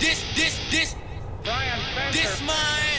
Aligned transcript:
This, 0.00 0.24
this, 0.34 0.58
this, 0.70 0.96
Brian 1.44 1.78
Spencer. 1.92 2.22
this 2.22 2.42
mine. 2.46 2.89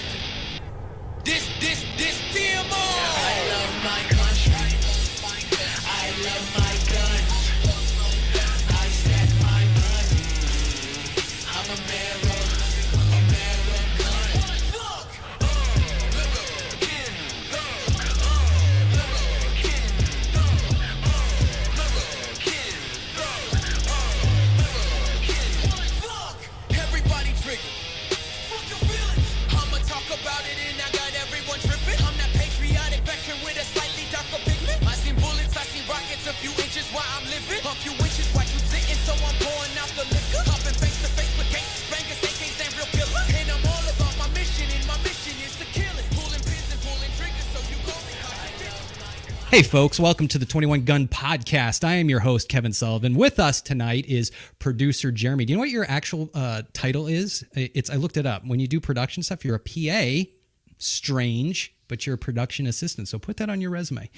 Hey, 49.52 49.64
folks, 49.64 50.00
welcome 50.00 50.30
to 50.30 50.38
the 50.38 50.46
21 50.46 50.86
Gun 50.86 51.10
Podcast. 51.10 51.84
I 51.84 51.96
am 51.96 52.10
your 52.10 52.22
host, 52.22 52.48
Kevin 52.48 52.72
Sullivan. 52.72 53.16
With 53.16 53.38
us 53.38 53.62
tonight 53.62 54.06
is 54.06 54.32
producer 54.60 55.12
Jeremy. 55.12 55.44
Do 55.44 55.52
you 55.52 55.58
know 55.58 55.60
what 55.60 55.70
your 55.70 55.86
actual 55.90 56.30
uh, 56.34 56.62
title 56.72 57.06
is? 57.06 57.44
It's 57.54 57.90
I 57.90 57.96
looked 57.96 58.16
it 58.16 58.26
up. 58.26 58.46
When 58.46 58.62
you 58.62 58.68
do 58.70 58.80
production 58.80 59.24
stuff, 59.24 59.44
you're 59.44 59.58
a 59.58 59.60
PA. 59.60 60.30
Strange, 60.78 61.76
but 61.90 62.06
you're 62.06 62.16
a 62.16 62.18
production 62.18 62.66
assistant. 62.66 63.10
So 63.10 63.20
put 63.20 63.36
that 63.38 63.50
on 63.50 63.60
your 63.60 63.72
resume. 63.72 64.10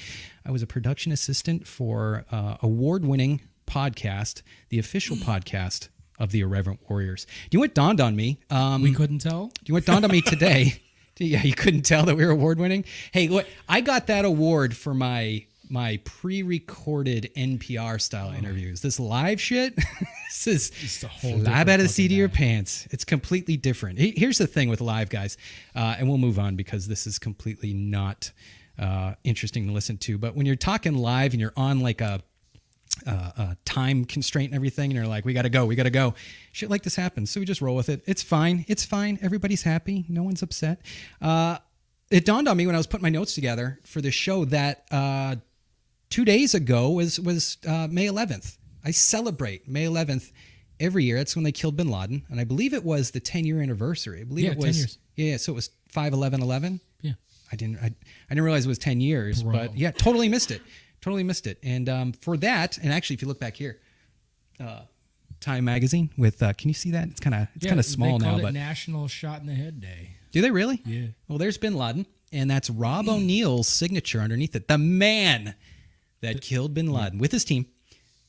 I 0.45 0.51
was 0.51 0.61
a 0.61 0.67
production 0.67 1.11
assistant 1.11 1.67
for 1.67 2.25
uh, 2.31 2.57
award-winning 2.61 3.41
podcast, 3.65 4.43
the 4.69 4.77
official 4.77 5.15
podcast 5.17 5.89
of 6.19 6.29
the 6.29 6.41
Irreverent 6.41 6.79
Warriors. 6.87 7.25
Do 7.49 7.57
you 7.57 7.57
know 7.57 7.61
what 7.63 7.73
dawned 7.73 7.99
on 7.99 8.15
me? 8.15 8.39
Um, 8.51 8.83
We 8.83 8.93
couldn't 8.93 9.19
tell. 9.19 9.47
do 9.47 9.61
you 9.65 9.73
know 9.73 9.77
what 9.77 9.85
dawned 9.85 10.05
on 10.05 10.11
me 10.11 10.21
today? 10.21 10.79
yeah, 11.17 11.43
you 11.43 11.53
couldn't 11.53 11.83
tell 11.83 12.05
that 12.05 12.15
we 12.15 12.25
were 12.25 12.31
award 12.31 12.59
winning. 12.59 12.85
Hey, 13.11 13.27
look, 13.27 13.45
I 13.67 13.81
got 13.81 14.07
that 14.07 14.25
award 14.25 14.75
for 14.75 14.93
my 14.93 15.45
my 15.69 15.99
pre-recorded 16.03 17.31
NPR 17.35 17.99
style 17.99 18.31
interviews. 18.31 18.81
This 18.81 18.99
live 18.99 19.41
shit, 19.41 19.75
this 20.27 20.45
is 20.47 20.71
It's 20.81 21.03
a 21.03 21.07
whole 21.07 21.31
fly 21.31 21.39
different 21.39 21.67
by 21.67 21.77
the 21.77 21.87
seat 21.87 22.11
of 22.11 22.17
your 22.17 22.29
pants. 22.29 22.87
It's 22.91 23.05
completely 23.05 23.57
different. 23.57 23.97
Here's 23.97 24.37
the 24.37 24.45
thing 24.45 24.69
with 24.69 24.81
live 24.81 25.09
guys, 25.09 25.37
uh, 25.75 25.95
and 25.97 26.07
we'll 26.07 26.17
move 26.17 26.37
on 26.37 26.55
because 26.55 26.87
this 26.87 27.07
is 27.07 27.17
completely 27.17 27.73
not 27.73 28.31
uh, 28.77 29.13
interesting 29.23 29.67
to 29.67 29.73
listen 29.73 29.97
to. 29.99 30.17
But 30.17 30.35
when 30.35 30.45
you're 30.45 30.55
talking 30.55 30.95
live 30.95 31.33
and 31.33 31.41
you're 31.41 31.53
on 31.55 31.79
like 31.79 32.01
a 32.01 32.21
uh, 33.07 33.31
uh, 33.37 33.55
time 33.65 34.05
constraint 34.05 34.51
and 34.51 34.55
everything, 34.55 34.85
and 34.91 34.93
you're 34.93 35.07
like, 35.07 35.25
we 35.25 35.33
got 35.33 35.41
to 35.43 35.49
go, 35.49 35.65
we 35.65 35.75
got 35.75 35.83
to 35.83 35.89
go. 35.89 36.13
Shit 36.51 36.69
like 36.69 36.83
this 36.83 36.95
happens. 36.95 37.29
So 37.31 37.39
we 37.39 37.45
just 37.45 37.61
roll 37.61 37.75
with 37.75 37.89
it. 37.89 38.01
It's 38.05 38.23
fine. 38.23 38.65
It's 38.67 38.85
fine. 38.85 39.19
Everybody's 39.21 39.63
happy. 39.63 40.05
No 40.09 40.23
one's 40.23 40.41
upset. 40.41 40.81
Uh, 41.21 41.57
it 42.11 42.25
dawned 42.25 42.47
on 42.47 42.55
me 42.57 42.65
when 42.65 42.75
I 42.75 42.77
was 42.77 42.87
putting 42.87 43.03
my 43.03 43.09
notes 43.09 43.33
together 43.35 43.79
for 43.85 43.99
this 44.01 44.13
show 44.13 44.45
that 44.45 44.85
uh, 44.91 45.35
two 46.09 46.23
days 46.25 46.53
ago 46.53 46.91
was 46.91 47.19
was 47.19 47.57
uh, 47.67 47.87
May 47.89 48.07
11th. 48.07 48.57
I 48.85 48.91
celebrate 48.91 49.67
May 49.67 49.85
11th 49.85 50.31
every 50.79 51.05
year. 51.05 51.17
That's 51.17 51.35
when 51.35 51.43
they 51.43 51.51
killed 51.51 51.75
Bin 51.77 51.89
Laden, 51.89 52.23
and 52.29 52.39
I 52.39 52.43
believe 52.43 52.73
it 52.73 52.83
was 52.83 53.11
the 53.11 53.19
10 53.19 53.45
year 53.45 53.61
anniversary. 53.61 54.21
I 54.21 54.23
believe 54.25 54.45
Yeah, 54.45 54.51
it 54.51 54.59
10 54.59 54.67
was. 54.67 54.77
years. 54.77 54.97
Yeah, 55.15 55.25
yeah. 55.31 55.37
So 55.37 55.51
it 55.53 55.55
was 55.55 55.69
5 55.89 56.13
11 56.13 56.41
11. 56.41 56.79
Yeah. 57.01 57.13
I 57.51 57.55
didn't 57.55 57.77
I, 57.79 57.85
I 57.87 57.93
didn't 58.29 58.43
realize 58.43 58.65
it 58.65 58.69
was 58.69 58.77
10 58.79 59.01
years, 59.01 59.43
Bro. 59.43 59.53
but 59.53 59.77
yeah, 59.77 59.91
totally 59.91 60.27
missed 60.29 60.51
it. 60.51 60.61
Totally 61.03 61.23
missed 61.23 61.47
it. 61.47 61.59
And 61.61 61.89
um, 61.89 62.13
for 62.13 62.37
that, 62.37 62.77
and 62.77 62.93
actually 62.93 63.15
if 63.15 63.21
you 63.21 63.27
look 63.27 63.39
back 63.39 63.57
here, 63.57 63.79
uh, 64.59 64.83
Time 65.41 65.65
magazine 65.65 66.09
with 66.17 66.41
uh, 66.41 66.53
can 66.53 66.69
you 66.69 66.73
see 66.73 66.91
that? 66.91 67.09
It's 67.09 67.19
kind 67.19 67.35
of 67.35 67.49
it's 67.55 67.65
Yeah, 67.65 67.71
kind 67.71 67.79
of 67.81 67.85
small 67.85 68.17
they 68.17 68.25
now, 68.25 68.37
it 68.37 68.41
but 68.43 68.53
National 68.53 69.09
Shot 69.09 69.41
in 69.41 69.47
the 69.47 69.53
Head 69.53 69.81
Day. 69.81 70.11
do 70.31 70.39
they 70.41 70.51
really? 70.51 70.81
Yeah. 70.85 71.07
Well, 71.27 71.37
there's 71.37 71.57
Bin 71.57 71.75
Laden, 71.75 72.05
and 72.31 72.49
that's 72.49 72.69
Rob 72.69 73.09
O'Neill's 73.09 73.67
signature 73.67 74.21
underneath 74.21 74.55
it. 74.55 74.69
The 74.69 74.77
man 74.77 75.55
that 76.21 76.39
killed 76.39 76.73
Bin 76.73 76.93
Laden 76.93 77.19
with 77.19 77.33
his 77.33 77.43
team 77.43 77.65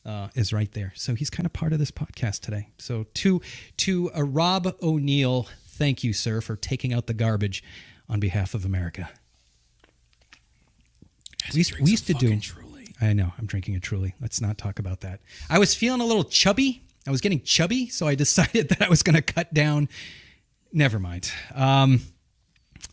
uh, 0.05 0.31
is 0.35 0.53
right 0.53 0.73
there. 0.73 0.93
So 0.97 1.15
he's 1.15 1.31
kind 1.31 1.47
of 1.47 1.53
part 1.53 1.73
of 1.73 1.79
this 1.79 1.93
podcast 1.93 2.41
today. 2.41 2.71
So 2.79 3.07
to 3.15 3.41
to 3.77 4.11
uh, 4.13 4.25
Rob 4.25 4.75
O'Neill, 4.83 5.47
thank 5.69 6.03
you, 6.03 6.13
sir, 6.13 6.41
for 6.41 6.57
taking 6.57 6.93
out 6.93 7.07
the 7.07 7.15
garbage 7.15 7.63
on 8.09 8.19
behalf 8.19 8.55
of 8.55 8.65
America. 8.65 9.09
We 11.53 11.59
used, 11.59 11.79
we 11.79 11.91
used 11.93 12.07
to 12.09 12.15
do. 12.15 12.41
I 13.05 13.13
know. 13.13 13.33
I'm 13.39 13.47
drinking 13.47 13.75
it 13.75 13.83
Truly. 13.83 14.15
Let's 14.21 14.41
not 14.41 14.59
talk 14.59 14.79
about 14.79 15.01
that. 15.01 15.21
I 15.51 15.59
was 15.59 15.75
feeling 15.75 16.01
a 16.01 16.05
little 16.07 16.25
chubby. 16.25 16.83
I 17.07 17.11
was 17.11 17.21
getting 17.21 17.43
chubby, 17.43 17.89
so 17.89 18.07
I 18.09 18.15
decided 18.25 18.69
that 18.71 18.83
I 18.83 18.89
was 18.89 19.03
going 19.03 19.17
to 19.17 19.23
cut 19.23 19.53
down. 19.53 19.89
Never 20.73 20.99
mind. 20.99 21.31
Um, 21.55 22.01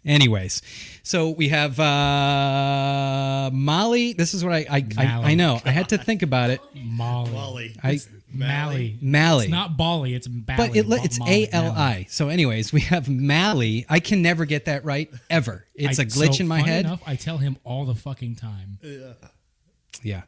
anyways, 0.06 0.62
so 1.04 1.30
we 1.30 1.50
have 1.50 1.80
uh, 1.80 3.50
Molly. 3.54 4.14
This 4.14 4.34
is 4.34 4.44
what 4.44 4.54
I 4.54 4.66
I, 4.70 4.76
I, 4.76 4.86
I 4.98 5.06
Mally. 5.06 5.36
know. 5.36 5.60
I 5.66 5.72
had 5.72 5.90
to 5.90 5.98
think 5.98 6.22
about 6.22 6.50
it. 6.50 6.62
Molly. 6.76 7.32
Molly. 7.32 7.76
I 7.84 8.00
Mally. 8.34 8.98
Mally. 9.02 9.46
It's 9.46 9.52
not 9.52 9.78
Bali. 9.78 10.14
It's 10.16 10.28
Bali. 10.28 10.68
but 10.70 10.76
it, 10.76 10.86
it's 11.06 11.20
A 11.28 11.48
L 11.52 11.72
I. 11.72 12.06
So, 12.10 12.30
anyways, 12.30 12.72
we 12.72 12.82
have 12.82 13.10
Mally. 13.10 13.86
I 13.90 14.00
can 14.00 14.22
never 14.22 14.46
get 14.46 14.66
that 14.66 14.86
right 14.86 15.10
ever. 15.30 15.66
It's 15.76 16.00
I- 16.00 16.04
a 16.04 16.06
glitch 16.06 16.36
so 16.36 16.42
in 16.42 16.48
my 16.48 16.62
head. 16.62 16.86
Enough, 16.86 17.02
I 17.06 17.16
tell 17.16 17.38
him 17.40 17.58
all 17.64 17.86
the 17.86 17.96
fucking 17.96 18.36
time. 18.36 18.78
Yeah. 18.82 19.14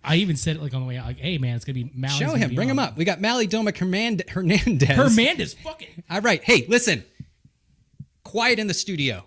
I 0.04 0.18
even 0.18 0.36
said 0.36 0.56
it 0.56 0.62
like 0.62 0.74
on 0.74 0.82
the 0.82 0.88
way 0.88 0.98
out, 0.98 1.06
like, 1.06 1.20
"Hey 1.20 1.38
man, 1.38 1.56
it's 1.56 1.66
gonna 1.66 1.74
be 1.74 1.92
Mally's 1.94 2.18
Show 2.18 2.36
him. 2.36 2.56
Bring 2.56 2.70
him 2.70 2.80
up. 2.80 2.98
We 2.98 3.06
got 3.06 3.20
Mally 3.22 3.48
Doma 3.48 3.74
Hernand- 3.76 4.30
Hernandez. 4.30 4.90
Hernandez, 4.90 5.54
fucking. 5.56 6.04
All 6.10 6.22
right. 6.22 6.44
Hey, 6.44 6.66
listen. 6.68 7.04
Quiet 8.24 8.60
in 8.60 8.68
the 8.68 8.74
studio. 8.74 9.26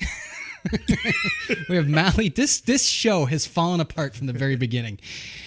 we 1.68 1.76
have 1.76 1.88
Mally. 1.88 2.28
This 2.28 2.60
this 2.60 2.86
show 2.86 3.24
has 3.24 3.46
fallen 3.46 3.80
apart 3.80 4.14
from 4.14 4.26
the 4.26 4.32
very 4.32 4.56
beginning. 4.56 4.98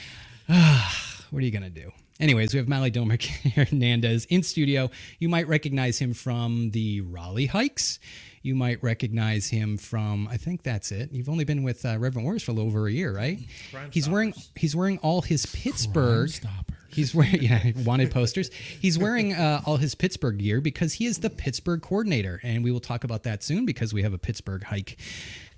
what 0.46 1.42
are 1.42 1.46
you 1.46 1.52
gonna 1.52 1.70
do? 1.70 1.92
Anyways, 2.20 2.54
we 2.54 2.60
have 2.60 2.68
Mally 2.68 2.92
Domer 2.92 3.24
Hernandez 3.56 4.26
in 4.26 4.44
studio. 4.44 4.92
You 5.20 5.28
might 5.28 5.48
recognize 5.48 5.98
him 6.00 6.14
from 6.14 6.70
the 6.72 7.02
Raleigh 7.02 7.48
hikes. 7.48 8.00
You 8.42 8.56
might 8.56 8.82
recognize 8.84 9.48
him 9.48 9.78
from 9.78 10.28
I 10.28 10.38
think 10.38 10.64
that's 10.64 10.92
it. 10.92 11.12
You've 11.12 11.30
only 11.30 11.44
been 11.44 11.64
with 11.64 11.86
uh, 11.86 11.98
Reverend 12.00 12.26
Warriors 12.26 12.44
for 12.44 12.52
a 12.52 12.54
little 12.54 12.70
over 12.70 12.88
a 12.88 12.92
year, 12.92 13.16
right? 13.16 13.40
he's 13.92 14.10
wearing 14.10 14.34
he's 14.56 14.76
wearing 14.76 14.98
all 15.00 15.22
his 15.22 15.46
Pittsburgh. 15.46 16.30
Stopper. 16.30 16.74
He's 16.90 17.16
wearing 17.16 17.42
yeah 17.42 17.72
wanted 17.86 18.12
posters. 18.12 18.50
He's 18.54 18.98
wearing 18.98 19.34
uh, 19.34 19.62
all 19.66 19.78
his 19.78 19.96
Pittsburgh 19.96 20.38
gear 20.38 20.60
because 20.60 20.94
he 20.94 21.06
is 21.06 21.20
the 21.20 21.30
Pittsburgh 21.30 21.82
coordinator, 21.82 22.40
and 22.44 22.64
we 22.64 22.72
will 22.72 22.80
talk 22.80 23.04
about 23.04 23.24
that 23.24 23.44
soon 23.44 23.66
because 23.66 23.94
we 23.94 24.02
have 24.02 24.14
a 24.14 24.18
Pittsburgh 24.18 24.64
hike 24.64 24.98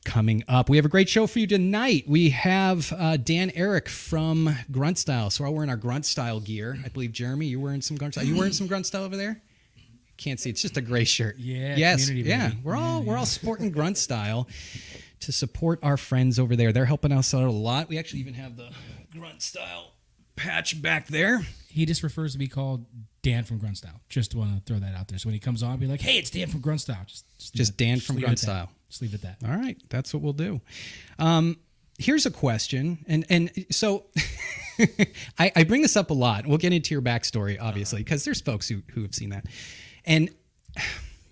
coming 0.03 0.43
up. 0.47 0.69
We 0.69 0.77
have 0.77 0.85
a 0.85 0.89
great 0.89 1.09
show 1.09 1.27
for 1.27 1.39
you 1.39 1.47
tonight. 1.47 2.05
We 2.07 2.29
have 2.31 2.91
uh, 2.93 3.17
Dan 3.17 3.51
Eric 3.55 3.89
from 3.89 4.55
Grunt 4.71 4.97
Style, 4.97 5.29
so 5.29 5.43
we're 5.43 5.47
all 5.47 5.53
wearing 5.53 5.69
our 5.69 5.77
Grunt 5.77 6.05
Style 6.05 6.39
gear. 6.39 6.77
I 6.83 6.89
believe 6.89 7.11
Jeremy, 7.13 7.47
you're 7.47 7.59
wearing 7.59 7.81
some 7.81 7.97
Grunt 7.97 8.15
Style. 8.15 8.25
You 8.25 8.35
wearing 8.35 8.53
some 8.53 8.67
Grunt 8.67 8.85
Style 8.85 9.03
over 9.03 9.17
there? 9.17 9.41
Can't 10.23 10.39
see. 10.39 10.49
It's 10.49 10.61
just 10.61 10.77
a 10.77 10.81
gray 10.81 11.03
shirt. 11.03 11.37
Yeah, 11.37 11.75
Yes. 11.75 12.05
community, 12.07 12.29
Yeah. 12.29 12.51
We're 12.63 12.75
all 12.75 12.99
Yeah, 13.01 13.05
we're 13.09 13.17
all 13.17 13.25
sporting 13.25 13.71
Grunt 13.71 13.97
Style 13.97 14.47
to 15.19 15.31
support 15.33 15.79
our 15.83 15.97
friends 15.97 16.39
over 16.39 16.55
there. 16.55 16.71
They're 16.71 16.85
helping 16.85 17.11
us 17.11 17.33
out 17.33 17.43
a 17.43 17.51
lot. 17.51 17.89
We 17.89 17.97
actually 17.97 18.21
even 18.21 18.35
have 18.35 18.55
the 18.55 18.69
Grunt 19.11 19.41
Style 19.41 19.91
patch 20.35 20.81
back 20.81 21.07
there. 21.07 21.45
He 21.67 21.85
just 21.85 22.03
refers 22.03 22.31
to 22.33 22.37
be 22.37 22.47
called 22.47 22.85
Dan 23.21 23.43
from 23.43 23.57
Grunt 23.57 23.77
Style. 23.77 23.99
Just 24.07 24.33
want 24.33 24.55
to 24.55 24.61
throw 24.71 24.79
that 24.79 24.95
out 24.95 25.07
there. 25.09 25.17
So 25.19 25.27
when 25.27 25.33
he 25.33 25.39
comes 25.39 25.61
on, 25.63 25.77
be 25.77 25.87
like, 25.87 26.01
"Hey, 26.01 26.17
it's 26.17 26.29
Dan 26.29 26.47
from 26.47 26.61
Grunt 26.61 26.81
Style." 26.81 27.03
Just, 27.07 27.25
just, 27.37 27.53
Just 27.55 27.77
Dan 27.77 27.95
just 27.95 28.07
from 28.07 28.19
Grunt. 28.19 28.39
Style. 28.39 28.69
Just 28.89 29.01
leave 29.01 29.13
it 29.13 29.23
at 29.25 29.39
that. 29.41 29.49
All 29.49 29.55
right, 29.57 29.75
that's 29.89 30.13
what 30.13 30.21
we'll 30.23 30.33
do. 30.33 30.61
Um, 31.19 31.57
here's 31.97 32.25
a 32.25 32.31
question, 32.31 32.99
and 33.07 33.25
and 33.29 33.51
so 33.71 34.05
I, 35.39 35.51
I 35.55 35.63
bring 35.63 35.81
this 35.81 35.95
up 35.97 36.09
a 36.09 36.13
lot. 36.13 36.45
We'll 36.47 36.57
get 36.57 36.73
into 36.73 36.93
your 36.93 37.01
backstory, 37.01 37.57
obviously, 37.59 37.99
because 37.99 38.23
there's 38.25 38.41
folks 38.41 38.67
who 38.67 38.81
who 38.93 39.01
have 39.03 39.15
seen 39.15 39.29
that, 39.29 39.45
and 40.05 40.29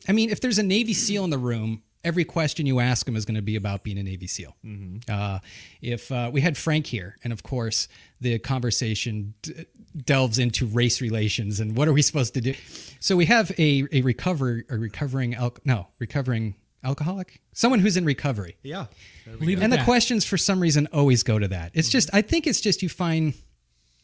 I 0.07 0.11
mean, 0.11 0.29
if 0.29 0.41
there's 0.41 0.57
a 0.57 0.63
Navy 0.63 0.93
SEAL 0.93 1.23
in 1.23 1.29
the 1.29 1.37
room. 1.37 1.83
Every 2.03 2.25
question 2.25 2.65
you 2.65 2.79
ask 2.79 3.07
him 3.07 3.15
is 3.15 3.25
going 3.25 3.35
to 3.35 3.43
be 3.43 3.55
about 3.55 3.83
being 3.83 3.99
a 3.99 4.01
Navy 4.01 4.25
SEAL. 4.25 4.55
Uh, 5.07 5.37
if 5.83 6.11
uh, 6.11 6.31
we 6.33 6.41
had 6.41 6.57
Frank 6.57 6.87
here, 6.87 7.15
and 7.23 7.31
of 7.31 7.43
course 7.43 7.87
the 8.19 8.39
conversation 8.39 9.35
d- 9.43 9.67
delves 10.03 10.39
into 10.39 10.65
race 10.65 10.99
relations 10.99 11.59
and 11.59 11.77
what 11.77 11.87
are 11.87 11.93
we 11.93 12.01
supposed 12.01 12.33
to 12.33 12.41
do. 12.41 12.55
So 12.99 13.15
we 13.15 13.25
have 13.27 13.51
a 13.59 13.85
a 13.91 14.01
recover 14.01 14.63
a 14.67 14.77
recovering 14.77 15.35
al- 15.35 15.57
no 15.63 15.89
recovering 15.99 16.55
alcoholic, 16.83 17.39
someone 17.53 17.79
who's 17.79 17.97
in 17.97 18.05
recovery. 18.05 18.57
Yeah. 18.63 18.87
And 19.27 19.39
the 19.71 19.77
that. 19.77 19.85
questions 19.85 20.25
for 20.25 20.37
some 20.37 20.59
reason 20.59 20.87
always 20.91 21.21
go 21.21 21.37
to 21.37 21.47
that. 21.49 21.69
It's 21.75 21.89
just 21.89 22.09
I 22.13 22.23
think 22.23 22.47
it's 22.47 22.61
just 22.61 22.81
you 22.81 22.89
find 22.89 23.35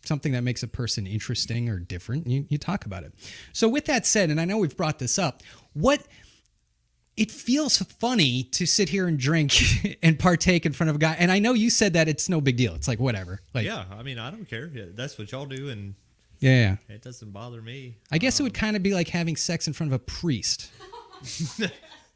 something 0.07 0.31
that 0.31 0.42
makes 0.42 0.63
a 0.63 0.68
person 0.68 1.06
interesting 1.06 1.69
or 1.69 1.80
different, 1.80 2.27
you, 2.27 2.45
you 2.50 2.57
talk 2.57 2.86
about 2.86 3.04
it. 3.04 3.13
So, 3.54 3.68
with 3.68 3.86
that 3.86 4.06
said, 4.06 4.30
and 4.30 4.42
I 4.42 4.45
know 4.45 4.57
we've 4.57 4.77
brought 4.77 5.00
this 5.00 5.19
up, 5.19 5.44
what 5.74 6.01
it 7.18 7.31
feels 7.31 7.77
funny 7.80 8.44
to 8.44 8.65
sit 8.65 8.89
here 8.89 9.07
and 9.07 9.18
drink 9.18 9.98
and 10.04 10.18
partake 10.18 10.65
in 10.65 10.74
front 10.74 10.92
of 10.92 10.95
a 10.95 11.00
guy. 11.00 11.15
And 11.18 11.31
I 11.31 11.39
know 11.39 11.54
you 11.54 11.69
said 11.69 11.94
that 11.94 12.07
it's 12.07 12.30
no 12.30 12.39
big 12.39 12.57
deal. 12.57 12.75
It's 12.75 12.88
like 12.88 13.00
whatever. 13.00 13.42
Like 13.54 13.65
Yeah, 13.65 13.86
I 13.92 14.04
mean, 14.04 14.19
I 14.19 14.30
don't 14.30 14.48
care. 14.48 14.68
That's 14.68 15.18
what 15.18 15.31
y'all 15.31 15.48
do, 15.48 15.69
and 15.69 15.95
yeah, 16.39 16.77
yeah. 16.88 16.95
it 16.95 17.01
doesn't 17.01 17.31
bother 17.31 17.62
me. 17.62 17.98
I 18.12 18.19
guess 18.19 18.39
it 18.39 18.44
would 18.44 18.56
um, 18.56 18.62
kind 18.62 18.75
of 18.75 18.83
be 18.83 18.94
like 18.94 19.09
having 19.09 19.36
sex 19.36 19.68
in 19.68 19.74
front 19.74 19.92
of 19.92 19.95
a 19.95 20.04
priest, 20.04 20.71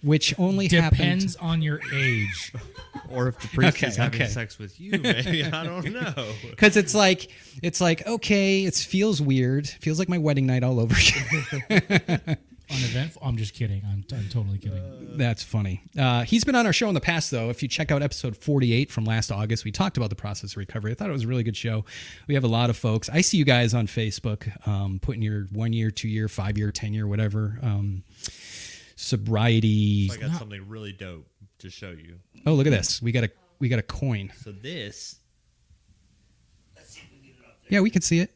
which 0.03 0.37
only 0.39 0.67
happens. 0.67 0.97
Depends 0.97 1.35
on 1.37 1.61
your 1.61 1.79
age. 1.93 2.53
Or 3.09 3.27
if 3.27 3.39
the 3.39 3.47
priest 3.49 3.75
Okay, 3.77 3.87
is 3.87 3.95
having 3.97 4.21
okay. 4.21 4.29
sex 4.29 4.57
with 4.57 4.79
you, 4.79 4.91
maybe 4.97 5.43
I 5.43 5.65
don't 5.65 5.85
know. 5.93 6.13
Because 6.49 6.77
it's 6.77 6.95
like 6.95 7.29
it's 7.61 7.81
like 7.81 8.05
okay, 8.07 8.63
it 8.63 8.73
feels 8.75 9.21
weird. 9.21 9.67
Feels 9.67 9.99
like 9.99 10.07
my 10.07 10.17
wedding 10.17 10.45
night 10.45 10.63
all 10.63 10.79
over 10.79 10.95
again. 10.95 12.37
Uneventful. 12.69 13.21
I'm 13.25 13.35
just 13.35 13.53
kidding. 13.53 13.81
I'm, 13.85 14.05
I'm 14.13 14.29
totally 14.29 14.57
kidding. 14.59 15.17
That's 15.17 15.43
funny. 15.43 15.81
Uh, 15.99 16.23
he's 16.23 16.45
been 16.45 16.55
on 16.55 16.65
our 16.65 16.71
show 16.71 16.87
in 16.87 16.93
the 16.93 17.01
past, 17.01 17.29
though. 17.31 17.49
If 17.49 17.61
you 17.61 17.67
check 17.67 17.91
out 17.91 18.01
episode 18.01 18.37
48 18.37 18.89
from 18.89 19.03
last 19.03 19.29
August, 19.29 19.65
we 19.65 19.71
talked 19.73 19.97
about 19.97 20.09
the 20.09 20.15
process 20.15 20.51
of 20.51 20.57
recovery. 20.57 20.91
I 20.91 20.95
thought 20.95 21.09
it 21.09 21.13
was 21.13 21.23
a 21.23 21.27
really 21.27 21.43
good 21.43 21.57
show. 21.57 21.83
We 22.27 22.35
have 22.35 22.45
a 22.45 22.49
lot 22.49 22.69
of 22.69 22.77
folks. 22.77 23.09
I 23.09 23.19
see 23.21 23.35
you 23.37 23.43
guys 23.45 23.73
on 23.73 23.87
Facebook 23.87 24.65
um, 24.65 24.99
putting 25.01 25.21
your 25.21 25.47
one 25.51 25.73
year, 25.73 25.91
two 25.91 26.07
year, 26.07 26.29
five 26.29 26.57
year, 26.57 26.71
10 26.71 26.93
year, 26.93 27.07
whatever 27.07 27.59
um, 27.61 28.03
sobriety. 29.01 30.09
I 30.11 30.17
got 30.17 30.37
something 30.37 30.67
really 30.67 30.93
dope 30.93 31.27
to 31.59 31.69
show 31.69 31.89
you. 31.91 32.17
Oh, 32.45 32.53
look 32.53 32.67
at 32.67 32.71
this. 32.71 33.01
We 33.01 33.11
got 33.11 33.23
a 33.23 33.31
we 33.59 33.67
got 33.69 33.79
a 33.79 33.83
coin. 33.83 34.31
So 34.43 34.51
this, 34.51 35.17
Yeah, 37.69 37.81
we 37.81 37.89
can 37.89 38.01
see 38.01 38.19
it. 38.19 38.33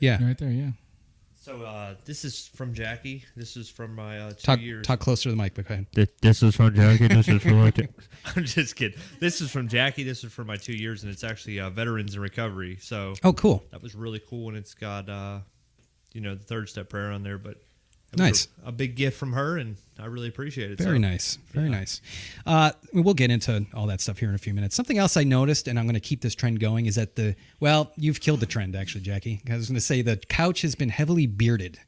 Yeah. 0.00 0.24
Right 0.24 0.38
there, 0.38 0.50
yeah. 0.50 0.70
so 1.34 1.62
uh, 1.64 1.94
this 2.04 2.24
is 2.24 2.46
from 2.54 2.72
Jackie. 2.72 3.24
This 3.34 3.56
is 3.56 3.68
from 3.68 3.96
my 3.96 4.18
uh, 4.20 4.28
two 4.30 4.36
Talk 4.36 4.60
years. 4.60 4.86
talk 4.86 5.00
closer 5.00 5.24
to 5.24 5.30
the 5.30 5.42
mic, 5.42 5.54
but 5.54 5.66
go 5.66 5.74
ahead. 5.74 5.86
This, 5.92 6.08
this 6.22 6.42
is 6.44 6.54
from 6.54 6.72
Jackie. 6.74 7.08
This 7.08 7.26
is 7.28 7.42
from 7.42 7.58
my. 7.58 7.72
I'm 8.36 8.44
just 8.44 8.76
kidding. 8.76 8.96
This 9.18 9.40
is 9.40 9.50
from 9.50 9.66
Jackie. 9.66 10.04
This 10.04 10.22
is 10.22 10.32
for 10.32 10.44
my 10.44 10.56
two 10.56 10.72
years, 10.74 11.02
and 11.02 11.12
it's 11.12 11.24
actually 11.24 11.58
uh, 11.58 11.70
veterans 11.70 12.14
in 12.14 12.20
recovery. 12.20 12.78
So 12.80 13.14
Oh, 13.24 13.32
cool. 13.32 13.64
that 13.72 13.82
was 13.82 13.96
really 13.96 14.20
cool, 14.28 14.48
and 14.48 14.56
it's 14.56 14.74
got 14.74 15.08
uh, 15.08 15.40
you 16.12 16.20
know 16.20 16.36
the 16.36 16.44
third 16.44 16.68
step 16.68 16.88
prayer 16.88 17.10
on 17.10 17.24
there. 17.24 17.38
But 17.38 17.52
it 17.54 17.56
was 17.56 17.67
Nice. 18.16 18.48
a, 18.64 18.72
big 18.72 18.96
gift 18.96 19.18
from 19.18 19.32
her, 19.34 19.58
and 19.58 19.76
I 19.98 20.06
really 20.06 20.28
appreciate 20.28 20.70
it. 20.70 20.78
Very 20.78 20.96
So, 20.96 21.00
nice. 21.00 21.38
Very 21.52 21.68
nice. 21.68 22.00
Uh, 22.46 22.72
we'll 22.92 23.14
get 23.14 23.30
into 23.30 23.66
all 23.74 23.86
that 23.88 24.00
stuff 24.00 24.18
here 24.18 24.28
in 24.30 24.34
a 24.34 24.38
few 24.38 24.54
minutes. 24.54 24.74
Something 24.74 24.98
else 24.98 25.16
I 25.16 25.24
noticed, 25.24 25.68
and 25.68 25.78
I'm 25.78 25.84
going 25.84 25.94
to 25.94 26.00
keep 26.00 26.22
this 26.22 26.34
trend 26.34 26.58
going, 26.58 26.86
is 26.86 26.94
that 26.94 27.16
the, 27.16 27.36
well, 27.60 27.92
you've 27.96 28.20
killed 28.20 28.40
the 28.40 28.46
trend, 28.46 28.74
actually, 28.74 29.02
Jackie. 29.02 29.40
I 29.50 29.56
was 29.56 29.68
going 29.68 29.74
to 29.74 29.80
say 29.80 30.00
the 30.00 30.16
couch 30.16 30.62
has 30.62 30.74
been 30.74 30.88
heavily 30.88 31.26
bearded. 31.26 31.78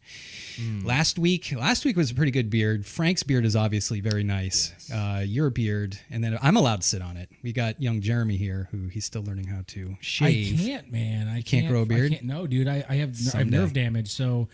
Last 0.84 1.18
week, 1.18 1.54
last 1.56 1.86
week 1.86 1.96
was 1.96 2.10
a 2.10 2.14
pretty 2.14 2.32
good 2.32 2.50
beard. 2.50 2.84
Frank's 2.84 3.22
beard 3.22 3.46
is 3.46 3.56
obviously 3.56 4.00
very 4.00 4.22
nice. 4.22 4.74
Uh, 4.92 5.22
your 5.24 5.48
beard, 5.48 5.98
and 6.10 6.22
then 6.22 6.38
I'm 6.42 6.54
allowed 6.54 6.82
to 6.82 6.86
sit 6.86 7.00
on 7.00 7.16
it. 7.16 7.30
We 7.42 7.54
got 7.54 7.80
young 7.80 8.02
Jeremy 8.02 8.36
here, 8.36 8.68
who 8.70 8.88
he's 8.88 9.06
still 9.06 9.22
learning 9.22 9.46
how 9.46 9.62
to 9.68 9.96
shave. 10.00 10.60
I 10.60 10.62
can't, 10.62 10.92
man. 10.92 11.28
I 11.28 11.40
can't, 11.40 11.66
grow 11.66 11.82
a 11.82 11.86
beard? 11.86 12.12
I 12.12 12.16
can't, 12.16 12.26
no, 12.26 12.46
dude. 12.46 12.68
I, 12.68 12.84
I 12.88 12.96
have 12.96 13.16
I 13.34 13.38
have 13.38 13.50
nerve 13.50 13.72
damage, 13.72 14.10
so 14.10 14.48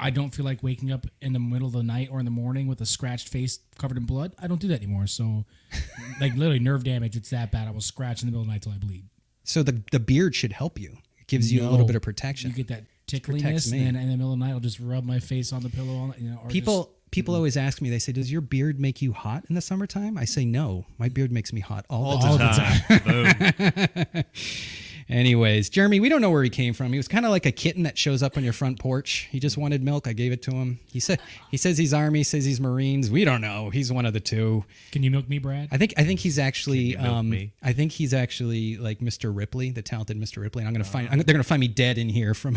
I 0.00 0.10
don't 0.10 0.30
feel 0.30 0.44
like 0.44 0.62
waking 0.62 0.90
up 0.90 1.06
in 1.20 1.32
the 1.34 1.38
middle 1.38 1.66
of 1.66 1.74
the 1.74 1.82
night 1.82 2.08
or 2.10 2.18
in 2.18 2.24
the 2.24 2.30
morning 2.30 2.66
with 2.66 2.80
a 2.80 2.86
scratched 2.86 3.28
face 3.28 3.58
covered 3.78 3.98
in 3.98 4.04
blood. 4.04 4.34
I 4.38 4.46
don't 4.46 4.60
do 4.60 4.68
that 4.68 4.82
anymore. 4.82 5.06
So, 5.06 5.44
like 6.20 6.34
literally 6.34 6.58
nerve 6.58 6.84
damage. 6.84 7.16
It's 7.16 7.30
that 7.30 7.52
bad. 7.52 7.68
I 7.68 7.70
will 7.70 7.80
scratch 7.80 8.22
in 8.22 8.26
the 8.28 8.32
middle 8.32 8.42
of 8.42 8.46
the 8.46 8.52
night 8.52 8.62
till 8.62 8.72
I 8.72 8.78
bleed. 8.78 9.04
So 9.44 9.62
the 9.62 9.82
the 9.92 10.00
beard 10.00 10.34
should 10.34 10.52
help 10.52 10.78
you. 10.78 10.96
It 11.20 11.26
gives 11.26 11.52
you 11.52 11.62
a 11.62 11.70
little 11.70 11.86
bit 11.86 11.96
of 11.96 12.02
protection. 12.02 12.50
You 12.50 12.56
get 12.56 12.68
that 12.68 12.84
tickliness, 13.06 13.70
and 13.72 13.96
then 13.96 13.96
in 13.96 14.10
the 14.10 14.16
middle 14.16 14.32
of 14.32 14.38
the 14.38 14.44
night, 14.46 14.52
I'll 14.52 14.60
just 14.60 14.80
rub 14.80 15.04
my 15.04 15.18
face 15.18 15.52
on 15.52 15.62
the 15.62 15.68
pillow. 15.68 15.92
All, 15.92 16.14
you 16.16 16.30
know, 16.30 16.40
People 16.48 16.84
just- 16.84 17.10
people 17.10 17.34
mm. 17.34 17.38
always 17.38 17.56
ask 17.56 17.82
me. 17.82 17.90
They 17.90 17.98
say, 17.98 18.12
"Does 18.12 18.30
your 18.32 18.40
beard 18.40 18.80
make 18.80 19.02
you 19.02 19.12
hot 19.12 19.44
in 19.48 19.54
the 19.54 19.60
summertime?" 19.60 20.16
I 20.16 20.24
say, 20.24 20.44
"No, 20.44 20.86
my 20.98 21.08
beard 21.08 21.32
makes 21.32 21.52
me 21.52 21.60
hot 21.60 21.84
all, 21.90 22.18
All 22.22 22.38
the 22.38 22.38
time." 22.38 22.82
the 22.88 24.06
time. 24.12 24.24
Boom. 25.10 25.18
Anyways, 25.18 25.68
Jeremy, 25.70 26.00
we 26.00 26.08
don't 26.08 26.20
know 26.20 26.30
where 26.30 26.42
he 26.42 26.50
came 26.50 26.72
from. 26.72 26.92
He 26.92 26.98
was 26.98 27.08
kind 27.08 27.24
of 27.24 27.30
like 27.30 27.44
a 27.44 27.52
kitten 27.52 27.82
that 27.82 27.98
shows 27.98 28.22
up 28.22 28.36
on 28.36 28.44
your 28.44 28.52
front 28.52 28.78
porch. 28.78 29.28
He 29.30 29.40
just 29.40 29.58
wanted 29.58 29.82
milk. 29.82 30.06
I 30.06 30.12
gave 30.12 30.30
it 30.32 30.42
to 30.42 30.52
him. 30.52 30.78
He 30.86 31.00
said 31.00 31.20
he 31.50 31.56
says 31.56 31.78
he's 31.78 31.92
Army, 31.92 32.22
says 32.22 32.44
he's 32.44 32.60
Marines. 32.60 33.10
We 33.10 33.24
don't 33.24 33.40
know. 33.40 33.70
He's 33.70 33.92
one 33.92 34.06
of 34.06 34.12
the 34.12 34.20
two. 34.20 34.64
can 34.92 35.02
you 35.02 35.10
milk 35.10 35.28
me, 35.28 35.38
Brad? 35.38 35.68
I 35.72 35.78
think 35.78 35.94
I 35.96 36.04
think 36.04 36.20
he's 36.20 36.38
actually 36.38 36.96
milk 36.96 37.06
um, 37.06 37.30
me? 37.30 37.52
I 37.62 37.72
think 37.72 37.92
he's 37.92 38.14
actually 38.14 38.76
like 38.76 39.00
Mr. 39.00 39.34
Ripley, 39.34 39.70
the 39.70 39.82
talented 39.82 40.18
Mr. 40.18 40.42
Ripley. 40.42 40.62
And 40.62 40.68
I'm 40.68 40.74
gonna 40.74 40.84
find 40.84 41.08
I'm, 41.10 41.18
they're 41.20 41.34
gonna 41.34 41.42
find 41.42 41.60
me 41.60 41.68
dead 41.68 41.98
in 41.98 42.08
here 42.08 42.32
from 42.34 42.56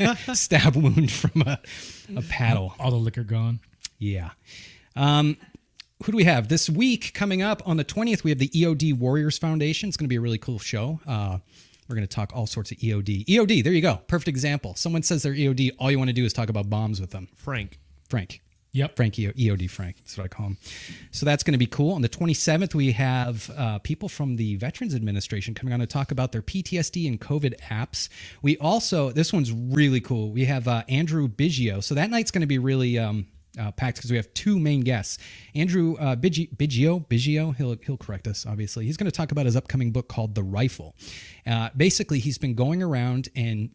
a 0.00 0.16
stab 0.34 0.76
wound 0.76 1.10
from 1.10 1.42
a, 1.42 1.58
a 2.16 2.22
paddle. 2.22 2.74
All 2.78 2.90
the 2.90 2.96
liquor 2.96 3.24
gone. 3.24 3.60
Yeah. 3.98 4.30
Um, 4.94 5.36
who 6.04 6.12
do 6.12 6.16
we 6.16 6.24
have 6.24 6.48
this 6.48 6.70
week 6.70 7.12
coming 7.12 7.42
up 7.42 7.60
on 7.66 7.76
the 7.76 7.84
20th? 7.84 8.22
We 8.22 8.30
have 8.30 8.38
the 8.38 8.48
EOD 8.50 8.96
Warriors 8.96 9.36
Foundation. 9.36 9.88
It's 9.88 9.96
going 9.96 10.04
to 10.04 10.08
be 10.08 10.16
a 10.16 10.20
really 10.20 10.38
cool 10.38 10.60
show. 10.60 11.00
Uh, 11.06 11.38
we're 11.88 11.96
going 11.96 12.06
to 12.06 12.14
talk 12.14 12.32
all 12.34 12.46
sorts 12.46 12.70
of 12.70 12.78
EOD. 12.78 13.24
EOD, 13.26 13.64
there 13.64 13.72
you 13.72 13.80
go. 13.80 14.00
Perfect 14.06 14.28
example. 14.28 14.74
Someone 14.74 15.02
says 15.02 15.22
they're 15.22 15.32
EOD. 15.32 15.72
All 15.78 15.90
you 15.90 15.98
want 15.98 16.08
to 16.08 16.14
do 16.14 16.24
is 16.24 16.32
talk 16.32 16.48
about 16.48 16.68
bombs 16.68 17.00
with 17.00 17.10
them. 17.10 17.28
Frank. 17.34 17.78
Frank. 18.08 18.42
Yep. 18.72 18.96
Frank 18.96 19.18
EO, 19.18 19.32
EOD 19.32 19.70
Frank. 19.70 19.96
That's 19.96 20.18
what 20.18 20.24
I 20.24 20.28
call 20.28 20.46
him. 20.48 20.58
So 21.10 21.24
that's 21.24 21.42
going 21.42 21.52
to 21.52 21.58
be 21.58 21.66
cool. 21.66 21.94
On 21.94 22.02
the 22.02 22.08
27th, 22.08 22.74
we 22.74 22.92
have 22.92 23.50
uh, 23.56 23.78
people 23.78 24.10
from 24.10 24.36
the 24.36 24.56
Veterans 24.56 24.94
Administration 24.94 25.54
coming 25.54 25.72
on 25.72 25.80
to 25.80 25.86
talk 25.86 26.10
about 26.10 26.32
their 26.32 26.42
PTSD 26.42 27.08
and 27.08 27.18
COVID 27.18 27.58
apps. 27.70 28.10
We 28.42 28.58
also, 28.58 29.10
this 29.10 29.32
one's 29.32 29.50
really 29.50 30.00
cool. 30.00 30.30
We 30.30 30.44
have 30.44 30.68
uh, 30.68 30.84
Andrew 30.88 31.28
Biggio. 31.28 31.82
So 31.82 31.94
that 31.94 32.10
night's 32.10 32.30
going 32.30 32.42
to 32.42 32.46
be 32.46 32.58
really 32.58 32.98
um, 32.98 33.26
uh, 33.58 33.72
packed 33.72 33.98
because 33.98 34.10
we 34.10 34.16
have 34.16 34.32
two 34.34 34.58
main 34.58 34.80
guests. 34.80 35.18
Andrew 35.54 35.96
uh, 35.96 36.16
Biggio, 36.16 37.06
Biggio, 37.06 37.56
he'll, 37.56 37.76
he'll 37.76 37.96
correct 37.96 38.26
us, 38.26 38.46
obviously. 38.46 38.86
He's 38.86 38.96
going 38.96 39.10
to 39.10 39.16
talk 39.16 39.32
about 39.32 39.46
his 39.46 39.56
upcoming 39.56 39.90
book 39.90 40.08
called 40.08 40.34
The 40.34 40.42
Rifle. 40.42 40.94
Uh, 41.46 41.70
basically, 41.76 42.18
he's 42.18 42.38
been 42.38 42.54
going 42.54 42.82
around 42.82 43.28
and 43.34 43.70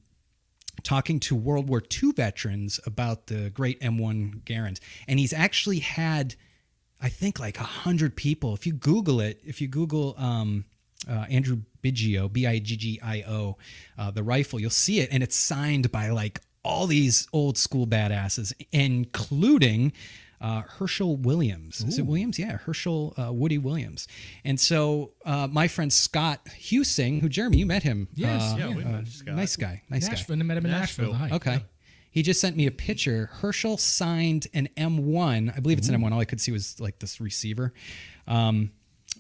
talking 0.82 1.20
to 1.20 1.36
World 1.36 1.70
War 1.70 1.82
II 1.82 2.12
veterans 2.14 2.80
about 2.86 3.28
the 3.28 3.50
great 3.52 3.80
M1 3.82 4.44
Garand. 4.44 4.80
And 5.08 5.20
he's 5.20 5.34
actually 5.34 5.80
had, 5.80 6.36
I 7.02 7.10
think, 7.10 7.40
like 7.40 7.60
a 7.60 7.64
hundred 7.64 8.16
people. 8.16 8.54
If 8.54 8.66
you 8.66 8.74
Google 8.74 9.20
it, 9.22 9.40
if 9.46 9.62
you 9.62 9.68
Google 9.68 10.16
um, 10.18 10.66
uh, 11.10 11.26
Andrew 11.30 11.62
Biggio, 11.84 12.32
B 12.32 12.48
I 12.48 12.60
G 12.60 12.76
G 12.76 13.00
I 13.04 13.24
O, 13.28 13.58
uh, 13.98 14.12
the 14.12 14.24
rifle, 14.24 14.60
you'll 14.60 14.70
see 14.70 15.00
it. 15.00 15.10
And 15.12 15.22
it's 15.22 15.36
signed 15.36 15.92
by 15.92 16.10
like 16.10 16.42
all 16.64 16.88
these 16.88 17.28
old 17.34 17.58
school 17.58 17.86
badasses, 17.86 18.54
including 18.72 19.94
uh, 20.44 20.62
Hershel 20.64 21.18
Williams. 21.18 21.82
Is 21.82 21.98
it 21.98 22.06
Williams? 22.06 22.38
Yeah, 22.38 22.58
Hershel 22.58 23.14
uh, 23.18 23.32
Woody 23.32 23.58
Williams. 23.58 24.10
And 24.44 24.60
so 24.60 25.12
uh, 25.26 25.48
my 25.50 25.70
friend 25.70 25.92
Scott 25.92 26.46
Huesing, 26.46 27.22
who 27.22 27.30
Jeremy, 27.30 27.58
you 27.58 27.66
met 27.66 27.84
him. 27.84 28.10
Yes, 28.14 28.54
uh, 28.54 28.58
Yeah, 28.58 28.76
we 28.76 28.84
uh, 28.84 28.90
met 28.90 29.08
Scott. 29.08 29.36
Nice 29.36 29.56
guy. 29.56 29.82
Nice 29.90 30.06
guy. 30.06 30.12
Nashville. 30.12 30.40
I 30.40 30.44
met 30.44 30.58
him 30.58 30.66
in 30.66 30.72
Nashville. 30.72 31.14
Nashville. 31.14 31.28
the 31.28 31.34
hike. 31.36 31.48
Okay. 31.48 31.66
He 32.12 32.22
just 32.22 32.42
sent 32.42 32.56
me 32.56 32.68
a 32.68 32.72
picture. 32.72 33.30
Hershel 33.42 33.80
signed 33.80 34.48
an 34.54 34.70
M1. 34.78 35.56
I 35.56 35.60
believe 35.62 35.78
it's 35.80 35.90
an 35.90 36.00
M1. 36.00 36.12
All 36.12 36.20
I 36.20 36.26
could 36.26 36.42
see 36.42 36.52
was 36.52 36.80
like 36.80 37.00
this 37.00 37.20
receiver. 37.20 37.74
Um, 38.28 38.72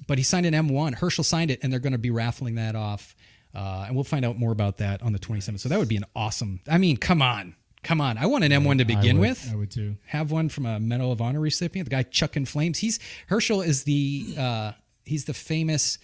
but 0.07 0.17
he 0.17 0.23
signed 0.23 0.45
an 0.45 0.53
M1. 0.53 0.95
Herschel 0.95 1.23
signed 1.23 1.49
it, 1.49 1.59
and 1.63 1.71
they're 1.71 1.79
going 1.79 1.93
to 1.93 1.97
be 1.97 2.11
raffling 2.11 2.55
that 2.55 2.75
off. 2.75 3.15
Uh, 3.53 3.83
and 3.87 3.95
we'll 3.95 4.03
find 4.03 4.25
out 4.25 4.37
more 4.37 4.51
about 4.51 4.77
that 4.79 5.01
on 5.03 5.13
the 5.13 5.19
27th. 5.19 5.59
So 5.59 5.69
that 5.69 5.77
would 5.79 5.87
be 5.87 5.97
an 5.97 6.05
awesome. 6.15 6.59
I 6.67 6.77
mean, 6.77 6.97
come 6.97 7.21
on. 7.21 7.55
Come 7.83 7.99
on. 8.01 8.17
I 8.17 8.25
want 8.25 8.43
an 8.45 8.51
M1 8.51 8.77
to 8.77 8.83
I 8.83 8.87
begin 8.95 9.19
would- 9.19 9.29
with 9.29 9.49
I 9.51 9.55
would 9.55 9.69
too. 9.71 9.97
have 10.07 10.31
one 10.31 10.49
from 10.49 10.65
a 10.65 10.79
Medal 10.79 11.11
of 11.11 11.21
Honor 11.21 11.39
recipient. 11.41 11.87
The 11.89 11.95
guy 11.95 12.03
chucking 12.03 12.45
flames. 12.45 12.79
He's 12.79 12.99
Hershel 13.29 13.61
is 13.65 13.83
the 13.83 14.35
uh, 14.37 14.71
he's 15.05 15.25
the 15.25 15.33
famous 15.33 15.97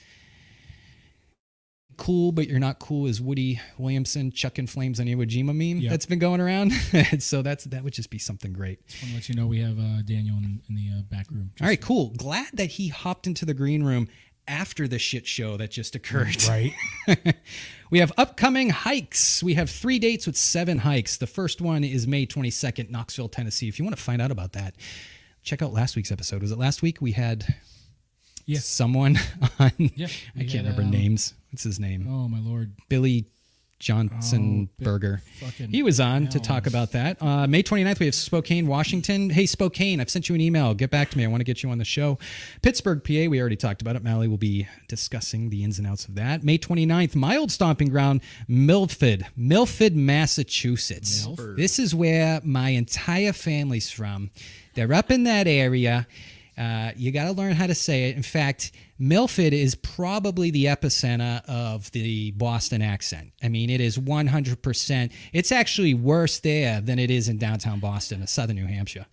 cool 1.98 2.32
but 2.32 2.48
you're 2.48 2.60
not 2.60 2.80
cool 2.80 3.08
is 3.08 3.20
Woody 3.20 3.60
Williamson 3.78 4.32
chucking 4.32 4.68
flames 4.68 5.02
on 5.02 5.06
Iwo 5.08 5.26
Jima 5.28 5.48
meme 5.48 5.80
Yep. 5.82 5.92
that's 5.92 6.06
been 6.06 6.20
going 6.20 6.40
around. 6.40 6.72
so 7.20 7.42
that's 7.42 7.66
that 7.66 7.84
would 7.84 7.92
just 7.94 8.10
be 8.10 8.18
something 8.20 8.54
great. 8.54 8.80
I 9.02 9.06
want 9.06 9.10
to 9.10 9.16
let 9.16 9.30
you 9.30 9.36
know 9.36 9.48
we 9.48 9.60
have 9.60 9.78
uh, 9.78 10.02
Daniel 10.06 10.38
in, 10.38 10.62
in 10.70 10.76
the 10.76 10.90
uh, 10.98 11.02
back 11.10 11.30
room. 11.30 11.52
All 11.60 11.68
right, 11.68 11.80
cool. 11.82 12.12
Glad 12.18 12.48
that 12.54 12.72
he 12.72 12.88
hopped 12.88 13.28
into 13.28 13.44
the 13.46 13.54
green 13.54 13.84
room 13.84 14.08
after 14.50 14.88
the 14.88 15.00
shit 15.00 15.26
show 15.28 15.56
that 15.58 15.72
just 15.72 15.96
occurred. 15.96 16.36
Right. 16.50 16.74
we 17.92 18.00
have 18.00 18.12
upcoming 18.18 18.72
hikes. 18.72 19.44
We 19.44 19.54
have 19.54 19.70
three 19.70 20.00
dates 20.00 20.26
with 20.26 20.36
seven 20.36 20.80
hikes. 20.80 21.18
The 21.18 21.28
first 21.28 21.62
one 21.62 21.84
is 21.84 22.08
May 22.08 22.26
22nd, 22.26 22.90
Knoxville, 22.90 23.30
Tennessee. 23.30 23.68
If 23.68 23.78
you 23.80 23.86
want 23.86 23.96
to 23.96 24.02
find 24.02 24.22
out 24.22 24.32
about 24.32 24.54
that, 24.54 24.76
check 25.44 25.62
out 25.62 25.72
last 25.72 25.96
week's 25.96 26.12
episode. 26.12 26.42
Was 26.42 26.52
it 26.52 26.58
last 26.58 26.82
week? 26.82 27.02
We 27.02 27.12
had 27.12 27.56
Yeah. 28.46 28.60
someone 28.60 29.18
on. 29.60 29.72
Yeah, 29.78 30.08
I 30.36 30.40
can't 30.40 30.52
had, 30.52 30.78
remember 30.78 30.82
um, 30.84 30.90
names. 30.92 31.36
What's 31.52 31.64
his 31.64 31.80
name? 31.80 32.08
Oh 32.10 32.28
my 32.28 32.40
lord. 32.40 32.74
Billy 32.90 33.28
Johnson 33.80 34.70
Oh, 34.82 34.84
fucking 35.40 35.70
He 35.70 35.84
was 35.84 36.00
on 36.00 36.28
to 36.28 36.40
talk 36.40 36.68
about 36.68 36.92
that. 36.92 37.22
Uh, 37.22 37.48
May 37.48 37.64
29th, 37.64 38.00
we 38.00 38.06
have 38.08 38.16
Spokane, 38.16 38.68
Washington. 38.68 39.30
Hey, 39.30 39.46
Spokane, 39.46 40.02
I've 40.02 40.10
sent 40.10 40.28
you 40.28 40.36
an 40.36 40.42
email. 40.42 40.74
Get 40.74 40.92
back 40.92 41.10
to 41.12 41.18
me. 41.18 41.24
I 41.24 41.28
want 41.28 41.40
to 41.40 41.46
get 41.46 41.64
you 41.64 41.70
on 41.70 41.78
the 41.78 41.86
show. 41.86 42.18
Pittsburgh, 42.62 43.04
PA, 43.04 43.30
we 43.30 43.40
already 43.40 43.56
talked 43.56 43.82
about 43.82 43.96
it. 43.96 44.04
Mally 44.04 44.28
will 44.28 44.38
be 44.38 44.68
discussing 44.90 45.50
the 45.50 45.64
ins 45.64 45.80
and 45.80 45.88
outs 45.88 46.06
of 46.06 46.16
that. 46.16 46.44
May 46.44 46.58
29th, 46.58 47.16
my 47.16 47.38
old 47.38 47.52
stomping 47.52 47.90
ground, 47.90 48.22
Milford, 48.48 49.26
Milford, 49.38 49.96
Massachusetts. 49.96 51.26
Milford. 51.26 51.58
This 51.58 51.80
is 51.80 51.96
where 51.96 52.42
my 52.44 52.70
entire 52.70 53.34
family's 53.34 53.90
from. 53.90 54.30
They're 54.76 54.94
up 54.94 55.10
in 55.10 55.24
that 55.24 55.48
area. 55.48 56.06
Uh, 56.60 56.92
you 56.96 57.12
got 57.12 57.26
to 57.26 57.32
learn 57.32 57.54
how 57.54 57.68
to 57.68 57.76
say 57.76 58.10
it. 58.10 58.18
In 58.18 58.24
fact, 58.24 58.72
Milford 58.98 59.54
is 59.54 59.76
probably 59.76 60.52
the 60.52 60.66
epicenter 60.66 61.42
of 61.48 61.90
the 61.92 62.32
Boston 62.32 62.82
accent. 62.82 63.32
I 63.42 63.48
mean, 63.48 63.70
it 63.70 63.80
is 63.80 63.98
100%. 63.98 65.12
It's 65.32 65.52
actually 65.52 65.94
worse 65.94 66.40
there 66.40 66.82
than 66.82 67.00
it 67.00 67.10
is 67.10 67.30
in 67.30 67.38
downtown 67.38 67.80
Boston, 67.80 68.22
or 68.22 68.28
southern 68.28 68.58
New 68.58 68.68
Hampshire. 68.68 69.06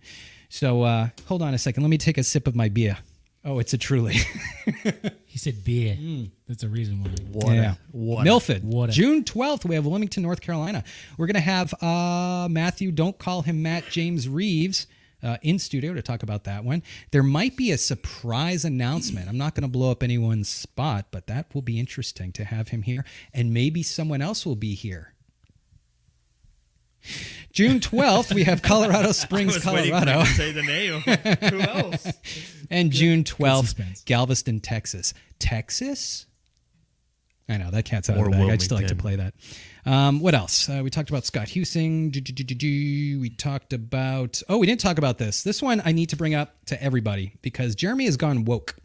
So 0.49 0.83
uh, 0.83 1.09
hold 1.25 1.41
on 1.41 1.53
a 1.53 1.57
second. 1.57 1.83
Let 1.83 1.89
me 1.89 1.97
take 1.97 2.17
a 2.17 2.23
sip 2.23 2.47
of 2.47 2.55
my 2.55 2.67
beer. 2.67 2.97
Oh, 3.45 3.59
it's 3.59 3.73
a 3.73 3.77
truly. 3.77 4.17
He 5.37 5.39
said 5.39 5.63
beer. 5.63 5.93
Mm. 5.93 6.31
That's 6.47 6.63
a 6.63 6.67
reason 6.67 7.03
why. 7.03 7.11
What 7.31 7.53
yeah. 7.53 7.73
a, 7.73 7.77
what 7.91 8.23
Milford. 8.23 8.63
what 8.63 8.89
June 8.89 9.23
12th, 9.23 9.65
we 9.65 9.75
have 9.75 9.85
Wilmington, 9.85 10.23
North 10.23 10.41
Carolina. 10.41 10.83
We're 11.15 11.27
going 11.27 11.35
to 11.35 11.41
have 11.41 11.75
uh, 11.79 12.47
Matthew, 12.49 12.91
don't 12.91 13.19
call 13.19 13.43
him 13.43 13.61
Matt 13.61 13.83
James 13.91 14.27
Reeves. 14.27 14.87
Uh, 15.23 15.35
in 15.41 15.57
studio 15.57 15.95
to 15.95 16.01
talk 16.03 16.21
about 16.21 16.43
that 16.43 16.63
one. 16.63 16.83
There 17.09 17.23
might 17.23 17.57
be 17.57 17.71
a 17.71 17.77
surprise 17.79 18.63
announcement. 18.63 19.27
I'm 19.27 19.37
not 19.37 19.55
going 19.55 19.63
to 19.63 19.67
blow 19.67 19.89
up 19.89 20.03
anyone's 20.03 20.47
spot, 20.47 21.07
but 21.09 21.25
that 21.25 21.47
will 21.55 21.63
be 21.63 21.79
interesting 21.79 22.31
to 22.33 22.43
have 22.43 22.67
him 22.67 22.83
here. 22.83 23.03
And 23.33 23.51
maybe 23.51 23.81
someone 23.81 24.21
else 24.21 24.45
will 24.45 24.55
be 24.55 24.75
here. 24.75 25.15
June 27.51 27.79
12th, 27.79 28.33
we 28.33 28.43
have 28.43 28.61
Colorado 28.61 29.09
I 29.09 29.13
Springs, 29.13 29.55
was 29.55 29.65
waiting 29.65 29.91
for 29.93 30.05
Colorado. 30.05 30.23
to 30.25 30.31
say 30.33 30.51
the 30.51 30.61
name. 30.61 31.01
Who 31.51 31.61
else? 31.61 32.07
And 32.69 32.91
June 32.91 33.23
12th. 33.23 34.05
Galveston, 34.05 34.59
Texas. 34.59 35.13
Texas? 35.39 36.25
I 37.49 37.57
know 37.57 37.71
that 37.71 37.85
cat's 37.85 38.09
out 38.09 38.17
Or 38.17 38.25
of 38.25 38.31
the 38.33 38.37
bag. 38.37 38.49
I'd 38.51 38.61
still 38.61 38.77
like 38.77 38.87
to 38.87 38.95
play 38.95 39.15
that. 39.15 39.33
Um, 39.87 40.19
what 40.19 40.35
else? 40.35 40.69
Uh, 40.69 40.81
we 40.83 40.89
talked 40.89 41.09
about 41.09 41.25
Scott 41.25 41.47
Huesing. 41.47 42.11
We 43.21 43.29
talked 43.29 43.71
about. 43.73 44.41
Oh, 44.49 44.57
we 44.57 44.67
didn't 44.67 44.81
talk 44.81 44.97
about 44.97 45.17
this. 45.17 45.43
This 45.43 45.61
one 45.61 45.81
I 45.85 45.93
need 45.93 46.09
to 46.09 46.17
bring 46.17 46.35
up 46.35 46.55
to 46.65 46.81
everybody 46.83 47.33
because 47.41 47.73
Jeremy 47.73 48.05
has 48.05 48.17
gone 48.17 48.43
woke. 48.43 48.75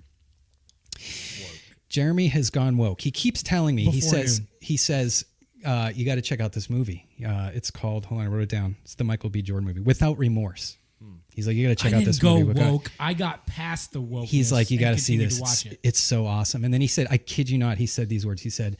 Jeremy 1.89 2.29
has 2.29 2.51
gone 2.51 2.77
woke. 2.77 3.01
He 3.01 3.11
keeps 3.11 3.43
telling 3.43 3.75
me. 3.75 3.85
he 3.85 4.01
says. 4.01 4.41
He 4.61 4.77
says. 4.77 5.25
Uh, 5.65 5.93
you 5.95 6.05
got 6.05 6.17
to 6.17 6.23
check 6.23 6.41
out 6.41 6.53
this 6.53 6.69
movie. 6.69 7.07
Uh, 7.25 7.51
it's 7.55 7.71
called. 7.71 8.07
Hold 8.07 8.21
on, 8.21 8.27
I 8.27 8.31
wrote 8.31 8.43
it 8.43 8.49
down. 8.49 8.77
It's 8.83 8.97
the 8.97 9.05
Michael 9.05 9.31
B. 9.31 9.43
Jordan 9.43 9.67
movie, 9.67 9.81
Without 9.81 10.19
Remorse. 10.19 10.77
He's 11.35 11.47
like, 11.47 11.57
you 11.57 11.67
got 11.67 11.77
to 11.79 11.83
check 11.83 11.95
I 11.95 11.99
out 11.99 12.05
this 12.05 12.19
go 12.19 12.41
movie. 12.41 12.61
Woke. 12.61 12.91
I 13.01 13.15
got 13.15 13.47
past 13.47 13.93
the 13.93 14.01
woke. 14.01 14.27
He's 14.27 14.53
like, 14.53 14.71
you 14.71 14.79
got 14.79 14.91
to 14.91 14.99
see 14.99 15.17
this. 15.17 15.39
To 15.39 15.43
It's, 15.45 15.65
it. 15.67 15.81
it's 15.83 15.99
so 16.01 16.27
awesome. 16.27 16.63
And 16.63 16.75
then 16.75 16.81
he 16.83 16.87
said, 16.87 17.07
I 17.11 17.17
kid 17.17 17.49
you 17.49 17.57
not, 17.59 17.79
he 17.79 17.87
said 17.87 18.09
these 18.11 18.27
words. 18.27 18.43
He 18.43 18.51
said, 18.51 18.77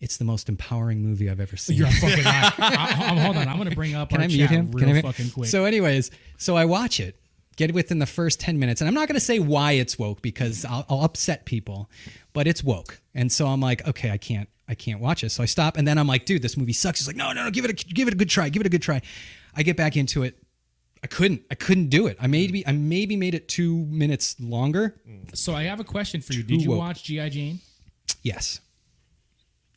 it's 0.00 0.16
the 0.18 0.24
most 0.24 0.48
empowering 0.48 1.02
movie 1.02 1.30
I've 1.30 1.40
ever 1.40 1.56
seen. 1.56 1.76
You're 1.76 1.86
fucking 1.90 2.24
lie. 2.24 2.52
I, 2.58 3.14
I, 3.16 3.18
hold 3.20 3.36
on. 3.36 3.48
I'm 3.48 3.56
gonna 3.58 3.70
bring 3.74 3.94
up 3.94 4.10
Can 4.10 4.18
our 4.18 4.24
I 4.24 4.26
mute 4.26 4.38
chat 4.38 4.50
him? 4.50 4.70
real 4.72 4.78
Can 4.80 4.88
I 4.88 4.92
mute- 4.92 5.04
fucking 5.04 5.30
quick. 5.30 5.48
So, 5.48 5.64
anyways, 5.64 6.10
so 6.38 6.56
I 6.56 6.64
watch 6.66 7.00
it, 7.00 7.18
get 7.56 7.72
within 7.74 7.98
the 7.98 8.06
first 8.06 8.38
10 8.40 8.58
minutes. 8.58 8.80
And 8.80 8.88
I'm 8.88 8.94
not 8.94 9.08
going 9.08 9.14
to 9.18 9.24
say 9.24 9.38
why 9.38 9.72
it's 9.72 9.98
woke 9.98 10.20
because 10.22 10.64
I'll, 10.64 10.84
I'll 10.90 11.02
upset 11.04 11.46
people, 11.46 11.90
but 12.32 12.46
it's 12.46 12.62
woke. 12.62 13.00
And 13.14 13.30
so 13.32 13.46
I'm 13.46 13.60
like, 13.60 13.86
okay, 13.88 14.10
I 14.10 14.18
can't. 14.18 14.48
I 14.68 14.74
can't 14.74 15.00
watch 15.00 15.22
it. 15.22 15.30
So 15.30 15.44
I 15.44 15.46
stop 15.46 15.76
and 15.76 15.86
then 15.86 15.96
I'm 15.96 16.08
like, 16.08 16.24
dude, 16.26 16.42
this 16.42 16.56
movie 16.56 16.72
sucks. 16.72 16.98
He's 16.98 17.06
like, 17.06 17.14
no, 17.14 17.32
no, 17.32 17.44
no, 17.44 17.50
give 17.52 17.64
it 17.64 17.70
a 17.70 17.72
give 17.86 18.08
it 18.08 18.14
a 18.14 18.16
good 18.16 18.28
try. 18.28 18.48
Give 18.48 18.60
it 18.60 18.66
a 18.66 18.68
good 18.68 18.82
try. 18.82 19.00
I 19.54 19.62
get 19.62 19.76
back 19.76 19.96
into 19.96 20.24
it. 20.24 20.36
I 21.04 21.06
couldn't. 21.06 21.42
I 21.52 21.54
couldn't 21.54 21.86
do 21.88 22.08
it. 22.08 22.16
I 22.20 22.26
maybe 22.26 22.66
I 22.66 22.72
maybe 22.72 23.14
made 23.16 23.34
it 23.36 23.46
two 23.46 23.86
minutes 23.86 24.34
longer. 24.40 25.00
so 25.34 25.54
I 25.54 25.62
have 25.62 25.78
a 25.78 25.84
question 25.84 26.20
for 26.20 26.32
you. 26.32 26.42
Did 26.42 26.62
you 26.62 26.70
woke. 26.70 26.80
watch 26.80 27.04
GI 27.04 27.30
Jane? 27.30 27.60
Yes. 28.22 28.58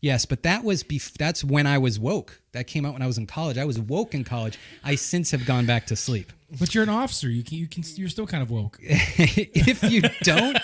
Yes, 0.02 0.26
but 0.26 0.44
that 0.44 0.64
was 0.64 0.84
bef- 0.84 1.14
that's 1.18 1.44
when 1.44 1.68
I 1.68 1.78
was 1.78 2.00
woke. 2.00 2.42
That 2.54 2.68
came 2.68 2.86
out 2.86 2.94
when 2.94 3.02
I 3.02 3.08
was 3.08 3.18
in 3.18 3.28
college. 3.28 3.58
I 3.58 3.66
was 3.66 3.80
woke 3.80 4.14
in 4.14 4.24
college. 4.24 4.58
I 4.84 4.96
since 4.96 5.32
have 5.32 5.46
gone 5.46 5.66
back 5.66 5.88
to 5.88 5.96
sleep. 5.96 6.32
But 6.58 6.74
you're 6.74 6.84
an 6.84 6.90
officer. 6.90 7.30
You 7.30 7.44
can. 7.44 7.58
You 7.58 7.68
can. 7.68 7.84
You're 7.96 8.10
still 8.10 8.26
kind 8.26 8.42
of 8.42 8.50
woke. 8.50 8.78
if 8.82 9.84
you 9.84 10.02
don't 10.24 10.58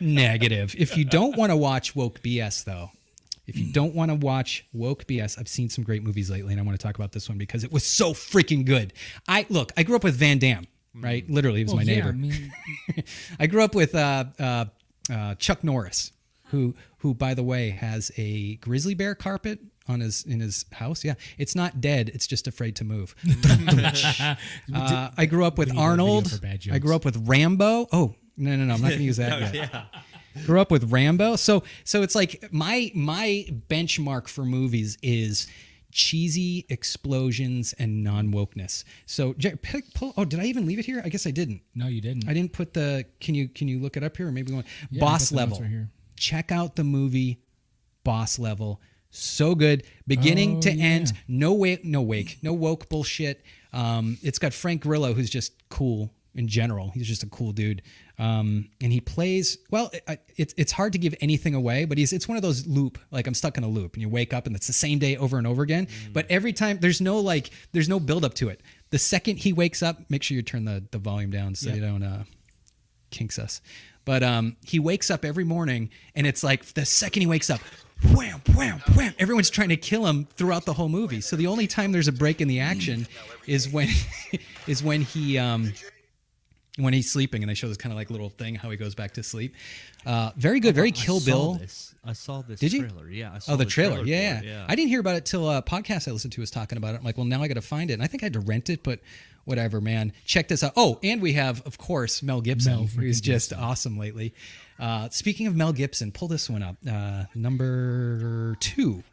negative. 0.00 0.74
If 0.76 0.96
you 0.96 1.04
don't 1.04 1.36
want 1.36 1.50
to 1.50 1.56
watch 1.56 1.94
woke 1.94 2.20
BS 2.22 2.64
though, 2.64 2.90
if 3.46 3.56
you 3.56 3.72
don't 3.72 3.94
want 3.94 4.10
to 4.10 4.14
watch 4.14 4.64
woke 4.72 5.06
BS, 5.06 5.38
I've 5.38 5.48
seen 5.48 5.68
some 5.68 5.84
great 5.84 6.02
movies 6.02 6.30
lately 6.30 6.52
and 6.52 6.60
I 6.60 6.64
want 6.64 6.78
to 6.78 6.84
talk 6.84 6.96
about 6.96 7.12
this 7.12 7.28
one 7.28 7.38
because 7.38 7.64
it 7.64 7.72
was 7.72 7.84
so 7.84 8.12
freaking 8.14 8.64
good. 8.64 8.92
I 9.28 9.46
look, 9.48 9.72
I 9.76 9.82
grew 9.82 9.96
up 9.96 10.04
with 10.04 10.16
Van 10.16 10.38
Damme, 10.38 10.66
right? 10.94 11.28
Literally, 11.28 11.58
he 11.58 11.64
was 11.64 11.74
Well, 11.74 11.84
my 11.84 11.90
yeah, 11.90 11.96
neighbor. 11.96 12.08
I 12.08 12.12
mean, 12.12 12.52
I 13.38 13.46
grew 13.46 13.62
up 13.62 13.74
with 13.74 13.94
uh, 13.94 14.24
uh, 14.38 14.64
uh, 15.12 15.34
Chuck 15.36 15.62
Norris, 15.62 16.12
who 16.52 16.74
who 16.98 17.14
by 17.14 17.34
the 17.34 17.42
way 17.42 17.70
has 17.70 18.12
a 18.16 18.56
grizzly 18.56 18.94
bear 18.94 19.14
carpet 19.14 19.58
on 19.88 20.00
his 20.00 20.24
in 20.24 20.38
his 20.40 20.64
house. 20.72 21.04
Yeah, 21.04 21.14
it's 21.38 21.56
not 21.56 21.80
dead; 21.80 22.10
it's 22.14 22.26
just 22.26 22.46
afraid 22.46 22.76
to 22.76 22.84
move. 22.84 23.16
uh, 24.74 25.10
I 25.16 25.26
grew 25.26 25.44
up 25.44 25.58
with 25.58 25.68
need 25.68 25.76
that 25.76 25.80
video 25.80 25.90
Arnold. 25.90 26.40
I 26.70 26.78
grew 26.78 26.94
up 26.94 27.04
with 27.04 27.26
Rambo. 27.26 27.88
Oh 27.90 28.14
no 28.36 28.56
no 28.56 28.64
no! 28.64 28.74
I'm 28.74 28.80
not 28.80 28.88
going 28.88 28.98
to 28.98 29.04
use 29.04 29.16
that 29.16 29.54
yet. 29.54 29.86
Grew 30.46 30.60
up 30.60 30.70
with 30.70 30.92
Rambo, 30.92 31.36
so 31.36 31.64
so 31.84 32.02
it's 32.02 32.14
like 32.14 32.44
my 32.52 32.92
my 32.94 33.46
benchmark 33.68 34.28
for 34.28 34.44
movies 34.44 34.96
is 35.02 35.48
cheesy 35.90 36.64
explosions 36.68 37.74
and 37.78 38.02
non 38.02 38.32
wokeness. 38.32 38.84
So 39.06 39.34
pick, 39.62 39.92
pull. 39.94 40.12
Oh, 40.16 40.24
did 40.24 40.40
I 40.40 40.44
even 40.44 40.66
leave 40.66 40.78
it 40.78 40.84
here? 40.84 41.02
I 41.04 41.08
guess 41.08 41.26
I 41.26 41.30
didn't. 41.30 41.62
no, 41.74 41.86
you 41.86 42.00
didn't. 42.00 42.28
I 42.28 42.34
didn't 42.34 42.52
put 42.52 42.74
the. 42.74 43.04
Can 43.20 43.34
you 43.34 43.48
can 43.48 43.68
you 43.68 43.78
look 43.78 43.96
it 43.96 44.02
up 44.04 44.16
here 44.16 44.28
or 44.28 44.32
maybe 44.32 44.52
one 44.52 44.64
Yeah, 44.90 45.00
Boss 45.00 45.30
got 45.30 45.36
the 45.36 45.40
notes 45.40 45.50
Level? 45.52 45.64
right 45.64 45.70
here. 45.70 45.90
Check 46.22 46.52
out 46.52 46.76
the 46.76 46.84
movie 46.84 47.40
Boss 48.04 48.38
Level. 48.38 48.80
So 49.10 49.56
good, 49.56 49.82
beginning 50.06 50.58
Oh, 50.58 50.60
to 50.62 50.72
yeah. 50.72 50.84
end. 50.84 51.12
No 51.26 51.52
wake, 51.52 51.84
no 51.84 52.00
wake, 52.00 52.38
no 52.42 52.52
woke 52.52 52.88
bullshit. 52.88 53.44
Um, 53.72 54.18
it's 54.22 54.38
got 54.38 54.52
Frank 54.54 54.82
Grillo, 54.82 55.14
who's 55.14 55.28
just 55.30 55.52
cool 55.68 56.14
in 56.34 56.46
general. 56.46 56.90
He's 56.94 57.08
just 57.08 57.22
a 57.24 57.26
cool 57.26 57.50
dude, 57.52 57.82
um, 58.18 58.68
and 58.80 58.92
he 58.92 59.00
plays 59.00 59.58
well. 59.70 59.90
It, 59.92 60.20
it's 60.36 60.54
it's 60.56 60.70
hard 60.72 60.92
to 60.92 60.98
give 60.98 61.14
anything 61.20 61.54
away, 61.56 61.84
but 61.86 61.98
he's 61.98 62.12
it's 62.12 62.28
one 62.28 62.36
of 62.36 62.42
those 62.42 62.66
loop. 62.66 62.98
Like 63.10 63.26
I'm 63.26 63.34
stuck 63.34 63.58
in 63.58 63.64
a 63.64 63.68
loop, 63.68 63.94
and 63.94 64.02
you 64.02 64.08
wake 64.08 64.32
up 64.32 64.46
and 64.46 64.54
it's 64.54 64.68
the 64.68 64.72
same 64.72 64.98
day 65.00 65.16
over 65.16 65.36
and 65.38 65.46
over 65.46 65.62
again. 65.62 65.86
Mm. 65.86 66.12
But 66.12 66.30
every 66.30 66.52
time 66.52 66.78
there's 66.80 67.00
no 67.00 67.18
like 67.18 67.50
there's 67.72 67.88
no 67.88 67.98
build 68.00 68.24
up 68.24 68.34
to 68.34 68.48
it. 68.48 68.60
The 68.90 68.98
second 68.98 69.38
he 69.40 69.52
wakes 69.52 69.82
up, 69.82 70.08
make 70.08 70.22
sure 70.22 70.36
you 70.36 70.42
turn 70.42 70.64
the 70.66 70.84
the 70.92 70.98
volume 70.98 71.30
down 71.32 71.54
so 71.56 71.68
Yeah. 71.68 71.74
you 71.74 71.80
don't 71.82 72.02
uh, 72.04 72.24
kinks 73.10 73.38
us. 73.38 73.60
But 74.04 74.22
um, 74.22 74.56
he 74.64 74.78
wakes 74.78 75.10
up 75.10 75.24
every 75.24 75.44
morning, 75.44 75.90
and 76.14 76.26
it's 76.26 76.42
like 76.42 76.64
the 76.74 76.84
second 76.84 77.20
he 77.22 77.26
wakes 77.26 77.50
up, 77.50 77.60
wham, 78.14 78.42
wham, 78.54 78.80
wham. 78.96 79.14
Everyone's 79.18 79.50
trying 79.50 79.68
to 79.68 79.76
kill 79.76 80.06
him 80.06 80.26
throughout 80.36 80.64
the 80.64 80.72
whole 80.72 80.88
movie. 80.88 81.20
So 81.20 81.36
the 81.36 81.46
only 81.46 81.66
time 81.66 81.92
there's 81.92 82.08
a 82.08 82.12
break 82.12 82.40
in 82.40 82.48
the 82.48 82.60
action 82.60 83.06
is 83.46 83.68
when 83.68 83.88
is 84.66 84.82
when 84.82 85.02
he 85.02 85.38
um, 85.38 85.72
when 86.78 86.92
he's 86.94 87.10
sleeping, 87.10 87.42
and 87.42 87.50
they 87.50 87.54
show 87.54 87.68
this 87.68 87.76
kind 87.76 87.92
of 87.92 87.96
like 87.96 88.10
little 88.10 88.30
thing 88.30 88.54
how 88.56 88.70
he 88.70 88.76
goes 88.76 88.94
back 88.94 89.12
to 89.14 89.22
sleep. 89.22 89.54
Uh, 90.04 90.30
very 90.36 90.58
good, 90.58 90.74
very 90.74 90.90
Kill 90.90 91.16
I 91.16 91.18
saw 91.20 91.24
Bill. 91.26 91.54
This. 91.54 91.94
I 92.04 92.12
saw 92.14 92.42
this 92.42 92.58
Did 92.58 92.72
you? 92.72 92.88
trailer. 92.88 93.08
Yeah. 93.08 93.32
I 93.34 93.38
saw 93.38 93.52
Oh, 93.52 93.56
the, 93.56 93.64
trailer. 93.64 93.98
for 94.00 94.04
Yeah, 94.04 94.40
it, 94.40 94.44
yeah. 94.46 94.66
I 94.68 94.74
didn't 94.74 94.88
hear 94.88 94.98
about 94.98 95.14
it 95.14 95.24
till 95.24 95.48
a 95.48 95.62
podcast 95.62 96.08
I 96.08 96.10
listened 96.10 96.32
to 96.32 96.40
was 96.40 96.50
talking 96.50 96.76
about 96.76 96.94
it. 96.94 96.98
I'm 96.98 97.04
like, 97.04 97.16
well, 97.16 97.26
now 97.26 97.40
I 97.40 97.46
got 97.46 97.54
to 97.54 97.60
find 97.62 97.90
it. 97.90 97.94
And 97.94 98.02
I 98.02 98.08
think 98.08 98.24
I 98.24 98.26
had 98.26 98.32
to 98.32 98.40
rent 98.40 98.68
it, 98.68 98.82
but 98.82 98.98
whatever, 99.44 99.80
man. 99.80 100.12
Check 100.24 100.48
this 100.48 100.62
out. 100.62 100.72
Oh, 100.76 100.98
and 101.02 101.20
we 101.20 101.32
have, 101.34 101.62
of 101.66 101.78
course, 101.78 102.22
Mel 102.22 102.40
Gibson, 102.40 102.72
Mel 102.72 102.86
who's 102.86 103.20
just 103.20 103.52
awesome 103.52 103.98
lately. 103.98 104.34
Uh, 104.78 105.08
speaking 105.10 105.46
of 105.46 105.54
Mel 105.54 105.72
Gibson, 105.72 106.12
pull 106.12 106.28
this 106.28 106.50
one 106.50 106.62
up. 106.62 106.76
Uh, 106.88 107.24
number 107.34 108.56
two, 108.60 109.04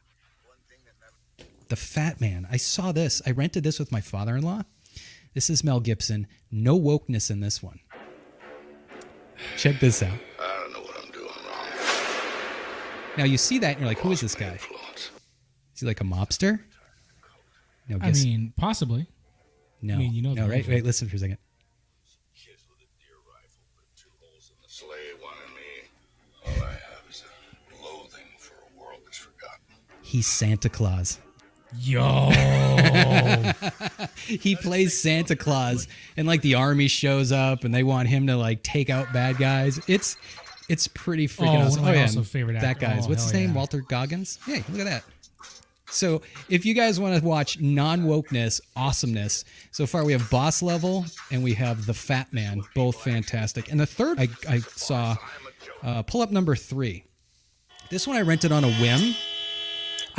The 1.68 1.76
Fat 1.76 2.20
Man. 2.20 2.48
I 2.52 2.58
saw 2.58 2.92
this. 2.92 3.22
I 3.26 3.32
rented 3.32 3.64
this 3.64 3.80
with 3.80 3.92
my 3.92 4.02
father-in-law. 4.02 4.64
This 5.34 5.50
is 5.50 5.64
Mel 5.64 5.80
Gibson. 5.80 6.28
No 6.52 6.80
wokeness 6.80 7.30
in 7.30 7.40
this 7.40 7.62
one. 7.62 7.80
Check 9.58 9.80
this 9.80 10.02
out. 10.02 10.18
I 10.40 10.60
don't 10.64 10.74
know 10.74 10.80
what 10.82 10.96
I'm 11.04 11.12
doing 11.12 11.26
wrong. 11.26 13.18
Now 13.18 13.24
you 13.26 13.38
see 13.38 13.60
that 13.60 13.74
and 13.74 13.80
you're 13.80 13.88
like, 13.88 14.00
who 14.00 14.12
is 14.12 14.22
this 14.22 14.36
guy? 14.36 14.60
Is 14.96 15.82
he 15.82 15.86
like 15.86 16.02
a 16.02 16.04
mobster? 16.04 16.60
No, 17.88 17.98
I 18.02 18.08
guess 18.08 18.26
mean, 18.26 18.54
possibly. 18.58 19.08
No. 19.82 19.98
mean, 19.98 20.14
you 20.14 20.22
know 20.22 20.34
no, 20.34 20.44
right? 20.44 20.58
version. 20.58 20.74
Wait, 20.74 20.84
listen 20.86 21.08
for 21.10 21.16
a 21.16 21.20
second. 21.20 21.38
Kids 22.36 22.64
with 22.70 22.80
a 22.80 22.90
deer 23.00 23.16
rifle, 23.28 23.64
but 23.76 23.86
two 23.96 24.10
holes 24.22 24.52
in 24.52 24.58
the 24.62 24.70
sleigh, 24.70 25.14
one 25.22 25.34
in 25.48 25.54
me. 25.56 26.60
All 26.62 26.68
I 26.68 26.72
have 26.72 27.04
is 27.10 27.24
a 27.24 27.84
loathing 27.84 28.26
for 28.38 28.54
a 28.56 28.80
world 28.82 29.02
that's 29.06 29.18
forgotten. 29.18 29.60
He's 30.02 30.28
Santa 30.28 30.70
Claus. 30.70 31.20
Yo, 31.78 32.32
He 34.26 34.56
plays 34.56 35.00
Santa 35.00 35.36
Claus, 35.36 35.88
and 36.18 36.28
like 36.28 36.42
the 36.42 36.56
army 36.56 36.88
shows 36.88 37.32
up, 37.32 37.64
and 37.64 37.72
they 37.74 37.84
want 37.84 38.08
him 38.10 38.26
to 38.28 38.36
like 38.36 38.64
take 38.64 38.90
out 38.90 39.14
bad 39.14 39.38
guys. 39.38 39.80
It's 39.88 40.18
it's 40.68 40.88
pretty 40.88 41.28
freaking 41.28 41.48
Oh, 41.48 41.54
one 41.54 41.62
awesome. 41.68 41.80
of 41.80 41.86
my 41.86 41.92
oh, 41.92 41.94
yeah, 41.96 42.02
also 42.02 42.18
and 42.20 42.28
favorite 42.28 42.54
that 42.54 42.64
actor- 42.64 42.86
guy's 42.88 43.06
oh, 43.06 43.10
what's 43.10 43.24
his 43.24 43.34
name? 43.34 43.50
yeah. 43.52 43.56
Walton 43.56 43.86
Goggins. 43.88 44.40
Hey, 44.46 44.64
look 44.70 44.80
at 44.80 44.86
that. 44.86 45.04
So 45.92 46.22
if 46.50 46.66
you 46.66 46.74
guys 46.74 47.00
want 47.00 47.20
to 47.20 47.28
watch 47.28 47.60
non 47.60 48.02
wokeness, 48.04 48.62
awesomeness, 48.76 49.46
so 49.72 49.86
far 49.86 50.06
we 50.06 50.14
have 50.14 50.30
Boss 50.30 50.62
Level 50.62 51.06
and 51.32 51.44
we 51.44 51.54
have 51.56 51.86
The 51.86 51.94
Fat 51.94 52.32
Man, 52.32 52.62
both 52.76 53.02
fantastic. 53.02 53.72
And 53.72 53.80
the 53.80 53.86
third 53.86 54.20
I, 54.20 54.28
I 54.48 54.60
saw, 54.60 55.16
uh, 55.84 56.04
pull 56.04 56.22
up 56.22 56.32
number 56.32 56.56
three. 56.56 57.04
This 57.90 58.08
one 58.08 58.18
I 58.18 58.22
rented 58.22 58.52
on 58.52 58.64
a 58.64 58.72
whim. 58.74 59.16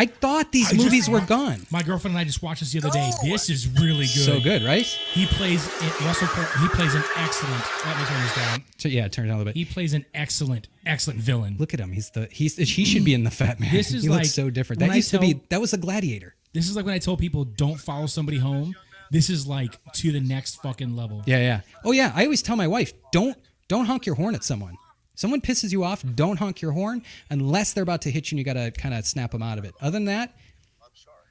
I 0.00 0.06
thought 0.06 0.50
these 0.50 0.68
I 0.68 0.72
just- 0.72 0.82
movies 0.84 1.10
were 1.10 1.20
gone. 1.20 1.66
My 1.70 1.82
girlfriend 1.82 2.12
and 2.16 2.20
I 2.20 2.24
just 2.24 2.42
watched 2.42 2.60
this 2.60 2.72
the 2.72 2.78
other 2.78 2.88
day. 2.90 3.10
This 3.22 3.50
is 3.50 3.68
really 3.68 4.06
good. 4.06 4.24
So 4.24 4.40
good, 4.40 4.62
right? 4.62 4.86
He 4.86 5.26
plays 5.26 5.62
Russell. 6.00 6.26
He 6.62 6.68
plays 6.68 6.94
an 6.94 7.02
excellent. 7.16 7.62
Let 7.84 7.98
me 7.98 8.04
turn 8.06 8.22
this 8.22 8.34
down. 8.34 8.64
So, 8.78 8.88
yeah, 8.88 9.08
turn 9.08 9.26
it 9.26 9.28
down 9.28 9.34
a 9.34 9.38
little 9.40 9.52
bit. 9.52 9.56
He 9.56 9.66
plays 9.66 9.92
an 9.92 10.06
excellent, 10.14 10.68
excellent 10.86 11.20
villain. 11.20 11.56
Look 11.58 11.74
at 11.74 11.80
him. 11.80 11.92
He's 11.92 12.08
the 12.10 12.28
he's 12.32 12.56
he 12.56 12.86
should 12.86 13.04
be 13.04 13.12
in 13.12 13.24
the 13.24 13.30
Fat 13.30 13.60
Man. 13.60 13.70
This 13.70 13.92
is 13.92 14.02
he 14.04 14.08
like- 14.08 14.20
looks 14.20 14.32
so 14.32 14.48
different. 14.48 14.80
That 14.80 14.96
used 14.96 15.10
to 15.10 15.18
be 15.18 15.42
that 15.50 15.60
was 15.60 15.74
a 15.74 15.78
gladiator. 15.78 16.34
This 16.54 16.70
is 16.70 16.76
like 16.76 16.86
when 16.86 16.94
I 16.94 16.98
told 16.98 17.18
people 17.18 17.44
don't 17.44 17.76
follow 17.78 18.06
somebody 18.06 18.38
home. 18.38 18.74
This 19.10 19.28
is 19.28 19.46
like 19.46 19.78
to 19.94 20.12
the 20.12 20.20
next 20.20 20.62
fucking 20.62 20.96
level. 20.96 21.22
Yeah, 21.26 21.38
yeah. 21.40 21.60
Oh 21.84 21.92
yeah, 21.92 22.10
I 22.14 22.24
always 22.24 22.40
tell 22.40 22.56
my 22.56 22.68
wife, 22.68 22.94
don't 23.12 23.36
don't 23.68 23.84
honk 23.84 24.06
your 24.06 24.14
horn 24.14 24.34
at 24.34 24.44
someone. 24.44 24.76
Someone 25.20 25.42
pisses 25.42 25.70
you 25.70 25.84
off, 25.84 26.02
don't 26.14 26.38
honk 26.38 26.62
your 26.62 26.72
horn 26.72 27.02
unless 27.28 27.74
they're 27.74 27.82
about 27.82 28.00
to 28.00 28.10
hit 28.10 28.30
you 28.32 28.36
and 28.36 28.38
you 28.38 28.44
got 28.54 28.54
to 28.54 28.70
kind 28.70 28.94
of 28.94 29.04
snap 29.04 29.32
them 29.32 29.42
out 29.42 29.58
of 29.58 29.66
it. 29.66 29.74
Other 29.78 29.90
than 29.90 30.06
that, 30.06 30.34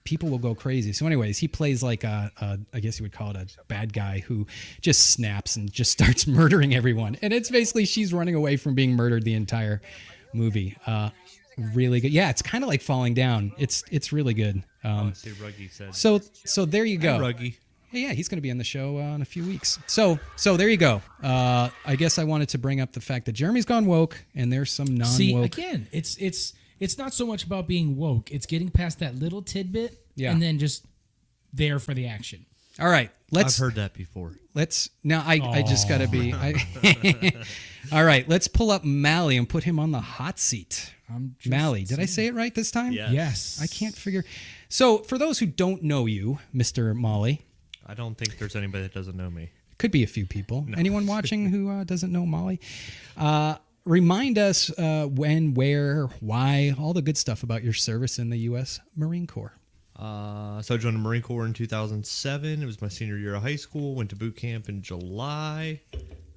people 0.03 0.29
will 0.29 0.37
go 0.37 0.53
crazy. 0.53 0.93
So 0.93 1.07
anyways, 1.07 1.39
he 1.39 1.47
plays 1.47 1.81
like 1.81 2.03
a, 2.03 2.31
a 2.39 2.59
I 2.71 2.81
guess 2.81 2.99
you 2.99 3.03
would 3.05 3.13
call 3.13 3.31
it 3.31 3.35
a 3.35 3.47
bad 3.63 3.91
guy 3.91 4.19
who 4.19 4.45
just 4.79 5.09
snaps 5.09 5.55
and 5.55 5.71
just 5.73 5.91
starts 5.99 6.27
murdering 6.27 6.75
everyone. 6.75 7.17
And 7.23 7.33
it's 7.33 7.49
basically 7.49 7.85
she's 7.85 8.13
running 8.13 8.35
away 8.35 8.57
from 8.57 8.75
being 8.75 8.95
murdered 8.95 9.23
the 9.23 9.33
entire 9.33 9.81
movie. 10.35 10.77
Uh 10.85 11.09
really 11.73 11.99
good. 11.99 12.11
Yeah, 12.11 12.29
it's 12.29 12.43
kind 12.43 12.63
of 12.63 12.67
like 12.67 12.83
falling 12.83 13.15
down. 13.15 13.53
It's 13.57 13.83
it's 13.89 14.13
really 14.13 14.35
good. 14.35 14.61
Um 14.83 15.15
See, 15.15 15.31
Ruggy 15.31 15.67
said. 15.71 15.95
so 15.95 16.19
so 16.45 16.63
there 16.65 16.85
you 16.85 16.99
go. 16.99 17.19
Ruggy. 17.19 17.57
Hey, 17.91 18.01
yeah, 18.01 18.13
he's 18.13 18.27
going 18.27 18.37
to 18.37 18.41
be 18.41 18.51
on 18.51 18.57
the 18.59 18.63
show 18.63 18.97
uh, 18.97 19.15
in 19.15 19.21
a 19.21 19.25
few 19.25 19.43
weeks. 19.43 19.79
So, 19.87 20.19
so 20.35 20.57
there 20.57 20.69
you 20.69 20.77
go. 20.77 21.01
Uh, 21.23 21.69
I 21.85 21.95
guess 21.95 22.19
I 22.19 22.23
wanted 22.23 22.49
to 22.49 22.57
bring 22.59 22.79
up 22.81 22.91
the 22.93 23.01
fact 23.01 23.25
that 23.25 23.31
Jeremy's 23.31 23.65
gone 23.65 23.87
woke, 23.87 24.23
and 24.35 24.53
there's 24.53 24.71
some 24.71 24.85
non-woke. 24.85 25.07
See, 25.15 25.35
again, 25.35 25.87
it's 25.91 26.15
it's 26.17 26.53
it's 26.79 26.97
not 26.99 27.13
so 27.13 27.25
much 27.25 27.43
about 27.43 27.67
being 27.67 27.97
woke. 27.97 28.31
It's 28.31 28.45
getting 28.45 28.69
past 28.69 28.99
that 28.99 29.15
little 29.15 29.41
tidbit 29.41 29.97
Yeah. 30.15 30.31
and 30.31 30.41
then 30.41 30.59
just 30.59 30.85
there 31.51 31.79
for 31.79 31.93
the 31.95 32.07
action. 32.07 32.45
All 32.79 32.87
right, 32.87 33.09
I've 33.09 33.31
let's 33.33 33.57
heard 33.57 33.75
that 33.75 33.93
before. 33.93 34.33
let's 34.53 34.89
now. 35.03 35.23
I 35.25 35.39
I 35.43 35.61
just 35.63 35.89
got 35.89 35.97
to 35.97 36.07
be. 36.07 36.31
I, 36.31 36.53
all 37.91 38.03
right, 38.05 38.27
let's 38.29 38.47
pull 38.47 38.69
up 38.71 38.83
Mally 38.85 39.35
and 39.35 39.49
put 39.49 39.63
him 39.63 39.79
on 39.79 39.91
the 39.91 39.99
hot 39.99 40.37
seat. 40.39 40.93
I'm 41.13 41.35
just 41.39 41.49
Mally, 41.49 41.83
did 41.85 41.99
I 41.99 42.05
say 42.05 42.27
it 42.27 42.35
right 42.35 42.53
this 42.53 42.69
time? 42.71 42.93
Yeah. 42.93 43.09
Yes. 43.09 43.59
I 43.61 43.65
can't 43.67 43.95
figure. 43.95 44.23
So, 44.69 44.99
for 44.99 45.17
those 45.17 45.39
who 45.39 45.47
don't 45.47 45.81
know 45.81 46.05
you, 46.05 46.37
Mister 46.53 46.93
Molly, 46.93 47.41
I 47.89 47.95
don't 47.95 48.15
think 48.15 48.37
there's 48.37 48.55
anybody 48.55 48.83
that 48.83 48.93
doesn't 48.93 49.17
know 49.17 49.31
me. 49.31 49.49
could 49.79 49.89
be 49.91 50.03
a 50.03 50.07
few 50.07 50.25
people. 50.27 50.67
Anyone 50.77 51.07
watching 51.15 51.47
who 51.49 51.69
uh, 51.69 51.83
doesn't 51.83 52.11
know 52.11 52.23
Molly? 52.25 52.59
Uh, 53.17 53.55
remind 53.83 54.37
us 54.37 54.69
uh, 54.77 55.07
when, 55.09 55.55
where, 55.55 56.05
why, 56.19 56.75
all 56.79 56.93
the 56.93 57.01
good 57.01 57.17
stuff 57.17 57.41
about 57.41 57.63
your 57.63 57.73
service 57.73 58.19
in 58.19 58.29
the 58.29 58.37
U.S. 58.49 58.79
Marine 58.95 59.25
Corps. 59.25 59.53
Uh, 59.95 60.61
so 60.61 60.75
I 60.75 60.77
joined 60.77 60.95
the 60.97 60.99
Marine 61.01 61.23
Corps 61.23 61.45
in 61.47 61.53
2007. 61.53 62.61
It 62.61 62.65
was 62.65 62.79
my 62.81 62.87
senior 62.89 63.17
year 63.17 63.33
of 63.33 63.41
high 63.41 63.55
school. 63.55 63.95
Went 63.95 64.11
to 64.11 64.15
boot 64.15 64.35
camp 64.35 64.69
in 64.69 64.81
July. 64.83 65.81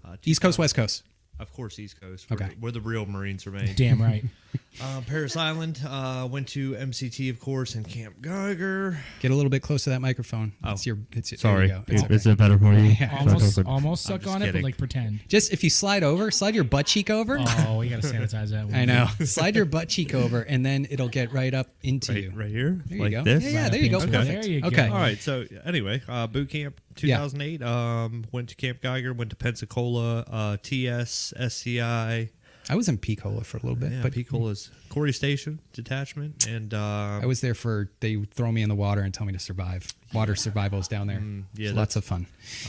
Uh, 0.05 0.17
East 0.25 0.41
Coast, 0.41 0.59
West 0.59 0.75
Coast. 0.75 1.03
Of 1.39 1.53
course, 1.53 1.79
East 1.79 2.01
Coast. 2.01 2.31
Where, 2.31 2.37
Okay. 2.39 2.49
the, 2.55 2.61
where 2.61 2.73
the 2.73 2.81
real 2.81 3.05
Marines 3.05 3.47
are 3.47 3.51
made. 3.53 3.77
Damn 3.77 4.01
right. 4.01 4.25
Uh, 4.81 5.01
Parris 5.07 5.37
Island. 5.37 5.81
Uh, 5.87 6.27
went 6.31 6.49
to 6.49 6.73
MCT, 6.73 7.31
of 7.31 7.39
course, 7.39 7.75
and 7.75 7.87
Camp 7.87 8.21
Geiger. 8.21 8.99
Get 9.21 9.31
a 9.31 9.35
little 9.35 9.51
bit 9.51 9.63
close 9.63 9.85
to 9.85 9.91
that 9.91 10.01
microphone. 10.01 10.53
Oh, 10.65 10.73
It's 10.73 10.87
your. 10.87 10.99
It's 11.13 11.31
there 11.31 11.39
Sorry, 11.39 11.67
you 11.69 11.75
go. 11.75 11.85
It's 11.89 12.03
okay. 12.03 12.15
is 12.15 12.27
it 12.27 12.39
better 12.39 12.59
for 12.59 12.73
you? 12.73 12.97
almost 13.19 13.59
almost 13.67 14.03
suck 14.05 14.23
just 14.23 14.35
on 14.35 14.43
it, 14.43 14.53
but 14.53 14.63
like 14.63 14.79
pretend. 14.79 15.21
Just 15.29 15.53
if 15.53 15.63
you 15.63 15.71
slide 15.71 16.03
over, 16.03 16.31
slide 16.31 16.55
your 16.55 16.65
butt 16.65 16.87
cheek 16.87 17.11
over. 17.11 17.37
Oh, 17.39 17.77
we 17.81 17.91
gotta 17.91 18.03
sanitize 18.07 18.51
that 18.51 18.65
one. 18.67 18.75
I 18.75 18.85
know. 18.85 19.07
slide 19.25 19.55
your 19.57 19.67
butt 19.67 19.89
cheek 19.89 20.15
over, 20.15 20.41
and 20.41 20.65
then 20.65 20.87
it'll 20.91 21.09
get 21.09 21.33
right 21.33 21.53
up 21.53 21.69
into 21.83 22.19
you. 22.19 22.31
Right, 22.31 22.39
right 22.39 22.51
here, 22.51 22.83
There 22.87 22.97
you 22.97 23.03
like 23.05 23.13
go. 23.13 23.23
this. 23.25 23.45
Yeah, 23.45 23.51
yeah, 23.51 23.69
there 23.69 23.81
you 23.81 23.91
go. 23.91 23.99
Okay. 23.99 24.07
Perfect. 24.11 24.43
There 24.43 24.51
you 24.51 24.61
go. 24.63 24.67
Okay. 24.69 24.89
All 24.89 24.95
right. 24.95 25.19
So 25.19 25.45
anyway, 25.65 26.03
uh, 26.09 26.27
boot 26.27 26.49
camp 26.51 26.81
2008. 26.97 27.63
Um, 27.63 28.25
went 28.33 28.49
to 28.49 28.57
Camp 28.57 28.81
Geiger. 28.81 29.13
Went 29.13 29.31
to 29.31 29.37
Pensacola. 29.37 30.21
Uh, 30.31 30.57
TS 30.63 31.35
SCI. 31.37 32.31
I 32.71 32.77
was 32.77 32.89
in 32.89 32.99
Picola 32.99 33.45
for 33.45 33.57
a 33.57 33.61
little 33.61 33.77
bit, 33.77 33.93
Yeah, 33.93 34.03
but 34.03 34.13
Pecola's 34.13 34.71
Corry 34.89 35.15
Station 35.15 35.61
detachment, 35.73 36.47
and 36.47 36.73
uh, 36.73 37.21
I 37.23 37.27
was 37.27 37.41
there 37.41 37.55
for 37.55 37.91
they 38.01 38.17
throw 38.31 38.53
me 38.53 38.63
in 38.63 38.69
the 38.69 38.75
water 38.75 39.01
and 39.01 39.13
tell 39.13 39.27
me 39.27 39.33
to 39.33 39.39
survive. 39.39 39.87
Water 40.15 40.35
survivals 40.37 40.87
down 40.89 41.07
there. 41.09 41.19
Mm, 41.19 41.45
yeah, 41.55 41.69
It's 41.71 41.77
lots 41.77 41.97
of 41.97 42.05
fun. 42.05 42.27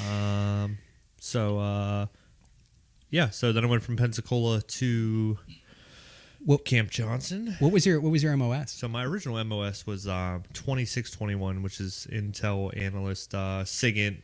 Um, 0.09 0.77
so 1.19 1.59
uh, 1.59 2.05
yeah, 3.09 3.29
so 3.29 3.51
then 3.53 3.63
I 3.63 3.67
went 3.67 3.83
from 3.83 3.95
Pensacola 3.95 4.61
to 4.61 5.37
What 6.43 6.65
Camp 6.65 6.89
Johnson. 6.89 7.55
what 7.59 7.71
was 7.71 7.85
your 7.85 7.99
what 8.01 8.11
was 8.11 8.23
your 8.23 8.35
MOS? 8.35 8.71
So 8.71 8.87
my 8.87 9.05
original 9.05 9.41
MOS 9.43 9.85
was 9.85 10.07
um, 10.07 10.43
2621, 10.53 11.61
which 11.61 11.79
is 11.79 12.07
Intel 12.11 12.75
Analyst 12.75 13.35
uh, 13.35 13.63
SIGINT. 13.63 14.17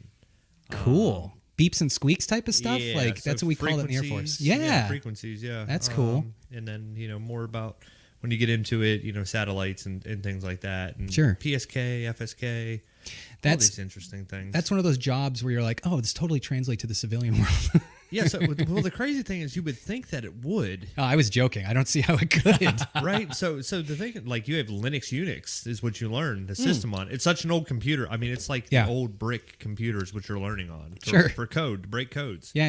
Cool. 0.71 1.33
Beeps 1.59 1.81
and 1.81 1.91
squeaks 1.91 2.25
type 2.25 2.47
of 2.47 2.55
stuff. 2.55 2.79
Yeah, 2.79 2.95
like 2.95 3.17
so 3.17 3.29
that's 3.29 3.43
what 3.43 3.47
we 3.49 3.55
call 3.55 3.79
it 3.79 3.81
in 3.81 3.87
the 3.87 3.95
Air 3.95 4.03
Force. 4.03 4.37
frequencies- 4.37 4.47
Yeah. 4.47 4.87
frequencies. 4.87 5.43
Yeah, 5.43 5.65
That's 5.67 5.89
cool. 5.89 6.17
Um, 6.19 6.33
and 6.51 6.67
then 6.67 6.93
you 6.95 7.07
know 7.09 7.19
more 7.19 7.43
about 7.43 7.83
when 8.21 8.31
you 8.31 8.37
get 8.37 8.49
into 8.49 8.81
it, 8.83 9.01
you 9.01 9.13
know, 9.13 9.23
satellites 9.23 9.85
and, 9.85 10.05
and 10.05 10.21
things 10.23 10.43
like 10.43 10.61
that. 10.61 10.97
And 10.97 11.13
Sure. 11.13 11.37
PSK, 11.39 12.05
FSK. 12.05 12.81
all 12.81 13.09
That's- 13.41 13.69
these 13.69 13.79
interesting 13.79 14.25
things. 14.25 14.51
That's 14.53 14.69
one 14.71 14.77
of 14.77 14.83
those 14.83 14.97
jobs 14.97 15.41
where 15.43 15.53
you're 15.53 15.63
like, 15.63 15.79
oh, 15.85 16.01
this 16.01 16.11
totally 16.13 16.39
translates 16.41 16.81
to 16.81 16.87
the 16.87 16.95
civilian 16.95 17.35
world. 17.39 17.81
Yeah. 18.11 18.25
So 18.25 18.39
well, 18.67 18.81
the 18.81 18.91
crazy 18.91 19.21
thing 19.23 19.41
is, 19.41 19.55
you 19.55 19.63
would 19.63 19.77
think 19.77 20.09
that 20.09 20.23
it 20.25 20.43
would. 20.43 20.87
oh, 20.97 21.03
I 21.03 21.15
was 21.15 21.29
joking. 21.29 21.65
I 21.65 21.73
don't 21.73 21.87
see 21.87 22.01
how 22.01 22.15
it 22.15 22.29
could. 22.29 22.79
right 23.03 23.33
so 23.33 23.61
so 23.61 23.81
the 23.81 23.95
thing 23.95 24.13
like 24.25 24.47
you 24.47 24.57
have 24.57 24.67
linux 24.67 25.11
unix 25.11 25.65
is 25.67 25.81
what 25.83 26.01
you 26.01 26.09
learn 26.11 26.47
the 26.47 26.55
system 26.55 26.93
on 26.93 27.07
it's 27.09 27.23
such 27.23 27.43
an 27.43 27.51
old 27.51 27.65
computer 27.67 28.07
i 28.09 28.17
mean 28.17 28.31
it's 28.31 28.49
like 28.49 28.63
Hmm. 28.69 28.75
Yeah. 28.75 28.85
the 28.85 28.91
old 28.91 29.17
brick 29.19 29.57
computers 29.59 30.13
which 30.13 30.27
you're 30.29 30.39
learning 30.39 30.69
on 30.69 30.95
for, 31.03 31.09
Sure. 31.09 31.29
for 31.29 31.47
code 31.47 31.83
to 31.83 31.87
break 31.89 32.11
codes 32.11 32.51
yeah, 32.53 32.67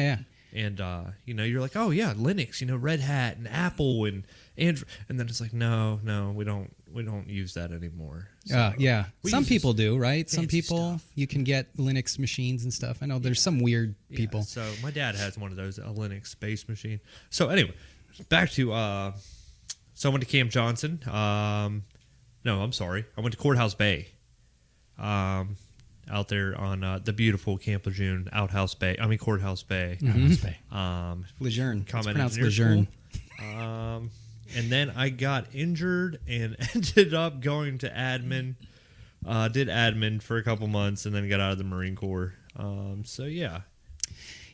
yeah. 0.53 0.59
and 0.67 0.79
uh 0.81 1.03
you 1.25 1.33
know 1.33 1.43
you're 1.43 1.61
like 1.61 1.75
oh 1.75 1.89
yeah 1.89 2.13
linux 2.13 2.61
you 2.61 2.67
know 2.67 2.77
red 2.77 2.99
hat 2.99 3.37
and 3.37 3.47
apple 3.47 4.05
and 4.05 4.25
android 4.57 4.87
and 5.09 5.19
then 5.19 5.27
it's 5.27 5.41
like 5.41 5.53
no 5.53 5.99
no 6.03 6.31
we 6.31 6.43
don't 6.45 6.73
we 6.93 7.03
don't 7.03 7.27
use 7.27 7.53
that 7.53 7.71
anymore 7.71 8.27
So, 8.45 8.57
Uh, 8.57 8.73
yeah. 8.77 9.05
we 9.23 9.31
Some 9.31 9.45
people 9.45 9.73
do, 9.73 9.97
right? 9.97 10.29
Some 10.29 10.47
people 10.47 10.97
stuff. 10.99 11.05
you 11.15 11.27
can 11.27 11.43
get 11.43 11.75
Linux 11.77 12.17
machines 12.19 12.63
and 12.63 12.73
stuff. 12.73 12.99
I 13.01 13.05
know 13.05 13.19
there's 13.19 13.41
some 13.41 13.59
weird 13.59 13.95
yeah, 14.09 14.17
people. 14.17 14.43
so 14.43 14.63
my 14.83 14.91
dad 14.91 15.15
has 15.15 15.37
one 15.37 15.51
of 15.51 15.57
those 15.57 15.77
a 15.77 15.83
linux 15.83 16.37
based 16.39 16.67
machine 16.69 16.99
so 17.29 17.49
anyway 17.49 17.73
back 18.29 18.49
to 18.51 18.71
uh 18.73 19.11
so 19.93 20.09
i 20.09 20.11
went 20.11 20.21
to 20.23 20.29
camp 20.29 20.51
johnson 20.51 20.99
um 21.09 21.83
no 22.43 22.61
i'm 22.61 22.71
sorry 22.73 23.05
i 23.17 23.21
went 23.21 23.31
to 23.33 23.37
courthouse 23.39 23.73
bay 23.73 24.07
um, 24.99 25.55
out 26.11 26.27
there 26.27 26.55
on 26.59 26.83
uh, 26.83 26.99
the 27.03 27.13
beautiful 27.13 27.57
Camp 27.57 27.85
Lejeune, 27.85 28.27
Outhouse 28.31 28.75
Bay. 28.75 28.97
I 29.01 29.07
mean 29.07 29.17
Courthouse 29.17 29.63
Bay. 29.63 29.97
Mm-hmm. 30.01 30.75
Um, 30.77 31.25
Lejeune. 31.39 31.85
It's 31.87 32.05
pronounced 32.05 32.39
Lejeune. 32.39 32.87
Um, 33.57 34.11
and 34.55 34.69
then 34.69 34.91
I 34.95 35.09
got 35.09 35.47
injured 35.53 36.19
and 36.27 36.55
ended 36.75 37.13
up 37.13 37.41
going 37.41 37.77
to 37.79 37.89
admin. 37.89 38.55
Uh, 39.25 39.47
did 39.47 39.67
admin 39.67 40.21
for 40.21 40.37
a 40.37 40.43
couple 40.43 40.67
months 40.67 41.05
and 41.05 41.13
then 41.13 41.29
got 41.29 41.39
out 41.39 41.51
of 41.51 41.57
the 41.59 41.63
Marine 41.63 41.95
Corps. 41.95 42.33
Um, 42.55 43.03
so 43.05 43.25
yeah, 43.25 43.61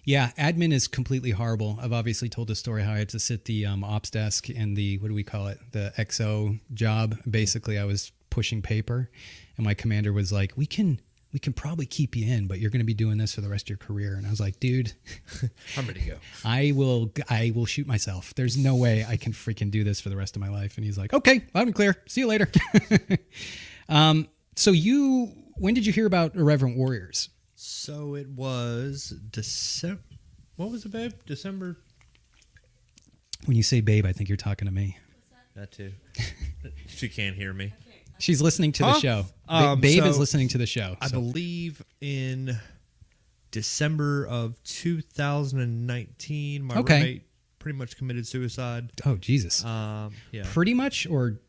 Yeah, 0.04 0.32
admin 0.38 0.74
is 0.74 0.88
completely 0.88 1.32
horrible. 1.32 1.80
I've 1.82 1.94
obviously 1.94 2.28
told 2.30 2.50
the 2.50 2.56
story 2.56 2.84
how 2.84 2.94
I 2.94 2.98
had 2.98 3.10
to 3.10 3.20
sit 3.20 3.46
the 3.46 3.66
um, 3.66 3.84
ops 3.84 4.10
desk 4.10 4.50
and 4.50 4.76
the 4.76 4.98
what 4.98 5.08
do 5.08 5.14
we 5.14 5.24
call 5.24 5.48
it, 5.48 5.60
the 5.72 5.94
XO 5.98 6.60
job. 6.74 7.18
Basically, 7.30 7.78
I 7.80 7.86
was 7.86 8.12
pushing 8.30 8.62
paper, 8.62 9.10
and 9.56 9.66
my 9.66 9.74
commander 9.74 10.12
was 10.14 10.32
like, 10.32 10.54
"We 10.56 10.66
can." 10.66 11.00
We 11.38 11.40
can 11.40 11.54
probably 11.54 11.86
keep 11.86 12.16
you 12.16 12.26
in, 12.26 12.48
but 12.48 12.60
you're 12.60 12.72
going 12.72 12.80
to 12.80 12.84
be 12.84 12.96
doing 12.96 13.20
this 13.20 13.36
for 13.36 13.42
the 13.42 13.48
rest 13.48 13.66
of 13.66 13.70
your 13.70 13.78
career. 13.78 14.16
And 14.16 14.26
I 14.26 14.32
was 14.32 14.40
like, 14.40 14.60
dude, 14.60 14.94
I'm 15.78 15.86
ready 15.86 16.00
to 16.00 16.06
go. 16.08 16.18
I 16.44 16.74
will, 16.76 17.14
I 17.30 17.52
will 17.54 17.68
shoot 17.68 17.86
myself. 17.86 18.34
There's 18.34 18.58
no 18.58 18.74
way 18.74 19.06
I 19.08 19.18
can 19.18 19.34
freaking 19.34 19.70
do 19.70 19.84
this 19.84 20.02
for 20.02 20.10
the 20.10 20.16
rest 20.16 20.36
of 20.36 20.42
my 20.42 20.50
life. 20.50 20.78
And 20.78 20.84
he's 20.84 20.98
like, 20.98 21.14
okay, 21.14 21.46
I'm 21.54 21.74
clear. 21.74 21.96
See 22.08 22.22
you 22.22 22.28
later. 22.28 22.50
um, 23.88 24.28
so 24.56 24.72
you, 24.72 25.32
when 25.58 25.76
did 25.76 25.86
you 25.86 25.94
hear 25.94 26.08
about 26.08 26.34
Irreverent 26.34 26.76
Warriors? 26.76 27.30
So 27.54 28.16
it 28.16 28.30
was 28.30 29.14
December. 29.30 30.02
What 30.56 30.72
was 30.72 30.86
it, 30.86 30.92
babe? 30.92 31.14
December. 31.28 31.78
When 33.46 33.56
you 33.56 33.62
say 33.62 33.82
babe, 33.82 34.08
I 34.08 34.12
think 34.12 34.28
you're 34.28 34.38
talking 34.38 34.68
to 34.68 34.74
me. 34.74 34.98
That 35.56 35.72
too. 35.72 35.92
she 36.88 37.08
can't 37.08 37.36
hear 37.36 37.54
me. 37.54 37.74
She's 38.20 38.42
listening 38.42 38.72
to 38.74 38.84
the 38.84 38.92
Huh? 38.94 39.00
show. 39.00 39.26
Ba- 39.48 39.54
Um, 39.54 39.82
babe 39.82 40.04
so- 40.04 40.10
is 40.10 40.18
listening 40.18 40.48
to 40.50 40.58
the 40.58 40.66
show. 40.66 40.98
I 41.02 41.08
so- 41.08 41.20
believe 41.22 41.82
in 42.02 42.60
December 43.52 44.26
of 44.28 44.62
2019, 44.64 46.64
my 46.64 46.76
Okay. 46.78 46.96
roommate 47.00 47.24
pretty 47.60 47.78
much 47.78 47.98
committed 47.98 48.28
suicide. 48.28 48.92
oh, 49.06 49.16
Jesus. 49.18 49.64
Um, 49.64 50.14
yeah. 50.32 50.44
Pretty 50.52 50.74
much, 50.74 51.06
or 51.08 51.40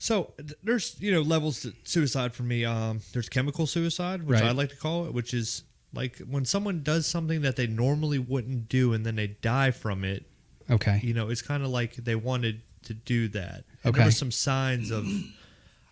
So 0.00 0.32
th- 0.38 0.52
there's 0.62 0.94
you 1.00 1.10
know 1.10 1.22
levels 1.22 1.62
to 1.62 1.72
suicide 1.82 2.32
for 2.32 2.44
me. 2.44 2.64
Um, 2.64 3.00
there's 3.12 3.28
chemical 3.28 3.66
suicide, 3.66 4.22
which 4.22 4.38
Right. 4.40 4.44
I 4.48 4.52
like 4.52 4.70
to 4.70 4.76
call 4.76 5.06
it, 5.06 5.12
which 5.12 5.34
is 5.34 5.64
like 5.92 6.18
when 6.18 6.44
someone 6.44 6.84
does 6.84 7.04
something 7.06 7.40
that 7.40 7.56
they 7.56 7.66
normally 7.66 8.20
wouldn't 8.20 8.68
do 8.68 8.92
and 8.92 9.04
then 9.04 9.16
they 9.16 9.26
die 9.26 9.72
from 9.72 10.04
it. 10.04 10.24
Okay. 10.70 11.00
You 11.02 11.14
know, 11.14 11.28
it's 11.30 11.42
kind 11.42 11.64
of 11.64 11.70
like 11.70 11.96
they 11.96 12.14
wanted 12.14 12.60
to 12.84 12.94
do 12.94 13.26
that. 13.28 13.64
And 13.82 13.90
Okay. 13.90 13.98
There 13.98 14.06
were 14.06 14.12
some 14.12 14.30
signs 14.30 14.92
of 14.92 15.04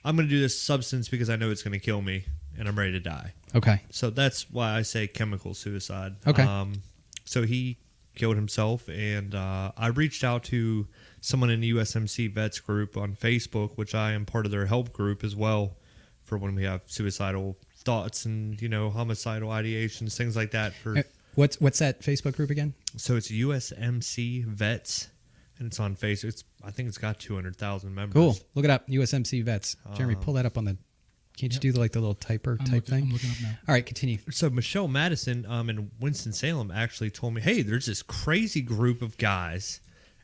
I'm 0.06 0.16
going 0.16 0.28
to 0.28 0.34
do 0.34 0.40
this 0.40 0.58
substance 0.58 1.08
because 1.08 1.28
I 1.28 1.36
know 1.36 1.50
it's 1.50 1.62
going 1.62 1.72
to 1.72 1.84
kill 1.84 2.00
me 2.00 2.24
and 2.58 2.68
I'm 2.68 2.78
ready 2.78 2.92
to 2.92 3.00
die. 3.00 3.32
Okay. 3.54 3.82
So 3.90 4.10
that's 4.10 4.50
why 4.50 4.74
I 4.76 4.82
say 4.82 5.06
chemical 5.06 5.52
suicide. 5.52 6.16
Okay. 6.26 6.42
Um, 6.42 6.82
so 7.24 7.42
he 7.42 7.78
killed 8.14 8.36
himself, 8.36 8.88
and 8.88 9.34
uh, 9.34 9.72
I 9.76 9.88
reached 9.88 10.24
out 10.24 10.44
to 10.44 10.86
someone 11.20 11.50
in 11.50 11.60
the 11.60 11.72
USMC 11.72 12.32
Vets 12.32 12.60
group 12.60 12.96
on 12.96 13.14
Facebook, 13.14 13.72
which 13.76 13.94
I 13.94 14.12
am 14.12 14.24
part 14.24 14.46
of 14.46 14.52
their 14.52 14.66
help 14.66 14.92
group 14.92 15.22
as 15.24 15.34
well, 15.36 15.76
for 16.22 16.38
when 16.38 16.54
we 16.54 16.64
have 16.64 16.82
suicidal 16.86 17.58
thoughts 17.78 18.24
and 18.24 18.60
you 18.62 18.68
know 18.68 18.90
homicidal 18.90 19.50
ideations, 19.50 20.16
things 20.16 20.36
like 20.36 20.52
that. 20.52 20.72
For 20.74 21.04
What's 21.34 21.60
what's 21.60 21.80
that 21.80 22.00
Facebook 22.00 22.36
group 22.36 22.48
again? 22.50 22.72
so 22.96 23.16
it's 23.16 23.30
USMC 23.30 24.44
Vets, 24.46 25.08
and 25.58 25.66
it's 25.68 25.80
on 25.80 25.96
Facebook. 25.96 26.24
It's 26.24 26.44
I 26.62 26.70
think 26.70 26.88
it's 26.88 26.98
got 26.98 27.18
two 27.18 27.34
hundred 27.34 27.56
thousand 27.56 27.94
members. 27.94 28.14
Cool. 28.14 28.36
Look 28.54 28.64
it 28.64 28.70
up. 28.70 28.86
USMC 28.88 29.44
vets. 29.44 29.76
Jeremy, 29.96 30.14
Um, 30.14 30.20
pull 30.20 30.34
that 30.34 30.46
up 30.46 30.56
on 30.58 30.64
the. 30.64 30.76
Can't 31.36 31.52
you 31.52 31.60
do 31.60 31.72
the, 31.72 31.78
like 31.80 31.92
the 31.92 32.00
little 32.00 32.14
typer 32.14 32.58
I'm 32.58 32.64
type 32.66 32.72
looking, 32.72 32.80
thing? 32.94 33.02
I'm 33.04 33.12
looking 33.12 33.30
up 33.30 33.36
now. 33.42 33.58
All 33.68 33.74
right, 33.74 33.84
continue. 33.84 34.18
so 34.30 34.48
Michelle 34.48 34.88
Madison 34.88 35.44
um, 35.46 35.68
in 35.68 35.90
Winston 36.00 36.32
Salem 36.32 36.70
actually 36.70 37.10
told 37.10 37.34
me, 37.34 37.42
"Hey, 37.42 37.60
there's 37.62 37.84
this 37.86 38.02
crazy 38.02 38.62
group 38.62 39.02
of 39.02 39.18
guys 39.18 39.80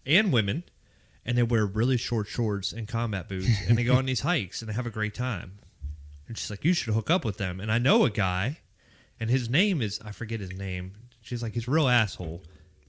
and 0.06 0.32
women, 0.32 0.64
and 1.26 1.36
they 1.36 1.42
wear 1.42 1.66
really 1.66 1.98
short 1.98 2.28
shorts 2.28 2.72
and 2.72 2.88
combat 2.88 3.28
boots, 3.28 3.48
and 3.68 3.76
they 3.76 3.84
go 3.84 3.96
on 3.96 4.06
these 4.06 4.20
hikes 4.20 4.62
and 4.62 4.70
they 4.70 4.74
have 4.74 4.86
a 4.86 4.90
great 4.90 5.14
time." 5.14 5.58
And 6.28 6.38
she's 6.38 6.48
like, 6.50 6.64
"You 6.64 6.72
should 6.72 6.94
hook 6.94 7.10
up 7.10 7.26
with 7.26 7.36
them." 7.36 7.60
And 7.60 7.70
I 7.70 7.76
know 7.78 8.04
a 8.06 8.10
guy, 8.10 8.60
and 9.20 9.28
his 9.28 9.50
name 9.50 9.82
is 9.82 10.00
I 10.02 10.12
forget 10.12 10.40
his 10.40 10.52
name. 10.54 10.92
She's 11.20 11.42
like, 11.42 11.52
"He's 11.52 11.68
a 11.68 11.70
real 11.70 11.88
asshole." 11.88 12.42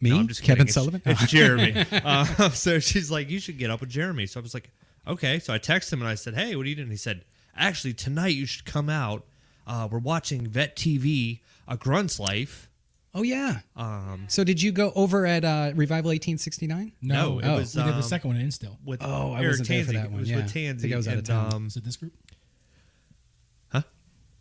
Me? 0.03 0.09
No, 0.11 0.17
I'm 0.19 0.27
just 0.27 0.43
Kevin 0.43 0.67
kidding. 0.67 0.69
It's- 0.69 0.73
Sullivan? 0.75 1.01
It's, 1.05 1.31
Jeremy. 1.31 1.85
uh, 2.03 2.49
so 2.51 2.79
she's 2.79 3.09
like, 3.09 3.29
"You 3.29 3.39
should 3.39 3.57
get 3.57 3.69
up 3.71 3.79
with 3.81 3.89
Jeremy." 3.89 4.25
So 4.27 4.39
I 4.39 4.43
was 4.43 4.53
like, 4.53 4.69
"Okay." 5.07 5.39
So 5.39 5.53
I 5.53 5.59
texted 5.59 5.93
him 5.93 6.01
and 6.01 6.09
I 6.09 6.15
said, 6.15 6.33
"Hey, 6.35 6.55
what 6.55 6.65
are 6.65 6.69
you 6.69 6.75
doing?" 6.75 6.89
He 6.89 6.97
said, 6.97 7.23
"Actually, 7.55 7.93
tonight 7.93 8.35
you 8.35 8.45
should 8.45 8.65
come 8.65 8.89
out. 8.89 9.25
Uh, 9.65 9.87
we're 9.89 9.99
watching 9.99 10.45
Vet 10.45 10.75
TV, 10.75 11.39
A 11.67 11.77
Grunt's 11.77 12.19
Life." 12.19 12.69
Oh 13.15 13.21
yeah. 13.21 13.59
Um, 13.75 14.25
So 14.27 14.43
did 14.43 14.59
you 14.61 14.71
go 14.71 14.91
over 14.95 15.25
at 15.27 15.45
uh, 15.45 15.71
Revival 15.75 16.09
1869? 16.09 16.93
No, 17.03 17.13
No, 17.13 17.39
it 17.39 17.45
Oh. 17.45 17.55
was, 17.57 17.75
we 17.75 17.83
did 17.83 17.91
um, 17.91 17.97
the 17.97 18.01
second 18.03 18.29
one 18.31 18.37
in 18.37 18.41
Instill. 18.45 18.79
with 18.83 19.03
Oh, 19.03 19.31
I 19.33 19.45
wasn't 19.45 19.67
there 19.67 19.85
for 19.85 19.93
that 19.93 20.05
one, 20.09 20.15
It 20.15 20.19
was 20.21 20.29
yeah. 20.31 20.35
with 20.37 20.45
I 20.45 20.73
think 20.73 20.93
I 20.93 20.95
was 20.97 21.07
out 21.07 21.13
of 21.13 21.17
and, 21.19 21.27
town. 21.27 21.53
Um, 21.53 21.67
Is 21.67 21.77
it 21.77 21.83
this 21.83 21.95
group? 21.95 22.13
Huh? 23.71 23.83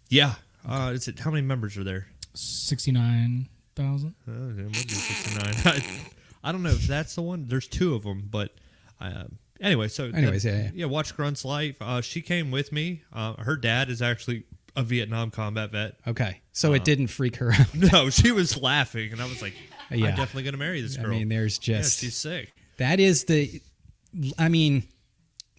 Yeah. 0.09 0.35
Uh, 0.66 0.92
is 0.94 1.07
it 1.07 1.18
how 1.18 1.31
many 1.31 1.42
members 1.46 1.77
are 1.77 1.85
there? 1.85 2.07
Sixty-nine 2.35 3.48
thousand. 3.74 4.14
Uh, 4.28 4.32
it 4.61 4.64
would 4.64 4.72
be 4.72 4.78
69. 4.78 5.54
I, 5.64 6.48
I 6.48 6.52
don't 6.52 6.62
know 6.62 6.70
if 6.70 6.87
that's 6.87 7.14
the 7.14 7.22
one. 7.22 7.46
There's 7.48 7.68
two 7.68 7.94
of 7.94 8.02
them, 8.02 8.28
but 8.30 8.52
uh, 9.00 9.24
anyway. 9.61 9.88
So 9.88 10.04
Anyways, 10.06 10.44
yeah, 10.44 10.62
yeah. 10.64 10.70
yeah. 10.74 10.87
Watch 10.87 11.16
Grunt's 11.16 11.44
life. 11.44 11.76
Uh, 11.80 12.00
she 12.00 12.20
came 12.22 12.50
with 12.50 12.72
me. 12.72 13.02
Uh, 13.12 13.35
her 13.42 13.56
dad 13.56 13.88
is 13.90 14.02
actually 14.02 14.44
a 14.76 14.82
Vietnam 14.82 15.30
combat 15.30 15.70
vet. 15.72 15.94
Okay. 16.06 16.40
So 16.52 16.70
Uh, 16.72 16.76
it 16.76 16.85
didn't 16.85 17.08
freak 17.08 17.37
her 17.37 17.52
out. 17.52 17.74
No, 17.92 18.11
she 18.11 18.32
was 18.32 18.61
laughing, 18.61 19.12
and 19.12 19.20
I 19.20 19.26
was 19.26 19.42
like, 19.42 19.54
Yeah. 19.90 20.08
"I'm 20.08 20.16
definitely 20.16 20.44
gonna 20.44 20.56
marry 20.56 20.80
this 20.80 20.96
girl." 20.96 21.06
I 21.06 21.11
mean, 21.18 21.28
there's 21.28 21.58
yeah, 21.68 21.78
just 21.78 21.98
she's 22.00 22.16
sick. 22.16 22.52
that 22.78 22.98
is 23.00 23.24
the. 23.24 23.61
I 24.38 24.48
mean, 24.48 24.85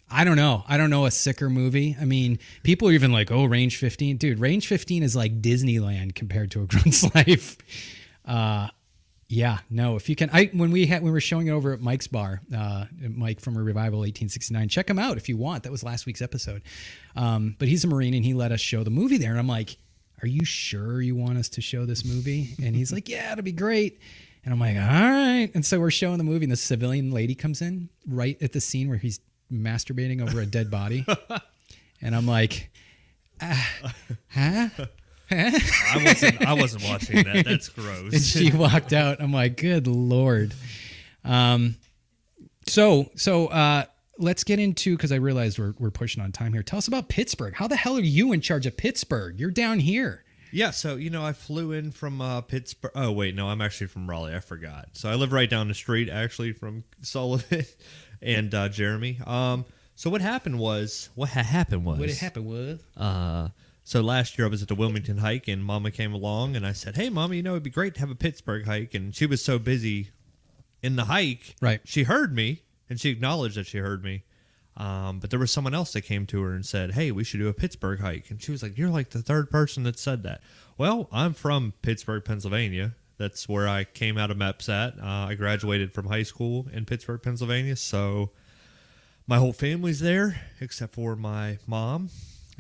I 0.10 0.24
don't 0.24 0.38
know. 0.38 0.64
I 0.68 0.78
don't 0.78 0.90
know 0.90 1.06
a 1.06 1.12
sicker 1.12 1.50
movie. 1.50 1.96
I 2.02 2.06
mean, 2.06 2.40
people 2.64 2.88
are 2.88 2.92
even 2.92 3.12
like, 3.12 3.32
"Oh, 3.32 3.46
Range 3.46 3.76
15, 3.76 4.18
dude." 4.18 4.40
Range 4.40 4.66
15 4.66 5.04
is 5.04 5.16
like 5.16 5.42
Disneyland 5.42 6.16
compared 6.16 6.50
to 6.52 6.64
A 6.64 6.68
Grunt's 6.68 7.04
Life. 7.16 7.58
Uh, 8.26 8.68
yeah, 9.30 9.60
no. 9.70 9.96
If 9.96 10.10
you 10.10 10.16
can, 10.16 10.30
I 10.32 10.52
when 10.54 10.70
we 10.70 10.86
had 10.86 11.02
when 11.02 11.12
we 11.12 11.12
were 11.12 11.22
showing 11.22 11.48
it 11.48 11.52
over 11.52 11.74
at 11.74 11.82
Mike's 11.82 12.08
bar, 12.08 12.42
uh, 12.56 12.86
Mike 13.00 13.40
from 13.40 13.58
a 13.58 13.64
Revival 13.64 14.00
1869. 14.00 14.70
Check 14.70 14.90
him 14.90 15.00
out 15.00 15.18
if 15.18 15.28
you 15.28 15.38
want. 15.38 15.64
That 15.64 15.72
was 15.72 15.84
last 15.84 16.06
week's 16.06 16.22
episode. 16.22 16.62
Um, 17.16 17.56
but 17.58 17.68
he's 17.68 17.84
a 17.84 17.88
Marine 17.88 18.14
and 18.14 18.24
he 18.24 18.34
let 18.34 18.52
us 18.52 18.62
show 18.62 18.84
the 18.84 18.92
movie 18.92 19.18
there, 19.18 19.32
and 19.32 19.40
I'm 19.40 19.48
like, 19.48 19.78
"Are 20.22 20.28
you 20.28 20.46
sure 20.46 21.02
you 21.02 21.16
want 21.16 21.38
us 21.38 21.50
to 21.50 21.62
show 21.62 21.86
this 21.86 22.06
movie?" 22.06 22.50
And 22.64 22.76
he's 22.76 22.94
like, 22.94 23.10
"Yeah, 23.10 23.32
it'll 23.32 23.44
be 23.44 23.52
great." 23.52 24.00
And 24.46 24.54
I'm 24.54 24.60
like, 24.60 24.76
"All 24.76 24.84
right." 24.84 25.50
And 25.56 25.66
so 25.66 25.80
we're 25.80 25.90
showing 25.90 26.20
the 26.20 26.24
movie, 26.24 26.46
and 26.46 26.52
the 26.52 26.58
civilian 26.58 27.12
lady 27.12 27.34
comes 27.34 27.62
in 27.62 27.90
right 28.08 28.40
at 28.42 28.52
the 28.52 28.62
scene 28.62 28.88
where 28.88 28.98
he's 29.00 29.20
masturbating 29.52 30.22
over 30.22 30.42
a 30.42 30.46
dead 30.46 30.70
body, 30.70 31.06
and 32.02 32.16
I'm 32.16 32.28
like, 32.28 32.70
ah, 33.42 33.74
"Huh?" 34.30 34.70
I 35.32 36.02
wasn't. 36.04 36.46
I 36.46 36.54
wasn't 36.54 36.84
watching 36.84 37.24
that. 37.24 37.46
That's 37.46 37.68
and 37.78 38.10
gross. 38.10 38.26
she 38.26 38.52
walked 38.52 38.94
out. 38.94 39.22
I'm 39.22 39.34
like, 39.34 39.58
good 39.58 39.88
lord. 39.88 40.54
Um, 41.24 41.76
so 42.68 43.10
so 43.16 43.48
uh, 43.48 43.86
let's 44.18 44.44
get 44.44 44.60
into 44.60 44.96
because 44.96 45.12
I 45.12 45.16
realized 45.16 45.58
we're 45.60 45.74
we're 45.80 45.92
pushing 45.92 46.22
on 46.24 46.32
time 46.32 46.54
here. 46.54 46.64
Tell 46.64 46.78
us 46.78 46.88
about 46.88 47.10
Pittsburgh. 47.10 47.54
How 47.56 47.68
the 47.68 47.76
hell 47.76 47.98
are 47.98 48.02
you 48.02 48.32
in 48.32 48.42
charge 48.42 48.66
of 48.66 48.78
Pittsburgh? 48.78 49.40
You're 49.40 49.52
down 49.52 49.80
here. 49.80 50.24
Yeah, 50.52 50.70
so 50.70 50.96
you 50.98 51.10
know, 51.10 51.26
I 51.26 51.34
flew 51.34 51.72
in 51.72 51.92
from 51.92 52.22
uh, 52.22 52.42
Pittsburgh. 52.42 52.92
Oh 52.94 53.12
wait, 53.12 53.34
no, 53.36 53.48
I'm 53.50 53.60
actually 53.62 53.88
from 53.88 54.08
Raleigh. 54.10 54.36
I 54.36 54.40
forgot. 54.40 54.90
So 54.94 55.10
I 55.10 55.16
live 55.16 55.32
right 55.32 55.50
down 55.50 55.68
the 55.68 55.74
street, 55.74 56.10
actually, 56.10 56.54
from 56.54 56.84
Sullivan 57.02 57.66
and 58.22 58.54
uh, 58.54 58.70
Jeremy. 58.70 59.20
Um, 59.26 59.66
so 59.96 60.10
what 60.12 60.22
happened 60.22 60.60
was, 60.60 61.10
what 61.16 61.30
ha- 61.30 61.42
happened 61.44 61.86
was, 61.86 62.20
happen 62.20 62.46
was 62.46 62.80
Uh, 62.96 63.50
so 63.84 64.02
last 64.02 64.38
year 64.38 64.48
I 64.48 64.50
was 64.50 64.62
at 64.62 64.68
the 64.68 64.76
Wilmington 64.76 65.18
hike, 65.18 65.48
and 65.48 65.64
Mama 65.64 65.92
came 65.92 66.14
along, 66.14 66.56
and 66.56 66.66
I 66.66 66.72
said, 66.72 66.96
"Hey, 66.96 67.10
Mama, 67.10 67.36
you 67.36 67.44
know 67.44 67.52
it'd 67.52 67.64
be 67.64 67.70
great 67.70 67.94
to 67.96 68.00
have 68.00 68.10
a 68.10 68.16
Pittsburgh 68.16 68.66
hike." 68.66 68.94
And 68.94 69.14
she 69.14 69.26
was 69.26 69.44
so 69.44 69.60
busy 69.60 70.12
in 70.82 70.96
the 70.96 71.06
hike, 71.06 71.56
Right. 71.62 71.82
She 71.86 72.04
heard 72.04 72.34
me, 72.36 72.64
and 72.90 73.00
she 73.00 73.10
acknowledged 73.10 73.56
that 73.56 73.68
she 73.68 73.78
heard 73.80 74.04
me. 74.04 74.24
Um, 74.76 75.20
but 75.20 75.30
there 75.30 75.40
was 75.40 75.52
someone 75.52 75.74
else 75.74 75.94
that 75.94 76.02
came 76.02 76.26
to 76.28 76.42
her 76.42 76.54
and 76.54 76.66
said, 76.66 76.94
"Hey, 76.94 77.12
we 77.12 77.24
should 77.24 77.40
do 77.40 77.48
a 77.48 77.54
Pittsburgh 77.54 78.00
hike." 78.00 78.32
And 78.32 78.42
she 78.42 78.52
was 78.52 78.64
like, 78.64 78.78
"You're 78.78 78.90
like 78.90 79.10
the 79.12 79.22
third 79.22 79.50
person 79.50 79.84
that 79.84 80.00
said 80.00 80.24
that." 80.24 80.42
Well, 80.78 81.08
I'm 81.12 81.34
from 81.34 81.74
Pittsburgh, 81.82 82.24
Pennsylvania. 82.26 82.96
That's 83.18 83.48
where 83.48 83.68
I 83.68 83.84
came 83.84 84.18
out 84.18 84.32
of 84.32 84.38
MEPS 84.38 84.70
at. 84.70 85.00
Uh, 85.00 85.28
I 85.30 85.36
graduated 85.36 85.94
from 85.94 86.08
high 86.08 86.24
school 86.24 86.68
in 86.74 86.86
Pittsburgh, 86.86 87.22
Pennsylvania. 87.22 87.76
So 87.76 88.32
my 89.28 89.38
whole 89.38 89.54
family's 89.54 90.00
there 90.00 90.42
except 90.60 90.94
for 90.94 91.16
my 91.16 91.60
mom 91.68 92.10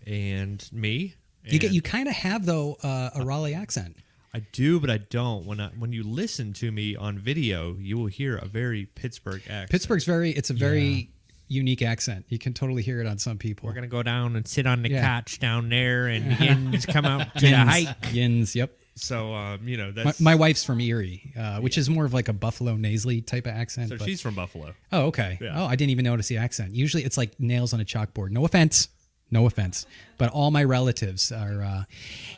and 0.07 0.67
me. 0.71 1.15
you 1.45 1.59
get 1.59 1.73
you 1.73 1.81
kind 1.81 2.07
of 2.07 2.13
have 2.15 2.45
though 2.45 2.77
uh, 2.83 3.09
a 3.15 3.23
Raleigh 3.25 3.53
accent. 3.53 3.97
I 4.35 4.39
do, 4.51 4.79
but 4.79 4.89
I 4.89 4.97
don't. 4.97 5.45
When 5.45 5.59
I, 5.59 5.67
when 5.77 5.93
you 5.93 6.01
listen 6.03 6.53
to 6.53 6.71
me 6.71 6.95
on 6.95 7.19
video, 7.19 7.75
you 7.79 7.97
will 7.97 8.07
hear 8.07 8.35
a 8.37 8.45
very 8.45 8.85
Pittsburgh 8.85 9.41
accent. 9.47 9.69
Pittsburgh's 9.69 10.05
very 10.05 10.31
it's 10.31 10.49
a 10.49 10.53
very 10.53 11.09
unique 11.47 11.83
accent. 11.83 12.25
You 12.29 12.39
can 12.39 12.53
totally 12.53 12.81
hear 12.81 12.99
it 12.99 13.05
on 13.05 13.19
some 13.19 13.37
people. 13.37 13.67
We're 13.67 13.73
gonna 13.75 13.87
go 13.87 14.01
down 14.01 14.35
and 14.35 14.47
sit 14.47 14.65
on 14.65 14.81
the 14.81 14.89
Yeah. 14.89 15.01
couch 15.01 15.39
down 15.39 15.69
there, 15.69 16.07
and 16.07 16.39
yins 16.39 16.85
come 16.87 17.05
out 17.05 17.35
to 17.37 17.47
Yins, 17.47 17.69
hike. 17.69 17.95
Yins, 18.13 18.55
yep. 18.55 18.75
So, 18.95 19.33
um, 19.33 19.67
you 19.67 19.75
know, 19.77 19.87
My, 19.87 20.03
that's 20.03 20.19
my 20.19 20.35
wife's 20.35 20.63
from 20.63 20.79
Erie, 20.79 21.33
uh, 21.37 21.59
which 21.59 21.77
is 21.79 21.89
more 21.89 22.05
of 22.05 22.13
like 22.13 22.27
a 22.27 22.33
Buffalo 22.33 22.75
nasally 22.75 23.21
type 23.21 23.45
of 23.47 23.53
accent. 23.53 23.89
so 23.89 23.97
but- 23.97 24.05
she's 24.05 24.21
from 24.21 24.35
Buffalo. 24.35 24.73
Oh, 24.91 25.05
okay. 25.07 25.37
Yeah. 25.41 25.61
Oh, 25.61 25.65
I 25.65 25.75
didn't 25.75 25.89
even 25.91 26.05
notice 26.05 26.27
the 26.27 26.37
accent. 26.37 26.75
Usually 26.75 27.03
it's 27.03 27.17
like 27.17 27.39
nails 27.39 27.73
on 27.73 27.81
a 27.81 27.85
chalkboard. 27.85 28.29
No 28.31 28.45
offense. 28.45 28.89
No 29.33 29.45
offense. 29.47 29.85
But 30.17 30.31
all 30.31 30.51
my 30.51 30.63
relatives 30.63 31.31
are, 31.31 31.61
uh, 31.63 31.83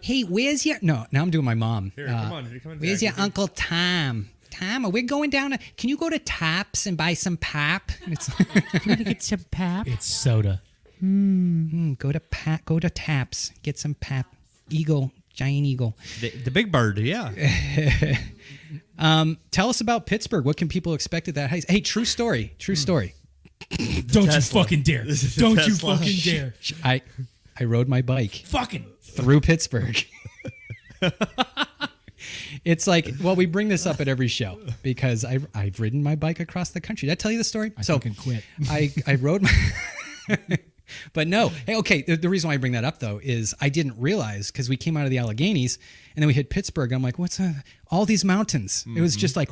hey, 0.01 0.21
where's 0.23 0.65
your. 0.65 0.77
No, 0.81 1.05
now 1.11 1.21
I'm 1.21 1.29
doing 1.29 1.45
my 1.45 1.53
mom. 1.53 1.91
Here, 1.95 2.07
Uh, 2.07 2.23
come 2.23 2.31
on, 2.33 2.59
come 2.63 2.71
on, 2.71 2.79
Where's 2.79 3.01
Jack. 3.01 3.15
your 3.17 3.23
Uncle 3.23 3.47
Tom? 3.49 4.29
Tom, 4.49 4.85
are 4.85 4.89
we 4.91 5.01
going 5.01 5.29
down? 5.29 5.51
To, 5.51 5.57
can 5.77 5.89
you 5.89 5.97
go 5.97 6.09
to 6.09 6.17
Tops 6.17 6.85
and 6.87 6.95
buy 6.97 7.13
some 7.13 7.35
pop? 7.37 7.91
And 8.05 8.13
it's 8.13 8.29
get 9.03 9.21
some 9.21 9.45
pap. 9.51 9.85
It's 9.87 10.05
soda. 10.05 10.61
Mm, 11.03 11.97
go 11.99 12.13
to 12.13 12.21
pa- 12.21 12.59
go 12.63 12.79
to 12.79 12.89
Taps, 12.89 13.51
get 13.61 13.77
some 13.77 13.95
pap. 13.95 14.33
Eagle, 14.69 15.11
giant 15.33 15.65
eagle. 15.67 15.95
The, 16.21 16.29
the 16.29 16.49
big 16.51 16.71
bird, 16.71 16.97
yeah. 16.97 17.31
Tell 19.51 19.69
us 19.69 19.81
about 19.81 20.05
Pittsburgh. 20.05 20.45
What 20.45 20.57
can 20.57 20.67
people 20.69 20.93
expect 20.93 21.27
at 21.27 21.35
that 21.35 21.49
heist? 21.51 21.69
Hey, 21.69 21.81
true 21.81 22.05
story. 22.05 22.47
Hmm. 22.47 22.57
True 22.57 22.75
story. 22.75 23.13
Don't 24.07 24.33
you 24.33 24.41
fucking 24.41 24.83
dare! 24.83 25.03
This 25.05 25.23
is 25.23 25.37
a 25.37 25.39
Don't 25.39 25.57
you 25.57 25.73
Tesla. 25.73 25.97
fucking 25.97 26.17
dare! 26.23 26.53
I 26.83 27.01
I 27.59 27.63
rode 27.63 27.87
my 27.87 28.01
bike. 28.01 28.43
Fucking 28.45 28.85
through 29.01 29.41
Pittsburgh. 29.41 29.97
it's 32.65 32.87
like, 32.87 33.13
well, 33.21 33.35
we 33.35 33.45
bring 33.45 33.69
this 33.69 33.85
up 33.85 34.01
at 34.01 34.07
every 34.07 34.27
show 34.27 34.59
because 34.83 35.23
I, 35.23 35.39
I've 35.53 35.79
ridden 35.79 36.03
my 36.03 36.15
bike 36.15 36.39
across 36.39 36.69
the 36.71 36.81
country. 36.81 37.07
Did 37.07 37.13
I 37.13 37.15
tell 37.15 37.31
you 37.31 37.37
the 37.37 37.43
story? 37.43 37.71
I 37.77 37.81
so 37.81 37.93
fucking 37.93 38.15
quit. 38.15 38.43
I, 38.69 38.91
I 39.07 39.15
rode 39.15 39.43
my. 39.43 39.51
but 41.13 41.27
no. 41.27 41.49
Hey, 41.49 41.75
okay. 41.77 42.01
The, 42.01 42.15
the 42.15 42.29
reason 42.29 42.47
why 42.47 42.55
I 42.55 42.57
bring 42.57 42.73
that 42.73 42.83
up, 42.83 42.99
though, 42.99 43.19
is 43.23 43.53
I 43.61 43.69
didn't 43.69 43.99
realize 43.99 44.51
because 44.51 44.69
we 44.69 44.77
came 44.77 44.97
out 44.97 45.05
of 45.05 45.09
the 45.09 45.17
Alleghenies 45.17 45.77
and 46.15 46.21
then 46.21 46.27
we 46.27 46.33
hit 46.33 46.49
Pittsburgh. 46.49 46.91
I'm 46.91 47.01
like, 47.03 47.19
what's 47.19 47.39
uh, 47.39 47.53
all 47.91 48.05
these 48.05 48.23
mountains? 48.25 48.85
It 48.95 49.01
was 49.01 49.15
just 49.15 49.35
like, 49.35 49.49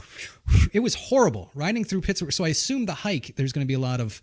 it 0.74 0.80
was 0.80 0.96
horrible 0.96 1.52
riding 1.56 1.84
through 1.84 2.02
Pittsburgh. 2.02 2.32
So 2.32 2.44
I 2.44 2.50
assumed 2.50 2.88
the 2.88 2.94
hike, 2.94 3.36
there's 3.36 3.52
going 3.52 3.66
to 3.66 3.68
be 3.68 3.74
a 3.74 3.80
lot 3.80 4.00
of 4.00 4.22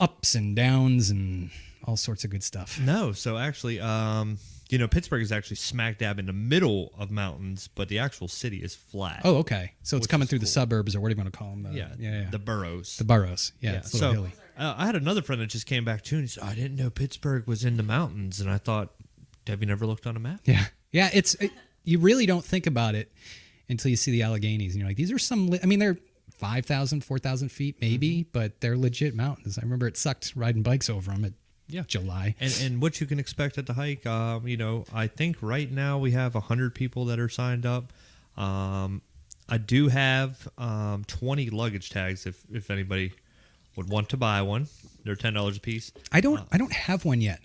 ups 0.00 0.34
and 0.34 0.54
downs 0.54 1.10
and 1.10 1.50
all 1.84 1.96
sorts 1.96 2.24
of 2.24 2.30
good 2.30 2.42
stuff. 2.42 2.78
No, 2.80 3.12
so 3.12 3.38
actually, 3.38 3.80
um, 3.80 4.38
you 4.68 4.78
know, 4.78 4.86
Pittsburgh 4.86 5.22
is 5.22 5.32
actually 5.32 5.56
smack 5.56 5.98
dab 5.98 6.18
in 6.18 6.26
the 6.26 6.32
middle 6.32 6.92
of 6.98 7.10
mountains, 7.10 7.68
but 7.74 7.88
the 7.88 7.98
actual 7.98 8.28
city 8.28 8.58
is 8.58 8.74
flat. 8.74 9.22
Oh, 9.24 9.36
okay. 9.36 9.72
So 9.82 9.96
it's 9.96 10.06
coming 10.06 10.28
through 10.28 10.40
the 10.40 10.46
suburbs 10.46 10.94
or 10.94 11.00
what 11.00 11.08
do 11.08 11.14
you 11.14 11.20
want 11.20 11.32
to 11.32 11.38
call 11.38 11.50
them? 11.50 11.66
Uh, 11.66 11.70
yeah, 11.70 11.88
yeah, 11.98 12.20
yeah. 12.22 12.30
the 12.30 12.38
boroughs. 12.38 12.96
The 12.98 13.04
boroughs. 13.04 13.52
Yeah, 13.60 13.72
yeah. 13.72 13.78
it's 13.78 13.94
a 13.94 13.96
little 13.96 14.10
So 14.10 14.12
hilly. 14.12 14.32
Uh, 14.58 14.74
I 14.76 14.86
had 14.86 14.96
another 14.96 15.22
friend 15.22 15.40
that 15.40 15.46
just 15.48 15.66
came 15.66 15.84
back 15.84 16.02
too, 16.02 16.16
and 16.16 16.24
he 16.24 16.28
said, 16.28 16.42
"I 16.44 16.54
didn't 16.54 16.76
know 16.76 16.90
Pittsburgh 16.90 17.46
was 17.46 17.64
in 17.64 17.76
the 17.76 17.82
mountains," 17.82 18.40
and 18.40 18.50
I 18.50 18.58
thought, 18.58 18.90
"Have 19.46 19.60
you 19.60 19.66
never 19.66 19.86
looked 19.86 20.06
on 20.06 20.16
a 20.16 20.20
map?" 20.20 20.40
Yeah, 20.44 20.64
yeah. 20.92 21.10
It's 21.12 21.34
it, 21.36 21.52
you 21.84 21.98
really 21.98 22.26
don't 22.26 22.44
think 22.44 22.66
about 22.66 22.94
it 22.94 23.10
until 23.68 23.90
you 23.90 23.96
see 23.96 24.10
the 24.10 24.20
Alleghenies, 24.22 24.70
and 24.72 24.76
you're 24.80 24.88
like, 24.88 24.96
these 24.96 25.12
are 25.12 25.18
some. 25.18 25.48
Li- 25.48 25.60
I 25.62 25.66
mean, 25.66 25.78
they're 25.78 25.96
5,000, 26.38 27.02
4,000 27.04 27.48
feet 27.50 27.76
maybe, 27.80 28.20
Mm-hmm. 28.20 28.28
but 28.32 28.60
they're 28.60 28.76
legit 28.76 29.14
mountains. 29.14 29.58
I 29.58 29.62
remember 29.62 29.86
it 29.86 29.96
sucked 29.96 30.34
riding 30.36 30.62
bikes 30.62 30.88
over 30.88 31.10
them 31.10 31.24
at 31.24 31.32
Yeah. 31.68 31.82
July. 31.86 32.34
And 32.40 32.56
and 32.62 32.82
what 32.82 33.00
you 33.00 33.06
can 33.06 33.18
expect 33.18 33.58
at 33.58 33.66
the 33.66 33.72
hike, 33.74 34.06
um, 34.06 34.46
you 34.46 34.56
know, 34.56 34.84
I 34.92 35.06
think 35.06 35.36
right 35.40 35.70
now 35.70 35.98
we 35.98 36.12
have 36.12 36.34
hundred 36.34 36.74
people 36.74 37.06
that 37.06 37.18
are 37.18 37.28
signed 37.28 37.66
up. 37.66 37.92
Um, 38.36 39.02
I 39.48 39.58
do 39.58 39.88
have 39.88 40.46
um, 40.58 41.04
twenty 41.06 41.50
luggage 41.50 41.90
tags 41.90 42.26
if 42.26 42.44
if 42.52 42.70
anybody 42.70 43.12
would 43.78 43.88
want 43.88 44.08
to 44.10 44.16
buy 44.18 44.42
one. 44.42 44.66
They're 45.04 45.16
ten 45.16 45.32
dollars 45.32 45.56
a 45.56 45.60
piece. 45.60 45.90
I 46.12 46.20
don't. 46.20 46.46
I 46.52 46.58
don't 46.58 46.72
have 46.72 47.04
one 47.06 47.20
yet, 47.22 47.40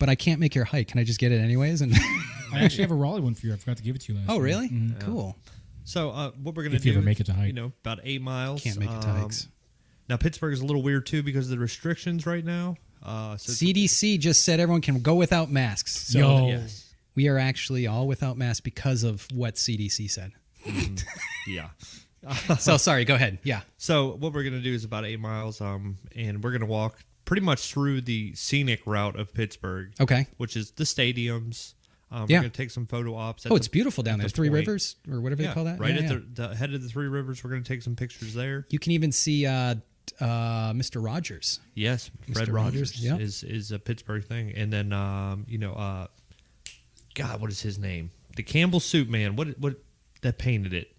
but 0.00 0.08
I 0.08 0.14
can't 0.16 0.40
make 0.40 0.54
your 0.56 0.64
hike. 0.64 0.88
Can 0.88 0.98
I 0.98 1.04
just 1.04 1.20
get 1.20 1.30
it 1.30 1.40
anyways? 1.40 1.82
And 1.82 1.94
I 2.52 2.64
actually 2.64 2.82
have 2.82 2.90
a 2.90 2.94
Raleigh 2.96 3.20
one 3.20 3.34
for 3.34 3.46
you. 3.46 3.52
I 3.52 3.56
forgot 3.56 3.76
to 3.76 3.82
give 3.84 3.94
it 3.94 4.00
to 4.02 4.12
you 4.12 4.18
last 4.18 4.30
oh, 4.30 4.34
year. 4.36 4.42
really? 4.44 4.68
Mhm. 4.70 4.98
Cool. 5.00 5.36
So 5.84 6.10
uh, 6.10 6.30
what 6.42 6.54
we're 6.56 6.64
gonna 6.64 6.76
If 6.76 6.82
do? 6.82 6.88
you 6.90 6.96
ever 6.96 7.04
make 7.04 7.20
it 7.20 7.24
to 7.26 7.32
hike. 7.34 7.46
you 7.48 7.52
know, 7.52 7.72
about 7.84 8.00
eight 8.02 8.20
miles. 8.22 8.62
Can't 8.62 8.78
make 8.78 8.90
it 8.90 9.00
to 9.02 9.08
Um, 9.08 9.20
hikes. 9.20 9.48
Now 10.08 10.16
Pittsburgh 10.16 10.52
is 10.54 10.60
a 10.60 10.64
little 10.66 10.82
weird 10.82 11.06
too 11.06 11.22
because 11.22 11.46
of 11.46 11.50
the 11.50 11.58
restrictions 11.58 12.26
right 12.26 12.44
now. 12.44 12.76
Uh, 13.02 13.36
so 13.36 13.52
it's- 13.52 13.58
CDC 13.58 14.18
just 14.18 14.42
said 14.44 14.58
everyone 14.60 14.80
can 14.80 15.00
go 15.02 15.14
without 15.14 15.50
masks. 15.50 15.96
So 16.12 16.18
Yo. 16.18 16.48
yes, 16.48 16.92
we 17.14 17.28
are 17.28 17.38
actually 17.38 17.86
all 17.86 18.06
without 18.08 18.36
masks 18.38 18.60
because 18.60 19.02
of 19.04 19.26
what 19.32 19.54
CDC 19.56 20.10
said. 20.10 20.32
yeah. 21.46 21.68
So 22.58 22.76
sorry. 22.76 23.04
Go 23.04 23.14
ahead. 23.14 23.38
Yeah. 23.42 23.60
So 23.76 24.16
what 24.16 24.32
we're 24.32 24.44
gonna 24.44 24.60
do 24.60 24.72
is 24.74 24.84
about 24.84 25.04
eight 25.04 25.20
miles, 25.20 25.60
um, 25.60 25.98
and 26.16 26.42
we're 26.42 26.52
gonna 26.52 26.66
walk 26.66 26.98
pretty 27.24 27.42
much 27.42 27.72
through 27.72 28.00
the 28.02 28.34
scenic 28.34 28.80
route 28.86 29.18
of 29.18 29.32
Pittsburgh. 29.34 29.92
Okay. 30.00 30.26
Which 30.38 30.56
is 30.56 30.70
the 30.72 30.84
stadiums. 30.84 31.74
Um, 32.10 32.24
Yeah. 32.28 32.38
We're 32.38 32.42
gonna 32.44 32.50
take 32.50 32.70
some 32.70 32.86
photo 32.86 33.14
ops. 33.14 33.44
At 33.44 33.52
Oh, 33.52 33.54
the- 33.54 33.58
it's 33.58 33.68
beautiful 33.68 34.02
down 34.02 34.18
there. 34.18 34.28
the 34.28 34.32
Three 34.34 34.48
point. 34.48 34.66
Rivers 34.66 34.96
or 35.10 35.20
whatever 35.20 35.42
Yeah, 35.42 35.48
they 35.48 35.54
call 35.54 35.64
that. 35.64 35.78
right 35.78 35.90
Yeah, 35.94 35.96
at 35.96 36.10
yeah. 36.10 36.18
The, 36.34 36.48
the 36.48 36.56
head 36.56 36.72
of 36.72 36.82
the 36.82 36.88
Three 36.88 37.06
Rivers. 37.08 37.44
We're 37.44 37.50
gonna 37.50 37.62
take 37.62 37.82
some 37.82 37.96
pictures 37.96 38.32
there. 38.34 38.66
You 38.70 38.78
can 38.78 38.92
even 38.92 39.12
see 39.12 39.44
uh, 39.44 39.74
uh, 40.20 40.72
Mr. 40.72 41.04
Rogers. 41.04 41.60
Yes, 41.74 42.10
Fred 42.32 42.48
Mr. 42.48 42.54
Rogers, 42.54 42.92
Rogers, 42.92 43.04
yep. 43.04 43.20
is 43.20 43.42
is 43.42 43.72
a 43.72 43.78
Pittsburgh 43.78 44.24
thing, 44.24 44.52
and 44.54 44.72
then 44.72 44.92
um, 44.94 45.44
you 45.48 45.58
know, 45.58 45.74
uh, 45.74 46.06
God, 47.14 47.40
what 47.42 47.50
is 47.50 47.60
his 47.60 47.78
name? 47.78 48.10
The 48.36 48.42
Campbell 48.42 48.80
Soup 48.80 49.06
Man. 49.08 49.36
What 49.36 49.58
what 49.58 49.76
that 50.22 50.38
painted 50.38 50.72
it? 50.72 50.94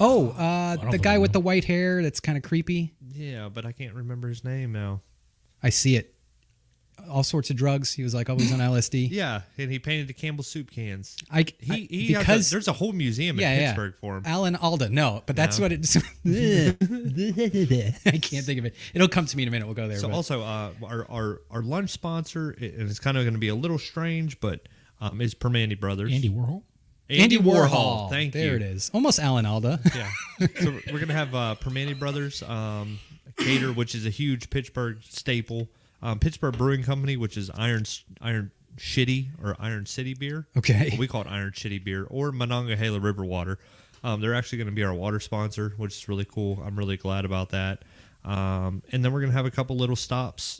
Oh, 0.00 0.30
uh, 0.30 0.90
the 0.90 0.98
guy 0.98 1.18
with 1.18 1.32
the 1.32 1.40
white 1.40 1.64
hair 1.64 2.02
that's 2.02 2.20
kind 2.20 2.36
of 2.38 2.42
creepy. 2.44 2.94
Yeah, 3.12 3.48
but 3.48 3.66
I 3.66 3.72
can't 3.72 3.94
remember 3.94 4.28
his 4.28 4.42
name 4.44 4.72
now. 4.72 5.02
I 5.62 5.68
see 5.70 5.96
it. 5.96 6.14
All 7.08 7.22
sorts 7.22 7.48
of 7.50 7.56
drugs. 7.56 7.92
He 7.92 8.02
was 8.02 8.14
like 8.14 8.28
always 8.30 8.52
on 8.52 8.58
LSD. 8.60 9.08
Yeah, 9.12 9.40
and 9.56 9.70
he 9.70 9.78
painted 9.78 10.06
the 10.08 10.12
Campbell 10.12 10.44
soup 10.44 10.70
cans. 10.70 11.16
I, 11.30 11.46
He, 11.58 11.72
I- 11.72 11.76
he 11.90 12.12
has 12.12 12.16
a- 12.16 12.18
because 12.20 12.50
there's 12.50 12.68
a 12.68 12.72
whole 12.74 12.92
museum 12.92 13.36
in 13.36 13.42
yeah, 13.42 13.54
yeah. 13.54 13.66
Pittsburgh 13.68 13.94
for 14.00 14.16
him. 14.18 14.22
Alan 14.26 14.54
Alda. 14.56 14.88
No, 14.90 15.22
but 15.26 15.34
that's 15.36 15.58
No. 15.58 15.64
what 15.64 15.72
it's. 15.72 15.96
I 16.26 18.18
can't 18.20 18.44
think 18.44 18.58
of 18.58 18.66
it. 18.66 18.74
It'll 18.94 19.08
come 19.08 19.26
to 19.26 19.36
me 19.36 19.42
in 19.44 19.48
a 19.48 19.52
minute. 19.52 19.66
We'll 19.66 19.74
go 19.74 19.88
there. 19.88 19.98
So 19.98 20.08
but- 20.08 20.14
also, 20.14 20.42
uh, 20.42 20.70
our, 20.84 21.06
our 21.10 21.40
our 21.50 21.62
lunch 21.62 21.90
sponsor, 21.90 22.50
and 22.50 22.88
it's 22.90 22.98
kind 23.00 23.16
of 23.16 23.24
going 23.24 23.34
to 23.34 23.40
be 23.40 23.48
a 23.48 23.54
little 23.54 23.78
strange, 23.78 24.40
but 24.40 24.68
um, 25.00 25.20
is 25.20 25.34
Primanti 25.34 25.78
Brothers. 25.78 26.12
Andy 26.12 26.28
Warhol. 26.30 26.62
Andy 27.10 27.38
Warhol. 27.38 28.10
Thank 28.10 28.32
there 28.32 28.42
you. 28.54 28.58
There 28.58 28.68
it 28.68 28.74
is. 28.74 28.90
Almost 28.94 29.18
Alan 29.18 29.46
Alda. 29.46 29.80
Yeah. 29.94 30.46
so 30.60 30.78
we're 30.92 31.00
gonna 31.00 31.12
have 31.12 31.34
uh, 31.34 31.54
Primanti 31.60 31.98
Brothers 31.98 32.42
um, 32.44 32.98
cater, 33.36 33.72
which 33.72 33.94
is 33.94 34.06
a 34.06 34.10
huge 34.10 34.48
Pittsburgh 34.50 34.98
staple. 35.02 35.68
Um, 36.02 36.18
Pittsburgh 36.18 36.56
Brewing 36.56 36.82
Company, 36.82 37.16
which 37.16 37.36
is 37.36 37.50
Iron 37.50 37.84
Iron 38.22 38.50
Shitty 38.78 39.28
or 39.42 39.56
Iron 39.58 39.84
City 39.86 40.14
beer. 40.14 40.46
Okay. 40.56 40.96
we 40.98 41.06
call 41.06 41.22
it 41.22 41.26
Iron 41.26 41.50
Shitty 41.52 41.84
beer 41.84 42.06
or 42.08 42.32
Monongahela 42.32 43.00
River 43.00 43.24
Water. 43.24 43.58
Um, 44.02 44.20
they're 44.22 44.34
actually 44.34 44.58
going 44.58 44.68
to 44.68 44.74
be 44.74 44.82
our 44.82 44.94
water 44.94 45.20
sponsor, 45.20 45.74
which 45.76 45.94
is 45.94 46.08
really 46.08 46.24
cool. 46.24 46.62
I'm 46.64 46.78
really 46.78 46.96
glad 46.96 47.26
about 47.26 47.50
that. 47.50 47.82
Um, 48.24 48.82
and 48.92 49.04
then 49.04 49.12
we're 49.12 49.20
going 49.20 49.32
to 49.32 49.36
have 49.36 49.44
a 49.46 49.50
couple 49.50 49.76
little 49.76 49.96
stops. 49.96 50.58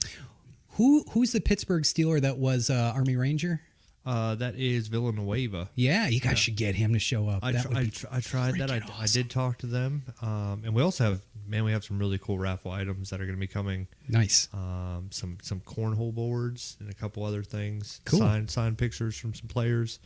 Who 0.73 1.05
who's 1.11 1.33
the 1.33 1.41
Pittsburgh 1.41 1.85
Steeler 1.85 2.21
that 2.21 2.39
was 2.39 2.69
uh, 2.71 2.93
Army 2.95 3.17
Ranger? 3.17 3.63
Uh, 4.07 4.35
that 4.37 4.55
is 4.57 4.89
Villanueva. 4.89 5.69
Yeah, 5.75 6.09
you 6.09 6.21
guys 6.21 6.39
should 6.39 6.57
get 6.57 6.75
him 6.75 6.95
to 6.95 6.99
show 6.99 7.29
up. 7.29 7.45
I, 7.45 7.53
tr- 7.53 7.69
I, 7.75 7.85
tr- 7.85 8.07
I 8.11 8.21
tried 8.21 8.55
that. 8.59 8.71
I, 8.71 8.81
freaking 8.81 9.01
I 9.03 9.07
did 9.07 9.29
talk 9.31 9.59
to 9.59 9.67
them, 9.67 10.03
um, 10.23 10.63
and 10.65 10.75
we 10.75 10.83
also 10.83 11.05
have 11.05 11.21
man. 11.47 11.65
We 11.65 11.73
have 11.73 11.85
some 11.85 11.99
really 11.99 12.17
cool 12.17 12.39
raffle 12.39 12.71
items 12.71 13.11
that 13.11 13.21
are 13.21 13.25
going 13.27 13.37
to 13.37 13.41
be 13.41 13.47
coming. 13.47 13.89
nice. 14.09 14.49
Um, 14.55 15.09
some 15.11 15.37
some 15.43 15.61
cornhole 15.61 16.15
boards 16.15 16.79
and 16.81 16.89
a 16.89 16.95
couple 16.95 17.25
other 17.25 17.43
things. 17.43 18.01
Cool. 18.07 18.21
Signed 18.21 18.51
signed 18.51 18.79
pictures 18.79 19.19
from 19.19 19.35
some 19.35 19.49
players. 19.49 19.99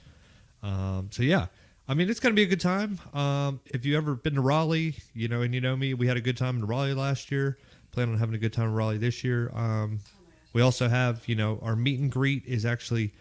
Um, 0.64 1.08
so 1.12 1.22
yeah, 1.22 1.46
I 1.86 1.94
mean 1.94 2.10
it's 2.10 2.18
going 2.20 2.34
to 2.34 2.36
be 2.36 2.42
a 2.42 2.48
good 2.48 2.60
time. 2.60 2.98
Um, 3.12 3.60
if 3.66 3.86
you 3.86 3.96
ever 3.96 4.16
been 4.16 4.34
to 4.34 4.40
Raleigh, 4.40 4.96
you 5.14 5.28
know, 5.28 5.42
and 5.42 5.54
you 5.54 5.60
know 5.60 5.76
me, 5.76 5.94
we 5.94 6.08
had 6.08 6.16
a 6.16 6.20
good 6.22 6.36
time 6.36 6.56
in 6.56 6.66
Raleigh 6.66 6.94
last 6.94 7.30
year. 7.30 7.58
Plan 7.92 8.08
on 8.08 8.18
having 8.18 8.34
a 8.34 8.38
good 8.38 8.52
time 8.52 8.70
in 8.70 8.74
Raleigh 8.74 8.98
this 8.98 9.22
year. 9.22 9.52
Um, 9.54 10.00
we 10.52 10.62
also 10.62 10.88
have, 10.88 11.28
you 11.28 11.36
know, 11.36 11.60
our 11.62 11.76
meet 11.76 12.00
and 12.00 12.10
greet 12.10 12.44
is 12.44 12.64
actually 12.66 13.12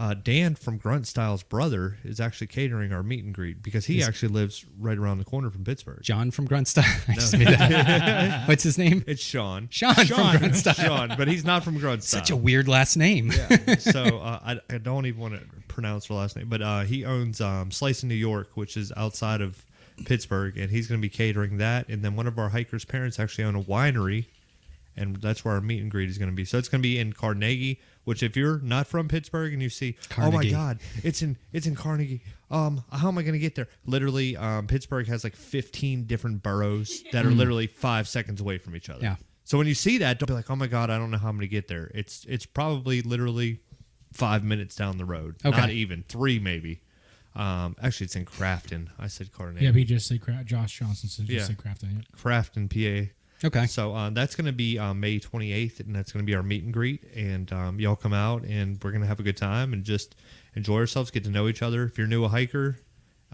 uh, 0.00 0.14
Dan 0.14 0.54
from 0.54 0.78
Grunt 0.78 1.06
Style's 1.06 1.42
brother 1.42 1.98
is 2.04 2.20
actually 2.20 2.46
catering 2.46 2.90
our 2.90 3.02
meet 3.02 3.22
and 3.22 3.34
greet 3.34 3.62
because 3.62 3.84
he 3.84 4.02
actually 4.02 4.30
lives 4.30 4.64
right 4.78 4.96
around 4.96 5.18
the 5.18 5.26
corner 5.26 5.50
from 5.50 5.62
Pittsburgh. 5.62 6.00
John 6.00 6.30
from 6.30 6.46
just 6.48 7.36
made 7.36 7.48
that. 7.48 8.48
What's 8.48 8.62
his 8.62 8.78
name? 8.78 9.04
It's 9.06 9.20
Sean. 9.20 9.68
Sean 9.70 9.94
from 9.94 10.38
Grunt 10.38 10.56
Style. 10.56 10.74
Sean, 10.74 11.12
but 11.18 11.28
he's 11.28 11.44
not 11.44 11.62
from 11.64 11.76
Grunt 11.78 12.02
Style. 12.02 12.20
Such 12.20 12.30
a 12.30 12.36
weird 12.36 12.66
last 12.66 12.96
name. 12.96 13.30
Yeah. 13.30 13.76
So 13.76 14.20
uh, 14.20 14.38
I, 14.42 14.74
I 14.74 14.78
don't 14.78 15.04
even 15.04 15.20
want 15.20 15.34
to 15.34 15.42
pronounce 15.68 16.06
her 16.06 16.14
last 16.14 16.34
name, 16.34 16.48
but 16.48 16.62
uh, 16.62 16.80
he 16.80 17.04
owns 17.04 17.42
um, 17.42 17.70
Slice 17.70 18.02
in 18.02 18.08
New 18.08 18.14
York, 18.14 18.52
which 18.54 18.78
is 18.78 18.94
outside 18.96 19.42
of 19.42 19.66
Pittsburgh, 20.06 20.56
and 20.56 20.70
he's 20.70 20.86
going 20.88 20.98
to 20.98 21.06
be 21.06 21.10
catering 21.10 21.58
that. 21.58 21.90
And 21.90 22.02
then 22.02 22.16
one 22.16 22.26
of 22.26 22.38
our 22.38 22.48
hikers' 22.48 22.86
parents 22.86 23.20
actually 23.20 23.44
own 23.44 23.54
a 23.54 23.62
winery, 23.62 24.24
and 24.96 25.16
that's 25.16 25.44
where 25.44 25.52
our 25.52 25.60
meet 25.60 25.82
and 25.82 25.90
greet 25.90 26.08
is 26.08 26.16
going 26.16 26.30
to 26.30 26.34
be. 26.34 26.46
So 26.46 26.56
it's 26.56 26.70
going 26.70 26.80
to 26.80 26.88
be 26.88 26.98
in 26.98 27.12
Carnegie. 27.12 27.80
Which, 28.10 28.22
if 28.24 28.36
you're 28.36 28.58
not 28.58 28.86
from 28.88 29.06
Pittsburgh 29.06 29.52
and 29.52 29.62
you 29.62 29.68
see, 29.70 29.96
oh 30.18 30.30
my 30.32 30.44
God, 30.44 30.80
it's 31.04 31.22
in 31.22 31.36
it's 31.52 31.66
in 31.66 31.76
Carnegie. 31.76 32.22
Um, 32.50 32.82
how 32.92 33.06
am 33.08 33.16
I 33.18 33.22
going 33.22 33.34
to 33.34 33.38
get 33.38 33.54
there? 33.54 33.68
Literally, 33.86 34.36
um, 34.36 34.66
Pittsburgh 34.66 35.06
has 35.06 35.22
like 35.22 35.36
15 35.36 36.06
different 36.06 36.42
boroughs 36.42 37.04
that 37.12 37.24
are 37.24 37.30
literally 37.30 37.68
five 37.68 38.08
seconds 38.08 38.40
away 38.40 38.58
from 38.58 38.74
each 38.74 38.90
other. 38.90 39.00
Yeah. 39.02 39.14
So 39.44 39.56
when 39.58 39.68
you 39.68 39.74
see 39.74 39.98
that, 39.98 40.18
don't 40.18 40.26
be 40.26 40.32
like, 40.34 40.50
"Oh 40.50 40.56
my 40.56 40.66
god, 40.66 40.90
I 40.90 40.98
don't 40.98 41.10
know 41.12 41.18
how 41.18 41.28
I'm 41.28 41.36
going 41.36 41.42
to 41.48 41.48
get 41.48 41.68
there." 41.68 41.90
It's 41.94 42.24
it's 42.28 42.46
probably 42.46 43.00
literally 43.02 43.60
five 44.12 44.42
minutes 44.42 44.74
down 44.74 44.98
the 44.98 45.04
road, 45.04 45.36
Okay. 45.44 45.56
not 45.56 45.70
even 45.70 46.02
three, 46.08 46.40
maybe. 46.40 46.82
Um, 47.36 47.76
actually, 47.80 48.06
it's 48.06 48.16
in 48.16 48.24
Crafton. 48.24 48.88
I 48.98 49.06
said 49.06 49.30
Carnegie. 49.32 49.64
Yeah, 49.64 49.70
but 49.70 49.78
he 49.78 49.84
just 49.84 50.08
said 50.08 50.20
Cra- 50.20 50.42
Josh 50.44 50.80
Johnson 50.80 51.08
said 51.08 51.26
just 51.26 51.32
Yeah. 51.38 51.44
said 51.44 51.58
Crafton. 51.58 51.94
Yep. 51.94 52.04
Crafton, 52.20 52.68
PA. 52.68 53.12
Okay. 53.42 53.66
So 53.66 53.94
uh, 53.94 54.10
that's 54.10 54.34
going 54.34 54.46
to 54.46 54.52
be 54.52 54.78
uh, 54.78 54.92
May 54.92 55.18
28th, 55.18 55.80
and 55.80 55.94
that's 55.94 56.12
going 56.12 56.24
to 56.24 56.26
be 56.26 56.34
our 56.34 56.42
meet 56.42 56.64
and 56.64 56.72
greet. 56.72 57.04
And 57.14 57.50
um, 57.52 57.80
y'all 57.80 57.96
come 57.96 58.12
out, 58.12 58.42
and 58.44 58.82
we're 58.82 58.90
going 58.90 59.00
to 59.02 59.06
have 59.06 59.20
a 59.20 59.22
good 59.22 59.36
time 59.36 59.72
and 59.72 59.82
just 59.82 60.14
enjoy 60.54 60.76
ourselves, 60.76 61.10
get 61.10 61.24
to 61.24 61.30
know 61.30 61.48
each 61.48 61.62
other. 61.62 61.84
If 61.84 61.96
you're 61.96 62.06
new 62.06 62.24
a 62.24 62.28
hiker, 62.28 62.78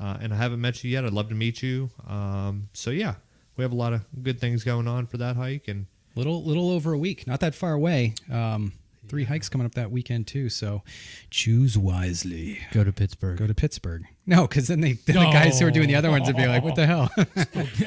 uh, 0.00 0.18
and 0.20 0.32
I 0.32 0.36
haven't 0.36 0.60
met 0.60 0.84
you 0.84 0.90
yet, 0.90 1.04
I'd 1.04 1.12
love 1.12 1.28
to 1.30 1.34
meet 1.34 1.62
you. 1.62 1.90
Um, 2.06 2.68
so 2.72 2.90
yeah, 2.90 3.14
we 3.56 3.62
have 3.62 3.72
a 3.72 3.76
lot 3.76 3.92
of 3.92 4.04
good 4.22 4.38
things 4.38 4.62
going 4.62 4.86
on 4.86 5.06
for 5.06 5.16
that 5.16 5.36
hike, 5.36 5.68
and 5.68 5.86
little 6.14 6.42
little 6.44 6.70
over 6.70 6.92
a 6.92 6.98
week, 6.98 7.26
not 7.26 7.40
that 7.40 7.54
far 7.54 7.72
away. 7.72 8.14
Um, 8.30 8.72
three 9.08 9.24
hikes 9.24 9.48
coming 9.48 9.64
up 9.66 9.74
that 9.74 9.90
weekend 9.90 10.26
too. 10.26 10.48
So 10.48 10.82
choose 11.30 11.76
wisely. 11.78 12.58
go 12.72 12.84
to 12.84 12.92
Pittsburgh. 12.92 13.38
Go 13.38 13.46
to 13.46 13.54
Pittsburgh. 13.54 14.04
No, 14.26 14.46
because 14.46 14.66
then 14.68 14.80
they 14.80 14.92
then 14.94 15.16
the 15.16 15.30
guys 15.32 15.58
who 15.60 15.66
are 15.66 15.70
doing 15.70 15.88
the 15.88 15.94
other 15.94 16.10
ones 16.10 16.26
would 16.26 16.36
be 16.36 16.46
like, 16.46 16.62
"What 16.64 16.74
the 16.76 16.86
hell?" 16.86 17.10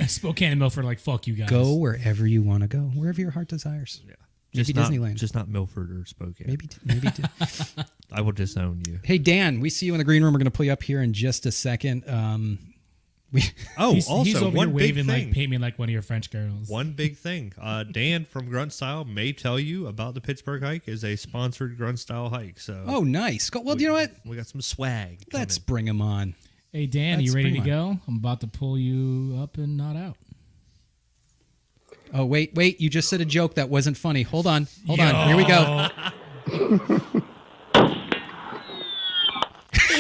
Spokane 0.08 0.52
and 0.52 0.60
Milford 0.60 0.84
are 0.84 0.88
like 0.88 1.00
fuck 1.00 1.28
you 1.28 1.34
guys. 1.36 1.50
Go 1.50 1.76
wherever 1.76 2.26
you 2.26 2.42
want 2.42 2.62
to 2.62 2.68
go, 2.68 2.80
wherever 2.96 3.20
your 3.22 3.32
heart 3.32 3.48
desires. 3.48 4.02
yeah. 4.08 4.16
Maybe 4.52 4.64
Just 4.74 4.76
not, 4.76 4.92
Disneyland. 4.92 5.16
just 5.16 5.36
not 5.36 5.48
Milford 5.48 5.92
or 5.92 6.06
Spokane. 6.08 6.48
Maybe, 6.48 6.70
maybe. 6.84 7.10
I 8.12 8.22
will 8.22 8.32
disown 8.32 8.82
you. 8.88 9.00
hey 9.04 9.20
Dan, 9.20 9.60
we 9.60 9.70
see 9.70 9.86
you 9.86 9.94
in 9.94 10.00
the 10.00 10.04
green 10.04 10.24
room. 10.24 10.34
We're 10.34 10.40
going 10.40 10.46
to 10.46 10.52
pull 10.52 10.66
you 10.66 10.72
up 10.74 10.82
here 10.82 11.04
in 11.04 11.14
just 11.14 11.46
a 11.46 11.52
second. 11.52 12.04
Um, 12.10 12.58
we 13.32 13.44
Oh, 13.78 13.94
He's, 13.94 14.10
also 14.10 14.24
he's 14.24 14.42
over 14.42 14.56
one 14.56 14.70
here 14.70 14.94
big 14.94 14.96
thing. 14.96 15.08
like 15.08 15.32
paint 15.32 15.52
me 15.52 15.58
like 15.58 15.78
one 15.80 15.90
of 15.90 15.94
your 15.94 16.02
French 16.02 16.32
girls. 16.32 16.68
One 16.68 16.94
big 16.94 17.18
thing. 17.18 17.54
Uh, 17.60 17.84
Dan 17.92 18.26
from 18.26 18.50
Grunt 18.50 18.74
Style 18.74 19.06
may 19.06 19.32
tell 19.34 19.60
you 19.60 19.88
about 19.88 20.14
the 20.14 20.22
Pittsburgh 20.22 20.64
hike 20.64 20.88
is 20.88 21.04
a 21.04 21.16
sponsored 21.16 21.78
Grunt 21.78 22.00
Style 22.00 22.30
hike. 22.30 22.60
So 22.60 22.84
oh, 22.88 23.02
nice. 23.02 23.50
Go, 23.50 23.62
well, 23.62 23.80
you 23.80 23.88
know 23.88 23.94
what? 23.94 24.12
we 24.26 24.36
got 24.36 24.48
some 24.48 24.62
swag. 24.62 25.24
Let's 25.34 25.58
coming. 25.58 25.66
bring 25.68 25.88
him 25.88 26.02
on. 26.02 26.36
Hey 26.72 26.86
Dan, 26.86 27.18
That's 27.18 27.30
you 27.30 27.36
ready 27.36 27.52
to 27.52 27.56
pretty 27.58 27.70
go? 27.70 27.98
I'm 28.08 28.18
about 28.18 28.42
to 28.42 28.48
pull 28.48 28.78
you 28.78 29.40
up 29.42 29.58
and 29.58 29.76
not 29.76 29.96
out. 29.96 30.18
Oh 32.14 32.26
wait, 32.26 32.54
wait! 32.56 32.82
You 32.82 32.90
just 32.90 33.10
said 33.10 33.22
a 33.22 33.26
joke 33.26 33.56
that 33.56 33.70
wasn't 33.70 33.98
funny. 33.98 34.24
Hold 34.24 34.48
on, 34.48 34.68
hold 34.88 35.00
on. 35.00 35.28
Here 35.28 35.38
we 35.38 35.46
go. 35.46 37.22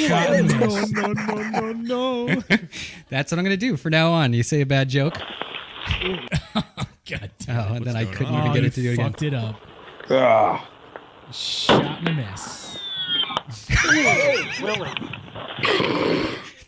Shot 0.08 0.30
and 0.34 0.60
miss. 0.60 0.92
no, 0.92 1.14
no, 1.14 1.72
no. 1.74 2.28
That's 3.10 3.32
what 3.32 3.38
I'm 3.40 3.44
gonna 3.44 3.58
do 3.58 3.76
from 3.78 3.92
now 3.92 4.12
on. 4.12 4.34
You 4.34 4.44
say 4.44 4.62
a 4.62 4.66
bad 4.66 4.90
joke, 4.90 5.16
God 7.10 7.32
oh, 7.50 7.74
and 7.74 7.86
then 7.86 7.96
I 7.96 8.06
couldn't 8.06 8.36
Oh, 8.36 8.40
even 8.40 8.54
get 8.54 8.62
you 8.62 8.68
it 8.68 8.74
to 8.74 8.82
do 8.82 8.92
again. 8.94 9.06
fucked 9.06 9.24
it 9.24 9.34
up. 9.34 9.56
Ugh. 10.10 10.60
Shot 11.32 12.00
and 12.00 12.08
a 12.08 12.14
miss. 12.14 12.78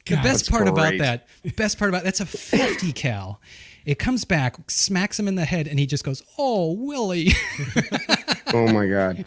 The 0.06 0.16
best 0.18 0.24
That's 0.24 0.50
part 0.50 0.68
about 0.68 0.90
great. 0.90 1.00
that, 1.00 1.28
best 1.56 1.78
part 1.80 1.90
about 1.90 2.04
that's 2.04 2.20
a 2.20 2.26
50 2.26 2.92
cal. 2.94 3.40
It 3.86 3.98
comes 3.98 4.26
back, 4.26 4.58
smacks 4.70 5.18
him 5.20 5.28
in 5.28 5.36
the 5.36 5.46
head, 5.46 5.68
and 5.68 5.80
he 5.80 5.86
just 5.88 6.04
goes, 6.04 6.22
"Oh, 6.38 6.74
Willie." 6.74 7.32
Oh 8.54 8.68
my 8.72 8.88
god. 8.88 9.26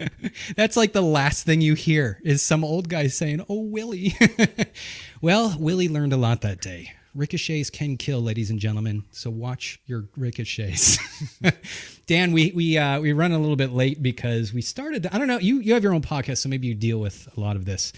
That's 0.56 0.76
like 0.76 0.92
the 0.92 1.02
last 1.02 1.44
thing 1.44 1.60
you 1.60 1.74
hear 1.74 2.20
is 2.24 2.42
some 2.42 2.64
old 2.64 2.88
guy 2.88 3.08
saying, 3.08 3.44
"Oh, 3.48 3.60
Willie." 3.60 4.16
well, 5.20 5.56
Willie 5.58 5.88
learned 5.88 6.12
a 6.12 6.16
lot 6.16 6.40
that 6.42 6.60
day. 6.60 6.92
Ricochets 7.14 7.68
can 7.68 7.98
kill, 7.98 8.22
ladies 8.22 8.50
and 8.50 8.58
gentlemen. 8.58 9.04
So 9.10 9.28
watch 9.28 9.80
your 9.86 10.06
ricochets. 10.16 10.98
Dan, 12.06 12.32
we 12.32 12.52
we 12.54 12.78
uh, 12.78 13.00
we 13.00 13.12
run 13.12 13.32
a 13.32 13.38
little 13.38 13.56
bit 13.56 13.72
late 13.72 14.02
because 14.02 14.54
we 14.54 14.62
started. 14.62 15.06
I 15.12 15.18
don't 15.18 15.28
know. 15.28 15.38
You 15.38 15.58
you 15.58 15.74
have 15.74 15.82
your 15.82 15.94
own 15.94 16.02
podcast, 16.02 16.38
so 16.38 16.48
maybe 16.48 16.66
you 16.66 16.74
deal 16.74 16.98
with 16.98 17.28
a 17.36 17.40
lot 17.40 17.56
of 17.56 17.66
this 17.66 17.92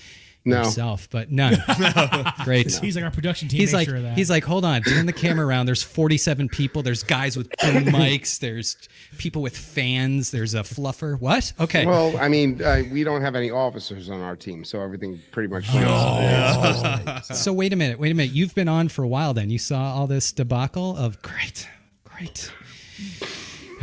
No. 0.46 0.58
yourself, 0.58 1.08
but 1.10 1.30
none. 1.30 1.56
Great. 2.44 2.70
He's 2.76 2.96
like 2.96 3.04
our 3.04 3.10
production 3.10 3.48
team. 3.48 3.60
He's 3.60 3.72
like, 3.72 3.88
sure 3.88 3.96
of 3.96 4.02
that. 4.02 4.18
he's 4.18 4.28
like, 4.28 4.44
hold 4.44 4.64
on, 4.64 4.82
turn 4.82 5.06
the 5.06 5.12
camera 5.12 5.46
around. 5.46 5.64
There's 5.66 5.82
47 5.82 6.50
people. 6.50 6.82
There's 6.82 7.02
guys 7.02 7.36
with 7.36 7.48
mics. 7.60 8.38
There's 8.38 8.76
people 9.16 9.40
with 9.40 9.56
fans. 9.56 10.30
There's 10.30 10.52
a 10.54 10.60
fluffer. 10.60 11.18
What? 11.18 11.52
Okay. 11.58 11.86
Well, 11.86 12.16
I 12.18 12.28
mean, 12.28 12.62
uh, 12.62 12.82
we 12.92 13.04
don't 13.04 13.22
have 13.22 13.34
any 13.34 13.50
officers 13.50 14.10
on 14.10 14.20
our 14.20 14.36
team, 14.36 14.64
so 14.64 14.82
everything 14.82 15.18
pretty 15.32 15.48
much. 15.48 15.66
runs. 15.72 17.26
so 17.38 17.52
wait 17.52 17.72
a 17.72 17.76
minute. 17.76 17.98
Wait 17.98 18.12
a 18.12 18.14
minute. 18.14 18.34
You've 18.34 18.54
been 18.54 18.68
on 18.68 18.88
for 18.90 19.02
a 19.02 19.08
while. 19.08 19.32
Then 19.32 19.48
you 19.48 19.58
saw 19.58 19.94
all 19.94 20.06
this 20.06 20.30
debacle 20.30 20.94
of 20.96 21.22
great, 21.22 21.68
great. 22.04 22.52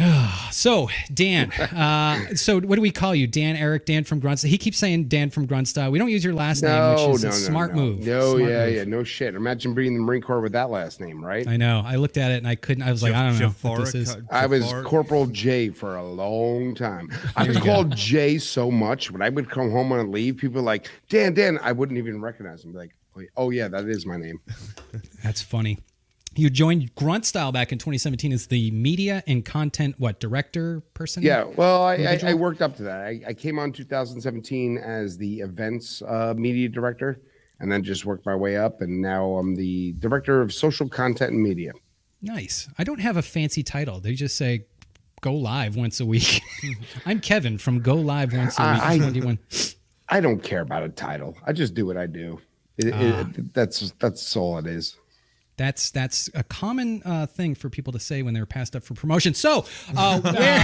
so 0.52 0.90
Dan, 1.14 1.52
uh, 1.52 2.36
so 2.36 2.60
what 2.60 2.76
do 2.76 2.82
we 2.82 2.92
call 2.92 3.14
you? 3.14 3.28
Dan, 3.28 3.56
Eric, 3.56 3.86
Dan 3.86 4.04
from 4.04 4.20
Grunt 4.20 4.40
Style. 4.40 4.50
He 4.50 4.58
keeps 4.58 4.78
saying 4.78 5.06
Dan 5.06 5.30
from 5.30 5.46
Grunt 5.46 5.68
Style. 5.68 5.92
We 5.92 6.00
don't 6.00 6.10
use 6.10 6.24
your 6.24 6.34
last 6.34 6.62
name, 6.64 6.72
No, 6.72 6.92
which 6.92 7.08
no, 7.08 7.14
is 7.16 7.24
no, 7.24 7.30
a 7.30 7.34
smart 7.34 7.76
no. 7.76 7.82
move. 7.82 8.00
No, 8.00 8.36
Smart 8.38 8.50
yeah, 8.52 8.66
move. 8.66 8.76
yeah, 8.76 8.84
no 8.86 9.04
shit. 9.04 9.36
Imagine 9.36 9.74
being 9.74 9.90
in 9.90 9.94
the 9.96 10.00
Marine 10.04 10.22
Corps 10.22 10.42
with 10.42 10.54
that 10.54 10.70
last 10.70 11.00
name, 11.00 11.24
right? 11.24 11.48
I 11.48 11.58
know. 11.58 11.84
I 11.86 11.96
looked 11.96 12.18
at 12.18 12.32
it 12.32 12.38
and 12.38 12.48
I 12.48 12.56
couldn't. 12.56 12.84
I 12.84 12.92
was 12.92 13.04
like, 13.04 13.14
I 13.14 13.30
don't 13.30 13.40
know 13.40 13.50
what 13.50 13.80
this 13.86 13.96
is. 13.96 14.18
I 14.30 14.46
was 14.46 14.72
Corporal 14.84 15.28
J 15.28 15.70
for 15.70 15.96
a 15.96 16.04
long 16.04 16.76
time. 16.76 17.10
I 17.36 17.44
was 17.48 17.58
called 17.58 17.96
J 17.96 18.38
so 18.38 18.72
much 18.72 19.12
when 19.12 19.22
I 19.22 19.30
would 19.30 19.50
come 19.50 19.72
home 19.72 19.92
on 19.92 20.12
leave, 20.12 20.38
people 20.38 20.62
were 20.62 20.66
like, 20.66 20.90
Dan, 21.10 21.34
Dan, 21.34 21.60
I 21.62 21.72
wouldn't 21.72 21.98
even 21.98 22.22
recognize 22.22 22.64
him. 22.64 22.74
Like, 22.74 22.92
oh 23.38 23.50
yeah, 23.50 23.68
that 23.68 23.86
is 23.86 24.06
my 24.06 24.18
name. 24.18 24.40
That's 25.24 25.42
funny. 25.42 25.78
You 26.34 26.50
joined 26.50 26.96
Grunt 26.96 27.26
Style 27.26 27.52
back 27.52 27.74
in 27.74 27.78
2017 27.78 28.32
as 28.32 28.48
the 28.48 28.72
media 28.72 29.22
and 29.28 29.44
content 29.44 29.96
what 29.98 30.20
director 30.22 30.82
person? 30.94 31.24
Yeah, 31.24 31.44
well, 31.44 31.84
I, 31.84 31.96
I, 31.96 32.20
I 32.28 32.34
worked 32.36 32.62
up 32.62 32.78
to 32.78 32.84
that. 32.84 33.02
I, 33.02 33.22
I 33.28 33.34
came 33.34 33.60
on 33.60 33.74
2017 33.74 34.78
as 34.78 35.18
the 35.18 35.42
events 35.42 36.02
uh, 36.02 36.34
media 36.38 36.70
director, 36.70 37.20
and 37.60 37.70
then 37.70 37.84
just 37.84 38.06
worked 38.06 38.26
my 38.26 38.36
way 38.36 38.56
up, 38.56 38.80
and 38.82 39.02
now 39.02 39.36
I'm 39.36 39.56
the 39.56 39.92
director 40.00 40.42
of 40.42 40.54
social 40.54 40.88
content 40.88 41.34
and 41.34 41.44
media. 41.44 41.74
Nice. 42.22 42.70
I 42.78 42.86
don't 42.86 43.02
have 43.02 43.18
a 43.18 43.22
fancy 43.22 43.62
title. 43.64 44.00
They 44.00 44.14
just 44.14 44.38
say 44.38 44.66
go 45.20 45.34
live 45.34 45.76
once 45.76 46.00
a 46.00 46.06
week. 46.06 46.42
I'm 47.06 47.20
Kevin 47.20 47.58
from 47.58 47.82
Go 47.82 47.96
Live 47.96 48.32
Once 48.32 48.58
a 48.58 48.62
Week 48.72 48.82
I- 48.82 48.94
I- 48.94 48.98
21. 48.98 49.40
I 50.08 50.20
don't 50.20 50.42
care 50.44 50.62
about 50.62 50.84
a 50.84 50.90
title. 50.90 51.38
I 51.46 51.54
just 51.54 51.74
do 51.74 51.86
what 51.86 51.96
I 51.98 52.06
do. 52.06 52.40
It, 52.78 52.88
it, 52.88 53.54
that's 53.54 53.92
that's 54.00 54.36
all 54.36 54.58
it 54.58 54.66
is. 54.68 54.98
That's 55.58 55.92
that's 55.92 56.30
a 56.34 56.44
common 56.44 57.02
uh, 57.06 57.26
thing 57.28 57.56
for 57.56 57.70
people 57.70 57.94
to 57.94 58.00
say 58.00 58.24
when 58.24 58.34
they're 58.34 58.46
passed 58.46 58.76
up 58.76 58.84
for 58.84 58.94
promotion. 58.96 59.34
So, 59.34 59.66
uh, 59.96 60.20
where 60.22 60.60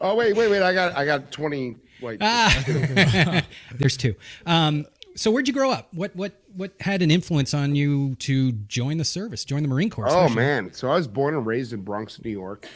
Oh 0.00 0.14
wait, 0.16 0.36
wait, 0.36 0.50
wait! 0.50 0.62
I 0.62 0.72
got 0.72 0.96
I 0.96 1.04
got 1.04 1.30
20. 1.30 1.76
Wait, 2.02 2.20
there's 3.74 3.96
two. 3.96 4.14
Um, 4.44 4.86
so 5.14 5.30
where'd 5.30 5.48
you 5.48 5.54
grow 5.54 5.70
up? 5.70 5.88
What 5.94 6.14
what 6.16 6.40
what 6.54 6.72
had 6.80 7.02
an 7.02 7.10
influence 7.10 7.54
on 7.54 7.74
you 7.74 8.16
to 8.16 8.52
join 8.52 8.98
the 8.98 9.04
service, 9.04 9.44
join 9.44 9.62
the 9.62 9.68
Marine 9.68 9.90
Corps? 9.90 10.06
oh 10.08 10.24
especially? 10.24 10.36
man! 10.36 10.72
So 10.72 10.90
I 10.90 10.96
was 10.96 11.08
born 11.08 11.34
and 11.34 11.46
raised 11.46 11.72
in 11.72 11.82
Bronx, 11.82 12.22
New 12.22 12.30
York. 12.30 12.68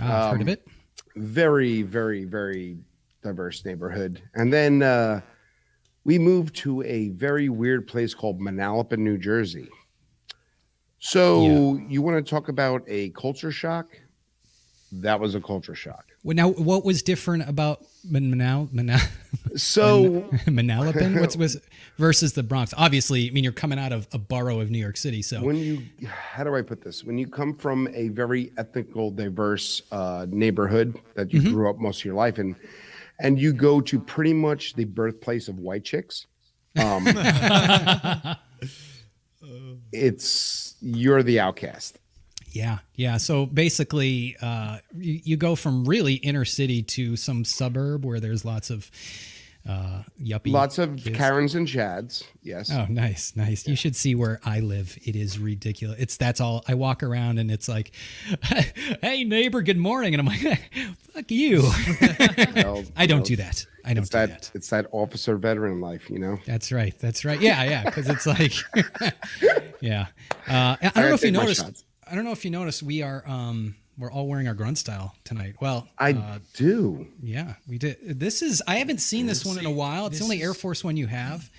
Ah, 0.00 0.26
I've 0.26 0.32
heard 0.32 0.42
of 0.42 0.48
it. 0.48 0.66
very 1.16 1.82
very 1.82 2.24
very 2.24 2.78
diverse 3.22 3.64
neighborhood 3.66 4.22
and 4.34 4.50
then 4.52 4.82
uh 4.82 5.20
we 6.04 6.18
moved 6.18 6.54
to 6.56 6.82
a 6.82 7.08
very 7.10 7.48
weird 7.48 7.86
place 7.86 8.14
called 8.14 8.40
manalapan 8.40 8.98
new 8.98 9.18
jersey. 9.18 9.68
So 10.98 11.80
you 11.88 12.02
want 12.02 12.24
to 12.24 12.30
talk 12.30 12.48
about 12.48 12.82
a 12.86 13.10
culture 13.10 13.50
shock? 13.50 13.98
That 14.92 15.18
was 15.20 15.34
a 15.34 15.40
culture 15.40 15.74
shock. 15.74 16.06
Well, 16.22 16.36
now, 16.36 16.50
what 16.50 16.84
was 16.84 17.02
different 17.02 17.48
about 17.48 17.86
Manal 18.06 18.68
Manal 18.68 19.00
so 19.56 20.22
Manalapan? 20.46 21.18
What's 21.18 21.36
was 21.36 21.58
versus 21.96 22.34
the 22.34 22.42
Bronx? 22.42 22.74
Obviously, 22.76 23.28
I 23.28 23.30
mean 23.30 23.44
you're 23.44 23.52
coming 23.52 23.78
out 23.78 23.92
of 23.92 24.06
a 24.12 24.18
borough 24.18 24.60
of 24.60 24.70
New 24.70 24.78
York 24.78 24.98
City, 24.98 25.22
so. 25.22 25.42
When 25.42 25.56
you 25.56 25.82
how 26.06 26.44
do 26.44 26.54
i 26.54 26.60
put 26.60 26.82
this? 26.82 27.04
When 27.04 27.16
you 27.16 27.26
come 27.26 27.54
from 27.54 27.88
a 27.94 28.08
very 28.08 28.52
ethnical 28.58 29.10
diverse 29.10 29.82
uh, 29.92 30.26
neighborhood 30.28 31.00
that 31.14 31.32
you 31.32 31.40
grew 31.40 31.70
up 31.70 31.78
most 31.78 32.00
of 32.00 32.04
your 32.04 32.14
life 32.14 32.38
in 32.38 32.54
and 33.20 33.38
you 33.38 33.52
go 33.52 33.80
to 33.80 34.00
pretty 34.00 34.32
much 34.32 34.74
the 34.74 34.84
birthplace 34.84 35.48
of 35.48 35.58
white 35.58 35.84
chicks 35.84 36.26
um, 36.78 37.06
it's 39.92 40.76
you're 40.80 41.22
the 41.22 41.40
outcast 41.40 41.98
yeah, 42.52 42.78
yeah. 42.96 43.16
So 43.16 43.46
basically, 43.46 44.36
uh, 44.42 44.78
you, 44.96 45.20
you 45.22 45.36
go 45.36 45.54
from 45.54 45.84
really 45.84 46.14
inner 46.14 46.44
city 46.44 46.82
to 46.82 47.16
some 47.16 47.44
suburb 47.44 48.04
where 48.04 48.20
there's 48.20 48.44
lots 48.44 48.70
of 48.70 48.90
uh, 49.68 50.02
yuppie. 50.20 50.50
lots 50.52 50.78
of 50.78 50.96
kids. 50.96 51.16
karens 51.16 51.54
and 51.54 51.66
chads 51.66 52.24
yes 52.42 52.70
Oh, 52.72 52.86
nice, 52.88 53.34
nice. 53.36 53.66
You 53.66 53.76
should 53.76 53.94
see 53.94 54.14
where 54.14 54.40
I 54.44 54.60
live. 54.60 54.96
It 55.04 55.14
is 55.16 55.38
ridiculous. 55.38 55.98
It's 56.00 56.16
that's 56.16 56.40
all. 56.40 56.64
I 56.66 56.74
walk 56.74 57.02
around 57.02 57.38
and 57.38 57.50
it's 57.50 57.68
like, 57.68 57.92
"Hey 59.02 59.24
neighbor, 59.24 59.60
good 59.62 59.76
morning," 59.76 60.14
and 60.14 60.20
I'm 60.20 60.26
like, 60.26 60.70
"Fuck 61.12 61.30
you." 61.30 61.62
Well, 62.54 62.84
I 62.96 63.06
don't 63.06 63.18
well, 63.20 63.26
do 63.26 63.36
that. 63.36 63.66
I 63.84 63.94
don't 63.94 64.04
do 64.04 64.10
that, 64.18 64.28
that. 64.28 64.50
it's 64.54 64.70
that 64.70 64.86
officer 64.92 65.36
veteran 65.36 65.80
life 65.80 66.10
you 66.10 66.18
know 66.18 66.38
That's 66.46 66.72
right. 66.72 66.98
That's 66.98 67.24
right. 67.24 67.40
Yeah, 67.40 67.62
yeah. 67.64 67.84
Because 67.84 68.08
it's 68.08 68.26
like, 68.26 68.52
yeah. 69.80 70.06
Uh, 70.46 70.76
I 70.76 70.76
don't 70.82 70.94
gotta 70.94 71.08
know 71.08 71.14
if 71.14 71.22
you 71.24 71.30
noticed. 71.32 71.84
I 72.10 72.14
don't 72.14 72.24
know 72.24 72.32
if 72.32 72.44
you 72.44 72.50
noticed. 72.50 72.82
We 72.82 73.02
are 73.02 73.22
um 73.26 73.76
we're 74.00 74.10
all 74.10 74.26
wearing 74.26 74.48
our 74.48 74.54
grunt 74.54 74.78
style 74.78 75.14
tonight. 75.24 75.54
Well, 75.60 75.86
i 75.98 76.12
uh, 76.12 76.38
do 76.54 77.06
yeah, 77.22 77.54
we 77.68 77.78
did. 77.78 77.98
This 78.18 78.42
is 78.42 78.62
I 78.66 78.76
haven't 78.76 78.98
seen 79.00 79.26
this 79.26 79.44
one 79.44 79.58
in 79.58 79.66
a 79.66 79.70
while. 79.70 80.06
It's 80.06 80.18
the 80.18 80.24
only 80.24 80.42
Air 80.42 80.54
Force 80.54 80.82
one 80.82 80.96
you 80.96 81.06
have. 81.06 81.50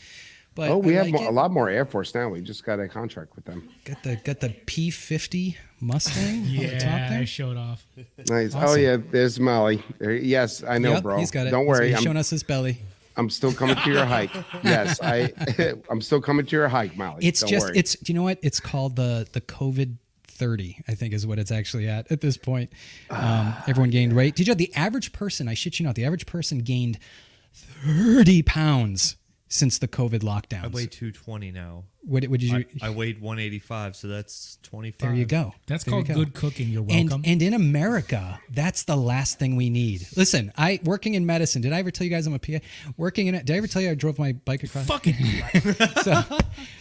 But 0.54 0.70
oh 0.70 0.80
we 0.80 0.98
I 0.98 1.04
have 1.04 1.14
like 1.14 1.22
mo- 1.24 1.30
a 1.30 1.32
lot 1.32 1.50
more 1.52 1.70
air 1.70 1.86
force 1.86 2.14
now 2.14 2.28
we 2.28 2.42
just 2.42 2.66
got 2.66 2.78
a 2.78 2.90
contract 2.90 3.38
with 3.38 3.46
them 3.46 3.70
Got 3.86 4.04
the 4.04 4.18
got 4.18 4.42
the 4.42 4.50
P 4.66 4.90
fifty 4.90 5.56
Mustang 5.80 6.42
on 6.42 6.44
the 6.58 6.72
top 6.72 6.84
yeah, 6.84 7.18
I 7.22 7.24
showed 7.24 7.56
off. 7.56 7.88
nice 8.28 8.52
oh 8.54 8.76
yeah 8.76 8.98
there's 8.98 9.40
molly 9.40 9.82
yes 10.02 10.62
i 10.62 10.78
know 10.78 10.92
Yep, 10.96 11.04
bro 11.04 11.18
He's 11.20 11.32
got 11.32 11.48
it. 11.48 11.52
don't 11.52 11.66
worry 11.68 11.88
He's 11.88 11.98
I'm, 12.00 12.04
showing 12.04 12.18
us 12.18 12.30
his 12.30 12.44
belly. 12.44 12.82
I'm 13.16 13.30
still 13.30 13.54
coming 13.54 13.78
to 13.78 13.90
your 13.92 14.04
hike 14.04 14.32
yes 14.64 15.00
i 15.02 15.32
i'm 15.90 16.02
still 16.02 16.20
coming 16.20 16.46
to 16.46 16.52
your 16.54 16.68
hike 16.68 16.98
molly 16.98 17.26
It's 17.26 17.40
Don't 17.40 17.50
just 17.50 17.68
worry. 17.68 17.78
it's. 17.78 17.96
Do 17.96 18.12
you 18.12 18.20
know 18.20 18.24
what? 18.24 18.38
It's 18.42 18.60
called 18.60 18.98
the 18.98 19.28
the 19.32 19.40
COVID. 19.42 19.96
30 20.42 20.84
i 20.88 20.96
think 20.96 21.14
is 21.14 21.28
what 21.28 21.38
it's 21.38 21.52
actually 21.52 21.88
at 21.88 22.12
at 22.12 22.20
this 22.22 22.36
point 22.36 22.72
um, 23.12 23.54
everyone 23.68 23.92
gained 23.92 24.14
weight 24.14 24.36
did 24.36 24.48
you 24.48 24.52
know 24.54 24.58
the 24.58 24.74
average 24.76 25.14
person 25.14 25.48
i 25.48 25.54
shit 25.54 25.80
you 25.80 25.86
not 25.86 25.94
the 25.94 26.04
average 26.04 26.26
person 26.26 26.58
gained 26.60 26.98
30 27.86 28.42
pounds 28.44 29.18
since 29.48 29.78
the 29.78 29.88
covid 29.88 30.22
lockdowns 30.22 30.64
I 30.64 30.68
weigh 30.70 30.86
220 30.88 31.52
now. 31.52 31.84
what, 32.04 32.24
what 32.26 32.40
did 32.40 32.50
you 32.50 32.66
I, 32.82 32.88
I 32.88 32.90
weighed 32.90 33.20
185, 33.22 33.96
so 33.98 34.08
that's 34.08 34.58
25. 34.64 35.00
there 35.00 35.14
you 35.14 35.26
go 35.26 35.54
That's 35.68 35.84
There 35.84 35.92
called 35.92 36.08
go. 36.08 36.14
good 36.16 36.34
cooking. 36.34 36.70
You're 36.70 36.86
and 36.90 37.10
welcome. 37.10 37.24
and 37.26 37.42
in 37.42 37.54
America, 37.54 38.40
that's 38.50 38.84
the 38.84 38.96
last 38.96 39.38
thing 39.40 39.58
we 39.58 39.70
need. 39.70 40.08
Listen, 40.16 40.54
I 40.58 40.80
working 40.86 41.16
in 41.16 41.26
medicine. 41.26 41.62
Did 41.62 41.74
I 41.74 41.80
ever 41.80 41.92
tell 41.92 42.06
you 42.06 42.12
guys 42.12 42.26
I'm 42.28 42.34
a 42.34 42.40
PA? 42.40 42.60
Working 42.98 43.28
in 43.28 43.36
it. 43.36 43.46
Did 43.46 43.54
I 43.54 43.58
ever 43.58 43.68
tell 43.68 43.82
you 43.82 43.92
I 43.92 43.96
drove 43.96 44.18
my 44.18 44.32
bike 44.32 44.64
across? 44.64 44.86
Fucking 44.88 45.16
So, 46.02 46.24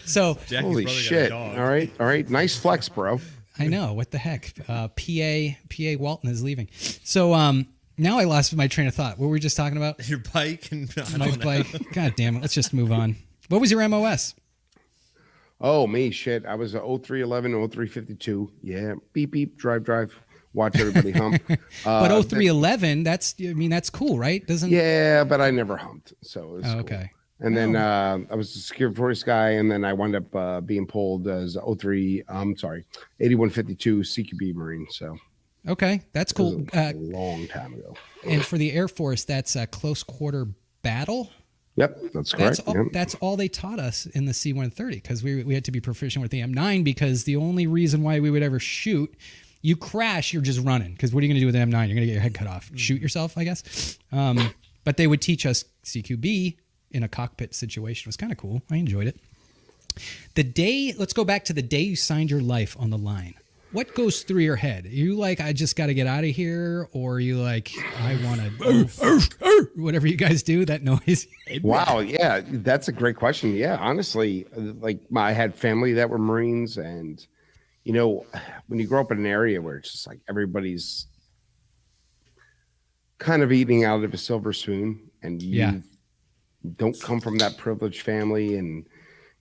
so 0.06 0.34
Jackie's 0.46 0.60
holy 0.60 0.84
brother 0.84 0.84
got 0.84 0.92
a 0.92 1.02
shit 1.02 1.28
dog. 1.30 1.58
all 1.58 1.66
right 1.68 1.90
all 1.98 2.06
right 2.06 2.30
nice 2.30 2.56
flex 2.56 2.88
bro 2.88 3.20
I 3.60 3.66
know 3.66 3.92
what 3.92 4.10
the 4.10 4.18
heck. 4.18 4.52
Uh, 4.68 4.88
PA 4.88 5.56
PA 5.68 5.96
Walton 5.98 6.30
is 6.30 6.42
leaving. 6.42 6.68
So 7.04 7.34
um, 7.34 7.66
now 7.98 8.18
I 8.18 8.24
lost 8.24 8.54
my 8.56 8.66
train 8.68 8.86
of 8.88 8.94
thought. 8.94 9.18
What 9.18 9.26
were 9.26 9.32
we 9.32 9.40
just 9.40 9.56
talking 9.56 9.76
about? 9.76 10.08
Your 10.08 10.20
bike 10.32 10.70
and 10.72 10.92
I 10.96 11.16
My 11.18 11.26
don't 11.26 11.38
know. 11.38 11.44
bike. 11.44 11.92
God 11.92 12.14
damn 12.16 12.36
it. 12.36 12.40
Let's 12.40 12.54
just 12.54 12.72
move 12.72 12.90
on. 12.92 13.16
What 13.48 13.60
was 13.60 13.70
your 13.70 13.86
MOS? 13.88 14.34
Oh, 15.60 15.86
me, 15.86 16.10
shit. 16.10 16.46
I 16.46 16.54
was 16.54 16.74
a 16.74 16.78
0311, 16.78 17.52
0352. 17.52 18.50
Yeah. 18.62 18.94
Beep, 19.12 19.30
beep, 19.32 19.56
drive, 19.58 19.84
drive. 19.84 20.18
Watch 20.54 20.78
everybody 20.80 21.10
hump. 21.12 21.42
But 21.84 22.10
Uh, 22.10 22.22
0311, 22.22 23.02
that's 23.04 23.34
I 23.40 23.52
mean 23.54 23.70
that's 23.70 23.90
cool, 23.90 24.18
right? 24.18 24.44
Doesn't 24.46 24.70
Yeah, 24.70 25.24
but 25.24 25.40
I 25.40 25.50
never 25.50 25.76
humped. 25.76 26.12
So 26.22 26.42
it 26.42 26.50
was 26.52 26.64
Oh, 26.66 26.70
cool. 26.72 26.80
okay. 26.80 27.10
And 27.42 27.56
then 27.56 27.74
uh, 27.76 28.18
I 28.30 28.34
was 28.34 28.54
a 28.54 28.58
security 28.60 28.96
force 28.96 29.22
guy, 29.22 29.50
and 29.52 29.70
then 29.70 29.84
I 29.84 29.92
wound 29.94 30.14
up 30.14 30.34
uh, 30.36 30.60
being 30.60 30.86
pulled 30.86 31.26
as 31.26 31.56
03, 31.78 32.22
I'm 32.28 32.56
sorry, 32.56 32.84
8152 33.20 34.00
CQB 34.00 34.54
Marine. 34.54 34.86
So 34.90 35.16
Okay, 35.68 36.02
that's 36.12 36.32
cool. 36.32 36.64
a 36.74 36.88
Uh, 36.90 36.92
long 36.96 37.46
time 37.48 37.74
ago. 37.74 37.94
and 38.26 38.44
for 38.44 38.58
the 38.58 38.72
Air 38.72 38.88
Force, 38.88 39.24
that's 39.24 39.56
a 39.56 39.66
close 39.66 40.02
quarter 40.02 40.48
battle. 40.82 41.30
Yep, 41.76 41.98
that's 42.12 42.32
correct. 42.32 42.56
That's 42.56 42.60
all, 42.60 42.74
Yep. 42.76 42.86
that's 42.92 43.14
all 43.16 43.36
they 43.36 43.48
taught 43.48 43.78
us 43.78 44.04
in 44.06 44.24
the 44.26 44.34
C-130 44.34 44.90
because 44.96 45.22
we 45.22 45.42
we 45.44 45.54
had 45.54 45.64
to 45.64 45.70
be 45.70 45.80
proficient 45.80 46.20
with 46.22 46.30
the 46.30 46.40
M9 46.40 46.82
because 46.84 47.24
the 47.24 47.36
only 47.36 47.66
reason 47.66 48.02
why 48.02 48.20
we 48.20 48.30
would 48.30 48.42
ever 48.42 48.58
shoot, 48.58 49.14
you 49.62 49.76
crash, 49.76 50.32
you're 50.34 50.42
just 50.42 50.60
running 50.60 50.92
because 50.92 51.14
what 51.14 51.22
are 51.22 51.26
you 51.26 51.32
going 51.32 51.36
to 51.36 51.40
do 51.40 51.46
with 51.46 51.54
the 51.54 51.60
M9? 51.60 51.72
You're 51.88 51.94
going 51.96 52.00
to 52.00 52.06
get 52.06 52.12
your 52.12 52.20
head 52.22 52.34
cut 52.34 52.48
off, 52.48 52.70
shoot 52.74 53.00
yourself, 53.00 53.38
I 53.38 53.44
guess. 53.44 53.98
Um, 54.12 54.50
but 54.84 54.96
they 54.98 55.06
would 55.06 55.22
teach 55.22 55.46
us 55.46 55.64
CQB 55.84 56.56
in 56.90 57.02
a 57.02 57.08
cockpit 57.08 57.54
situation. 57.54 58.06
It 58.06 58.10
was 58.10 58.16
kind 58.16 58.32
of 58.32 58.38
cool. 58.38 58.62
I 58.70 58.76
enjoyed 58.76 59.06
it. 59.06 59.16
The 60.34 60.44
day, 60.44 60.94
let's 60.96 61.12
go 61.12 61.24
back 61.24 61.44
to 61.46 61.52
the 61.52 61.62
day 61.62 61.80
you 61.80 61.96
signed 61.96 62.30
your 62.30 62.40
life 62.40 62.76
on 62.78 62.90
the 62.90 62.98
line. 62.98 63.34
What 63.72 63.94
goes 63.94 64.22
through 64.22 64.42
your 64.42 64.56
head? 64.56 64.84
Are 64.86 64.88
you 64.88 65.14
like, 65.14 65.40
I 65.40 65.52
just 65.52 65.76
got 65.76 65.86
to 65.86 65.94
get 65.94 66.08
out 66.08 66.24
of 66.24 66.30
here, 66.30 66.88
or 66.92 67.14
are 67.14 67.20
you 67.20 67.40
like, 67.40 67.70
I 67.98 68.18
want 68.24 68.40
to, 68.40 69.68
whatever 69.76 70.08
you 70.08 70.16
guys 70.16 70.42
do, 70.42 70.64
that 70.64 70.82
noise? 70.82 71.26
Wow, 71.62 71.98
yeah, 71.98 72.42
that's 72.44 72.86
a 72.88 72.92
great 72.92 73.16
question. 73.16 73.54
Yeah, 73.56 73.76
honestly, 73.80 74.46
uh, 74.56 74.60
like 74.80 75.00
my, 75.10 75.30
I 75.30 75.32
had 75.32 75.54
family 75.54 75.94
that 75.94 76.08
were 76.10 76.18
Marines, 76.18 76.78
and 76.78 77.24
you 77.82 77.92
know, 77.92 78.24
when 78.68 78.78
you 78.78 78.86
grow 78.86 79.00
up 79.00 79.10
in 79.10 79.18
an 79.18 79.26
area 79.26 79.60
where 79.60 79.76
it's 79.76 79.90
just 79.90 80.06
like 80.06 80.20
everybody's 80.28 81.06
kind 83.18 83.42
of 83.42 83.50
eating 83.52 83.84
out 83.84 84.02
of 84.04 84.14
a 84.14 84.16
silver 84.16 84.52
spoon, 84.52 85.10
and 85.22 85.42
you 85.42 85.58
Yeah. 85.58 85.78
Don't 86.76 87.00
come 87.00 87.20
from 87.20 87.38
that 87.38 87.56
privileged 87.56 88.02
family, 88.02 88.56
and 88.56 88.86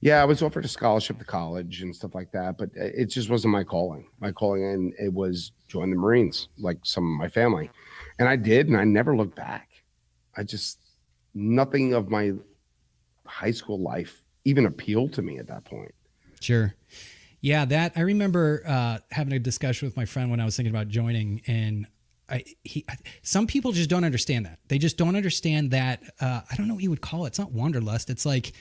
yeah, 0.01 0.22
I 0.22 0.26
was 0.26 0.41
offered 0.41 0.65
a 0.65 0.70
scholarship 0.70 1.20
to 1.20 1.26
college 1.26 1.82
and 1.82 1.95
stuff 1.95 2.15
like 2.15 2.32
that, 2.32 2.57
but 2.57 2.70
it 2.76 3.07
just 3.07 3.30
wasn't 3.30 3.51
my 3.51 3.63
calling. 3.63 4.07
My 4.20 4.32
calling, 4.32 4.63
and 4.63 4.93
it 4.99 5.13
was 5.13 5.51
join 5.67 5.89
the 5.89 5.97
Marines, 5.97 6.47
like 6.57 6.78
some 6.84 7.03
of 7.03 7.20
my 7.20 7.28
family, 7.28 7.70
and 8.17 8.28
I 8.28 8.36
did, 8.36 8.67
and 8.67 8.78
I 8.78 8.86
never 8.86 9.15
looked 9.15 9.36
back. 9.36 9.70
I 10.38 10.43
just 10.43 10.80
nothing 11.34 11.93
of 11.93 12.09
my 12.09 12.34
high 13.26 13.51
school 13.51 13.80
life 13.80 14.24
even 14.45 14.65
appealed 14.65 15.13
to 15.13 15.22
me 15.22 15.38
at 15.38 15.47
that 15.47 15.65
point. 15.65 15.93
Sure. 16.39 16.74
Yeah, 17.41 17.65
that 17.65 17.93
I 17.95 18.01
remember 18.01 18.63
uh, 18.65 18.99
having 19.11 19.34
a 19.34 19.39
discussion 19.39 19.88
with 19.88 19.95
my 19.95 20.05
friend 20.05 20.32
when 20.32 20.39
I 20.39 20.45
was 20.45 20.55
thinking 20.55 20.74
about 20.74 20.88
joining, 20.88 21.41
and 21.47 21.88
I 22.30 22.43
he 22.63 22.86
some 23.21 23.47
people 23.47 23.71
just 23.71 23.89
don't 23.89 24.03
understand 24.03 24.45
that. 24.45 24.59
They 24.67 24.77
just 24.77 24.97
don't 24.97 25.15
understand 25.15 25.71
that. 25.71 26.03
Uh, 26.19 26.41
I 26.49 26.55
don't 26.55 26.67
know 26.67 26.75
what 26.75 26.84
you 26.84 26.89
would 26.89 27.01
call 27.01 27.25
it. 27.25 27.30
It's 27.30 27.39
not 27.39 27.51
wanderlust. 27.51 28.09
It's 28.09 28.25
like 28.25 28.53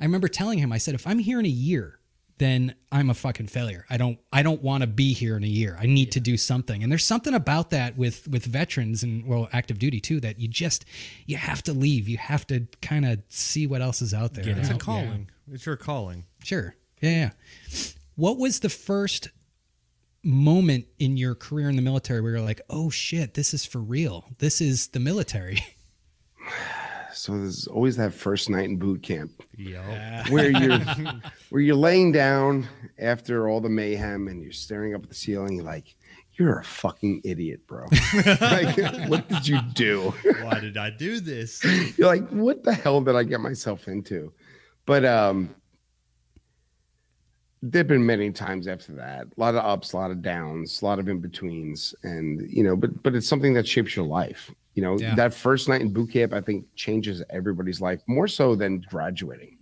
I 0.00 0.04
remember 0.04 0.28
telling 0.28 0.58
him. 0.58 0.72
I 0.72 0.78
said, 0.78 0.94
if 0.94 1.06
I'm 1.06 1.18
here 1.18 1.38
in 1.38 1.44
a 1.44 1.48
year, 1.48 1.98
then 2.38 2.74
I'm 2.90 3.10
a 3.10 3.14
fucking 3.14 3.48
failure. 3.48 3.84
I 3.90 3.96
don't 3.98 4.18
I 4.32 4.42
don't 4.42 4.62
want 4.62 4.80
to 4.82 4.86
be 4.86 5.12
here 5.12 5.36
in 5.36 5.44
a 5.44 5.48
year. 5.48 5.76
I 5.78 5.86
need 5.86 6.12
to 6.12 6.20
do 6.20 6.36
something. 6.38 6.82
And 6.82 6.90
there's 6.90 7.04
something 7.04 7.34
about 7.34 7.70
that 7.70 7.98
with 7.98 8.26
with 8.28 8.44
veterans 8.46 9.02
and 9.02 9.26
well 9.26 9.48
active 9.52 9.78
duty 9.78 10.00
too 10.00 10.20
that 10.20 10.38
you 10.40 10.48
just 10.48 10.84
you 11.26 11.36
have 11.36 11.62
to 11.64 11.72
leave. 11.74 12.08
You 12.08 12.16
have 12.18 12.46
to 12.46 12.66
kind 12.80 13.04
of 13.04 13.18
see 13.28 13.66
what 13.66 13.82
else 13.82 14.00
is 14.00 14.14
out 14.14 14.32
there. 14.34 14.44
Get 14.44 14.56
I 14.56 14.60
It's 14.60 14.68
a 14.68 14.72
don't- 14.72 14.78
calling. 14.78 15.30
It's 15.52 15.66
your 15.66 15.76
calling. 15.76 16.24
Sure. 16.44 16.76
Yeah, 17.02 17.10
yeah. 17.10 17.30
What 18.16 18.38
was 18.38 18.60
the 18.60 18.68
first 18.68 19.28
moment 20.22 20.86
in 20.98 21.16
your 21.16 21.34
career 21.34 21.68
in 21.68 21.76
the 21.76 21.82
military 21.82 22.20
where 22.20 22.32
you're 22.32 22.40
like, 22.40 22.60
oh 22.70 22.90
shit, 22.90 23.34
this 23.34 23.54
is 23.54 23.64
for 23.64 23.78
real? 23.78 24.26
This 24.38 24.60
is 24.60 24.88
the 24.88 25.00
military. 25.00 25.64
So 27.12 27.36
there's 27.36 27.66
always 27.66 27.96
that 27.96 28.14
first 28.14 28.48
night 28.48 28.66
in 28.66 28.76
boot 28.78 29.02
camp 29.02 29.32
Yeah. 29.56 30.24
where 30.30 30.48
you're 30.50 30.78
where 31.50 31.60
you're 31.60 31.74
laying 31.76 32.12
down 32.12 32.68
after 32.98 33.48
all 33.48 33.60
the 33.60 33.68
mayhem 33.68 34.28
and 34.28 34.40
you're 34.40 34.52
staring 34.52 34.94
up 34.94 35.02
at 35.02 35.08
the 35.08 35.14
ceiling, 35.14 35.56
you're 35.56 35.64
like, 35.64 35.96
you're 36.34 36.60
a 36.60 36.64
fucking 36.64 37.20
idiot, 37.24 37.66
bro. 37.66 37.86
like, 38.40 38.76
what 39.08 39.28
did 39.28 39.46
you 39.46 39.58
do? 39.74 40.14
Why 40.42 40.60
did 40.60 40.76
I 40.78 40.90
do 40.90 41.20
this? 41.20 41.62
You're 41.98 42.06
like, 42.06 42.26
what 42.28 42.62
the 42.62 42.72
hell 42.72 43.00
did 43.00 43.16
I 43.16 43.24
get 43.24 43.40
myself 43.40 43.88
into? 43.88 44.32
But 44.86 45.04
um 45.04 45.54
there've 47.62 47.86
been 47.86 48.04
many 48.06 48.30
times 48.30 48.66
after 48.68 48.92
that. 48.94 49.26
A 49.36 49.40
lot 49.40 49.54
of 49.54 49.64
ups, 49.64 49.92
a 49.92 49.96
lot 49.96 50.10
of 50.10 50.22
downs, 50.22 50.80
a 50.80 50.84
lot 50.84 50.98
of 50.98 51.08
in-betweens. 51.08 51.94
And 52.02 52.50
you 52.50 52.62
know, 52.62 52.76
but 52.76 53.02
but 53.02 53.14
it's 53.14 53.28
something 53.28 53.54
that 53.54 53.66
shapes 53.68 53.94
your 53.96 54.06
life. 54.06 54.50
You 54.74 54.82
know, 54.82 54.98
Yeah. 54.98 55.14
that 55.16 55.34
first 55.34 55.68
night 55.68 55.80
in 55.80 55.92
boot 55.92 56.12
camp, 56.12 56.32
I 56.32 56.40
think 56.40 56.64
changes 56.74 57.22
everybody's 57.30 57.80
life 57.80 58.00
more 58.06 58.28
so 58.28 58.54
than 58.54 58.80
graduating. 58.88 59.56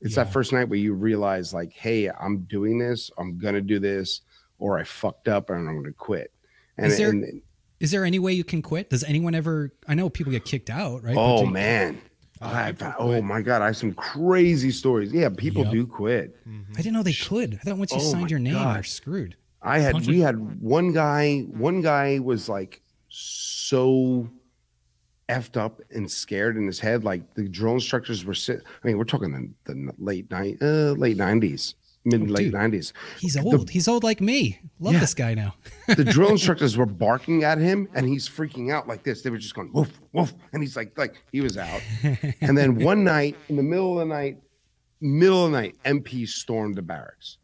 It's 0.00 0.16
that 0.16 0.32
first 0.32 0.52
night 0.52 0.68
where 0.68 0.78
you 0.78 0.94
realize, 0.94 1.54
like, 1.54 1.72
hey, 1.72 2.08
I'm 2.10 2.38
doing 2.50 2.76
this, 2.78 3.08
I'm 3.18 3.38
gonna 3.38 3.60
do 3.60 3.78
this, 3.78 4.22
or 4.58 4.78
I 4.78 4.82
fucked 4.84 5.28
up 5.28 5.48
and 5.50 5.68
I'm 5.68 5.76
gonna 5.76 5.92
quit. 5.92 6.32
And, 6.76 6.86
Is 6.90 6.98
there- 6.98 7.10
and 7.10 7.42
Is 7.78 7.90
there 7.90 8.04
any 8.04 8.18
way 8.18 8.32
you 8.32 8.42
can 8.44 8.62
quit? 8.62 8.90
Does 8.90 9.04
anyone 9.04 9.34
ever? 9.34 9.72
I 9.88 9.94
know 9.94 10.08
people 10.08 10.32
get 10.32 10.44
kicked 10.44 10.70
out, 10.70 11.02
right? 11.04 11.16
Oh 11.16 11.44
do- 11.44 11.50
man. 11.50 11.98
I, 12.42 12.74
oh 12.98 13.22
my 13.22 13.40
god, 13.40 13.62
I 13.62 13.66
have 13.66 13.76
some 13.76 13.92
crazy 13.94 14.70
stories. 14.70 15.12
Yeah, 15.12 15.28
people 15.28 15.62
Yep. 15.64 15.72
do 15.72 15.86
quit. 15.86 16.36
I 16.46 16.76
didn't 16.76 16.94
know 16.94 17.02
they 17.02 17.12
could. 17.12 17.54
I 17.54 17.64
thought 17.64 17.78
once 17.78 17.92
you 17.92 17.98
Oh 17.98 18.00
signed 18.00 18.30
your 18.30 18.40
name, 18.40 18.54
you're 18.54 18.82
screwed. 18.82 19.36
I 19.62 19.78
had 19.78 19.92
Punch 19.92 20.08
we 20.08 20.20
it. 20.20 20.24
had 20.24 20.60
one 20.60 20.92
guy, 20.92 21.40
one 21.42 21.82
guy 21.82 22.18
was 22.18 22.48
like 22.48 22.82
so 23.08 24.28
effed 25.28 25.56
up 25.56 25.80
and 25.90 26.10
scared 26.10 26.56
in 26.56 26.66
his 26.66 26.80
head. 26.80 27.04
Like 27.04 27.34
the 27.34 27.48
drill 27.48 27.74
instructors 27.74 28.24
were 28.24 28.34
sit. 28.34 28.62
I 28.82 28.86
mean, 28.88 28.98
we're 28.98 29.04
talking 29.04 29.54
the, 29.64 29.72
the 29.72 29.92
late 29.98 30.30
night, 30.30 30.58
uh, 30.60 30.92
late 30.92 31.16
nineties, 31.16 31.74
mid 32.04 32.22
oh, 32.22 32.24
late 32.24 32.40
Oh, 32.40 32.44
dude. 32.44 32.52
nineties. 32.54 32.92
He's 33.18 33.36
old. 33.36 33.70
He's 33.70 33.88
old 33.88 34.04
like 34.04 34.20
me. 34.20 34.60
Love 34.80 34.94
Yeah. 34.94 35.00
this 35.00 35.14
guy 35.14 35.34
now. 35.34 35.54
The 35.96 36.04
drill 36.04 36.30
instructors 36.38 36.76
were 36.76 36.86
barking 36.86 37.44
at 37.44 37.58
him, 37.58 37.88
and 37.94 38.08
he's 38.08 38.28
freaking 38.28 38.72
out 38.72 38.88
like 38.88 39.02
this. 39.02 39.22
They 39.22 39.30
were 39.30 39.38
just 39.38 39.54
going 39.54 39.72
woof 39.72 40.00
woof, 40.12 40.32
and 40.52 40.62
he's 40.62 40.76
like 40.76 40.96
like 40.96 41.16
he 41.32 41.40
was 41.40 41.58
out. 41.58 41.80
and 42.40 42.56
then 42.56 42.76
one 42.76 43.04
night, 43.04 43.36
in 43.48 43.56
the 43.56 43.62
middle 43.62 44.00
of 44.00 44.08
the 44.08 44.14
night, 44.14 44.38
middle 45.00 45.46
of 45.46 45.52
the 45.52 45.58
night, 45.60 45.76
MP 45.84 46.26
stormed 46.26 46.76
the 46.76 46.82
barracks. 46.82 47.38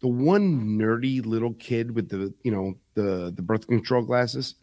The 0.00 0.08
one 0.08 0.78
nerdy 0.78 1.24
little 1.24 1.52
kid 1.54 1.90
with 1.90 2.08
the 2.08 2.32
you 2.42 2.52
know 2.52 2.74
the 2.94 3.32
the 3.34 3.42
birth 3.42 3.66
control 3.66 4.02
glasses 4.02 4.54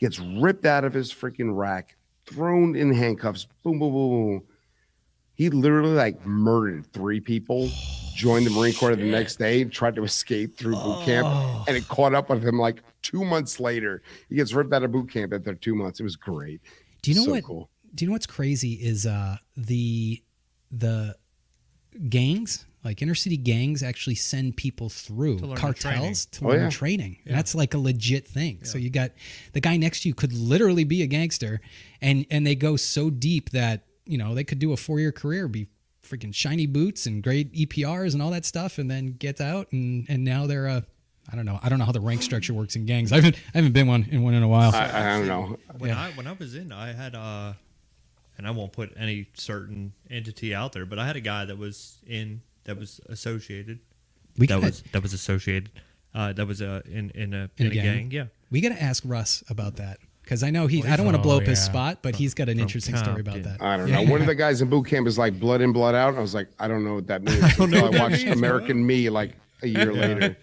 gets 0.00 0.18
ripped 0.18 0.64
out 0.64 0.84
of 0.84 0.94
his 0.94 1.12
freaking 1.12 1.54
rack, 1.56 1.96
thrown 2.26 2.74
in 2.74 2.92
handcuffs. 2.92 3.46
Boom 3.62 3.78
boom 3.78 3.92
boom 3.92 4.10
boom. 4.10 4.42
He 5.34 5.50
literally 5.50 5.92
like 5.92 6.24
murdered 6.26 6.92
three 6.92 7.20
people. 7.20 7.70
Joined 8.18 8.46
the 8.46 8.50
Marine 8.50 8.74
Corps 8.74 8.96
the 8.96 9.04
next 9.04 9.36
day, 9.36 9.62
tried 9.64 9.94
to 9.94 10.02
escape 10.02 10.56
through 10.58 10.74
boot 10.74 11.04
camp, 11.04 11.28
and 11.68 11.76
it 11.76 11.86
caught 11.86 12.14
up 12.14 12.28
with 12.30 12.44
him 12.44 12.58
like 12.58 12.82
two 13.00 13.24
months 13.24 13.60
later. 13.60 14.02
He 14.28 14.34
gets 14.34 14.52
ripped 14.52 14.72
out 14.72 14.82
of 14.82 14.90
boot 14.90 15.08
camp 15.08 15.32
after 15.32 15.54
two 15.54 15.76
months. 15.76 16.00
It 16.00 16.02
was 16.02 16.16
great. 16.16 16.60
Do 17.02 17.12
you 17.12 17.16
know 17.16 17.24
So 17.26 17.30
what? 17.30 17.44
cool. 17.44 17.70
Do 17.94 18.04
you 18.04 18.08
know 18.08 18.14
what's 18.14 18.26
crazy 18.26 18.72
is 18.72 19.06
uh 19.06 19.36
the 19.56 20.20
the 20.72 21.14
gangs 22.08 22.66
like 22.84 23.02
inner 23.02 23.14
city 23.14 23.36
gangs 23.36 23.82
actually 23.82 24.14
send 24.14 24.56
people 24.56 24.88
through 24.88 25.36
learn 25.38 25.50
the 25.50 25.56
cartels 25.56 26.26
to 26.26 26.44
Oh, 26.44 26.48
learn 26.48 26.62
yeah. 26.62 26.70
training. 26.70 27.18
That's 27.24 27.54
like 27.54 27.74
a 27.74 27.78
legit 27.78 28.26
thing. 28.26 28.64
So 28.64 28.78
you 28.78 28.90
got 28.90 29.12
the 29.52 29.60
guy 29.60 29.76
next 29.76 30.02
to 30.02 30.08
you 30.08 30.14
could 30.14 30.32
literally 30.32 30.84
be 30.84 31.02
a 31.02 31.06
gangster, 31.06 31.60
and 32.00 32.26
and 32.30 32.44
they 32.46 32.56
go 32.56 32.76
so 32.76 33.10
deep 33.10 33.50
that 33.50 33.84
you 34.06 34.18
know 34.18 34.34
they 34.34 34.44
could 34.44 34.58
do 34.58 34.72
a 34.72 34.76
four 34.76 34.98
year 35.00 35.12
career, 35.12 35.46
be 35.46 35.68
freaking 36.08 36.34
shiny 36.34 36.66
boots 36.66 37.06
and 37.06 37.22
great 37.22 37.52
EPRs 37.52 38.12
and 38.14 38.22
all 38.22 38.30
that 38.30 38.44
stuff, 38.44 38.78
and 38.78 38.90
then 38.90 39.12
gets 39.18 39.40
out 39.40 39.70
and 39.72 40.06
and 40.08 40.24
now 40.24 40.46
they're 40.46 40.66
a 40.66 40.84
I 41.30 41.36
don't 41.36 41.44
know. 41.44 41.58
I 41.62 41.68
don't 41.68 41.78
know 41.78 41.84
how 41.84 41.92
the 41.92 42.00
rank 42.00 42.22
structure 42.22 42.54
works 42.54 42.74
in 42.74 42.86
gangs. 42.86 43.12
I 43.12 43.16
haven't 43.16 43.36
I 43.54 43.58
haven't 43.58 43.72
been 43.72 43.86
one 43.86 44.06
in 44.10 44.22
one 44.22 44.34
in 44.34 44.42
a 44.42 44.48
while. 44.48 44.74
I, 44.74 44.90
I 45.14 45.18
don't 45.18 45.26
know. 45.26 45.58
When 45.76 45.90
Yeah. 45.90 46.00
I 46.00 46.10
when 46.12 46.26
I 46.26 46.32
was 46.32 46.54
in, 46.54 46.72
I 46.72 46.92
had 46.92 47.14
uh, 47.14 47.52
and 48.38 48.46
I 48.46 48.50
won't 48.52 48.72
put 48.72 48.94
any 48.96 49.28
certain 49.34 49.92
entity 50.10 50.54
out 50.54 50.72
there, 50.72 50.86
but 50.86 50.98
I 50.98 51.06
had 51.06 51.16
a 51.16 51.20
guy 51.20 51.44
that 51.44 51.58
was 51.58 51.98
in 52.06 52.40
that 52.64 52.78
was 52.78 53.00
associated. 53.08 53.80
we 54.38 54.46
that 54.46 54.60
was 54.62 54.82
that 54.92 55.02
was 55.02 55.12
associated. 55.12 55.70
Uh, 56.14 56.32
that 56.32 56.46
was 56.46 56.62
uh, 56.62 56.80
in 56.86 57.10
in 57.10 57.34
a 57.34 57.50
In 57.58 57.66
in, 57.66 57.66
a 57.66 57.70
a, 57.70 57.74
gang? 57.74 57.84
gang. 57.84 58.10
Yeah. 58.10 58.24
we 58.50 58.62
got 58.62 58.70
to 58.70 58.82
ask 58.82 59.02
Russ 59.06 59.44
about 59.50 59.76
that 59.76 59.98
because 60.28 60.42
I 60.42 60.50
know 60.50 60.66
he. 60.66 60.84
I 60.84 60.96
don't 60.96 61.06
want 61.06 61.14
to 61.14 61.20
Oh, 61.20 61.22
blow 61.22 61.36
up 61.38 61.44
his 61.44 61.58
yeah. 61.58 61.64
spot, 61.64 61.98
but 62.02 62.14
he's 62.14 62.34
got 62.34 62.50
an 62.50 62.56
From 62.56 62.60
interesting 62.60 62.96
story 62.98 63.22
about 63.22 63.36
Compton. 63.36 63.52
that. 63.58 63.62
I 63.62 63.78
don't 63.78 63.90
know. 63.90 64.02
One 64.02 64.20
of 64.20 64.26
the 64.26 64.34
guys 64.44 64.60
in 64.60 64.68
boot 64.68 64.86
camp 64.86 65.06
is 65.06 65.16
like 65.16 65.40
blood 65.40 65.62
in, 65.62 65.72
blood 65.72 65.94
out. 65.94 66.16
I 66.16 66.20
was 66.20 66.34
like, 66.34 66.50
I 66.58 66.68
don't 66.68 66.84
know 66.84 66.96
what 66.96 67.06
that 67.06 67.22
means. 67.22 67.42
I, 67.42 67.52
don't 67.54 67.70
know 67.70 67.80
what 67.84 67.92
that 67.92 68.00
watched 68.10 68.26
means, 68.26 68.36
American 68.36 68.86
Me 68.86 69.08
like 69.08 69.36
a 69.62 69.68
year 69.68 69.90
later. 69.90 70.36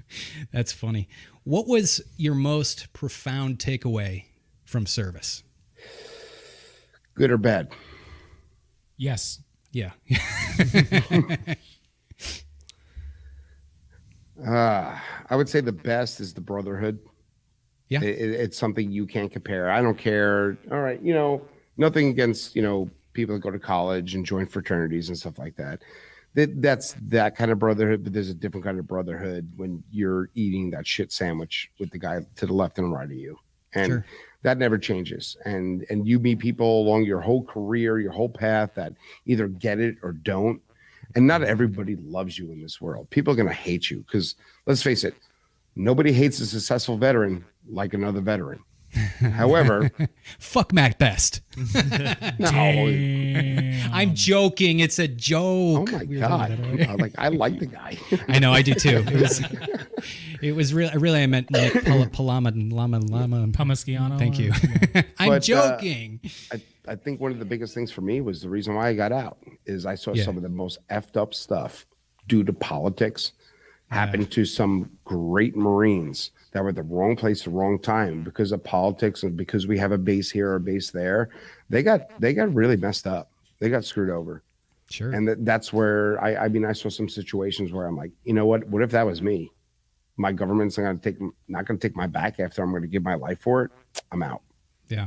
That's 0.52 0.70
funny. 0.70 1.08
What 1.42 1.66
was 1.66 2.00
your 2.16 2.36
most 2.36 2.92
profound 2.92 3.58
takeaway 3.58 4.26
from 4.64 4.86
service? 4.86 5.42
Good 7.16 7.32
or 7.32 7.38
bad? 7.38 7.72
Yes. 8.96 9.40
Yeah. 9.72 9.90
Uh, 14.44 14.98
I 15.28 15.36
would 15.36 15.48
say 15.48 15.60
the 15.60 15.72
best 15.72 16.20
is 16.20 16.32
the 16.34 16.40
brotherhood. 16.40 17.00
Yeah. 17.92 18.02
It- 18.02 18.18
it- 18.18 18.40
it's 18.40 18.58
something 18.58 18.90
you 18.90 19.06
can't 19.06 19.30
compare. 19.30 19.70
I 19.70 19.82
don't 19.82 19.98
care. 19.98 20.56
All 20.70 20.80
right, 20.80 21.00
you 21.02 21.12
know, 21.14 21.42
nothing 21.76 22.08
against 22.08 22.56
you 22.56 22.62
know 22.62 22.90
people 23.12 23.34
that 23.34 23.40
go 23.42 23.50
to 23.50 23.58
college 23.58 24.14
and 24.14 24.24
join 24.24 24.46
fraternities 24.46 25.08
and 25.08 25.18
stuff 25.18 25.38
like 25.38 25.56
that. 25.56 25.82
That 26.34 26.62
that's 26.62 26.94
that 27.08 27.36
kind 27.36 27.50
of 27.50 27.58
brotherhood, 27.58 28.04
but 28.04 28.12
there's 28.14 28.30
a 28.30 28.34
different 28.34 28.64
kind 28.64 28.78
of 28.78 28.86
brotherhood 28.86 29.50
when 29.56 29.82
you're 29.90 30.30
eating 30.34 30.70
that 30.70 30.86
shit 30.86 31.12
sandwich 31.12 31.70
with 31.78 31.90
the 31.90 31.98
guy 31.98 32.20
to 32.36 32.46
the 32.46 32.54
left 32.54 32.78
and 32.78 32.90
right 32.90 33.04
of 33.04 33.12
you, 33.12 33.38
and 33.74 33.86
Sure. 33.90 34.06
that 34.42 34.56
never 34.56 34.78
changes. 34.78 35.36
And 35.44 35.84
and 35.90 36.06
you 36.08 36.18
meet 36.18 36.38
people 36.38 36.80
along 36.82 37.04
your 37.04 37.20
whole 37.20 37.44
career, 37.44 37.98
your 38.00 38.12
whole 38.12 38.30
path 38.30 38.70
that 38.76 38.94
either 39.26 39.46
get 39.48 39.78
it 39.78 39.96
or 40.02 40.12
don't. 40.12 40.62
And 41.14 41.26
not 41.26 41.42
everybody 41.42 41.96
loves 41.96 42.38
you 42.38 42.50
in 42.52 42.62
this 42.62 42.80
world. 42.80 43.10
People 43.10 43.34
are 43.34 43.36
gonna 43.36 43.52
hate 43.52 43.90
you 43.90 43.98
because 43.98 44.34
let's 44.64 44.82
face 44.82 45.04
it, 45.04 45.14
nobody 45.76 46.12
hates 46.12 46.40
a 46.40 46.46
successful 46.46 46.96
veteran 46.96 47.44
like 47.68 47.94
another 47.94 48.20
veteran. 48.20 48.60
However, 49.20 49.90
Fuck 50.38 50.72
Mat 50.74 50.98
Best. 50.98 51.40
no, 52.38 52.50
I'm 53.92 54.14
joking. 54.14 54.80
It's 54.80 54.98
a 54.98 55.08
joke. 55.08 55.88
oh 55.88 55.92
my 55.92 56.04
We 56.04 56.18
god, 56.18 56.28
talking 56.50 56.64
about 56.64 56.80
it. 56.80 56.88
I 56.88 56.94
like 56.94 57.12
I 57.18 57.28
like 57.28 57.58
the 57.58 57.66
guy. 57.66 57.96
I 58.28 58.38
know, 58.38 58.52
I 58.52 58.62
do 58.62 58.74
too. 58.74 59.02
It 59.12 59.20
was, 59.20 59.42
it 60.42 60.52
was 60.56 60.74
really, 60.74 60.98
really, 60.98 61.22
I 61.22 61.26
meant 61.26 61.50
Nick 61.52 61.84
Pal- 61.84 62.04
Palama, 62.06 62.72
Lama, 62.72 62.96
and 62.98 63.08
Lama. 63.08 63.46
Palmisciano. 63.48 64.18
Thank 64.18 64.38
you. 64.40 64.52
I'm 65.18 65.28
But, 65.28 65.36
uh, 65.36 65.38
joking. 65.38 66.20
I, 66.52 66.60
I 66.88 66.96
think 66.96 67.20
one 67.20 67.30
of 67.30 67.38
the 67.38 67.44
biggest 67.44 67.74
things 67.74 67.92
for 67.92 68.00
me 68.00 68.20
was 68.20 68.42
the 68.42 68.48
reason 68.48 68.74
why 68.74 68.88
I 68.88 68.94
got 68.94 69.12
out 69.12 69.38
is 69.66 69.86
I 69.86 69.94
saw 69.94 70.12
Yeah. 70.12 70.24
some 70.24 70.36
of 70.36 70.42
the 70.42 70.48
most 70.48 70.78
effed 70.88 71.16
up 71.16 71.32
stuff 71.32 71.86
due 72.26 72.42
to 72.42 72.52
politics 72.52 73.32
happen 73.92 74.26
to 74.26 74.44
some 74.44 74.90
great 75.04 75.56
Marines 75.56 76.30
that 76.52 76.62
were 76.62 76.70
at 76.70 76.74
the 76.74 76.82
wrong 76.82 77.16
place 77.16 77.44
the 77.44 77.50
wrong 77.50 77.78
time 77.78 78.22
because 78.22 78.52
of 78.52 78.62
politics 78.62 79.22
and 79.22 79.36
because 79.36 79.66
we 79.66 79.78
have 79.78 79.92
a 79.92 79.98
base 79.98 80.30
here 80.30 80.50
or 80.50 80.56
a 80.56 80.60
base 80.60 80.90
there. 80.90 81.30
They 81.70 81.82
got 81.82 82.20
they 82.20 82.34
got 82.34 82.52
really 82.54 82.76
messed 82.76 83.06
up. 83.06 83.30
They 83.58 83.68
got 83.70 83.84
screwed 83.84 84.10
over. 84.10 84.42
Sure. 84.90 85.12
And 85.12 85.26
that, 85.26 85.44
that's 85.44 85.72
where 85.72 86.22
I, 86.22 86.36
I 86.36 86.48
mean, 86.48 86.64
I 86.64 86.72
saw 86.72 86.90
some 86.90 87.08
situations 87.08 87.72
where 87.72 87.86
I'm 87.86 87.96
like, 87.96 88.10
you 88.24 88.34
know 88.34 88.44
what? 88.44 88.66
What 88.68 88.82
if 88.82 88.90
that 88.90 89.06
was 89.06 89.22
me? 89.22 89.50
My 90.18 90.32
government's 90.32 90.76
not 90.76 90.84
going 90.84 90.98
to 90.98 91.12
take, 91.12 91.20
not 91.48 91.64
going 91.64 91.78
to 91.78 91.88
take 91.88 91.96
my 91.96 92.06
back 92.06 92.38
after 92.38 92.62
I'm 92.62 92.70
going 92.70 92.82
to 92.82 92.88
give 92.88 93.02
my 93.02 93.14
life 93.14 93.40
for 93.40 93.64
it. 93.64 93.70
I'm 94.10 94.22
out. 94.22 94.42
yeah. 94.88 95.06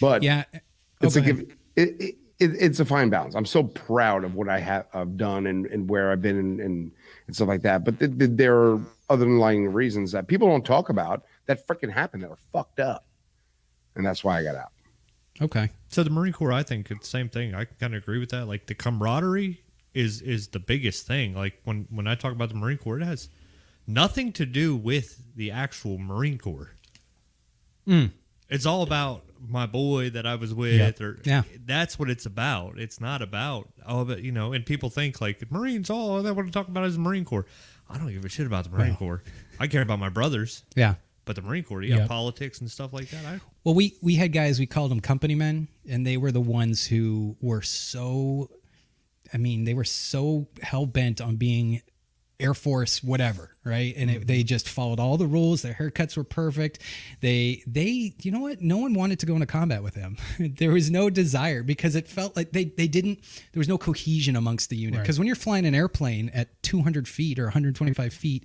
But 0.00 0.22
Yeah. 0.22 0.44
Oh, 0.54 0.58
it's 1.02 1.16
a 1.16 1.20
give. 1.20 1.40
It, 1.76 2.00
it, 2.00 2.14
it, 2.38 2.52
it's 2.58 2.80
a 2.80 2.84
fine 2.84 3.10
balance. 3.10 3.34
I'm 3.34 3.46
so 3.46 3.64
proud 3.64 4.24
of 4.24 4.34
what 4.34 4.48
I 4.48 4.58
have 4.60 4.86
I've 4.94 5.16
done 5.16 5.46
and, 5.46 5.66
and 5.66 5.88
where 5.88 6.10
I've 6.10 6.22
been 6.22 6.38
and, 6.38 6.60
and, 6.60 6.92
and 7.26 7.36
stuff 7.36 7.48
like 7.48 7.62
that. 7.62 7.84
But 7.84 7.98
th- 7.98 8.18
th- 8.18 8.30
there 8.34 8.56
are 8.56 8.80
other 9.10 9.24
underlying 9.24 9.72
reasons 9.72 10.12
that 10.12 10.28
people 10.28 10.48
don't 10.48 10.64
talk 10.64 10.88
about 10.88 11.24
that 11.46 11.66
freaking 11.66 11.92
happened 11.92 12.22
that 12.22 12.30
are 12.30 12.38
fucked 12.52 12.80
up, 12.80 13.06
and 13.94 14.04
that's 14.04 14.22
why 14.22 14.38
I 14.38 14.42
got 14.42 14.56
out. 14.56 14.72
Okay. 15.40 15.70
So 15.88 16.02
the 16.02 16.10
Marine 16.10 16.32
Corps, 16.32 16.52
I 16.52 16.62
think 16.62 16.90
it's 16.90 17.00
the 17.00 17.06
same 17.06 17.28
thing. 17.28 17.54
I 17.54 17.64
kind 17.64 17.94
of 17.94 18.02
agree 18.02 18.18
with 18.18 18.30
that. 18.30 18.46
Like 18.46 18.66
the 18.66 18.74
camaraderie 18.74 19.62
is 19.94 20.20
is 20.20 20.48
the 20.48 20.58
biggest 20.58 21.06
thing. 21.06 21.34
Like 21.34 21.60
when 21.64 21.86
when 21.90 22.06
I 22.06 22.14
talk 22.14 22.32
about 22.32 22.48
the 22.48 22.54
Marine 22.54 22.78
Corps, 22.78 23.00
it 23.00 23.04
has 23.04 23.28
nothing 23.86 24.32
to 24.32 24.46
do 24.46 24.76
with 24.76 25.22
the 25.34 25.50
actual 25.50 25.98
Marine 25.98 26.38
Corps. 26.38 26.72
Mm. 27.86 28.10
It's 28.48 28.66
all 28.66 28.82
about 28.82 29.24
my 29.46 29.66
boy 29.66 30.10
that 30.10 30.26
I 30.26 30.34
was 30.34 30.52
with, 30.54 31.00
or 31.00 31.20
Yeah. 31.24 31.42
that's 31.64 31.98
what 31.98 32.10
it's 32.10 32.26
about. 32.26 32.78
It's 32.78 33.00
not 33.00 33.22
about 33.22 33.68
oh, 33.86 34.04
but 34.04 34.22
you 34.22 34.32
know. 34.32 34.52
And 34.52 34.64
people 34.66 34.90
think 34.90 35.20
like 35.20 35.50
Marines, 35.50 35.90
all 35.90 36.22
they 36.22 36.30
want 36.30 36.48
to 36.48 36.52
talk 36.52 36.68
about 36.68 36.84
is 36.84 36.94
the 36.94 37.00
Marine 37.00 37.24
Corps. 37.24 37.46
I 37.88 37.98
don't 37.98 38.12
give 38.12 38.24
a 38.24 38.28
shit 38.28 38.46
about 38.46 38.64
the 38.64 38.70
Marine 38.70 38.96
Corps. 38.96 39.22
I 39.60 39.66
care 39.66 39.82
about 39.82 39.98
my 39.98 40.08
brothers, 40.10 40.62
Yeah. 40.76 40.96
but 41.24 41.36
the 41.36 41.42
Marine 41.42 41.62
Corps, 41.64 41.82
yeah, 41.82 41.96
Yep. 41.98 42.08
politics 42.08 42.60
and 42.60 42.70
stuff 42.70 42.92
like 42.92 43.08
that. 43.10 43.24
I 43.24 43.40
Well, 43.64 43.74
we 43.74 43.96
we 44.02 44.16
had 44.16 44.32
guys 44.32 44.58
we 44.58 44.66
called 44.66 44.90
them 44.90 45.00
company 45.00 45.34
men, 45.34 45.68
and 45.88 46.06
they 46.06 46.16
were 46.16 46.32
the 46.32 46.40
ones 46.40 46.86
who 46.86 47.36
were 47.40 47.62
so. 47.62 48.50
I 49.32 49.36
mean, 49.36 49.64
they 49.64 49.74
were 49.74 49.84
so 49.84 50.48
hell 50.62 50.86
bent 50.86 51.20
on 51.20 51.36
being 51.36 51.82
Air 52.40 52.54
Force, 52.54 53.02
whatever, 53.02 53.50
right? 53.64 53.92
And 53.96 54.10
it, 54.10 54.26
they 54.28 54.44
just 54.44 54.68
followed 54.68 55.00
all 55.00 55.16
the 55.16 55.26
rules. 55.26 55.62
Their 55.62 55.74
haircuts 55.74 56.16
were 56.16 56.24
perfect. 56.24 56.80
They 57.20 57.62
they, 57.66 58.14
you 58.22 58.30
know 58.30 58.40
what? 58.40 58.62
No 58.62 58.78
one 58.78 58.94
wanted 58.94 59.18
to 59.20 59.26
go 59.26 59.34
into 59.34 59.46
combat 59.46 59.82
with 59.82 59.94
them. 59.94 60.16
there 60.38 60.70
was 60.70 60.88
no 60.90 61.10
desire 61.10 61.64
because 61.64 61.96
it 61.96 62.06
felt 62.06 62.36
like 62.36 62.52
they 62.52 62.64
they 62.66 62.86
didn't. 62.86 63.20
There 63.52 63.60
was 63.60 63.68
no 63.68 63.76
cohesion 63.76 64.36
amongst 64.36 64.70
the 64.70 64.76
unit. 64.76 64.98
Right. 64.98 65.02
Because 65.02 65.18
when 65.18 65.26
you're 65.26 65.36
flying 65.36 65.66
an 65.66 65.74
airplane 65.74 66.30
at 66.32 66.62
200 66.62 67.08
feet 67.08 67.38
or 67.40 67.44
125 67.44 68.12
feet 68.12 68.44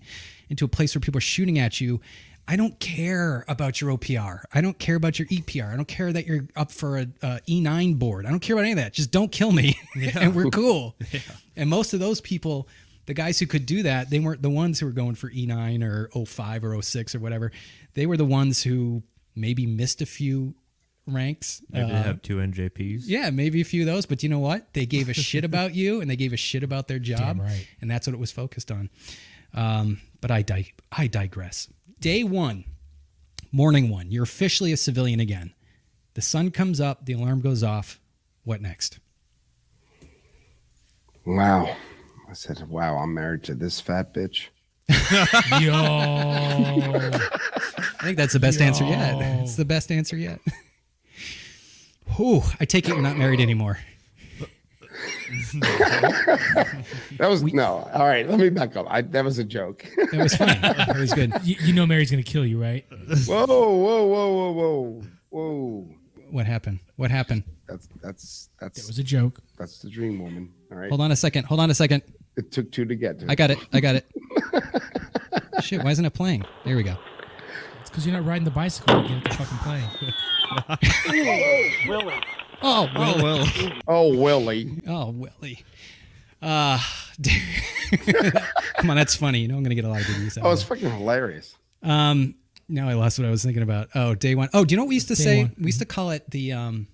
into 0.49 0.65
a 0.65 0.67
place 0.67 0.95
where 0.95 1.01
people 1.01 1.19
are 1.19 1.21
shooting 1.21 1.59
at 1.59 1.79
you. 1.79 2.01
I 2.45 2.57
don't 2.57 2.77
care 2.79 3.45
about 3.47 3.79
your 3.79 3.97
OPR. 3.97 4.41
I 4.53 4.59
don't 4.59 4.77
care 4.77 4.97
about 4.97 5.17
your 5.17 5.29
EPR. 5.29 5.71
I 5.71 5.77
don't 5.77 5.87
care 5.87 6.11
that 6.11 6.27
you're 6.27 6.45
up 6.57 6.73
for 6.73 6.97
a, 6.97 7.07
a 7.21 7.39
E9 7.47 7.97
board. 7.97 8.25
I 8.25 8.31
don't 8.31 8.41
care 8.41 8.55
about 8.55 8.63
any 8.63 8.73
of 8.73 8.77
that. 8.79 8.91
Just 8.91 9.11
don't 9.11 9.31
kill 9.31 9.53
me, 9.53 9.79
and 10.15 10.35
we're 10.35 10.49
cool. 10.49 10.95
And 11.55 11.69
most 11.69 11.93
of 11.93 11.99
those 11.99 12.19
people, 12.19 12.67
the 13.05 13.13
guys 13.13 13.39
who 13.39 13.45
could 13.47 13.65
do 13.65 13.83
that, 13.83 14.09
they 14.09 14.19
weren't 14.19 14.41
the 14.41 14.49
ones 14.49 14.79
who 14.79 14.85
were 14.85 14.91
going 14.91 15.15
for 15.15 15.29
E9 15.29 15.83
or 15.83 16.09
05 16.25 16.63
or 16.63 16.81
06 16.81 17.15
or 17.15 17.19
whatever. 17.19 17.51
They 17.93 18.05
were 18.05 18.17
the 18.17 18.25
ones 18.25 18.63
who 18.63 19.03
maybe 19.35 19.65
missed 19.65 20.01
a 20.01 20.05
few 20.05 20.55
ranks. 21.05 21.61
maybe 21.69 21.87
they 21.91 21.97
Uh, 21.97 22.03
have 22.03 22.21
two 22.21 22.37
NJPs. 22.39 23.03
yeah, 23.05 23.29
maybe 23.29 23.59
a 23.59 23.65
few 23.65 23.81
of 23.81 23.87
those, 23.87 24.05
but 24.05 24.23
you 24.23 24.29
know 24.29 24.39
what? 24.39 24.73
They 24.73 24.85
gave 24.85 25.09
a 25.09 25.13
shit 25.13 25.43
about 25.43 25.75
you 25.75 25.99
and 25.99 26.09
they 26.09 26.15
gave 26.15 26.31
a 26.33 26.37
shit 26.37 26.63
about 26.63 26.87
their 26.87 26.99
job. 26.99 27.37
Damn 27.37 27.41
right. 27.41 27.67
And 27.81 27.91
that's 27.91 28.07
what 28.07 28.13
it 28.13 28.19
was 28.19 28.31
focused 28.31 28.71
on. 28.71 28.89
Um, 29.53 29.99
but 30.21 30.31
I, 30.31 30.41
di- 30.43 30.71
I 30.91 31.07
digress. 31.07 31.67
Day 31.99 32.23
one, 32.23 32.63
morning 33.51 33.89
one, 33.89 34.11
you're 34.11 34.23
officially 34.23 34.71
a 34.71 34.77
civilian 34.77 35.19
again. 35.19 35.53
The 36.13 36.21
sun 36.21 36.51
comes 36.51 36.79
up, 36.79 37.05
the 37.05 37.13
alarm 37.13 37.41
goes 37.41 37.63
off. 37.63 37.99
What 38.45 38.61
next? 38.61 38.99
Wow, 41.25 41.75
I 42.33 42.35
said, 42.35 42.67
wow, 42.67 42.97
I'm 42.97 43.13
married 43.13 43.43
to 43.43 43.53
this 43.53 43.79
fat 43.79 44.11
bitch. 44.11 44.47
Yo. 45.61 45.71
I 45.71 47.11
think 48.01 48.17
that's 48.17 48.33
the 48.33 48.39
best 48.39 48.59
answer 48.59 48.83
yet. 48.85 49.21
It's 49.43 49.55
the 49.55 49.65
best 49.65 49.91
answer 49.91 50.17
yet. 50.17 50.39
Whew, 52.15 52.41
I 52.59 52.65
take 52.65 52.89
it 52.89 52.93
you're 52.93 53.03
not 53.03 53.17
married 53.17 53.39
anymore. 53.39 53.77
That 57.19 57.29
was 57.29 57.43
no. 57.43 57.87
All 57.93 58.07
right, 58.07 58.27
let 58.27 58.39
me 58.39 58.49
back 58.49 58.75
up. 58.75 58.87
I, 58.89 59.01
that 59.01 59.23
was 59.23 59.37
a 59.37 59.43
joke. 59.43 59.85
It 59.95 60.17
was 60.17 60.35
funny. 60.35 60.59
It 60.63 60.97
was 60.97 61.13
good. 61.13 61.31
you, 61.43 61.55
you 61.61 61.73
know 61.73 61.85
Mary's 61.85 62.09
gonna 62.09 62.23
kill 62.23 62.45
you, 62.45 62.59
right? 62.59 62.83
whoa, 62.89 63.45
whoa, 63.45 63.75
whoa, 63.75 64.07
whoa, 64.07 64.51
whoa, 64.51 65.03
whoa. 65.29 65.87
What 66.31 66.47
happened? 66.47 66.79
What 66.95 67.11
happened? 67.11 67.43
That's 67.67 67.87
that's 68.01 68.49
that's, 68.59 68.79
It 68.79 68.87
was 68.87 68.97
a 68.97 69.03
joke. 69.03 69.39
that's 69.57 69.77
the 69.79 69.89
dream 69.89 70.19
woman. 70.19 70.51
All 70.71 70.77
right. 70.79 70.89
Hold 70.89 71.01
on 71.01 71.11
a 71.11 71.15
second. 71.15 71.45
Hold 71.45 71.59
on 71.59 71.69
a 71.69 71.75
second. 71.75 72.01
It 72.35 72.51
took 72.51 72.71
two 72.71 72.85
to 72.85 72.95
get 72.95 73.19
to. 73.19 73.25
I 73.29 73.35
got 73.35 73.51
it. 73.51 73.59
I 73.71 73.79
got 73.79 73.95
it. 73.95 74.05
Shit, 75.61 75.83
why 75.83 75.91
isn't 75.91 76.03
it 76.05 76.13
playing? 76.13 76.43
There 76.65 76.75
we 76.75 76.83
go. 76.83 76.95
It's 77.81 77.89
because 77.89 78.05
you're 78.05 78.15
not 78.15 78.25
riding 78.25 78.43
the 78.43 78.51
bicycle 78.51 79.01
to 79.03 79.07
get 79.07 79.17
it 79.17 79.23
to 79.25 79.37
fucking 79.37 79.57
play. 79.59 79.83
Oh, 80.55 80.77
Willie. 81.87 82.21
Oh 82.61 82.87
Willie. 82.95 83.23
well, 83.23 83.71
oh, 83.87 84.17
Willie. 84.17 84.81
Oh, 84.87 85.09
Willie. 85.09 85.63
Uh, 86.41 86.79
come 88.77 88.89
on, 88.91 88.95
that's 88.97 89.15
funny. 89.15 89.39
You 89.39 89.47
know, 89.47 89.55
I'm 89.55 89.63
going 89.63 89.69
to 89.69 89.75
get 89.75 89.85
a 89.85 89.89
lot 89.89 90.01
of 90.01 90.07
good 90.07 90.17
use 90.17 90.37
out 90.37 90.45
Oh, 90.45 90.49
of 90.51 90.53
it's 90.53 90.63
freaking 90.63 90.95
hilarious. 90.95 91.55
Um, 91.81 92.35
now 92.69 92.87
I 92.87 92.93
lost 92.93 93.17
what 93.17 93.27
I 93.27 93.31
was 93.31 93.43
thinking 93.43 93.63
about. 93.63 93.89
Oh, 93.95 94.13
day 94.15 94.35
one. 94.35 94.49
Oh, 94.53 94.63
do 94.65 94.73
you 94.73 94.77
know 94.77 94.83
what 94.83 94.89
we 94.89 94.95
used 94.95 95.07
to 95.09 95.15
Day 95.15 95.23
say? 95.23 95.41
one. 95.43 95.55
We 95.57 95.65
used 95.67 95.79
to 95.79 95.85
call 95.85 96.11
it 96.11 96.29
the 96.29 96.53
um, 96.53 96.87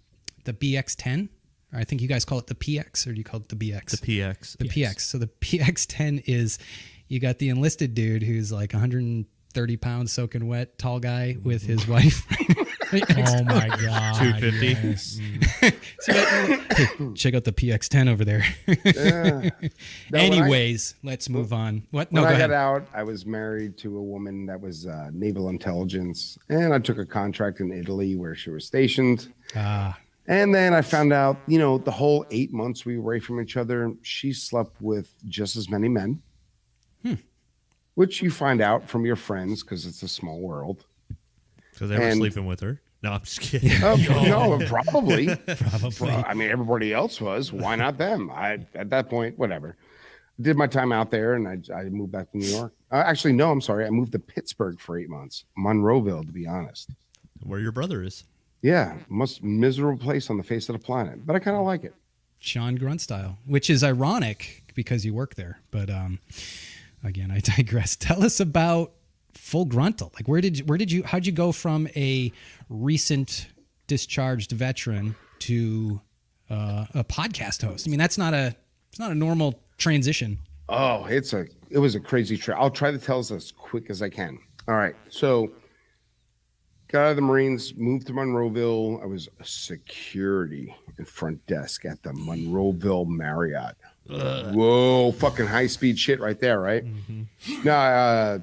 the 0.45 0.53
BX10. 0.53 1.29
Or 1.73 1.79
I 1.79 1.83
think 1.83 2.01
you 2.01 2.07
guys 2.07 2.25
call 2.25 2.39
it 2.39 2.47
the 2.47 2.55
PX, 2.55 3.05
or 3.07 3.11
do 3.11 3.17
you 3.17 3.23
call 3.23 3.39
it 3.41 3.49
the 3.49 3.55
BX? 3.55 3.99
the 4.01 4.19
PX. 4.19 4.57
the 4.57 4.65
PX. 4.69 5.01
So 5.01 5.17
the 5.17 5.27
PX10 5.41 6.23
is 6.25 6.57
you 7.07 7.19
got 7.19 7.37
the 7.39 7.49
enlisted 7.49 7.93
dude 7.93 8.23
who's 8.23 8.51
like 8.51 8.73
130 8.73 9.77
pounds 9.77 10.11
soaking 10.11 10.47
wet, 10.47 10.77
tall 10.77 10.99
guy 10.99 11.37
with 11.43 11.63
his 11.63 11.87
wife. 11.87 12.25
Oh 12.91 13.43
my 13.43 13.67
god. 13.67 14.15
250. 14.15 14.67
yes. 14.67 15.19
So 15.99 16.11
that- 16.11 16.73
hey, 16.97 17.13
check 17.13 17.35
out 17.35 17.43
the 17.43 17.51
PX10 17.51 18.09
over 18.09 18.25
there. 18.25 18.43
Yeah. 18.65 18.73
No, 18.81 19.49
when 20.09 20.21
I- 20.21 20.25
Anyways, 20.25 20.95
let's 21.03 21.29
move 21.29 21.53
on. 21.53 21.85
What? 21.91 22.11
No, 22.11 22.21
when 22.21 22.29
go 22.29 22.33
I 22.33 22.37
ahead. 22.37 22.49
got 22.49 22.55
out, 22.55 22.87
I 22.91 23.03
was 23.03 23.27
married 23.27 23.77
to 23.79 23.95
a 23.95 24.01
woman 24.01 24.47
that 24.47 24.59
was 24.59 24.87
uh, 24.87 25.11
naval 25.13 25.49
intelligence, 25.49 26.39
and 26.49 26.73
I 26.73 26.79
took 26.79 26.97
a 26.97 27.05
contract 27.05 27.59
in 27.59 27.71
Italy 27.71 28.15
where 28.15 28.33
she 28.33 28.49
was 28.49 28.65
stationed. 28.65 29.31
Ah, 29.55 29.95
And 30.29 30.53
then 30.53 30.73
I 30.73 30.81
found 30.81 31.11
out, 31.11 31.37
you 31.47 31.57
know, 31.59 31.77
the 31.79 31.91
whole 31.91 32.25
eight 32.31 32.53
months 32.53 32.85
we 32.85 32.97
were 32.97 33.01
away 33.13 33.19
from 33.19 33.41
each 33.41 33.57
other, 33.57 33.91
she 34.03 34.31
slept 34.31 34.79
with 34.81 35.13
just 35.27 35.55
as 35.57 35.69
many 35.69 35.89
men, 35.89 36.21
Hmm. 37.03 37.15
which 37.95 38.21
you 38.21 38.29
find 38.31 38.61
out 38.61 38.87
from 38.87 39.05
your 39.05 39.15
friends 39.15 39.63
because 39.63 39.85
it's 39.85 40.03
a 40.03 40.07
small 40.07 40.39
world. 40.39 40.85
Because 41.73 41.89
they 41.89 41.97
were 41.97 42.03
And- 42.03 42.17
sleeping 42.17 42.45
with 42.45 42.59
her. 42.61 42.79
No, 43.01 43.13
I'm 43.13 43.21
just 43.21 43.39
kidding. 43.41 43.71
Oh, 43.81 43.95
no, 44.59 44.67
probably. 44.67 45.35
probably. 45.47 46.09
I 46.11 46.33
mean, 46.33 46.49
everybody 46.51 46.93
else 46.93 47.19
was. 47.21 47.51
Why 47.53 47.75
not 47.75 47.97
them? 47.97 48.29
I 48.29 48.65
at 48.75 48.89
that 48.91 49.09
point, 49.09 49.37
whatever. 49.39 49.77
did 50.41 50.55
my 50.57 50.67
time 50.67 50.91
out 50.93 51.09
there, 51.11 51.33
and 51.33 51.47
I, 51.47 51.59
I 51.73 51.83
moved 51.85 52.11
back 52.13 52.31
to 52.31 52.37
New 52.37 52.45
York. 52.45 52.73
Uh, 52.91 52.95
actually, 53.05 53.33
no, 53.33 53.51
I'm 53.51 53.59
sorry. 53.61 53.85
I 53.85 53.89
moved 53.89 54.11
to 54.13 54.19
Pittsburgh 54.19 54.79
for 54.79 54.97
eight 54.97 55.09
months, 55.09 55.43
Monroeville, 55.57 56.25
to 56.25 56.31
be 56.31 56.45
honest. 56.47 56.91
Where 57.41 57.59
your 57.59 57.71
brother 57.73 58.03
is. 58.03 58.23
Yeah, 58.61 58.97
most 59.07 59.43
miserable 59.43 59.97
place 59.97 60.29
on 60.29 60.37
the 60.37 60.43
face 60.43 60.67
of 60.69 60.73
the 60.73 60.79
planet, 60.79 61.25
but 61.25 61.35
I 61.35 61.39
kind 61.39 61.55
of 61.55 61.65
like 61.65 61.83
it. 61.83 61.93
Sean 62.39 62.75
Grunt 62.75 63.01
style, 63.01 63.37
which 63.45 63.69
is 63.69 63.83
ironic 63.83 64.63
because 64.73 65.05
you 65.05 65.13
work 65.13 65.35
there. 65.35 65.59
But 65.71 65.89
um, 65.89 66.19
again, 67.03 67.31
I 67.31 67.39
digress. 67.57 67.95
Tell 67.95 68.23
us 68.23 68.39
about 68.39 68.93
Full 69.33 69.65
Gruntle. 69.65 70.11
Like, 70.15 70.27
where 70.27 70.41
did 70.41 70.59
you, 70.59 70.65
where 70.65 70.77
did 70.77 70.91
you 70.91 71.03
how'd 71.03 71.25
you 71.25 71.31
go 71.31 71.51
from 71.51 71.87
a 71.95 72.31
recent 72.69 73.47
discharged 73.87 74.51
veteran 74.51 75.15
to 75.39 76.01
uh, 76.49 76.85
a 76.93 77.03
podcast 77.03 77.65
host? 77.65 77.87
I 77.87 77.89
mean, 77.89 77.99
that's 77.99 78.17
not 78.17 78.33
a 78.33 78.55
it's 78.89 78.99
not 78.99 79.11
a 79.11 79.15
normal 79.15 79.61
transition. 79.77 80.39
Oh, 80.67 81.05
it's 81.05 81.33
a 81.33 81.47
it 81.69 81.79
was 81.79 81.95
a 81.95 81.99
crazy 81.99 82.37
trip. 82.37 82.57
I'll 82.59 82.71
try 82.71 82.91
to 82.91 82.97
tell 82.97 83.19
us 83.19 83.31
as 83.31 83.51
quick 83.51 83.89
as 83.89 84.01
I 84.01 84.09
can. 84.09 84.39
All 84.67 84.75
right, 84.75 84.95
so 85.09 85.51
got 86.89 87.05
out 87.05 87.09
of 87.11 87.15
the 87.15 87.21
Marines, 87.21 87.75
moved 87.75 88.07
to 88.07 88.13
Monroeville. 88.13 89.01
I 89.01 89.05
was 89.05 89.29
a 89.39 89.45
security 89.45 90.75
and 90.97 91.07
front 91.07 91.45
desk 91.45 91.85
at 91.85 92.01
the 92.03 92.09
Monroeville 92.11 93.07
Marriott. 93.07 93.75
Whoa, 94.53 95.11
fucking 95.13 95.45
high 95.45 95.67
speed 95.67 95.97
shit 95.97 96.19
right 96.19 96.39
there, 96.39 96.59
right? 96.59 96.83
Now, 97.63 97.79
I 97.79 97.93
uh, 97.93 98.39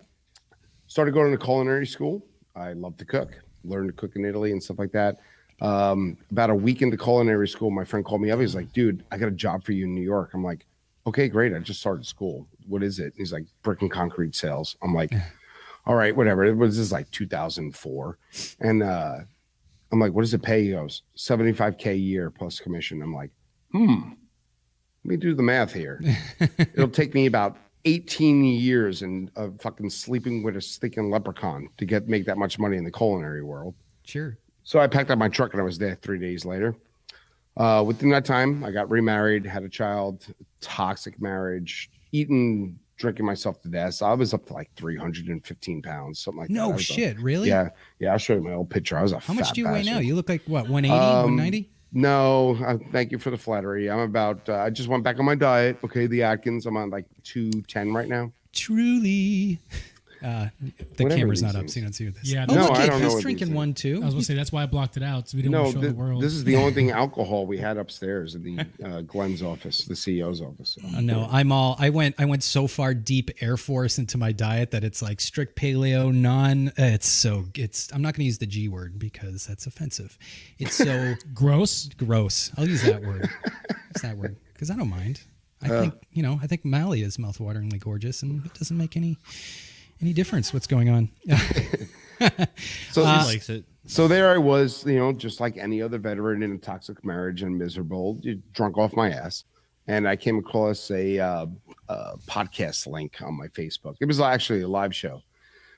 started 0.87 1.13
going 1.13 1.33
to 1.33 1.39
culinary 1.39 1.87
school. 1.87 2.25
I 2.55 2.73
love 2.73 2.97
to 2.99 3.05
cook, 3.05 3.37
learned 3.65 3.89
to 3.89 3.93
cook 3.93 4.17
in 4.17 4.25
Italy 4.25 4.53
and 4.53 4.63
stuff 4.63 4.79
like 4.79 4.93
that. 4.93 5.19
Um, 5.61 6.17
about 6.31 6.51
a 6.51 6.55
week 6.55 6.83
into 6.83 6.97
culinary 6.97 7.49
school, 7.49 7.71
my 7.71 7.85
friend 7.85 8.05
called 8.05 8.21
me 8.21 8.31
up. 8.31 8.39
He's 8.39 8.55
like, 8.55 8.73
dude, 8.73 9.05
I 9.11 9.19
got 9.19 9.29
a 9.29 9.33
job 9.33 9.65
for 9.65 9.73
you 9.73 9.87
in 9.87 9.95
New 9.95 10.03
York. 10.03 10.31
I'm 10.35 10.45
like, 10.45 10.67
okay, 11.07 11.29
great. 11.29 11.53
I 11.53 11.59
just 11.59 11.81
started 11.81 12.07
school. 12.07 12.47
What 12.69 12.83
is 12.83 12.99
it? 13.01 13.15
He's 13.17 13.33
like, 13.33 13.47
brick 13.63 13.83
and 13.83 13.91
concrete 13.91 14.35
sales. 14.37 14.77
I'm 14.83 14.95
like, 14.95 15.13
all 15.87 15.95
right, 15.95 16.15
whatever. 16.15 16.45
It 16.45 16.57
was 16.57 16.77
this 16.77 16.87
is 16.87 16.93
like 16.93 17.11
2004. 17.11 18.19
And 18.61 18.83
uh, 18.83 19.17
I'm 19.93 20.01
like, 20.01 20.13
what 20.13 20.23
does 20.23 20.35
it 20.35 20.43
pay? 20.43 20.65
He 20.65 20.71
goes, 20.73 21.03
75K 21.17 21.87
a 21.87 21.97
year 21.97 22.31
plus 22.31 22.59
commission. 22.59 23.03
I'm 23.03 23.15
like, 23.15 23.31
hmm, 23.73 24.11
let 25.05 25.11
me 25.11 25.17
do 25.17 25.35
the 25.35 25.43
math 25.43 25.73
here. 25.73 26.03
It'll 26.59 26.89
take 26.89 27.15
me 27.15 27.27
about 27.27 27.57
18 27.85 28.45
years 28.45 29.03
and 29.03 29.31
uh, 29.37 29.49
fucking 29.61 29.91
sleeping 29.91 30.43
with 30.43 30.57
a 30.57 30.61
stinking 30.61 31.11
leprechaun 31.11 31.69
to 31.79 31.85
get 31.85 32.09
make 32.09 32.27
that 32.27 32.37
much 32.37 32.59
money 32.59 32.77
in 32.77 32.85
the 32.85 32.91
culinary 32.91 33.43
world. 33.43 33.75
Sure. 34.05 34.37
So 34.65 34.81
I 34.81 34.89
packed 34.89 35.13
up 35.13 35.19
my 35.19 35.29
truck 35.29 35.53
and 35.53 35.61
I 35.61 35.65
was 35.65 35.79
there 35.79 35.97
three 36.03 36.19
days 36.19 36.45
later. 36.45 36.75
Uh, 37.57 37.83
within 37.87 38.11
that 38.11 38.25
time, 38.25 38.65
I 38.65 38.73
got 38.73 38.91
remarried, 38.91 39.47
had 39.47 39.63
a 39.63 39.69
child, 39.69 40.27
toxic 40.61 41.21
marriage, 41.23 41.91
eating, 42.13 42.79
drinking 42.97 43.27
myself 43.27 43.61
to 43.63 43.69
death. 43.69 43.95
So 43.95 44.07
I 44.07 44.15
was 44.15 44.33
up 44.35 44.47
to 44.47 44.53
like 44.55 44.71
315 44.77 45.83
pounds, 45.83 46.21
something 46.21 46.41
like 46.41 46.49
that. 46.49 46.55
No 46.55 46.71
was 46.71 46.81
a- 46.81 46.85
shit, 46.85 47.19
really? 47.21 47.49
yeah. 47.49 47.69
Yeah. 47.99 48.13
I'll 48.13 48.19
show 48.19 48.35
you 48.35 48.41
my 48.43 48.53
old 48.53 48.71
picture. 48.71 48.97
I 48.99 49.03
was 49.03 49.13
a 49.13 49.19
How 49.19 49.35
much 49.35 49.53
do 49.53 49.61
you 49.61 49.69
weigh 49.69 49.83
now? 49.83 49.99
You 49.99 50.15
look 50.15 50.29
like 50.29 50.43
what 50.47 50.69
180, 50.69 50.89
Um, 50.93 51.37
190? 51.37 51.71
No, 51.93 52.57
uh, 52.67 52.77
thank 52.93 53.13
you 53.13 53.19
for 53.19 53.31
the 53.31 53.39
flattery. 53.39 53.91
I'm 53.91 54.01
about, 54.01 54.49
uh, 54.49 54.57
I 54.57 54.71
just 54.71 54.89
went 54.89 55.03
back 55.05 55.19
on 55.19 55.25
my 55.25 55.35
diet. 55.35 55.79
Okay. 55.85 56.07
The 56.07 56.23
Atkins, 56.25 56.67
I'm 56.67 56.77
on 56.77 56.91
like 56.91 57.07
210 57.23 57.93
right 57.93 58.09
now. 58.09 58.33
Truly. 58.53 59.61
Uh, 60.25 60.47
the 60.97 61.05
Whatever 61.05 61.17
camera's 61.21 61.43
not 61.43 61.57
up, 61.57 61.69
so 61.69 61.79
you 61.81 61.85
don't 61.87 61.93
see 61.93 62.07
what 62.07 62.15
this. 62.15 62.25
Yeah, 62.33 62.47
oh, 62.49 62.55
no, 62.55 62.63
look 62.63 62.71
I 62.73 62.87
don't 62.87 63.01
know 63.01 63.07
he's 63.07 63.15
what 63.15 63.23
drinking 63.23 63.53
one 63.55 63.75
too. 63.75 64.01
I 64.03 64.07
was 64.07 64.15
gonna 64.15 64.25
say 64.25 64.35
that's 64.35 64.51
why 64.51 64.63
I 64.63 64.67
blocked 64.67 64.97
it 64.97 65.03
out, 65.03 65.29
so 65.29 65.37
we 65.37 65.43
didn't 65.43 65.53
No, 65.53 65.63
want 65.65 65.75
to 65.75 65.79
show 65.79 65.83
thi- 65.83 65.89
the 65.93 65.95
world. 65.95 66.23
this 66.23 66.33
is 66.33 66.45
the 66.45 66.57
only 66.61 66.73
thing 66.73 66.91
alcohol 66.91 67.47
we 67.47 67.59
had 67.59 67.77
upstairs 67.77 68.35
in 68.35 68.43
the 68.43 68.67
uh, 68.85 69.01
Glenn's 69.03 69.43
office, 69.43 69.85
the 69.85 69.95
CEO's 69.95 70.41
office. 70.41 70.79
Uh, 70.83 71.01
no, 71.01 71.29
I'm 71.31 71.53
all. 71.53 71.77
I 71.79 71.91
went. 71.91 72.15
I 72.19 72.25
went 72.25 72.43
so 72.43 72.67
far 72.67 72.95
deep 72.95 73.31
Air 73.41 73.57
Force 73.57 73.99
into 73.99 74.17
my 74.19 74.33
diet 74.33 74.71
that 74.71 74.85
it's 74.85 75.03
like 75.03 75.21
strict 75.21 75.57
paleo, 75.59 76.15
non. 76.15 76.69
Uh, 76.69 76.73
it's 76.79 77.09
so. 77.09 77.45
It's. 77.55 77.93
I'm 77.93 78.01
not 78.03 78.15
going 78.15 78.21
to 78.23 78.27
use 78.27 78.39
the 78.39 78.47
G 78.47 78.69
word 78.69 78.99
because 78.99 79.47
that's 79.47 79.67
offensive. 79.67 80.17
It's 80.59 80.75
so 80.75 81.15
gross. 81.35 81.89
gross. 81.97 82.51
I'll 82.57 82.67
use 82.67 82.83
that 82.83 83.03
word. 83.03 83.29
Use 83.95 84.03
that 84.03 84.17
word 84.17 84.37
because 84.55 84.71
I 84.71 84.77
don't 84.77 84.89
mind. 84.91 85.21
I 85.63 85.69
think 85.69 85.95
you 86.13 86.23
know. 86.23 86.39
I 86.43 86.47
think 86.47 86.65
Mally 86.65 87.03
is 87.03 87.17
mouthwateringly 87.17 87.81
gorgeous, 87.81 88.23
and 88.23 88.45
it 88.45 88.55
doesn't 88.55 88.77
make 88.77 88.97
any 88.97 89.17
any 90.01 90.13
difference 90.13 90.53
what's 90.53 90.67
going 90.67 90.89
on. 90.89 91.11
So, 92.93 93.05
He 93.05 93.11
Uh, 93.11 93.25
likes 93.27 93.51
it. 93.51 93.65
so 93.87 94.09
there 94.09 94.33
I 94.33 94.39
was, 94.39 94.87
you 94.87 94.97
know, 94.99 95.13
just 95.13 95.39
like 95.39 95.59
any 95.59 95.83
other 95.83 95.99
veteran 95.99 96.43
in 96.43 96.53
a 96.53 96.57
toxic 96.59 97.05
marriage 97.05 97.43
and 97.43 97.59
miserable, 97.59 98.19
drunk 98.53 98.79
off 98.79 98.95
my 98.97 99.11
ass. 99.11 99.45
And 99.87 100.09
I 100.09 100.17
came 100.17 100.39
across 100.39 100.91
a 100.91 101.19
uh, 101.19 101.47
uh, 101.91 102.17
podcast 102.27 102.87
link 102.87 103.21
on 103.23 103.37
my 103.37 103.49
Facebook. 103.49 103.97
It 104.01 104.07
was 104.07 104.19
actually 104.19 104.63
a 104.63 104.69
live 104.69 104.95
show. 104.95 105.23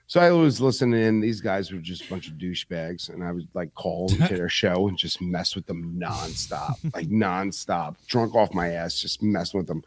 So 0.06 0.20
I 0.20 0.30
was 0.30 0.60
listening 0.60 0.98
in. 1.02 1.20
These 1.20 1.40
guys 1.42 1.70
were 1.70 1.80
just 1.80 2.06
a 2.06 2.08
bunch 2.08 2.28
of 2.28 2.34
douchebags, 2.34 3.10
and 3.10 3.22
I 3.22 3.32
would 3.32 3.48
like 3.52 3.74
call 3.74 4.10
into 4.12 4.36
their 4.36 4.48
show 4.48 4.88
and 4.88 4.96
just 4.96 5.20
mess 5.20 5.54
with 5.54 5.66
them 5.66 6.00
nonstop, 6.02 6.76
like 6.94 7.08
nonstop, 7.08 7.96
drunk 8.06 8.34
off 8.34 8.54
my 8.54 8.70
ass, 8.70 8.98
just 9.00 9.22
messing 9.22 9.58
with 9.58 9.66
them. 9.66 9.82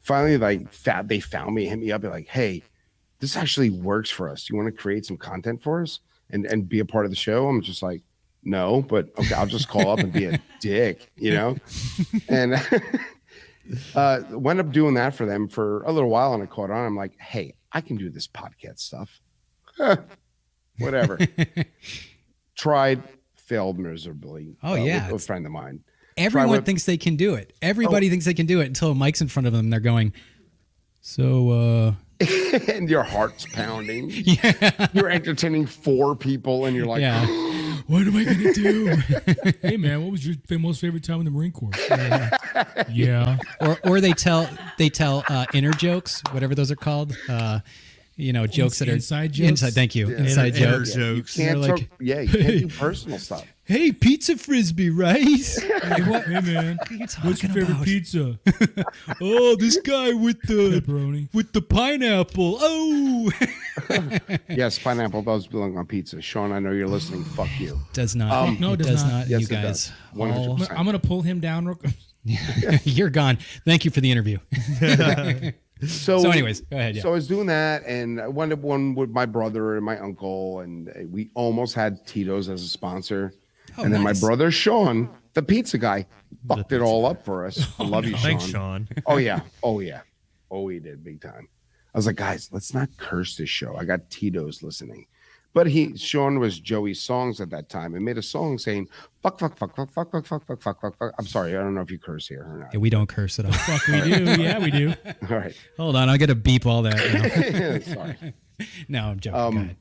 Finally, 0.00 0.38
like 0.38 0.72
fat, 0.72 1.08
they 1.08 1.20
found 1.20 1.54
me, 1.54 1.66
hit 1.66 1.78
me 1.78 1.92
up, 1.92 2.02
and 2.04 2.12
like, 2.12 2.28
hey, 2.28 2.62
this 3.20 3.36
actually 3.36 3.70
works 3.70 4.10
for 4.10 4.28
us. 4.28 4.48
You 4.48 4.56
want 4.56 4.66
to 4.66 4.72
create 4.72 5.04
some 5.06 5.16
content 5.16 5.62
for 5.62 5.82
us 5.82 6.00
and 6.30 6.46
and 6.46 6.68
be 6.68 6.78
a 6.80 6.84
part 6.84 7.04
of 7.04 7.10
the 7.10 7.16
show? 7.16 7.48
I'm 7.48 7.60
just 7.62 7.82
like, 7.82 8.02
no, 8.44 8.82
but 8.82 9.08
okay, 9.18 9.34
I'll 9.34 9.46
just 9.46 9.68
call 9.68 9.90
up 9.90 9.98
and 9.98 10.12
be 10.12 10.26
a 10.26 10.40
dick, 10.60 11.10
you 11.16 11.32
know. 11.34 11.56
And 12.28 12.54
uh, 13.94 14.20
wound 14.30 14.60
up 14.60 14.70
doing 14.72 14.94
that 14.94 15.14
for 15.14 15.26
them 15.26 15.48
for 15.48 15.82
a 15.82 15.92
little 15.92 16.10
while, 16.10 16.34
and 16.34 16.42
I 16.42 16.46
caught 16.46 16.70
on. 16.70 16.86
I'm 16.86 16.96
like, 16.96 17.18
hey, 17.18 17.54
I 17.72 17.80
can 17.80 17.96
do 17.96 18.08
this 18.10 18.26
podcast 18.28 18.78
stuff. 18.80 19.20
Whatever. 20.78 21.18
Tried, 22.56 23.02
failed 23.36 23.78
miserably. 23.78 24.56
Oh, 24.62 24.72
uh, 24.72 24.76
with 24.76 24.86
yeah, 24.86 25.02
a 25.04 25.06
it's- 25.06 25.26
friend 25.26 25.44
of 25.46 25.52
mine. 25.52 25.80
Everyone 26.16 26.50
with- 26.50 26.66
thinks 26.66 26.84
they 26.84 26.96
can 26.96 27.14
do 27.16 27.34
it. 27.34 27.52
Everybody 27.62 28.08
thinks 28.10 28.24
they 28.24 28.34
can 28.34 28.46
do 28.46 28.60
it 28.60 28.66
until 28.66 28.90
a 28.90 28.94
mic's 28.94 29.20
in 29.20 29.28
front 29.28 29.46
of 29.46 29.52
them. 29.52 29.70
They're 29.70 29.78
going. 29.78 30.12
So 31.00 31.50
uh 31.50 31.94
and 32.68 32.88
your 32.90 33.02
heart's 33.02 33.46
pounding. 33.46 34.10
Yeah. 34.28 34.86
You're 34.92 35.08
entertaining 35.10 35.66
four 35.66 36.14
people, 36.16 36.66
and 36.66 36.76
you're 36.76 36.86
like, 36.86 37.00
yeah. 37.00 37.26
What 37.86 38.02
am 38.06 38.16
I 38.16 38.24
gonna 38.24 38.52
do? 38.52 38.96
hey 39.62 39.78
man, 39.78 40.02
what 40.02 40.10
was 40.12 40.26
your 40.26 40.36
most 40.58 40.78
favorite 40.78 41.02
time 41.04 41.20
in 41.20 41.24
the 41.24 41.30
Marine 41.30 41.52
Corps? 41.52 41.70
yeah. 42.90 43.38
or 43.62 43.78
or 43.82 44.00
they 44.02 44.12
tell 44.12 44.46
they 44.76 44.90
tell 44.90 45.24
uh, 45.30 45.46
inner 45.54 45.70
jokes, 45.72 46.22
whatever 46.32 46.54
those 46.54 46.70
are 46.70 46.76
called. 46.76 47.16
Uh, 47.30 47.60
you 48.16 48.32
know, 48.34 48.46
jokes 48.46 48.80
that 48.80 48.88
are 48.88 48.92
inside 48.92 49.32
jokes? 49.32 49.48
Inside, 49.48 49.72
thank 49.74 49.94
you. 49.94 50.08
Inside 50.14 50.56
Inner 50.56 50.78
jokes. 50.80 50.92
jokes. 50.92 51.36
can't 51.36 51.60
They're 51.62 51.70
talk, 51.70 51.78
like- 51.78 51.90
yeah, 52.00 52.20
you 52.20 52.28
can't 52.28 52.58
do 52.58 52.68
personal 52.68 53.18
stuff. 53.18 53.46
Hey, 53.68 53.92
pizza 53.92 54.36
frisbee, 54.38 54.88
right? 54.88 55.22
like, 55.84 56.06
what, 56.06 56.24
Hey 56.24 56.40
man, 56.40 56.78
what 56.96 57.12
what's 57.22 57.42
your 57.42 57.52
favorite 57.52 57.68
about? 57.70 57.84
pizza? 57.84 58.38
Oh, 59.20 59.56
this 59.56 59.76
guy 59.76 60.14
with 60.14 60.40
the 60.42 60.80
Pepperoni. 60.80 61.28
with 61.34 61.52
the 61.52 61.60
pineapple. 61.60 62.56
Oh, 62.60 63.30
Yes, 64.48 64.78
pineapple 64.78 65.20
does 65.22 65.46
belong 65.46 65.76
on 65.76 65.86
pizza. 65.86 66.22
Sean, 66.22 66.50
I 66.52 66.60
know 66.60 66.70
you're 66.70 66.88
listening. 66.88 67.24
Fuck 67.36 67.48
you. 67.60 67.78
does 67.92 68.16
not. 68.16 68.32
Um, 68.32 68.56
No, 68.58 68.70
it 68.72 68.80
it 68.80 68.84
does 68.84 68.86
does 68.86 69.04
not. 69.04 69.12
not. 69.12 69.28
Yes, 69.28 69.40
you 69.42 69.46
it 69.46 69.50
guys, 69.50 69.62
does. 69.62 69.92
100%. 70.16 70.70
I'm 70.78 70.86
gonna 70.86 70.98
pull 70.98 71.20
him 71.20 71.40
down. 71.40 71.66
Real 71.66 71.74
quick. 71.76 71.94
you're 72.84 73.10
gone. 73.10 73.36
Thank 73.66 73.84
you 73.84 73.90
for 73.90 74.00
the 74.00 74.10
interview. 74.10 74.38
So, 75.86 76.18
So 76.18 76.30
anyways, 76.32 76.62
go 76.62 76.76
ahead, 76.76 76.96
yeah. 76.96 77.02
So 77.02 77.10
I 77.10 77.12
was 77.12 77.28
doing 77.28 77.46
that, 77.46 77.84
and 77.86 78.20
I 78.20 78.26
wound 78.26 78.52
up 78.52 78.58
one 78.58 78.96
with 78.96 79.10
my 79.10 79.26
brother 79.26 79.76
and 79.76 79.84
my 79.84 79.96
uncle, 79.98 80.58
and 80.60 80.90
we 81.12 81.30
almost 81.34 81.74
had 81.74 82.04
Tito's 82.06 82.48
as 82.48 82.62
a 82.64 82.68
sponsor. 82.68 83.32
Oh, 83.78 83.84
and 83.84 83.94
then 83.94 84.02
nice. 84.02 84.20
my 84.20 84.26
brother 84.26 84.50
Sean, 84.50 85.08
the 85.34 85.42
pizza 85.42 85.78
guy, 85.78 86.06
fucked 86.46 86.72
it 86.72 86.80
all 86.80 87.06
up 87.06 87.24
for 87.24 87.46
us. 87.46 87.66
I 87.78 87.84
love 87.84 88.04
you, 88.04 88.12
Sean. 88.12 88.20
Thanks, 88.20 88.44
Sean. 88.44 88.88
Oh 89.06 89.18
yeah, 89.18 89.40
oh 89.62 89.80
yeah, 89.80 90.00
oh 90.50 90.66
he 90.68 90.80
did 90.80 91.04
big 91.04 91.20
time. 91.20 91.48
I 91.94 91.98
was 91.98 92.06
like, 92.06 92.16
guys, 92.16 92.50
let's 92.52 92.74
not 92.74 92.88
curse 92.96 93.36
this 93.36 93.48
show. 93.48 93.76
I 93.76 93.84
got 93.84 94.10
Tito's 94.10 94.62
listening. 94.62 95.06
But 95.54 95.66
he 95.66 95.96
Sean 95.96 96.38
was 96.38 96.60
Joey's 96.60 97.00
songs 97.00 97.40
at 97.40 97.50
that 97.50 97.68
time 97.68 97.94
and 97.94 98.04
made 98.04 98.18
a 98.18 98.22
song 98.22 98.58
saying 98.58 98.88
fuck 99.22 99.38
fuck 99.38 99.56
fuck 99.56 99.74
fuck 99.74 99.90
fuck 99.90 100.10
fuck 100.12 100.26
fuck 100.26 100.46
fuck 100.46 100.62
fuck 100.62 100.80
fuck 100.80 100.98
fuck. 100.98 101.14
I'm 101.18 101.26
sorry, 101.26 101.56
I 101.56 101.60
don't 101.60 101.74
know 101.74 101.80
if 101.80 101.90
you 101.90 101.98
curse 101.98 102.28
here 102.28 102.44
or 102.48 102.58
not. 102.58 102.74
Yeah, 102.74 102.80
we 102.80 102.90
don't 102.90 103.08
curse 103.08 103.38
at 103.38 103.46
all. 103.46 103.52
Fuck, 103.52 103.86
we 103.88 104.00
do. 104.02 104.42
Yeah, 104.42 104.58
we 104.58 104.70
do. 104.70 104.94
All 105.28 105.36
right. 105.36 105.56
Hold 105.78 105.96
on, 105.96 106.08
I 106.08 106.18
got 106.18 106.26
to 106.26 106.34
beep 106.34 106.66
all 106.66 106.82
that. 106.82 107.82
sorry. 107.86 108.34
No, 108.88 109.00
no 109.00 109.08
I'm 109.08 109.20
joking. 109.20 109.40
Um. 109.40 109.76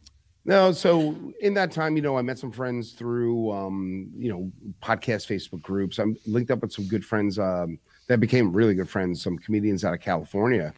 No, 0.47 0.71
so 0.71 1.13
in 1.41 1.53
that 1.55 1.73
time, 1.73 1.97
you 1.97 2.01
know, 2.01 2.17
I 2.17 2.21
met 2.21 2.39
some 2.39 2.53
friends 2.53 2.93
through, 2.93 3.51
um, 3.51 4.09
you 4.15 4.31
know, 4.31 4.49
podcast 4.81 5.27
Facebook 5.27 5.61
groups. 5.61 5.99
I'm 5.99 6.15
linked 6.25 6.51
up 6.51 6.61
with 6.61 6.71
some 6.71 6.87
good 6.87 7.03
friends 7.03 7.37
um, 7.37 7.77
that 8.07 8.21
became 8.21 8.53
really 8.53 8.73
good 8.73 8.89
friends, 8.89 9.21
some 9.21 9.37
comedians 9.37 9.83
out 9.83 9.93
of 9.93 9.99
California. 9.99 10.73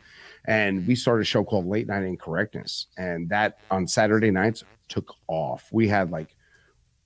And 0.46 0.88
we 0.88 0.96
started 0.96 1.22
a 1.22 1.26
show 1.26 1.44
called 1.44 1.68
Late 1.68 1.86
Night 1.86 2.04
Incorrectness. 2.04 2.88
And 2.98 3.30
that 3.30 3.60
on 3.70 3.88
Saturday 3.88 4.32
nights 4.32 4.64
took 4.88 5.14
off. 5.28 5.70
We 5.72 5.88
had 5.88 6.10
like 6.10 6.36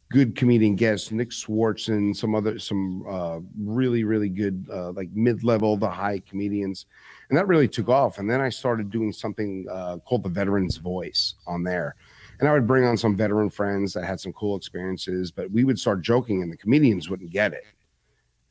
good 0.09 0.35
comedian 0.37 0.75
guests, 0.75 1.11
Nick 1.11 1.33
Swartz 1.33 1.89
and 1.89 2.15
some 2.15 2.35
other 2.35 2.59
some 2.59 3.03
uh, 3.09 3.39
really 3.59 4.03
really 4.03 4.29
good 4.29 4.65
uh, 4.71 4.91
like 4.91 5.09
mid 5.13 5.43
level 5.43 5.75
the 5.75 5.89
high 5.89 6.21
comedians, 6.29 6.85
and 7.29 7.37
that 7.37 7.47
really 7.47 7.67
took 7.67 7.89
off. 7.89 8.19
And 8.19 8.29
then 8.29 8.39
I 8.39 8.49
started 8.49 8.89
doing 8.89 9.11
something 9.11 9.65
uh, 9.69 9.97
called 10.05 10.23
the 10.23 10.29
Veterans 10.29 10.77
Voice 10.77 11.33
on 11.47 11.63
there, 11.63 11.95
and 12.43 12.49
I 12.49 12.53
would 12.53 12.67
bring 12.67 12.83
on 12.83 12.97
some 12.97 13.15
veteran 13.15 13.49
friends 13.49 13.93
that 13.93 14.03
had 14.03 14.19
some 14.19 14.33
cool 14.33 14.57
experiences, 14.57 15.31
but 15.31 15.49
we 15.49 15.63
would 15.63 15.79
start 15.79 16.01
joking, 16.01 16.41
and 16.43 16.51
the 16.51 16.57
comedians 16.57 17.09
wouldn't 17.09 17.29
get 17.29 17.53
it, 17.53 17.63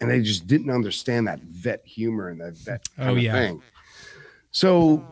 and 0.01 0.11
they 0.11 0.23
just 0.23 0.47
didn't 0.47 0.71
understand 0.71 1.29
that 1.29 1.41
vet 1.41 1.85
humor 1.85 2.31
and 2.31 2.41
that 2.41 2.57
vet 2.57 2.89
kind 2.97 3.11
Oh, 3.11 3.13
of 3.13 3.19
yeah. 3.23 3.33
thing. 3.33 3.63
So. 4.51 5.07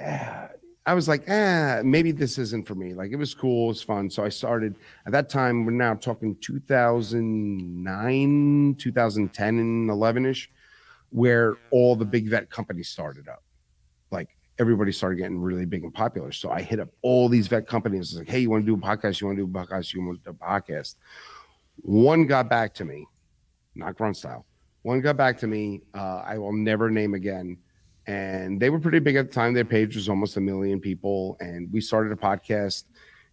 uh, 0.00 0.46
I 0.86 0.94
was 0.94 1.08
like, 1.08 1.24
ah, 1.28 1.82
maybe 1.84 2.10
this 2.10 2.38
isn't 2.38 2.66
for 2.66 2.74
me. 2.74 2.94
Like 2.94 3.10
it 3.12 3.16
was 3.16 3.34
cool, 3.34 3.66
it 3.66 3.68
was 3.68 3.82
fun. 3.82 4.08
So 4.08 4.24
I 4.24 4.30
started 4.30 4.76
at 5.04 5.12
that 5.12 5.28
time. 5.28 5.66
We're 5.66 5.72
now 5.72 5.92
talking 5.94 6.36
2009, 6.40 8.74
2010, 8.76 9.58
and 9.58 9.90
11 9.90 10.24
ish, 10.26 10.50
where 11.10 11.56
all 11.70 11.96
the 11.96 12.04
big 12.06 12.28
vet 12.28 12.48
companies 12.50 12.88
started 12.88 13.28
up. 13.28 13.42
Everybody 14.60 14.92
started 14.92 15.16
getting 15.16 15.40
really 15.40 15.64
big 15.64 15.82
and 15.82 15.92
popular. 15.92 16.30
So 16.30 16.50
I 16.50 16.62
hit 16.62 16.78
up 16.78 16.90
all 17.02 17.28
these 17.28 17.48
vet 17.48 17.66
companies. 17.66 18.16
Like, 18.16 18.28
hey, 18.28 18.40
you 18.40 18.50
want 18.50 18.64
to 18.64 18.66
do 18.66 18.74
a 18.74 18.86
podcast? 18.86 19.20
You 19.20 19.26
want 19.26 19.38
to 19.38 19.46
do 19.46 19.50
a 19.50 19.66
podcast? 19.66 19.92
You 19.92 20.04
want 20.04 20.22
to 20.22 20.30
do 20.30 20.36
a 20.40 20.46
podcast? 20.46 20.94
One 21.76 22.26
got 22.26 22.48
back 22.48 22.74
to 22.74 22.84
me, 22.84 23.06
not 23.74 23.96
grunt 23.96 24.16
style. 24.16 24.46
One 24.82 25.00
got 25.00 25.16
back 25.16 25.38
to 25.38 25.46
me. 25.46 25.82
Uh, 25.94 26.22
I 26.24 26.38
will 26.38 26.52
never 26.52 26.90
name 26.90 27.14
again 27.14 27.56
and 28.06 28.60
they 28.60 28.70
were 28.70 28.80
pretty 28.80 28.98
big 28.98 29.16
at 29.16 29.28
the 29.28 29.32
time. 29.32 29.54
Their 29.54 29.64
page 29.64 29.94
was 29.94 30.08
almost 30.08 30.36
a 30.36 30.40
million 30.40 30.80
people, 30.80 31.36
and 31.40 31.70
we 31.72 31.80
started 31.80 32.12
a 32.12 32.16
podcast. 32.16 32.84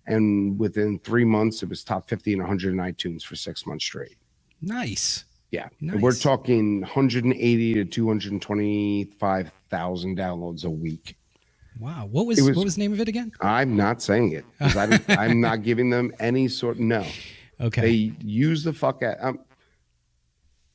And 0.06 0.58
within 0.60 1.00
three 1.00 1.26
months, 1.26 1.64
it 1.64 1.70
was 1.70 1.84
top 1.84 2.08
50 2.08 2.34
and 2.34 2.42
100 2.42 2.74
in 2.74 2.78
iTunes 2.78 3.24
for 3.24 3.36
six 3.36 3.66
months 3.66 3.86
straight. 3.86 4.18
Nice. 4.62 5.26
Yeah, 5.52 5.70
And 5.80 6.02
we're 6.02 6.14
talking 6.14 6.82
180 6.82 7.74
to 7.76 7.86
225,000 7.86 10.18
downloads 10.18 10.66
a 10.66 10.70
week. 10.70 11.16
Wow. 11.80 12.08
What 12.12 12.26
was, 12.26 12.42
was- 12.42 12.56
what 12.58 12.66
was 12.66 12.76
the 12.76 12.82
name 12.82 12.92
of 12.94 13.00
it 13.00 13.08
again? 13.08 13.32
I'm 13.42 13.76
not 13.78 14.02
saying 14.02 14.32
it. 14.34 14.46
I'm, 14.60 15.00
I'm 15.08 15.40
not 15.48 15.64
giving 15.64 15.90
them 15.90 16.12
any 16.20 16.48
sort. 16.48 16.80
No, 16.80 17.06
Okay. 17.62 17.82
they 17.82 18.14
use 18.26 18.64
the 18.64 18.74
fuck 18.74 19.04
out. 19.04 19.18
Um, 19.22 19.40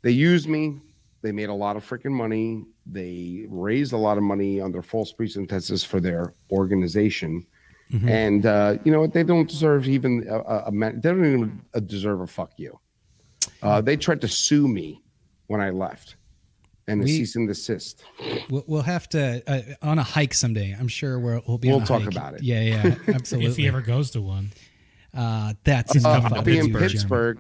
they 0.03 0.11
used 0.13 0.49
me. 0.49 0.81
They 1.23 1.33
made 1.33 1.49
a 1.51 1.55
lot 1.55 1.77
of 1.77 1.85
freaking 1.89 2.11
money. 2.13 2.65
They 2.87 3.45
raised 3.49 3.93
a 3.93 3.97
lot 3.97 4.17
of 4.17 4.25
money 4.25 4.61
under 4.61 4.83
false 4.83 5.13
pretenses 5.13 5.85
for 5.85 6.01
their 6.01 6.35
organization. 6.51 7.47
Mm-hmm. 7.93 8.09
And 8.09 8.47
uh, 8.47 8.79
you 8.85 8.91
know 8.91 9.01
what? 9.01 9.13
They 9.13 9.23
don't 9.23 9.49
deserve 9.49 9.87
even 9.87 10.27
a, 10.29 10.39
a, 10.39 10.65
a 10.69 10.73
man- 10.73 11.01
they 11.01 11.11
don't 11.11 11.25
even 11.25 11.61
deserve 11.87 12.21
a 12.23 12.27
fuck 12.27 12.53
you. 12.57 12.79
Uh, 13.63 13.81
they 13.81 13.97
tried 13.97 14.21
to 14.21 14.29
sue 14.29 14.67
me 14.69 15.03
when 15.47 15.61
I 15.61 15.71
left, 15.71 16.17
and 16.89 17.01
a 17.01 17.05
We- 17.05 17.11
cease 17.11 17.37
and 17.37 17.47
desist. 17.49 18.03
We'll, 18.51 18.65
we'll 18.67 18.83
have 18.83 19.09
to 19.11 19.43
uh, 19.47 19.61
on 19.83 19.99
a 19.99 20.03
hike 20.03 20.35
someday. 20.35 20.77
I'm 20.79 20.89
sure 20.89 21.19
we'll, 21.19 21.43
we'll 21.47 21.59
be. 21.59 21.69
We'll 21.69 21.77
on 21.79 21.83
a 21.83 21.87
talk 21.87 22.03
hike. 22.03 22.11
about 22.13 22.35
it. 22.35 22.43
Yeah, 22.43 22.61
yeah, 22.61 22.95
absolutely. 23.09 23.51
If 23.51 23.57
he 23.57 23.69
ever 23.69 23.81
goes 23.81 24.11
to 24.13 24.21
one, 24.21 24.53
uh, 25.15 25.55
that's 25.65 25.95
Uh, 25.97 25.99
enough 25.99 26.33
I'll 26.33 26.43
be 26.43 26.59
in. 26.59 26.73
Pittsburgh. 26.73 27.39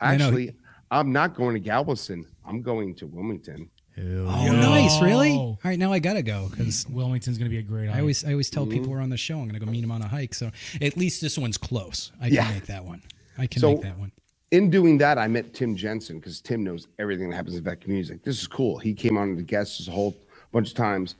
I 0.00 0.16
know. 0.16 0.26
Actually, 0.26 0.54
I'm 0.90 1.12
not 1.12 1.34
going 1.34 1.54
to 1.54 1.60
Galveston. 1.60 2.26
I'm 2.44 2.60
going 2.62 2.94
to 2.96 3.06
Wilmington. 3.06 3.70
Oh, 3.98 4.02
Yo. 4.46 4.52
nice! 4.52 5.00
Really? 5.02 5.32
All 5.32 5.58
right, 5.64 5.78
now 5.78 5.92
I 5.92 5.98
gotta 5.98 6.22
go 6.22 6.48
because 6.50 6.86
Wilmington's 6.88 7.36
going 7.36 7.50
to 7.50 7.54
be 7.54 7.58
a 7.58 7.62
great. 7.62 7.88
I 7.90 8.00
always 8.00 8.24
I 8.24 8.30
always 8.32 8.48
tell 8.50 8.64
Mm-hmm. 8.64 8.72
people 8.72 8.90
we're 8.90 9.00
on 9.02 9.10
the 9.10 9.16
show. 9.18 9.38
I'm 9.38 9.46
gonna 9.46 9.58
go 9.60 9.66
meet 9.66 9.84
him 9.84 9.92
on 9.92 10.00
a 10.02 10.08
hike. 10.08 10.32
So 10.34 10.50
at 10.80 10.96
least 10.96 11.20
this 11.20 11.36
one's 11.38 11.58
close. 11.58 12.10
I 12.20 12.24
can 12.26 12.34
Yeah. 12.34 12.50
make 12.52 12.66
that 12.66 12.84
one. 12.84 13.02
I 13.38 13.46
can 13.46 13.60
So- 13.60 13.72
make 13.74 13.82
that 13.82 13.98
one. 13.98 14.10
In 14.52 14.68
doing 14.68 14.98
that, 14.98 15.18
I 15.18 15.26
met 15.28 15.54
Tim 15.54 15.74
Jensen 15.74 16.18
because 16.18 16.40
Tim 16.40 16.62
knows 16.62 16.86
everything 16.98 17.30
that 17.30 17.36
happens 17.36 17.56
in 17.56 17.64
community. 17.64 18.12
Like, 18.12 18.22
this 18.22 18.40
is 18.40 18.46
cool. 18.46 18.78
He 18.78 18.92
came 18.92 19.16
on 19.16 19.34
to 19.34 19.42
guest 19.42 19.88
a 19.88 19.90
whole 19.90 20.14
bunch 20.52 20.68
of 20.68 20.74
times. 20.76 21.16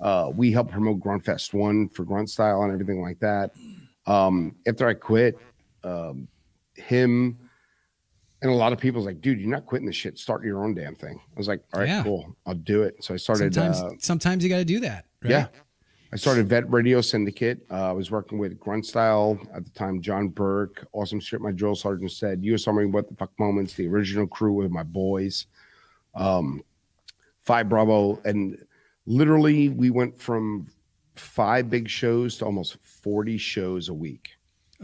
Uh, 0.00 0.30
we 0.34 0.52
helped 0.52 0.70
promote 0.70 1.00
Grunt 1.00 1.24
Fest 1.24 1.54
one 1.54 1.88
for 1.88 2.04
Grunt 2.04 2.28
Style 2.28 2.62
and 2.62 2.72
everything 2.72 3.00
like 3.00 3.18
that. 3.20 3.52
Um, 4.06 4.54
after 4.66 4.86
I 4.86 4.92
quit, 4.92 5.38
um, 5.82 6.28
him 6.74 7.38
and 8.42 8.50
a 8.50 8.54
lot 8.54 8.74
of 8.74 8.78
people 8.78 8.98
was 8.98 9.06
like, 9.06 9.22
dude, 9.22 9.40
you're 9.40 9.48
not 9.48 9.64
quitting 9.64 9.86
this 9.86 9.96
shit. 9.96 10.18
Start 10.18 10.44
your 10.44 10.62
own 10.62 10.74
damn 10.74 10.94
thing. 10.94 11.18
I 11.18 11.38
was 11.38 11.48
like, 11.48 11.62
all 11.72 11.80
right, 11.80 11.88
Yeah. 11.88 12.02
cool. 12.02 12.36
I'll 12.44 12.52
do 12.52 12.82
it. 12.82 13.02
So 13.02 13.14
I 13.14 13.16
started. 13.16 13.54
Sometimes 13.54 13.80
uh, 13.80 13.90
sometimes 13.98 14.44
you 14.44 14.50
got 14.50 14.58
to 14.58 14.64
do 14.66 14.80
that. 14.80 15.06
Right? 15.22 15.30
yeah. 15.30 15.46
I 16.14 16.16
started 16.16 16.48
Vet 16.48 16.70
Radio 16.70 17.00
Syndicate. 17.00 17.66
Uh, 17.68 17.88
I 17.88 17.92
was 17.92 18.08
working 18.08 18.38
with 18.38 18.60
Grunt 18.60 18.86
Style 18.86 19.36
at 19.52 19.64
the 19.64 19.70
time, 19.72 20.00
John 20.00 20.28
Burke, 20.28 20.86
Awesome 20.92 21.18
Shit, 21.18 21.40
my 21.40 21.50
drill 21.50 21.74
sergeant 21.74 22.12
said, 22.12 22.44
US 22.44 22.68
Army 22.68 22.86
What 22.86 23.08
the 23.08 23.16
Fuck 23.16 23.32
Moments, 23.36 23.74
the 23.74 23.88
original 23.88 24.24
crew 24.28 24.52
with 24.52 24.70
my 24.70 24.84
boys, 24.84 25.46
um, 26.14 26.62
Five 27.40 27.68
Bravo. 27.68 28.20
And 28.24 28.64
literally, 29.06 29.70
we 29.70 29.90
went 29.90 30.16
from 30.16 30.68
five 31.16 31.68
big 31.68 31.88
shows 31.88 32.38
to 32.38 32.44
almost 32.44 32.76
40 32.80 33.36
shows 33.36 33.88
a 33.88 33.94
week. 33.94 34.28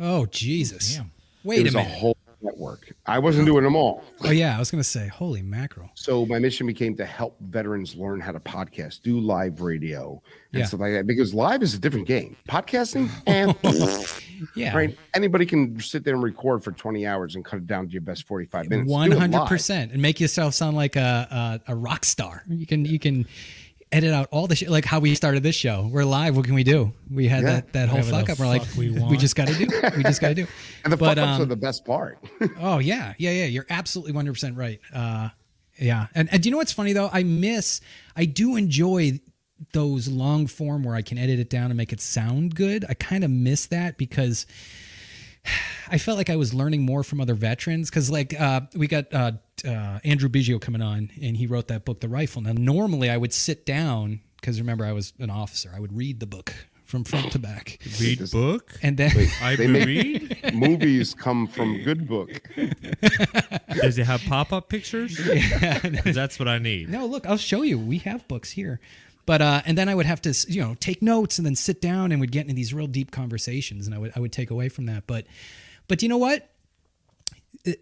Oh 0.01 0.27
Jesus! 0.27 0.97
Damn. 0.97 1.13
Wait 1.45 1.59
it 1.59 1.61
a 1.61 1.65
was 1.65 1.75
a, 1.75 1.79
minute. 1.79 1.93
whole 1.97 2.17
network. 2.43 2.93
I 3.07 3.19
wasn't 3.19 3.47
doing 3.47 3.65
them 3.65 3.77
all. 3.77 4.03
oh 4.25 4.31
yeah, 4.31 4.57
I 4.57 4.59
was 4.59 4.71
gonna 4.71 4.85
say, 4.85 5.09
holy 5.09 5.43
mackerel! 5.43 5.91
So 5.95 6.25
my 6.27 6.39
mission 6.39 6.67
became 6.67 6.97
to 6.97 7.05
help 7.07 7.37
veterans 7.41 7.95
learn 7.97 8.21
how 8.21 8.33
to 8.33 8.41
podcast, 8.41 9.03
do 9.03 9.21
live 9.21 9.61
radio, 9.61 10.23
and 10.53 10.61
Yeah. 10.61 10.67
stuff 10.67 10.81
like 10.81 10.93
that. 10.93 11.07
Because 11.07 11.35
live 11.35 11.63
is 11.63 11.75
a 11.75 11.79
different 11.79 12.07
game. 12.07 12.37
Podcasting, 12.49 13.11
and 13.27 13.57
eh. 13.65 14.05
Yeah, 14.57 14.75
right, 14.75 14.97
anybody 15.15 15.45
can 15.45 15.79
sit 15.81 16.03
there 16.05 16.15
and 16.15 16.23
record 16.23 16.65
for 16.65 16.73
twenty 16.73 17.07
hours 17.07 17.35
and 17.37 17.45
cut 17.45 17.59
it 17.59 17.67
down 17.67 17.87
to 17.87 17.93
your 17.93 18.01
best 18.03 18.27
forty-five 18.27 18.69
minutes. 18.71 18.89
One 18.91 19.11
hundred 19.11 19.47
percent, 19.47 19.93
and 19.93 20.01
make 20.01 20.19
yourself 20.21 20.55
sound 20.55 20.77
like 20.77 20.97
a, 20.97 21.61
a 21.67 21.73
a 21.73 21.77
rock 21.77 22.05
star. 22.05 22.43
You 22.49 22.67
can 22.67 22.85
you 22.85 22.99
can 22.99 23.27
edit 23.93 24.13
out 24.13 24.29
all 24.31 24.47
the 24.47 24.57
shit, 24.57 24.71
like 24.71 24.85
how 24.85 25.01
we 25.01 25.15
started 25.15 25.43
this 25.43 25.57
show. 25.57 25.89
We're 25.93 26.05
live. 26.05 26.37
What 26.37 26.45
can 26.45 26.55
we 26.55 26.65
do? 26.65 26.93
We 27.11 27.29
had 27.29 27.43
Yeah. 27.43 27.53
that 27.53 27.73
that 27.73 27.89
whole 27.89 27.99
Whatever 28.01 28.11
the 28.17 28.21
fuck 28.21 28.31
up. 28.31 28.39
We're 28.39 28.47
like, 28.47 28.63
we 28.77 28.91
we, 29.11 29.17
just 29.17 29.37
got 29.37 29.49
to 29.49 29.55
do. 29.55 29.67
We 29.97 30.03
just 30.03 30.21
got 30.21 30.29
to 30.29 30.35
do. 30.35 30.47
And 30.85 30.93
the 30.93 30.97
but 30.97 31.17
fuck 31.17 31.19
ups 31.19 31.39
are 31.41 31.43
um, 31.43 31.49
the 31.49 31.57
best 31.57 31.85
part. 31.85 32.19
oh 32.61 32.79
yeah, 32.79 33.15
yeah, 33.19 33.31
yeah. 33.31 33.45
You're 33.47 33.67
absolutely 33.69 34.13
one 34.13 34.25
hundred 34.25 34.35
percent 34.35 34.57
right. 34.57 34.81
Uh, 34.95 35.31
yeah, 35.79 36.07
and 36.15 36.29
and 36.33 36.43
do 36.43 36.49
you 36.49 36.51
know 36.53 36.59
what's 36.59 36.73
funny 36.73 36.93
though? 36.93 37.11
I 37.13 37.23
miss. 37.23 37.81
I 38.17 38.27
do 38.27 38.57
enjoy 38.57 39.21
those 39.73 40.09
long 40.09 40.47
form 40.47 40.83
where 40.85 40.95
I 40.95 41.03
can 41.03 41.19
edit 41.19 41.39
it 41.39 41.51
down 41.51 41.71
and 41.71 41.77
make 41.77 41.93
it 41.93 42.01
sound 42.01 42.55
good. 42.55 42.85
I 42.89 42.95
kind 42.95 43.25
of 43.25 43.31
miss 43.31 43.67
that 43.67 43.99
because 43.99 44.47
I 45.89 45.99
felt 45.99 46.17
like 46.19 46.31
I 46.31 46.37
was 46.37 46.55
learning 46.55 46.83
more 46.83 47.03
from 47.03 47.21
other 47.21 47.35
veterans 47.35 47.91
because, 47.91 48.11
like, 48.11 48.39
uh, 48.41 48.63
we 48.75 48.87
got 48.87 49.13
uh, 49.13 49.33
uh, 49.67 49.99
Andrew 50.05 50.29
Biggio 50.29 50.61
coming 50.61 50.83
on, 50.83 51.11
and 51.21 51.37
he 51.37 51.47
wrote 51.47 51.69
that 51.69 51.85
book, 51.85 52.01
The 52.01 52.09
Rifle. 52.09 52.43
Now, 52.43 52.53
normally 52.53 53.11
I 53.11 53.17
would 53.17 53.33
sit 53.33 53.67
down 53.67 54.21
because 54.41 54.61
remember 54.61 54.85
I 54.85 54.93
was 54.93 55.13
an 55.19 55.31
officer. 55.31 55.73
I 55.75 55.81
would 55.81 55.93
read 55.97 56.21
the 56.21 56.27
book 56.27 56.55
from 56.85 57.05
front 57.05 57.31
to 57.33 57.39
back, 57.39 57.79
Read 58.01 58.31
book. 58.33 58.73
and 58.83 58.97
then 58.97 59.13
I 59.41 59.55
They 59.55 59.67
make- 59.69 59.87
read. 59.87 60.55
Movies 60.55 61.15
come 61.15 61.47
from 61.47 61.83
good 61.85 62.09
book. 62.09 62.43
Does 63.81 63.99
it 63.99 64.07
have 64.07 64.21
pop 64.23 64.53
up 64.53 64.69
pictures? 64.69 65.19
Yeah. 65.31 65.79
That's 66.05 66.39
what 66.39 66.49
I 66.49 66.59
need. 66.59 66.89
no, 66.89 67.07
look, 67.07 67.27
I'll 67.27 67.37
show 67.37 67.63
you. 67.63 67.79
We 67.79 67.99
have 67.99 68.27
books 68.29 68.51
here. 68.53 68.81
But 69.31 69.43
uh, 69.43 69.63
and 69.65 69.79
then 69.79 69.89
I 69.89 69.95
would 69.95 70.07
have 70.07 70.21
to, 70.23 70.35
you 70.49 70.61
know, 70.61 70.75
take 70.81 71.03
notes 71.03 71.39
and 71.39 71.47
then 71.47 71.55
sit 71.55 71.81
down 71.81 72.11
and 72.11 72.21
would 72.21 72.33
get 72.33 72.41
into 72.43 72.55
these 72.55 72.75
real 72.75 72.89
deep 72.89 73.13
conversations, 73.13 73.87
and 73.87 73.95
I 73.95 73.99
would 73.99 74.11
I 74.17 74.19
would 74.19 74.33
take 74.33 74.51
away 74.51 74.69
from 74.69 74.87
that. 74.87 75.07
But, 75.07 75.25
but 75.87 76.03
you 76.03 76.09
know 76.09 76.17
what? 76.19 76.51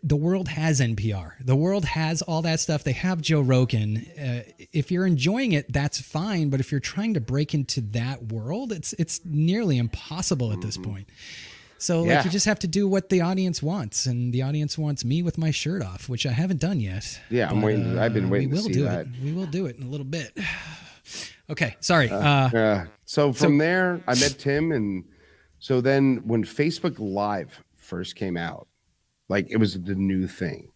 The 0.03 0.15
world 0.17 0.49
has 0.49 0.79
NPR. 0.79 1.33
The 1.43 1.57
world 1.57 1.87
has 1.87 2.21
all 2.21 2.43
that 2.43 2.61
stuff. 2.61 2.85
They 2.85 2.93
have 2.93 3.23
Joe 3.23 3.41
Rogan. 3.41 3.97
Uh, 4.21 4.43
if 4.75 4.91
you're 4.93 5.07
enjoying 5.07 5.53
it, 5.53 5.73
that's 5.73 5.99
fine. 5.99 6.51
But 6.51 6.61
if 6.61 6.71
you're 6.71 6.81
trying 6.83 7.15
to 7.15 7.21
break 7.21 7.55
into 7.55 7.81
that 7.93 8.31
world, 8.31 8.71
it's 8.71 8.93
it's 8.99 9.19
nearly 9.25 9.79
impossible 9.79 10.53
at 10.53 10.61
this 10.61 10.77
point. 10.77 11.09
So 11.79 12.03
like 12.03 12.27
you 12.27 12.31
just 12.31 12.45
have 12.45 12.59
to 12.59 12.67
do 12.69 12.87
what 12.87 13.09
the 13.09 13.23
audience 13.23 13.63
wants, 13.63 14.05
and 14.05 14.35
the 14.35 14.43
audience 14.43 14.77
wants 14.77 15.03
me 15.03 15.23
with 15.23 15.39
my 15.39 15.51
shirt 15.51 15.81
off, 15.83 16.11
which 16.11 16.27
I 16.27 16.33
haven't 16.33 16.61
done 16.61 16.79
yet. 16.79 17.19
Yeah, 17.31 17.49
I'm 17.49 17.63
waiting 17.63 17.95
to- 17.95 18.03
I've 18.03 18.13
been 18.13 18.29
waiting 18.29 18.51
We 18.51 18.57
to 18.57 18.63
will 18.63 18.69
see 18.69 18.75
do 18.75 18.85
that. 18.85 19.07
it. 19.07 19.09
We 19.25 19.33
will 19.33 19.47
do 19.47 19.65
it 19.65 19.79
in 19.79 19.85
a 19.85 19.89
little 19.89 20.05
bit. 20.05 20.37
Okay, 21.51 21.77
sorry. 21.81 22.11
Uh, 22.11 22.19
Uh, 22.19 22.87
so 23.05 23.33
from 23.33 23.59
there, 23.59 24.01
I 24.07 24.15
met 24.15 24.37
Tim, 24.39 24.73
and 24.73 25.05
so 25.59 25.81
then 25.81 26.23
when 26.25 26.45
Facebook 26.45 26.97
Live 26.99 27.63
first 27.77 28.17
came 28.17 28.37
out, 28.37 28.69
like 29.29 29.47
it 29.51 29.57
was 29.57 29.81
the 29.81 29.95
new 29.95 30.27
thing. 30.27 30.71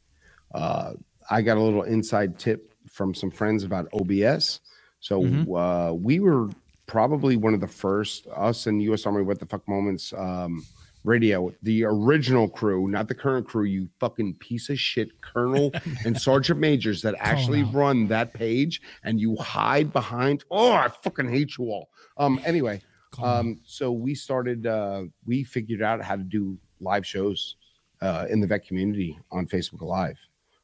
Uh, 0.54 0.92
I 1.30 1.42
got 1.42 1.56
a 1.56 1.60
little 1.60 1.82
inside 1.82 2.38
tip 2.38 2.72
from 2.88 3.14
some 3.14 3.30
friends 3.30 3.64
about 3.64 3.88
OBS. 3.92 4.60
So 5.00 5.22
uh, 5.56 5.92
we 5.94 6.20
were 6.20 6.48
probably 6.86 7.36
one 7.36 7.54
of 7.54 7.60
the 7.60 7.66
first, 7.68 8.26
us 8.34 8.66
and 8.66 8.82
U.S. 8.84 9.06
Army 9.06 9.22
What 9.22 9.40
the 9.40 9.46
Fuck 9.46 9.66
Moments 9.68 10.12
um, 10.12 10.64
radio, 11.04 11.52
the 11.62 11.84
original 11.84 12.48
crew, 12.48 12.88
not 12.88 13.08
the 13.08 13.14
current 13.14 13.46
crew, 13.46 13.64
you 13.64 13.88
fucking 13.98 14.34
piece 14.34 14.68
of 14.68 14.78
shit 14.78 15.20
colonel 15.20 15.72
and 16.04 16.20
sergeant 16.20 16.60
majors 16.60 17.02
that 17.02 17.14
actually 17.18 17.62
run 17.64 18.06
that 18.08 18.32
page 18.32 18.80
and 19.04 19.20
you 19.20 19.36
hide 19.36 19.92
behind. 19.92 20.44
Oh, 20.50 20.72
I 20.72 20.88
fucking 20.88 21.28
hate 21.28 21.58
you 21.58 21.64
all. 21.66 21.90
Um, 22.16 22.40
anyway, 22.44 22.80
um, 23.22 23.60
so 23.64 23.92
we 23.92 24.14
started, 24.14 24.66
uh, 24.66 25.04
we 25.26 25.44
figured 25.44 25.82
out 25.82 26.02
how 26.02 26.16
to 26.16 26.22
do 26.22 26.56
live 26.80 27.06
shows 27.06 27.56
uh, 28.00 28.26
in 28.28 28.40
the 28.40 28.46
vet 28.46 28.66
community 28.66 29.18
on 29.30 29.46
Facebook 29.46 29.82
Live. 29.82 30.18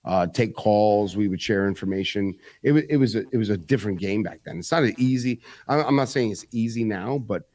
Uh, 0.04 0.26
take 0.26 0.54
calls. 0.54 1.16
We 1.16 1.28
would 1.28 1.40
share 1.40 1.66
information. 1.66 2.34
It 2.62 2.72
was 2.72 2.84
it 2.88 2.96
was 2.96 3.14
a, 3.14 3.24
it 3.30 3.36
was 3.36 3.50
a 3.50 3.56
different 3.56 3.98
game 3.98 4.22
back 4.22 4.40
then. 4.44 4.58
It's 4.58 4.72
not 4.72 4.84
an 4.84 4.94
easy. 4.96 5.40
I'm 5.66 5.96
not 5.96 6.08
saying 6.08 6.30
it's 6.30 6.46
easy 6.50 6.84
now, 6.84 7.18
but 7.18 7.48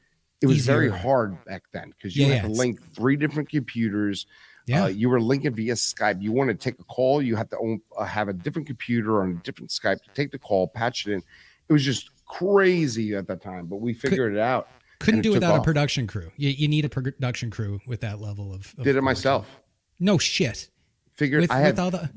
it 0.43 0.47
was 0.47 0.65
very 0.65 0.89
hard 0.89 1.43
back 1.45 1.63
then 1.71 1.93
because 1.97 2.15
you 2.15 2.27
Yeah, 2.27 2.35
had 2.35 2.43
yeah, 2.43 2.49
to 2.49 2.53
link 2.53 2.93
three 2.93 3.15
different 3.15 3.49
computers. 3.49 4.27
Yeah. 4.65 4.83
Uh, 4.83 4.87
you 4.87 5.09
were 5.09 5.21
linking 5.21 5.53
via 5.53 5.73
Skype. 5.73 6.21
You 6.21 6.33
want 6.33 6.49
to 6.49 6.55
take 6.55 6.79
a 6.79 6.83
call, 6.83 7.21
you 7.21 7.35
had 7.35 7.49
to 7.51 7.57
own, 7.57 7.81
uh, 7.97 8.03
have 8.03 8.27
a 8.27 8.33
different 8.33 8.67
computer 8.67 9.21
on 9.23 9.31
a 9.31 9.33
different 9.43 9.71
Skype 9.71 10.01
to 10.03 10.09
take 10.13 10.31
the 10.31 10.39
call, 10.39 10.67
patch 10.67 11.07
it 11.07 11.13
in. 11.13 11.23
It 11.69 11.73
was 11.73 11.83
just 11.83 12.09
crazy 12.25 13.15
at 13.15 13.25
the 13.25 13.37
time, 13.37 13.67
but 13.67 13.77
we 13.77 13.93
figured 13.93 14.33
it 14.33 14.39
out. 14.39 14.67
Couldn't 14.99 15.19
and 15.19 15.23
do 15.23 15.31
without 15.31 15.59
a 15.59 15.61
production 15.63 16.07
crew. 16.07 16.31
You, 16.37 16.49
you 16.49 16.67
need 16.67 16.85
a 16.85 16.89
production 16.89 17.49
crew 17.49 17.79
with 17.87 18.01
that 18.01 18.19
level 18.19 18.53
of. 18.53 18.73
of 18.77 18.83
Did 18.83 18.95
it 18.95 19.01
myself. 19.01 19.61
No 19.99 20.17
shit. 20.17 20.69
Figured 21.15 21.41
With, 21.41 21.51
I 21.51 21.59
had 21.59 21.73
with 21.73 21.79
all 21.79 21.91
the. 21.91 22.09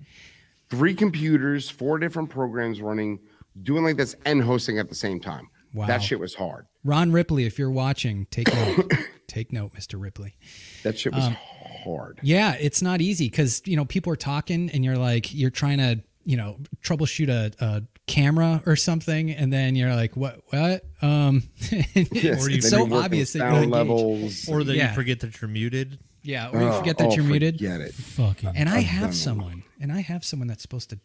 three 0.68 0.94
computers, 0.94 1.68
four 1.68 1.98
different 1.98 2.30
programs 2.30 2.80
running, 2.80 3.20
doing 3.62 3.84
like 3.84 3.96
this 3.96 4.14
and 4.24 4.42
hosting 4.42 4.78
at 4.78 4.88
the 4.88 4.94
same 4.94 5.20
time. 5.20 5.48
Wow. 5.76 5.86
That 5.86 6.02
shit 6.02 6.18
was 6.18 6.34
hard. 6.34 6.66
Ron 6.84 7.12
Ripley, 7.12 7.44
if 7.44 7.58
you're 7.58 7.70
watching, 7.70 8.26
take 8.30 8.52
note. 8.52 8.92
take 9.28 9.52
note, 9.52 9.74
Mr. 9.74 10.00
Ripley. 10.00 10.36
That 10.82 10.98
shit 10.98 11.12
was 11.14 11.24
Um, 11.24 11.36
hard. 11.84 12.18
Yeah, 12.22 12.54
it's 12.58 12.80
not 12.82 13.00
easy 13.00 13.28
because 13.28 13.62
you 13.66 13.76
know 13.76 13.84
people 13.84 14.12
are 14.12 14.16
talking 14.16 14.70
and 14.70 14.84
you're 14.84 14.96
like 14.96 15.34
you're 15.34 15.50
trying 15.50 15.78
to 15.78 16.00
you 16.24 16.36
know 16.36 16.56
troubleshoot 16.82 17.28
a, 17.28 17.52
a 17.64 17.82
camera 18.06 18.62
or 18.66 18.74
something, 18.76 19.30
and 19.30 19.52
then 19.52 19.76
you're 19.76 19.94
like, 19.94 20.16
what 20.16 20.40
what? 20.50 20.84
Um, 21.02 21.42
it's, 21.60 22.44
Or 22.44 22.48
it's 22.48 22.48
you- 22.48 22.62
so 22.62 22.76
Then 22.78 22.86
you 22.86 22.92
work 22.94 23.04
obvious 23.04 23.32
that 23.34 23.52
you're 23.52 23.66
levels. 23.66 24.48
Or 24.48 24.64
that 24.64 24.74
Yeah. 24.76 24.88
you 24.90 24.94
forget 24.94 25.20
that 25.20 25.40
you're 25.40 25.50
muted. 25.50 25.98
Yeah, 26.22 26.50
or 26.52 26.60
you 26.60 26.68
Oh, 26.68 26.78
forget 26.78 26.98
that 26.98 27.08
oh, 27.10 27.14
you're 27.14 27.24
muted. 27.24 27.58
Forget 27.58 27.80
it. 27.82 27.94
Fucking. 27.94 28.52
And 28.56 28.68
I 28.68 28.78
I've 28.78 28.84
have 28.84 29.02
done 29.02 29.12
someone, 29.12 29.62
and 29.80 29.92
I 29.92 30.00
have 30.00 30.24
someone 30.24 30.48
that's 30.48 30.62
supposed 30.62 30.90
to 30.90 30.98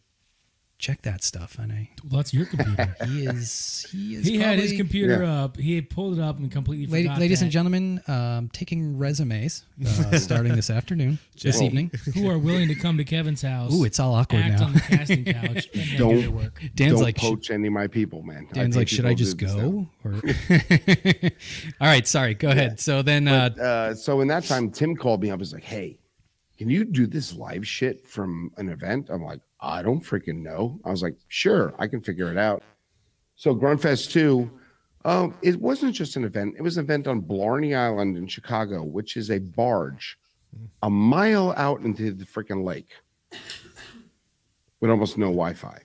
check 0.82 1.00
that 1.02 1.22
stuff, 1.22 1.56
and 1.60 1.70
I 1.72 1.88
well, 2.10 2.18
that's 2.18 2.34
your 2.34 2.44
computer. 2.44 2.96
he 3.06 3.24
is 3.26 3.86
he 3.92 4.16
is 4.16 4.26
he 4.26 4.38
had 4.38 4.58
his 4.58 4.72
computer 4.72 5.22
Yeah. 5.22 5.44
up. 5.44 5.56
He 5.56 5.80
pulled 5.80 6.18
it 6.18 6.20
up 6.20 6.38
and 6.38 6.50
completely 6.50 6.86
Lady, 6.88 7.06
forgot. 7.06 7.20
ladies 7.20 7.40
and 7.40 7.50
gentlemen, 7.52 8.02
um, 8.08 8.48
taking 8.52 8.98
resumes 8.98 9.64
uh, 9.86 10.18
starting 10.18 10.56
this 10.56 10.70
afternoon, 10.70 11.20
this 11.40 11.56
Well, 11.56 11.64
evening. 11.66 11.92
who 12.14 12.28
are 12.28 12.36
willing 12.36 12.66
to 12.66 12.74
come 12.74 12.98
to 12.98 13.04
Kevin's 13.04 13.42
house. 13.42 13.72
Ooh, 13.72 13.84
it's 13.84 14.00
all 14.00 14.14
awkward 14.14 14.42
act 14.42 14.58
now. 14.60 14.66
on 14.66 14.72
the 14.72 14.80
casting 14.80 15.24
couch 15.24 15.68
and 15.72 15.84
do 15.96 15.96
their 15.96 15.98
Don't 15.98 16.32
work. 16.32 16.60
Dan's 16.74 16.94
don't 16.94 17.02
like, 17.02 17.16
poach 17.16 17.50
any 17.50 17.68
of 17.68 17.72
my 17.72 17.86
people, 17.86 18.22
man. 18.24 18.48
Dan's 18.52 18.76
like, 18.76 18.88
should 18.88 19.06
I 19.06 19.14
just 19.14 19.36
do 19.36 19.46
this 19.46 19.54
now. 19.54 19.62
go? 19.62 19.86
Or 20.04 20.20
all 21.80 21.86
right, 21.86 22.06
sorry, 22.08 22.34
go 22.34 22.48
ahead. 22.48 22.80
So 22.80 23.02
then, 23.02 23.28
uh, 23.28 23.50
uh, 23.60 23.94
so 23.94 24.20
in 24.20 24.28
that 24.28 24.44
time, 24.44 24.70
Tim 24.70 24.96
called 24.96 25.22
me 25.22 25.30
up. 25.30 25.38
He's 25.38 25.52
like, 25.52 25.62
"Hey, 25.62 25.98
can 26.58 26.68
you 26.68 26.84
do 26.84 27.06
this 27.06 27.32
live 27.34 27.66
shit 27.66 28.06
from 28.08 28.50
an 28.56 28.68
event?" 28.68 29.08
I'm 29.10 29.22
like, 29.22 29.40
"I 29.62 29.82
don't 29.82 30.04
freaking 30.04 30.42
know." 30.42 30.80
I 30.84 30.90
was 30.90 31.02
like, 31.02 31.16
"Sure, 31.28 31.72
I 31.78 31.86
can 31.86 32.00
figure 32.00 32.30
it 32.30 32.36
out." 32.36 32.62
So 33.36 33.54
Gruntfest 33.54 34.10
two, 34.10 34.50
um, 35.04 35.34
it 35.42 35.60
wasn't 35.60 35.94
just 35.94 36.16
an 36.16 36.24
event. 36.24 36.56
It 36.58 36.62
was 36.62 36.76
an 36.76 36.84
event 36.84 37.06
on 37.06 37.20
Blarney 37.20 37.74
Island 37.74 38.16
in 38.16 38.26
Chicago, 38.26 38.82
which 38.82 39.16
is 39.16 39.30
a 39.30 39.38
barge 39.38 40.18
a 40.82 40.90
mile 40.90 41.54
out 41.56 41.80
into 41.82 42.12
the 42.12 42.24
freaking 42.24 42.64
lake 42.64 42.90
with 44.80 44.90
almost 44.90 45.18
no 45.18 45.26
Wi-Fi. 45.26 45.78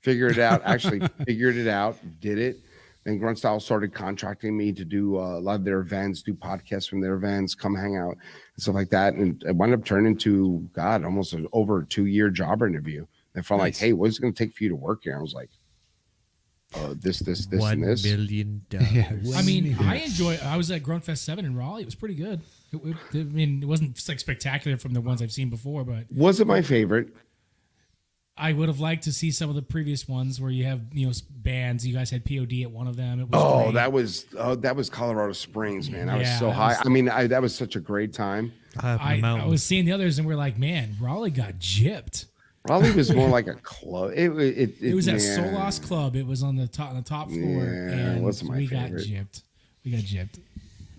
Figured 0.00 0.32
it 0.32 0.38
out. 0.38 0.62
Actually, 0.64 1.06
figured 1.26 1.56
it 1.56 1.68
out. 1.68 1.98
Did 2.20 2.38
it. 2.38 2.58
Then 3.04 3.18
Grunt 3.18 3.38
Style 3.38 3.60
started 3.60 3.94
contracting 3.94 4.56
me 4.56 4.72
to 4.72 4.84
do 4.84 5.18
uh, 5.18 5.38
a 5.38 5.40
lot 5.40 5.54
of 5.56 5.64
their 5.64 5.80
events, 5.80 6.22
do 6.22 6.34
podcasts 6.34 6.88
from 6.88 7.00
their 7.00 7.14
events, 7.14 7.54
come 7.54 7.74
hang 7.74 7.96
out 7.96 8.12
and 8.12 8.62
stuff 8.62 8.74
like 8.74 8.90
that. 8.90 9.14
And 9.14 9.42
it 9.44 9.54
wound 9.54 9.72
up 9.72 9.84
turning 9.84 10.16
to 10.18 10.68
God, 10.72 11.04
almost 11.04 11.32
an 11.32 11.46
over 11.52 11.80
a 11.80 11.86
two-year 11.86 12.30
job 12.30 12.62
interview. 12.62 13.06
They 13.38 13.42
felt 13.46 13.60
like, 13.60 13.76
"Hey, 13.76 13.92
what's 13.92 14.18
it 14.18 14.20
going 14.22 14.34
to 14.34 14.44
take 14.44 14.54
for 14.54 14.64
you 14.64 14.70
to 14.70 14.76
work 14.76 15.00
here?" 15.04 15.16
I 15.16 15.22
was 15.22 15.32
like, 15.34 15.50
uh, 16.74 16.94
"This, 17.00 17.20
this, 17.20 17.46
this, 17.46 17.60
One 17.60 17.74
and 17.74 17.84
this." 17.84 18.04
million 18.04 18.62
dollars. 18.70 18.92
Yeah. 18.92 19.12
I 19.36 19.42
mean, 19.42 19.76
I 19.80 19.96
enjoy. 19.96 20.38
I 20.42 20.56
was 20.56 20.70
at 20.70 20.82
Gruntfest 20.82 21.18
Seven 21.18 21.44
in 21.44 21.56
Raleigh. 21.56 21.82
It 21.82 21.86
was 21.86 21.94
pretty 21.94 22.14
good. 22.14 22.40
It, 22.72 22.80
it- 22.84 22.96
I 23.20 23.22
mean, 23.24 23.62
it 23.62 23.66
wasn't 23.66 23.96
like 24.08 24.20
spectacular 24.20 24.76
from 24.76 24.92
the 24.92 25.00
ones 25.00 25.22
I've 25.22 25.32
seen 25.32 25.50
before, 25.50 25.84
but 25.84 26.04
Wasn't 26.10 26.46
my 26.48 26.62
favorite. 26.62 27.08
I 28.40 28.52
would 28.52 28.68
have 28.68 28.78
liked 28.78 29.02
to 29.04 29.12
see 29.12 29.32
some 29.32 29.50
of 29.50 29.56
the 29.56 29.62
previous 29.62 30.06
ones 30.06 30.40
where 30.40 30.50
you 30.52 30.62
have 30.64 30.82
you 30.92 31.06
know 31.06 31.12
bands. 31.30 31.84
You 31.84 31.92
guys 31.94 32.10
had 32.10 32.24
POD 32.24 32.62
at 32.62 32.70
one 32.70 32.86
of 32.86 32.96
them. 32.96 33.18
It 33.18 33.28
was 33.28 33.42
Oh, 33.42 33.62
great. 33.64 33.74
that 33.74 33.90
was 33.92 34.26
oh, 34.38 34.54
that 34.56 34.76
was 34.76 34.88
Colorado 34.88 35.32
Springs, 35.32 35.90
man. 35.90 36.08
I 36.08 36.18
was 36.18 36.38
so 36.38 36.50
high. 36.50 36.68
was- 36.68 36.82
I 36.84 36.88
mean, 36.88 37.08
I, 37.08 37.26
that 37.26 37.42
was 37.42 37.52
such 37.54 37.74
a 37.74 37.80
great 37.80 38.12
time. 38.12 38.52
High 38.76 38.94
up 38.94 39.00
in 39.14 39.20
the 39.22 39.26
I, 39.26 39.40
I 39.40 39.46
was 39.46 39.64
seeing 39.64 39.86
the 39.86 39.92
others 39.92 40.18
and 40.20 40.28
we're 40.28 40.36
like, 40.36 40.56
man, 40.56 40.94
Raleigh 41.00 41.32
got 41.32 41.54
gypped. 41.54 42.26
Raleigh 42.68 42.92
was 42.92 43.12
more 43.14 43.28
like 43.28 43.46
a 43.46 43.54
club. 43.62 44.12
It, 44.14 44.30
it, 44.30 44.58
it, 44.58 44.74
It 44.80 44.94
was 44.94 45.08
at 45.08 45.16
man. 45.16 45.20
Solas 45.54 45.82
Club. 45.82 46.16
It 46.16 46.26
was 46.26 46.42
on 46.42 46.56
the 46.56 46.66
top 46.66 46.90
on 46.90 46.96
the 46.96 47.02
top 47.02 47.28
floor, 47.28 47.40
Yeah, 47.40 47.60
it 47.60 47.92
and 48.16 48.22
wasn't 48.24 48.50
my 48.50 48.56
we 48.58 48.66
got 48.66 48.84
favorite. 48.84 49.06
gypped. 49.06 49.42
We 49.84 49.90
got 49.92 50.00
gypped. 50.00 50.38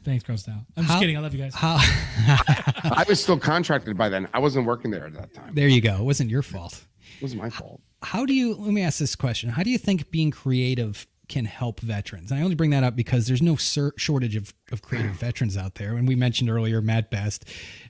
Thanks, 0.06 0.24
Crow 0.24 0.38
Style. 0.38 0.66
I'm 0.78 0.86
just 0.86 1.00
kidding. 1.00 1.18
I 1.18 1.20
love 1.20 1.34
you 1.36 1.42
guys. 1.44 1.54
how, 1.54 1.76
I 1.78 3.06
was 3.08 3.22
still 3.22 3.38
contracted 3.38 3.98
by 3.98 4.10
then. 4.10 4.28
I 4.34 4.40
wasn't 4.40 4.66
working 4.66 4.90
there 4.92 5.06
at 5.06 5.14
that 5.14 5.34
time. 5.34 5.54
there 5.54 5.68
you 5.68 5.82
go. 5.82 5.96
It 5.98 6.04
wasn't 6.04 6.30
your 6.30 6.42
fault. 6.42 6.86
It 7.18 7.22
wasn't 7.22 7.42
my 7.42 7.50
fault. 7.50 7.82
How 8.02 8.26
do 8.26 8.34
you? 8.34 8.56
Let 8.56 8.72
me 8.72 8.82
ask 8.82 8.98
this 8.98 9.16
question. 9.16 9.50
How 9.50 9.62
do 9.62 9.70
you 9.70 9.78
think 9.78 10.10
being 10.10 10.32
creative 10.32 11.06
can 11.30 11.46
help 11.46 11.80
veterans? 11.80 12.32
I 12.32 12.42
only 12.42 12.56
bring 12.56 12.72
that 12.72 12.84
up 12.84 12.96
because 12.96 13.28
there's 13.28 13.42
no 13.42 13.56
shortage 13.56 14.36
of, 14.36 14.54
of 14.72 14.82
creative 14.82 15.12
veterans 15.12 15.56
out 15.56 15.76
there. 15.76 15.96
And 15.96 16.08
we 16.08 16.16
mentioned 16.16 16.50
earlier 16.50 16.82
Mat 16.82 17.10
Best, 17.10 17.46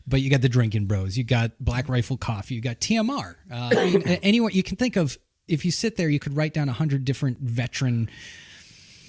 but 0.05 0.21
you 0.21 0.29
got 0.29 0.41
the 0.41 0.49
Drinking 0.49 0.85
Bros, 0.85 1.17
you 1.17 1.23
got 1.23 1.51
Black 1.59 1.89
Rifle 1.89 2.17
Coffee, 2.17 2.55
you 2.55 2.61
got 2.61 2.79
TMR. 2.79 3.35
Uh, 3.51 3.69
I 3.75 3.85
mean, 3.85 4.01
anyone 4.21 4.51
you 4.53 4.63
can 4.63 4.77
think 4.77 4.95
of. 4.95 5.17
If 5.47 5.65
you 5.65 5.71
sit 5.71 5.95
there, 5.95 6.09
you 6.09 6.19
could 6.19 6.35
write 6.37 6.53
down 6.53 6.69
a 6.69 6.73
hundred 6.73 7.05
different 7.05 7.39
veteran 7.39 8.07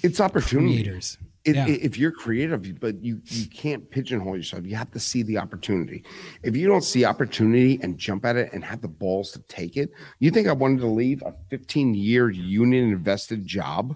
It's 0.01 0.19
opportunity. 0.19 0.73
creators. 0.73 1.19
It, 1.45 1.55
Yeah. 1.55 1.67
If 1.67 1.97
you're 1.97 2.11
creative, 2.11 2.79
but 2.79 3.03
you 3.03 3.21
you 3.25 3.47
can't 3.47 3.89
pigeonhole 3.89 4.37
yourself. 4.37 4.63
You 4.65 4.75
have 4.75 4.91
to 4.91 4.99
see 4.99 5.21
the 5.23 5.37
opportunity. 5.39 6.03
If 6.43 6.55
you 6.55 6.67
don't 6.67 6.83
see 6.83 7.03
opportunity 7.05 7.79
and 7.81 7.97
jump 7.97 8.25
at 8.25 8.35
it 8.37 8.53
and 8.53 8.63
have 8.63 8.81
the 8.81 8.87
balls 8.87 9.31
to 9.33 9.39
take 9.47 9.75
it, 9.77 9.91
you 10.19 10.31
think 10.31 10.47
I 10.47 10.53
wanted 10.53 10.79
to 10.81 10.87
leave 10.87 11.21
a 11.23 11.33
15 11.49 11.93
year 11.95 12.29
union 12.29 12.89
invested 12.89 13.45
job 13.45 13.95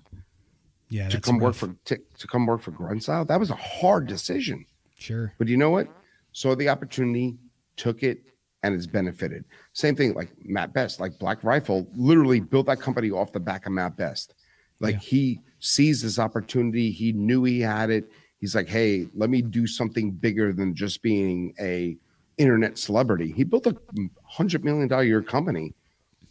Yeah, 0.96 1.10
to 1.10 1.20
come 1.20 1.40
work 1.40 1.56
for 1.56 1.76
to, 1.86 1.98
to 2.20 2.28
come 2.28 2.46
work 2.46 2.62
for 2.62 2.72
Grunt 2.72 3.04
Style? 3.04 3.26
That 3.26 3.40
was 3.40 3.50
a 3.52 3.56
hard 3.56 4.08
decision. 4.08 4.66
sure. 4.98 5.34
But 5.38 5.48
you 5.48 5.58
know 5.58 5.70
what? 5.70 5.88
Saw 6.32 6.56
the 6.56 6.70
opportunity, 6.70 7.38
took 7.76 8.02
it, 8.04 8.20
and 8.64 8.74
it's 8.74 8.88
benefited. 8.88 9.44
Same 9.74 9.96
thing 9.96 10.14
like 10.14 10.30
Mat 10.44 10.74
Best, 10.74 11.00
like 11.00 11.20
Black 11.20 11.44
Rifle, 11.44 11.88
literally 11.96 12.40
built 12.40 12.66
that 12.68 12.80
company 12.80 13.12
off 13.12 13.32
the 13.34 13.40
back 13.40 13.66
of 13.66 13.74
Mat 13.74 13.98
Best. 13.98 14.34
Like 14.80 14.96
Yeah. 14.96 15.00
he 15.00 15.40
sees 15.60 16.02
this 16.02 16.18
opportunity, 16.20 16.92
he 16.92 17.12
knew 17.12 17.44
he 17.44 17.60
had 17.60 17.90
it. 17.90 18.10
He's 18.40 18.54
like, 18.56 18.68
hey, 18.68 19.08
let 19.16 19.30
me 19.30 19.42
do 19.42 19.66
something 19.68 20.12
bigger 20.12 20.54
than 20.54 20.76
just 20.76 21.02
being 21.02 21.54
a 21.60 21.98
internet 22.38 22.78
celebrity. 22.78 23.32
He 23.36 23.44
built 23.44 23.66
a 23.68 23.76
hundred 24.24 24.64
million 24.64 24.88
dollar 24.88 25.04
year 25.04 25.22
company 25.22 25.74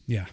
Yeah, 0.07 0.27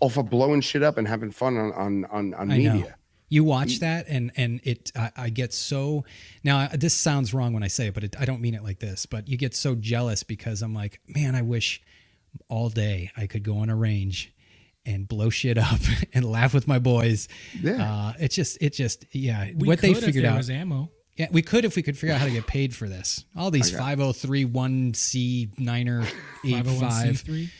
off 0.00 0.16
of 0.16 0.28
blowing 0.30 0.60
shit 0.62 0.82
up 0.82 0.96
and 0.98 1.06
having 1.06 1.30
fun 1.30 1.56
on 1.56 1.72
on 1.74 2.04
on, 2.06 2.34
on 2.34 2.48
media. 2.48 2.96
Know. 3.30 3.34
You 3.34 3.44
watch 3.44 3.80
that, 3.80 4.06
and 4.08 4.30
and 4.36 4.60
it, 4.64 4.92
I, 4.96 5.10
I 5.16 5.28
get 5.30 5.52
so. 5.52 6.04
Now 6.42 6.68
this 6.72 6.94
sounds 6.94 7.34
wrong 7.34 7.52
when 7.52 7.62
I 7.62 7.68
say 7.68 7.88
it, 7.88 7.94
but 7.94 8.04
it, 8.04 8.16
I 8.18 8.24
don't 8.24 8.40
mean 8.40 8.54
it 8.54 8.62
like 8.62 8.78
this. 8.78 9.06
But 9.06 9.28
you 9.28 9.36
get 9.36 9.54
so 9.54 9.74
jealous 9.74 10.22
because 10.22 10.62
I'm 10.62 10.74
like, 10.74 11.00
man, 11.08 11.34
I 11.34 11.42
wish 11.42 11.82
all 12.48 12.68
day 12.68 13.10
I 13.16 13.26
could 13.26 13.42
go 13.42 13.58
on 13.58 13.70
a 13.70 13.76
range 13.76 14.32
and 14.86 15.08
blow 15.08 15.30
shit 15.30 15.58
up 15.58 15.80
and 16.12 16.24
laugh 16.24 16.54
with 16.54 16.68
my 16.68 16.78
boys. 16.78 17.28
Yeah. 17.60 17.82
uh, 17.82 18.12
it's 18.18 18.34
just, 18.34 18.58
it 18.60 18.72
just, 18.72 19.06
yeah. 19.12 19.50
We 19.56 19.68
what 19.68 19.80
they 19.80 19.88
could 19.88 19.98
if 19.98 20.04
figured 20.04 20.24
there 20.24 20.32
out. 20.32 20.38
was 20.38 20.50
ammo. 20.50 20.90
Yeah, 21.16 21.28
we 21.30 21.42
could 21.42 21.64
if 21.64 21.76
we 21.76 21.82
could 21.82 21.96
figure 21.96 22.14
out 22.14 22.20
how 22.20 22.26
to 22.26 22.32
get 22.32 22.46
paid 22.46 22.74
for 22.74 22.88
this. 22.88 23.24
All 23.36 23.50
these 23.52 23.70
503 23.70 24.46
1C 24.46 25.54
9er 25.56 26.06
85 26.44 27.50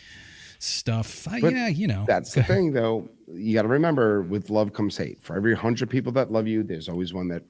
stuff. 0.58 1.28
Uh, 1.28 1.38
But 1.40 1.52
yeah, 1.52 1.68
you 1.68 1.86
know. 1.86 2.04
That's 2.06 2.34
the 2.34 2.42
thing, 2.42 2.72
though. 2.72 3.08
You 3.26 3.54
got 3.54 3.62
to 3.62 3.68
remember, 3.68 4.22
with 4.22 4.50
love 4.50 4.72
comes 4.72 4.96
hate. 4.96 5.22
For 5.22 5.34
every 5.36 5.54
hundred 5.54 5.88
people 5.90 6.12
that 6.12 6.30
love 6.30 6.46
you, 6.46 6.62
there's 6.62 6.88
always 6.88 7.14
one 7.14 7.28
that 7.28 7.42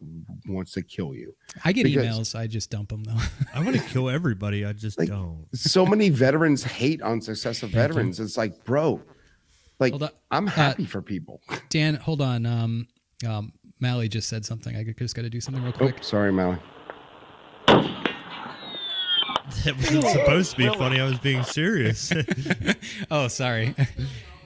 wants 0.46 0.72
to 0.72 0.82
kill 0.82 1.14
you. 1.14 1.34
I 1.64 1.72
get 1.72 1.84
because- 1.84 2.06
emails. 2.06 2.38
I 2.38 2.46
just 2.46 2.70
dump 2.70 2.90
them 2.90 3.02
though. 3.04 3.16
I 3.54 3.62
want 3.62 3.76
to 3.76 3.82
kill 3.82 4.08
everybody. 4.08 4.64
I 4.64 4.72
just 4.72 4.98
Like- 4.98 5.08
don't. 5.08 5.46
So 5.54 5.84
many 5.84 6.10
veterans 6.10 6.62
hate 6.62 7.02
on 7.02 7.20
successive 7.20 7.70
veterans. 7.70 8.20
It's 8.20 8.36
like, 8.36 8.64
bro, 8.64 9.00
like 9.80 9.94
I'm 10.30 10.46
Uh, 10.46 10.50
happy 10.52 10.84
for 10.84 11.02
people. 11.02 11.40
Dan, 11.70 11.96
hold 11.96 12.20
on. 12.20 12.46
Um, 12.46 12.86
um, 13.26 13.52
Mally 13.80 14.08
just 14.08 14.28
said 14.28 14.44
something. 14.44 14.76
I 14.76 14.84
just 14.84 15.14
got 15.16 15.22
to 15.22 15.30
do 15.30 15.40
something 15.40 15.62
real 15.62 15.72
Oh, 15.74 15.78
quick. 15.78 16.04
sorry, 16.04 16.32
Mally. 16.32 16.58
It 19.66 19.76
wasn't 19.76 20.04
supposed 20.06 20.50
to 20.52 20.56
be 20.56 20.68
funny. 20.68 21.00
I 21.00 21.04
was 21.04 21.18
being 21.18 21.42
serious. 21.42 22.12
Oh, 23.10 23.28
sorry. 23.28 23.74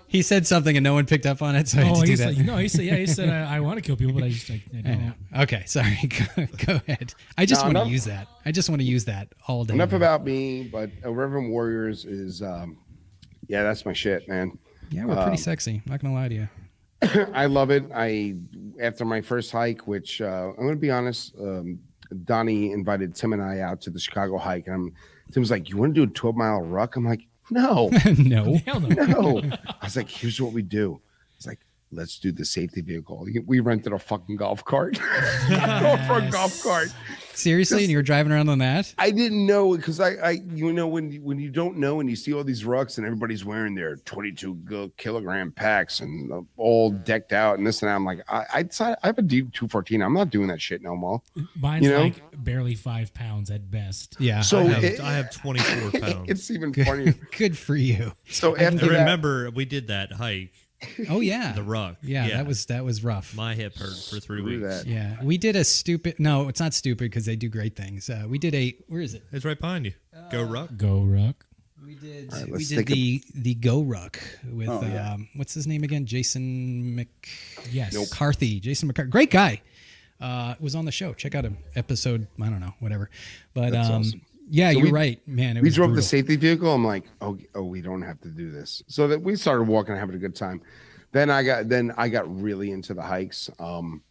He 0.08 0.22
said 0.22 0.46
something 0.46 0.74
and 0.76 0.82
no 0.82 0.94
one 0.94 1.04
picked 1.06 1.26
up 1.26 1.42
on 1.42 1.54
it, 1.54 1.68
so 1.68 1.78
I 1.80 1.82
had 1.84 1.92
Oh, 1.96 2.00
to 2.00 2.06
do 2.06 2.10
he 2.12 2.16
that. 2.16 2.34
said, 2.34 2.46
no, 2.46 2.56
he 2.56 2.68
said, 2.68 2.84
yeah, 2.86 2.96
he 2.96 3.06
said, 3.06 3.28
I, 3.28 3.56
I 3.56 3.60
want 3.60 3.76
to 3.76 3.82
kill 3.82 3.94
people, 3.96 4.14
but 4.14 4.24
I 4.24 4.30
just 4.30 4.48
like, 4.48 4.62
I 4.74 4.78
I 4.78 4.82
don't. 4.82 5.06
know. 5.06 5.12
Okay, 5.42 5.62
sorry. 5.66 5.98
Go, 6.36 6.46
go 6.66 6.80
ahead. 6.88 7.12
I 7.36 7.44
just 7.44 7.60
No, 7.66 7.72
want 7.74 7.86
to 7.88 7.92
use 7.92 8.04
that. 8.06 8.26
I 8.46 8.50
just 8.52 8.70
want 8.70 8.80
to 8.80 8.86
use 8.86 9.04
that 9.04 9.28
all 9.46 9.64
day. 9.64 9.74
Enough 9.74 9.92
long. 9.92 9.96
about 10.00 10.24
me, 10.24 10.62
but 10.64 10.90
uh, 11.04 11.10
Irreverent 11.10 11.50
Warriors 11.50 12.06
is, 12.06 12.40
um, 12.42 12.78
yeah, 13.48 13.62
that's 13.62 13.84
my 13.84 13.92
shit, 13.92 14.26
man. 14.28 14.58
Yeah, 14.90 15.04
we're 15.04 15.16
Um, 15.18 15.22
pretty 15.24 15.36
sexy. 15.42 15.82
Not 15.84 16.00
gonna 16.00 16.14
lie 16.14 16.28
to 16.28 16.34
you. 16.34 16.48
I 17.34 17.44
love 17.46 17.70
it. 17.70 17.84
I 17.94 18.34
after 18.80 19.04
my 19.04 19.20
first 19.20 19.52
hike, 19.52 19.86
which 19.86 20.20
uh, 20.22 20.48
I'm 20.48 20.56
going 20.56 20.70
to 20.70 20.76
be 20.76 20.90
honest, 20.90 21.34
um, 21.38 21.78
Donnie 22.24 22.72
invited 22.72 23.14
Tim 23.14 23.34
and 23.34 23.42
I 23.42 23.60
out 23.60 23.82
to 23.82 23.90
the 23.90 24.00
Chicago 24.00 24.38
hike, 24.38 24.66
and 24.66 24.74
I'm, 24.74 24.92
Tim 25.30 25.42
was 25.42 25.50
like, 25.50 25.68
"You 25.68 25.76
want 25.76 25.94
to 25.94 26.06
do 26.06 26.10
a 26.10 26.14
12 26.14 26.34
mile 26.34 26.60
ruck?" 26.62 26.96
I'm 26.96 27.04
like, 27.04 27.20
"No, 27.50 27.88
no. 28.18 28.56
Hell 28.66 28.80
no. 28.80 28.88
no." 29.04 29.42
I 29.80 29.84
was 29.84 29.96
like, 29.96 30.10
"Here's 30.10 30.40
what 30.40 30.52
we 30.52 30.62
do." 30.62 31.00
It's 31.36 31.46
like, 31.46 31.60
"Let's 31.92 32.18
do 32.18 32.32
the 32.32 32.44
safety 32.44 32.80
vehicle." 32.80 33.26
We 33.46 33.60
rented 33.60 33.92
a 33.92 33.98
fucking 33.98 34.36
golf 34.36 34.64
cart, 34.64 34.96
for 36.06 36.18
a 36.18 36.28
golf 36.30 36.62
cart. 36.62 36.88
Seriously, 37.38 37.82
and 37.84 37.90
you 37.90 37.96
were 37.98 38.02
driving 38.02 38.32
around 38.32 38.48
on 38.48 38.58
that? 38.58 38.92
I 38.98 39.10
didn't 39.10 39.46
know 39.46 39.76
because 39.76 40.00
I, 40.00 40.10
I, 40.14 40.30
you 40.54 40.72
know, 40.72 40.88
when 40.88 41.12
you- 41.12 41.22
when 41.22 41.38
you 41.38 41.50
don't 41.50 41.76
know 41.76 42.00
and 42.00 42.10
you 42.10 42.16
see 42.16 42.32
all 42.34 42.42
these 42.44 42.64
rucks 42.64 42.98
and 42.98 43.06
everybody's 43.06 43.44
wearing 43.44 43.74
their 43.74 43.96
22 43.96 44.92
kilogram 44.96 45.52
packs 45.52 46.00
and 46.00 46.32
uh, 46.32 46.40
all 46.56 46.90
decked 46.90 47.32
out 47.32 47.58
and 47.58 47.66
this 47.66 47.82
and 47.82 47.88
that, 47.88 47.94
I'm 47.94 48.04
like, 48.04 48.20
I, 48.28 48.44
I 48.54 48.62
decided 48.64 48.98
I 49.02 49.06
have 49.08 49.18
a 49.18 49.22
deep 49.22 49.52
214. 49.52 50.02
I'm 50.02 50.14
not 50.14 50.30
doing 50.30 50.48
that 50.48 50.60
shit 50.60 50.82
no 50.82 50.96
more. 50.96 51.22
Mine's 51.60 51.84
You 51.86 51.92
know? 51.92 52.02
like 52.02 52.22
barely 52.44 52.74
five 52.74 53.14
pounds 53.14 53.50
at 53.50 53.70
best. 53.70 54.16
Yeah. 54.18 54.40
So 54.42 54.60
I 54.60 54.64
have, 54.64 54.84
it- 54.84 55.00
I 55.00 55.12
have 55.14 55.30
24 55.32 56.00
pounds. 56.00 56.30
It's 56.30 56.50
even 56.50 56.72
funnier. 56.72 57.14
good 57.36 57.56
for 57.56 57.76
you. 57.76 58.12
So 58.28 58.56
I 58.56 58.62
after 58.64 58.86
that, 58.86 58.98
remember 58.98 59.50
we 59.50 59.64
did 59.64 59.88
that 59.88 60.12
hike, 60.12 60.52
Oh 61.08 61.20
yeah. 61.20 61.52
the 61.52 61.62
rug. 61.62 61.96
yeah, 62.02 62.28
that 62.28 62.46
was 62.46 62.66
that 62.66 62.84
was 62.84 63.02
rough. 63.02 63.34
my 63.34 63.54
hip 63.54 63.76
hurt 63.76 63.88
for 63.96 64.20
three 64.20 64.20
Screw 64.20 64.44
weeks. 64.44 64.62
that. 64.62 64.86
yeah, 64.86 65.16
we 65.22 65.36
did 65.38 65.56
a 65.56 65.64
stupid. 65.64 66.16
No, 66.20 66.48
it's 66.48 66.60
not 66.60 66.72
stupid 66.74 67.04
because 67.04 67.26
they 67.26 67.36
do 67.36 67.48
great 67.48 67.74
things. 67.76 68.08
Uh, 68.08 68.24
we 68.28 68.38
did 68.38 68.54
a. 68.54 68.76
Where 68.88 69.00
is 69.00 69.14
it? 69.14 69.24
It's 69.32 69.44
right 69.44 69.58
behind 69.58 69.86
you. 69.86 69.92
Go 70.30 70.42
ruck. 70.42 70.70
Go 70.76 71.02
ruck. 71.02 71.44
We 71.84 71.94
did. 71.94 72.32
right, 72.32 72.50
we 72.50 72.64
did 72.64 72.76
take 72.86 72.90
a- 72.90 72.94
the 72.94 73.22
the 73.34 73.54
Go 73.54 73.82
Ruck 73.82 74.20
with 74.52 74.68
Oh, 74.68 74.82
yeah. 74.82 75.14
um, 75.14 75.28
what's 75.36 75.54
his 75.54 75.66
name 75.66 75.84
again? 75.84 76.04
Jason 76.06 76.94
Mc. 76.96 77.08
Yes. 77.70 77.94
McCarthy, 77.96 78.60
Jason 78.60 78.88
McCarthy, 78.88 79.10
great 79.10 79.30
guy. 79.30 79.62
Uh, 80.20 80.54
was 80.60 80.74
on 80.74 80.84
the 80.84 80.92
show. 80.92 81.14
Check 81.14 81.34
out 81.34 81.44
him 81.44 81.56
episode. 81.76 82.26
I 82.42 82.48
don't 82.50 82.60
know, 82.60 82.74
whatever. 82.80 83.08
But 83.54 83.70
That's 83.70 83.88
um, 83.88 84.00
awesome. 84.02 84.20
Yeah, 84.48 84.72
So 84.72 84.78
you're 84.78 84.86
we- 84.86 84.92
right, 84.92 85.28
man. 85.28 85.56
It 85.56 85.62
we 85.62 85.70
drove 85.70 85.94
the 85.94 86.02
safety 86.02 86.36
vehicle. 86.36 86.72
I'm 86.72 86.84
like, 86.84 87.04
oh, 87.20 87.38
oh, 87.54 87.62
we 87.64 87.80
don't 87.80 88.02
have 88.02 88.20
to 88.22 88.28
do 88.28 88.50
this. 88.50 88.82
So 88.88 89.08
that 89.08 89.22
we 89.22 89.36
started 89.36 89.64
walking, 89.64 89.94
having 89.96 90.14
a 90.14 90.18
good 90.18 90.34
time. 90.34 90.60
Then 91.12 91.30
I 91.30 91.42
got, 91.42 91.68
then 91.68 91.92
I 91.96 92.08
got 92.08 92.24
really 92.42 92.70
into 92.70 92.94
the 92.94 93.02
hikes. 93.02 93.48
Um, 93.58 94.02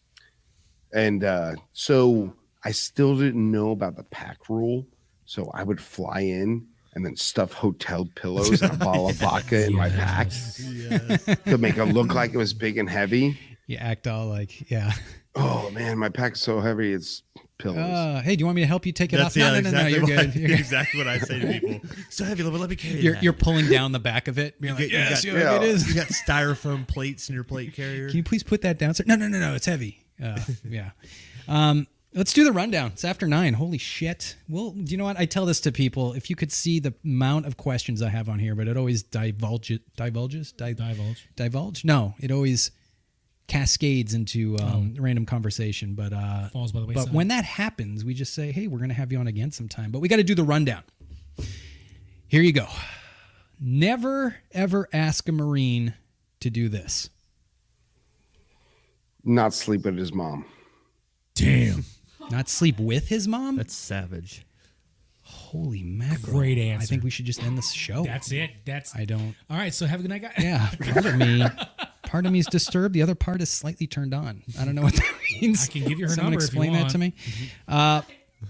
and 0.93 1.23
uh, 1.23 1.55
so 1.73 2.33
I 2.63 2.71
still 2.71 3.15
didn't 3.17 3.51
know 3.51 3.71
about 3.71 3.95
the 3.95 4.03
pack 4.03 4.49
rule. 4.49 4.85
So 5.25 5.51
I 5.53 5.63
would 5.63 5.81
fly 5.81 6.21
in 6.21 6.67
and 6.93 7.05
then 7.05 7.15
stuff 7.15 7.53
hotel 7.53 8.09
pillows 8.15 8.61
and 8.61 8.73
a 8.73 8.77
bottle 8.77 9.09
of 9.09 9.15
vodka 9.17 9.65
in 9.67 9.75
my 9.75 9.89
pack 9.89 10.29
to 10.31 11.57
make 11.59 11.77
it 11.77 11.85
look 11.85 12.13
like 12.13 12.33
it 12.33 12.37
was 12.37 12.53
big 12.53 12.77
and 12.77 12.89
heavy. 12.89 13.37
You 13.67 13.77
act 13.77 14.07
all 14.07 14.27
like, 14.27 14.71
yeah. 14.71 14.93
Oh 15.35 15.69
man, 15.71 15.97
my 15.99 16.09
pack's 16.09 16.39
so 16.41 16.61
heavy. 16.61 16.93
It's 16.93 17.21
pillows. 17.57 17.77
Uh, 17.77 18.21
hey, 18.23 18.35
do 18.35 18.41
you 18.41 18.45
want 18.45 18.55
me 18.55 18.61
to 18.61 18.67
help 18.67 18.85
you 18.85 18.91
take 18.91 19.13
it 19.13 19.17
That's 19.17 19.35
off? 19.35 19.39
No, 19.41 19.53
yeah, 19.53 19.59
no, 19.59 19.69
no, 19.71 19.87
exactly, 19.87 19.91
no, 19.91 20.07
you're 20.07 20.17
good. 20.17 20.35
You're, 20.35 20.47
good. 20.49 20.59
exactly 20.59 20.97
what 20.99 21.07
I 21.07 21.19
say 21.19 21.39
to 21.39 21.47
people. 21.59 21.89
So 22.09 22.23
heavy, 22.25 22.43
but 22.43 22.53
let 22.53 22.69
me 22.69 22.75
carry 22.75 22.99
you're, 23.01 23.13
that. 23.13 23.23
you're 23.23 23.33
pulling 23.33 23.67
down 23.69 23.91
the 23.91 23.99
back 23.99 24.27
of 24.27 24.37
it. 24.39 24.59
Being 24.61 24.75
like, 24.75 24.83
You 24.85 24.89
got- 24.91 24.97
yes, 25.09 25.23
you 25.25 25.33
you 25.33 25.39
got- 25.39 25.63
it 25.63 25.69
is. 25.69 25.87
You 25.87 25.95
got 25.95 26.07
styrofoam 26.07 26.87
plates 26.87 27.29
in 27.29 27.35
your 27.35 27.43
plate 27.43 27.73
carrier. 27.73 28.07
Can 28.09 28.17
you 28.17 28.23
please 28.23 28.43
put 28.43 28.61
that 28.61 28.77
down? 28.77 28.93
sir? 28.93 29.03
No, 29.07 29.15
no, 29.15 29.27
no, 29.27 29.39
no. 29.39 29.55
It's 29.55 29.65
heavy. 29.65 30.03
Uh, 30.23 30.39
yeah. 30.67 30.91
Um, 31.47 31.87
let's 32.13 32.33
do 32.33 32.43
the 32.43 32.51
rundown. 32.51 32.91
It's 32.93 33.05
after 33.05 33.27
nine. 33.27 33.53
Holy 33.53 33.77
shit. 33.77 34.35
Well, 34.49 34.71
do 34.71 34.91
you 34.91 34.97
know 34.97 35.03
what? 35.05 35.17
I 35.17 35.25
tell 35.25 35.45
this 35.45 35.59
to 35.61 35.71
people. 35.71 36.13
If 36.13 36.29
you 36.29 36.35
could 36.35 36.51
see 36.51 36.79
the 36.79 36.93
amount 37.05 37.45
of 37.45 37.57
questions 37.57 38.01
I 38.01 38.09
have 38.09 38.27
on 38.29 38.39
here, 38.39 38.55
but 38.55 38.67
it 38.67 38.75
always 38.77 39.03
divulges, 39.03 39.79
divulges, 39.95 40.51
di- 40.51 40.73
Divulge. 40.73 41.27
divulge. 41.35 41.85
No, 41.85 42.15
it 42.19 42.31
always 42.31 42.71
cascades 43.47 44.13
into 44.13 44.57
um, 44.59 44.95
random 44.99 45.25
conversation. 45.25 45.93
But 45.93 46.13
uh, 46.13 46.49
Falls 46.49 46.71
by 46.71 46.81
the 46.81 46.87
but 46.87 47.11
when 47.11 47.29
that 47.29 47.45
happens, 47.45 48.03
we 48.05 48.13
just 48.13 48.33
say, 48.33 48.51
"Hey, 48.51 48.67
we're 48.67 48.79
going 48.79 48.89
to 48.89 48.95
have 48.95 49.11
you 49.11 49.19
on 49.19 49.27
again 49.27 49.51
sometime." 49.51 49.91
But 49.91 49.99
we 49.99 50.07
got 50.07 50.17
to 50.17 50.23
do 50.23 50.35
the 50.35 50.43
rundown. 50.43 50.83
Here 52.27 52.41
you 52.41 52.53
go. 52.53 52.67
Never 53.59 54.35
ever 54.51 54.87
ask 54.93 55.27
a 55.27 55.31
Marine 55.31 55.93
to 56.41 56.49
do 56.49 56.69
this. 56.69 57.09
Not 59.23 59.53
sleep 59.53 59.83
with 59.85 59.97
his 59.97 60.13
mom. 60.13 60.45
Damn. 61.35 61.83
Not 62.31 62.49
sleep 62.49 62.79
with 62.79 63.07
his 63.07 63.27
mom? 63.27 63.55
That's 63.55 63.73
savage. 63.73 64.45
Holy 65.21 65.83
mackerel. 65.83 66.37
Great 66.37 66.57
answer. 66.57 66.83
I 66.83 66.85
think 66.85 67.03
we 67.03 67.09
should 67.09 67.25
just 67.25 67.43
end 67.43 67.57
this 67.57 67.71
show. 67.71 68.03
That's 68.03 68.31
it. 68.31 68.51
That's. 68.65 68.95
I 68.95 69.05
don't. 69.05 69.35
All 69.49 69.57
right. 69.57 69.73
So 69.73 69.85
have 69.85 69.99
a 69.99 70.03
good 70.03 70.09
night, 70.09 70.21
guys. 70.21 70.33
Yeah, 70.37 70.69
part 70.93 71.05
of 71.05 71.15
me, 71.17 71.43
part 72.07 72.25
of 72.25 72.31
me 72.31 72.39
is 72.39 72.47
disturbed. 72.47 72.93
The 72.95 73.01
other 73.01 73.15
part 73.15 73.41
is 73.41 73.49
slightly 73.49 73.85
turned 73.87 74.13
on. 74.13 74.43
I 74.59 74.65
don't 74.65 74.75
know 74.75 74.81
what 74.81 74.93
that 74.95 75.13
means. 75.41 75.67
I 75.69 75.71
can 75.71 75.83
give 75.83 75.99
you 75.99 76.07
her 76.07 76.13
Someone 76.13 76.33
number 76.33 76.43
if 76.45 76.53
you 76.53 76.61
explain 76.61 76.73
that 76.73 76.89
to 76.89 76.97
want. 76.97 77.13
me. 77.13 77.13
Uh, 77.67 78.01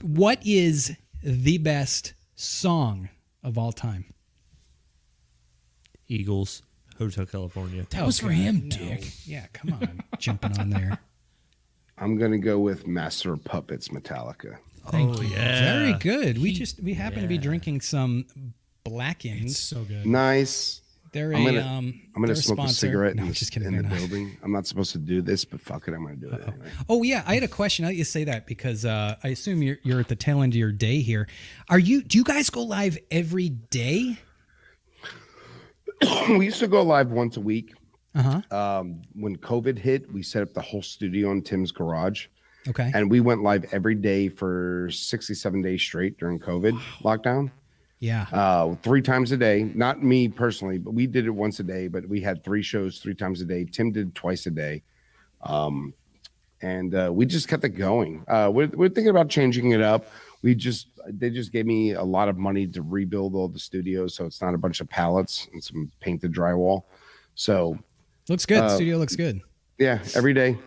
what 0.01 0.39
is 0.45 0.95
the 1.23 1.57
best 1.57 2.13
song 2.35 3.09
of 3.43 3.57
all 3.57 3.71
time? 3.71 4.05
Eagles, 6.07 6.61
Hotel 6.97 7.25
California. 7.25 7.85
That 7.89 8.05
was 8.05 8.19
for 8.19 8.29
him, 8.29 8.69
Dick. 8.69 9.11
Yeah, 9.25 9.45
come 9.53 9.73
on, 9.73 10.01
jumping 10.19 10.57
on 10.57 10.69
there. 10.69 10.99
I'm 11.97 12.17
gonna 12.17 12.37
go 12.37 12.59
with 12.59 12.87
Master 12.87 13.33
of 13.33 13.43
Puppets, 13.43 13.89
Metallica. 13.89 14.57
Thank 14.89 15.21
you. 15.21 15.27
Yeah. 15.29 15.79
Very 15.79 15.93
good. 15.93 16.37
We 16.41 16.53
just 16.53 16.81
we 16.81 16.93
happen 16.93 17.21
to 17.21 17.27
be 17.27 17.37
drinking 17.37 17.81
some 17.81 18.25
Blackins. 18.85 19.51
It's 19.51 19.59
so 19.59 19.83
good. 19.83 20.05
Nice. 20.05 20.81
They're 21.13 21.31
a 21.31 21.37
I'm 21.37 21.45
gonna, 21.45 21.61
um. 21.61 22.01
I'm 22.15 22.21
gonna 22.21 22.35
smoke 22.35 22.57
a 22.59 22.61
sponsor. 22.63 22.75
cigarette 22.87 23.15
No, 23.15 23.23
in, 23.23 23.27
the- 23.29 23.33
just 23.33 23.51
kidding. 23.51 23.67
in 23.69 23.77
the 23.77 23.83
not. 23.83 23.91
building. 23.97 24.37
I'm 24.43 24.51
not 24.51 24.67
supposed 24.67 24.91
to 24.93 24.97
do 24.97 25.21
this, 25.21 25.45
but 25.45 25.61
fuck 25.61 25.87
it, 25.87 25.93
I'm 25.93 26.03
gonna 26.03 26.15
do 26.15 26.29
it 26.29 26.41
anyway. 26.47 26.69
Oh 26.89 27.03
yeah, 27.03 27.23
I 27.25 27.33
had 27.35 27.43
a 27.43 27.47
question. 27.47 27.83
Now 27.83 27.89
that 27.89 27.95
you 27.95 28.03
say 28.03 28.23
that 28.25 28.45
because 28.47 28.85
uh, 28.85 29.15
I 29.23 29.29
assume 29.29 29.61
you're 29.63 29.77
you're 29.83 29.99
at 29.99 30.07
the 30.07 30.15
tail 30.15 30.41
end 30.41 30.53
of 30.53 30.57
your 30.57 30.71
day 30.71 31.01
here. 31.01 31.27
Are 31.69 31.79
you? 31.79 32.01
Do 32.03 32.17
you 32.17 32.23
guys 32.23 32.49
go 32.49 32.63
live 32.63 32.97
every 33.11 33.49
day? 33.49 34.17
we 36.29 36.45
used 36.45 36.59
to 36.59 36.67
go 36.67 36.81
live 36.83 37.11
once 37.11 37.37
a 37.37 37.41
week. 37.41 37.73
Uh 38.15 38.41
huh. 38.51 38.55
Um, 38.57 39.01
when 39.13 39.35
COVID 39.37 39.77
hit, 39.77 40.11
we 40.11 40.23
set 40.23 40.41
up 40.41 40.53
the 40.53 40.61
whole 40.61 40.81
studio 40.81 41.31
in 41.31 41.41
Tim's 41.43 41.71
garage, 41.71 42.27
Okay. 42.67 42.91
and 42.93 43.11
we 43.11 43.19
went 43.19 43.43
live 43.43 43.65
every 43.71 43.95
day 43.95 44.27
for 44.29 44.89
67 44.91 45.61
days 45.61 45.81
straight 45.81 46.17
during 46.17 46.39
COVID 46.39 46.79
lockdown. 47.01 47.51
Yeah. 47.99 48.25
Uh, 48.31 48.75
three 48.83 49.01
times 49.01 49.31
a 49.31 49.37
day. 49.37 49.71
Not 49.73 50.03
me 50.03 50.27
personally, 50.27 50.77
but 50.77 50.93
we 50.93 51.07
did 51.07 51.25
it 51.25 51.31
once 51.31 51.59
a 51.59 51.63
day. 51.63 51.87
But 51.87 52.07
we 52.07 52.21
had 52.21 52.43
three 52.43 52.61
shows 52.61 52.99
three 52.99 53.15
times 53.15 53.41
a 53.41 53.45
day. 53.45 53.65
Tim 53.65 53.91
did 53.91 54.13
twice 54.13 54.45
a 54.45 54.51
day. 54.51 54.83
Um, 55.41 55.93
and 56.61 56.93
uh, 56.95 57.11
we 57.13 57.25
just 57.25 57.47
kept 57.47 57.63
it 57.63 57.69
going. 57.69 58.23
Uh, 58.27 58.49
we're, 58.53 58.67
we're 58.67 58.89
thinking 58.89 59.09
about 59.09 59.29
changing 59.29 59.71
it 59.71 59.81
up. 59.81 60.07
We 60.41 60.55
just 60.55 60.87
they 61.07 61.29
just 61.29 61.51
gave 61.51 61.65
me 61.65 61.93
a 61.93 62.03
lot 62.03 62.29
of 62.29 62.37
money 62.37 62.67
to 62.67 62.81
rebuild 62.81 63.33
all 63.35 63.47
the 63.47 63.59
studios, 63.59 64.13
so 64.15 64.25
it's 64.25 64.41
not 64.41 64.53
a 64.53 64.57
bunch 64.57 64.81
of 64.81 64.89
pallets 64.89 65.47
and 65.53 65.63
some 65.63 65.91
painted 65.99 66.33
drywall. 66.33 66.83
So 67.35 67.77
looks 68.29 68.45
good. 68.45 68.59
uh, 68.59 68.69
Studio 68.69 68.97
looks 68.97 69.15
good. 69.15 69.41
yeah, 69.79 69.99
every 70.15 70.33
day. 70.33 70.57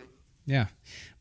Yeah. 0.45 0.67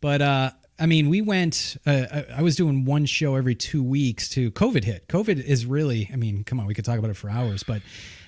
But 0.00 0.22
uh 0.22 0.50
I 0.80 0.86
mean, 0.86 1.08
we 1.10 1.20
went. 1.20 1.76
Uh, 1.86 2.22
I, 2.34 2.42
was 2.42 2.56
doing 2.56 2.84
one 2.84 3.04
show 3.06 3.36
every 3.36 3.54
two 3.54 3.82
weeks. 3.82 4.28
To 4.30 4.50
COVID 4.52 4.82
hit. 4.84 5.06
COVID 5.08 5.42
is 5.42 5.66
really. 5.66 6.08
I 6.12 6.16
mean, 6.16 6.42
come 6.44 6.58
on, 6.58 6.66
we 6.66 6.74
could 6.74 6.84
talk 6.84 6.98
about 6.98 7.10
it 7.10 7.16
for 7.16 7.28
hours. 7.28 7.62
But 7.62 7.82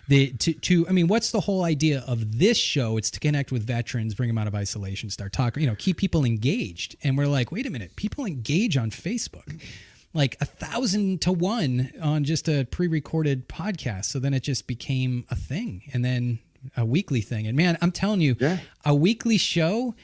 the 0.09 0.33
to 0.33 0.53
to. 0.53 0.87
I 0.89 0.93
mean, 0.93 1.09
what's 1.09 1.31
the 1.31 1.41
whole 1.41 1.65
idea 1.65 2.05
of 2.07 2.39
this 2.39 2.59
show? 2.59 2.97
It's 2.99 3.11
to 3.13 3.21
connect 3.21 3.53
with 3.53 3.67
veterans, 3.67 4.15
bring 4.15 4.29
them 4.29 4.37
out 4.39 4.47
of 4.47 4.55
isolation, 4.55 5.09
start 5.11 5.33
talking. 5.33 5.63
You 5.63 5.69
know, 5.71 5.77
keep 5.77 5.97
people 5.97 6.25
engaged. 6.25 6.97
And 7.03 7.17
we're 7.17 7.27
like, 7.27 7.51
wait 7.53 7.67
a 7.67 7.71
minute, 7.71 7.97
people 7.97 8.27
engage 8.27 8.77
on 8.77 8.91
Facebook, 8.91 9.61
like 10.13 10.37
a 10.41 10.45
thousand 10.45 11.23
to 11.23 11.33
one 11.33 11.91
on 12.03 12.25
just 12.25 12.49
a 12.49 12.65
pre-recorded 12.71 13.49
podcast. 13.49 14.07
So 14.07 14.19
then 14.19 14.35
it 14.35 14.43
just 14.43 14.67
became 14.67 15.25
a 15.31 15.37
thing, 15.37 15.85
and 15.95 16.05
then 16.05 16.39
a 16.77 16.85
weekly 16.85 17.23
thing. 17.23 17.47
And 17.47 17.57
man, 17.57 17.79
I'm 17.81 17.93
telling 17.93 18.21
you, 18.21 18.37
Yeah. 18.39 18.59
a 18.85 18.95
weekly 18.95 19.39
show. 19.39 19.95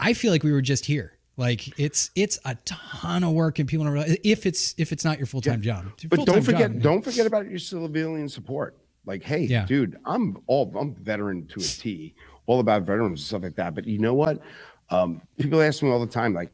I 0.00 0.12
feel 0.14 0.30
like 0.30 0.44
we 0.44 0.52
were 0.52 0.62
just 0.62 0.86
here. 0.86 1.12
Like 1.38 1.78
it's 1.78 2.10
it's 2.16 2.38
a 2.44 2.56
ton 2.64 3.22
of 3.22 3.32
work 3.32 3.60
and 3.60 3.68
people 3.68 3.84
don't 3.84 3.94
realize 3.94 4.16
if 4.24 4.44
it's 4.44 4.74
if 4.76 4.90
it's 4.90 5.04
not 5.04 5.18
your 5.18 5.26
full 5.26 5.40
time 5.40 5.62
job. 5.62 5.86
But 6.08 6.26
don't 6.26 6.42
forget, 6.42 6.72
job. 6.72 6.82
don't 6.82 7.02
forget 7.02 7.26
about 7.26 7.48
your 7.48 7.60
civilian 7.60 8.28
support. 8.28 8.76
Like, 9.06 9.22
hey, 9.22 9.42
Yeah. 9.42 9.64
dude, 9.64 9.96
I'm 10.04 10.38
all 10.48 10.72
I'm 10.76 10.96
veteran 10.96 11.46
to 11.46 11.60
a 11.60 11.62
T, 11.62 12.14
all 12.46 12.58
about 12.58 12.82
veterans 12.82 13.20
and 13.20 13.26
stuff 13.26 13.42
like 13.44 13.54
that. 13.54 13.76
But 13.76 13.86
you 13.86 14.00
know 14.00 14.14
what? 14.14 14.42
Um, 14.90 15.22
people 15.38 15.62
ask 15.62 15.80
me 15.80 15.90
all 15.90 16.00
the 16.00 16.06
time, 16.06 16.34
like, 16.34 16.50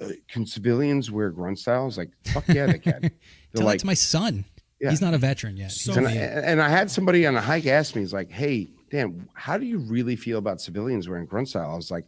uh, 0.00 0.10
can 0.28 0.46
civilians 0.46 1.10
wear 1.10 1.30
Grunt 1.30 1.58
Styles? 1.58 1.98
Like, 1.98 2.10
fuck 2.26 2.46
yeah, 2.46 2.66
they 2.66 2.78
can. 2.78 3.00
They're 3.00 3.10
Tell 3.56 3.64
like, 3.66 3.74
that 3.74 3.80
to 3.80 3.86
my 3.86 3.94
son. 3.94 4.44
Yeah. 4.80 4.90
He's 4.90 5.00
not 5.00 5.12
a 5.12 5.18
veteran 5.18 5.56
yet. 5.56 5.72
So 5.72 5.94
and 5.94 6.06
I, 6.06 6.12
and 6.12 6.62
I 6.62 6.68
had 6.68 6.88
somebody 6.88 7.26
on 7.26 7.34
a 7.34 7.40
hike 7.40 7.66
ask 7.66 7.96
me, 7.96 8.02
he's 8.02 8.12
like, 8.12 8.30
hey, 8.30 8.68
Dan, 8.90 9.28
how 9.34 9.58
do 9.58 9.66
you 9.66 9.78
really 9.78 10.14
feel 10.14 10.38
about 10.38 10.60
civilians 10.60 11.08
wearing 11.08 11.26
Grunt 11.26 11.48
Style? 11.48 11.70
I 11.72 11.74
was 11.74 11.90
like, 11.90 12.04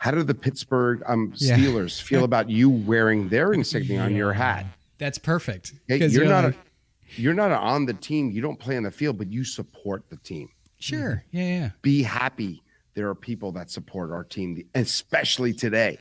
how 0.00 0.10
do 0.10 0.22
the 0.22 0.34
Pittsburgh 0.34 1.02
um, 1.06 1.32
Yeah. 1.36 1.58
Steelers 1.58 2.00
feel 2.00 2.24
about 2.24 2.48
you 2.48 2.70
wearing 2.70 3.28
their 3.28 3.52
insignia 3.52 4.00
on 4.00 4.14
your 4.16 4.32
hat? 4.32 4.64
That's 4.96 5.18
perfect. 5.18 5.74
Hey, 5.88 6.06
you're 6.06 6.24
not 6.24 6.44
like, 6.44 6.54
a, 6.54 7.20
you're 7.20 7.34
not 7.34 7.50
on 7.52 7.84
the 7.84 7.92
team. 7.92 8.30
You 8.30 8.40
don't 8.40 8.58
play 8.58 8.78
on 8.78 8.82
the 8.84 8.90
field, 8.90 9.18
but 9.18 9.30
you 9.30 9.44
support 9.44 10.04
the 10.08 10.16
team. 10.16 10.48
sure. 10.78 11.22
Yeah, 11.32 11.42
yeah. 11.44 11.70
Be 11.82 12.02
happy. 12.02 12.62
There 12.94 13.10
are 13.10 13.14
people 13.14 13.52
that 13.52 13.70
support 13.70 14.10
our 14.10 14.24
team, 14.24 14.62
especially 14.74 15.52
today. 15.52 15.98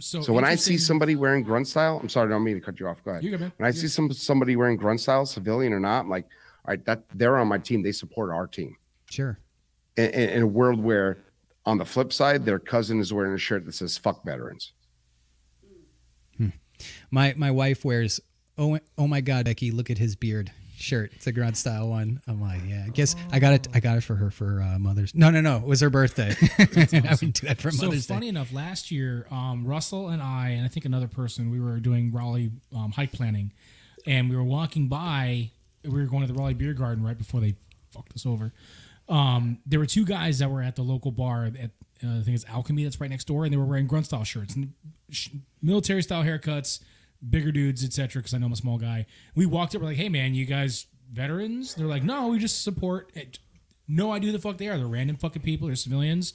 So, 0.00 0.20
So 0.20 0.32
when 0.32 0.44
I 0.44 0.56
see 0.56 0.76
somebody 0.76 1.14
wearing 1.14 1.44
Grunt 1.44 1.68
Style, 1.68 2.00
I'm 2.02 2.08
sorry, 2.08 2.26
I 2.26 2.30
don't 2.30 2.42
mean 2.42 2.56
to 2.56 2.60
cut 2.60 2.80
you 2.80 2.88
off. 2.88 3.04
Go 3.04 3.12
ahead. 3.12 3.22
Good, 3.22 3.38
man. 3.38 3.52
When 3.56 3.68
I 3.68 3.70
see 3.70 3.86
some 3.86 4.12
somebody 4.12 4.56
wearing 4.56 4.76
Grunt 4.76 5.00
Style, 5.00 5.26
civilian 5.26 5.72
or 5.72 5.78
not, 5.80 6.00
I'm 6.00 6.10
like, 6.10 6.24
all 6.64 6.72
right, 6.72 6.84
that 6.86 7.04
they're 7.14 7.38
on 7.38 7.46
my 7.46 7.58
team. 7.58 7.82
They 7.82 7.92
support 7.92 8.30
our 8.30 8.48
team. 8.48 8.76
Sure. 9.10 9.38
In, 9.96 10.10
in 10.10 10.42
a 10.42 10.46
world 10.46 10.82
where, 10.82 11.18
on 11.64 11.78
the 11.78 11.84
flip 11.84 12.12
side, 12.12 12.44
their 12.44 12.58
cousin 12.58 13.00
is 13.00 13.12
wearing 13.12 13.34
a 13.34 13.38
shirt 13.38 13.64
that 13.66 13.74
says 13.74 13.96
"fuck 13.98 14.24
veterans." 14.24 14.72
My 17.10 17.32
my 17.36 17.50
wife 17.50 17.84
wears 17.84 18.20
oh 18.58 18.78
oh 18.98 19.06
my 19.06 19.20
god 19.20 19.44
Becky 19.44 19.70
look 19.70 19.88
at 19.90 19.98
his 19.98 20.16
beard 20.16 20.50
shirt. 20.76 21.12
It's 21.14 21.28
a 21.28 21.32
grunt 21.32 21.56
style 21.56 21.88
one. 21.88 22.20
I'm 22.26 22.40
like 22.40 22.60
yeah. 22.66 22.84
I 22.86 22.90
guess 22.90 23.14
I 23.30 23.38
got 23.38 23.52
it. 23.52 23.68
I 23.72 23.78
got 23.78 23.98
it 23.98 24.00
for 24.00 24.16
her 24.16 24.30
for 24.32 24.60
uh, 24.60 24.78
Mother's. 24.80 25.14
No 25.14 25.30
no 25.30 25.40
no. 25.40 25.58
It 25.58 25.64
was 25.64 25.80
her 25.80 25.90
birthday. 25.90 26.34
I 26.58 27.16
would 27.20 27.32
do 27.34 27.46
that 27.46 27.58
for 27.60 27.70
So 27.70 27.86
Mother's 27.86 28.06
funny 28.06 28.22
Day. 28.26 28.30
enough, 28.30 28.52
last 28.52 28.90
year, 28.90 29.26
um, 29.30 29.64
Russell 29.64 30.08
and 30.08 30.20
I, 30.20 30.48
and 30.50 30.64
I 30.64 30.68
think 30.68 30.84
another 30.84 31.06
person, 31.06 31.50
we 31.52 31.60
were 31.60 31.78
doing 31.78 32.10
Raleigh 32.10 32.50
um, 32.74 32.90
hike 32.90 33.12
planning, 33.12 33.52
and 34.06 34.28
we 34.28 34.34
were 34.34 34.42
walking 34.42 34.88
by. 34.88 35.52
We 35.84 35.90
were 35.90 36.06
going 36.06 36.26
to 36.26 36.32
the 36.32 36.38
Raleigh 36.38 36.54
Beer 36.54 36.74
Garden 36.74 37.04
right 37.04 37.18
before 37.18 37.40
they 37.40 37.54
fucked 37.92 38.14
us 38.14 38.26
over. 38.26 38.52
Um, 39.08 39.58
there 39.66 39.78
were 39.78 39.86
two 39.86 40.04
guys 40.04 40.38
that 40.38 40.50
were 40.50 40.62
at 40.62 40.76
the 40.76 40.82
local 40.82 41.10
bar 41.10 41.46
at 41.46 41.70
uh, 42.04 42.18
I 42.18 42.22
think 42.22 42.34
it's 42.34 42.44
Alchemy 42.48 42.84
that's 42.84 43.00
right 43.00 43.10
next 43.10 43.26
door, 43.26 43.44
and 43.44 43.52
they 43.52 43.56
were 43.56 43.64
wearing 43.64 43.86
Grunt 43.86 44.06
Style 44.06 44.24
shirts 44.24 44.54
and 44.56 44.72
sh- 45.10 45.28
military 45.60 46.02
style 46.02 46.24
haircuts, 46.24 46.80
bigger 47.28 47.52
dudes, 47.52 47.84
etc. 47.84 48.20
Because 48.20 48.34
I 48.34 48.38
know 48.38 48.46
I'm 48.46 48.52
a 48.52 48.56
small 48.56 48.78
guy. 48.78 49.06
We 49.34 49.46
walked 49.46 49.74
up, 49.74 49.82
we're 49.82 49.88
like, 49.88 49.96
"Hey 49.96 50.08
man, 50.08 50.34
you 50.34 50.44
guys 50.44 50.86
veterans?" 51.12 51.74
They're 51.74 51.86
like, 51.86 52.02
"No, 52.02 52.28
we 52.28 52.38
just 52.38 52.64
support." 52.64 53.10
It. 53.14 53.38
No 53.88 54.12
idea 54.12 54.30
who 54.30 54.36
the 54.36 54.42
fuck 54.42 54.56
they 54.56 54.68
are. 54.68 54.78
They're 54.78 54.86
random 54.86 55.16
fucking 55.16 55.42
people. 55.42 55.66
They're 55.66 55.76
civilians. 55.76 56.34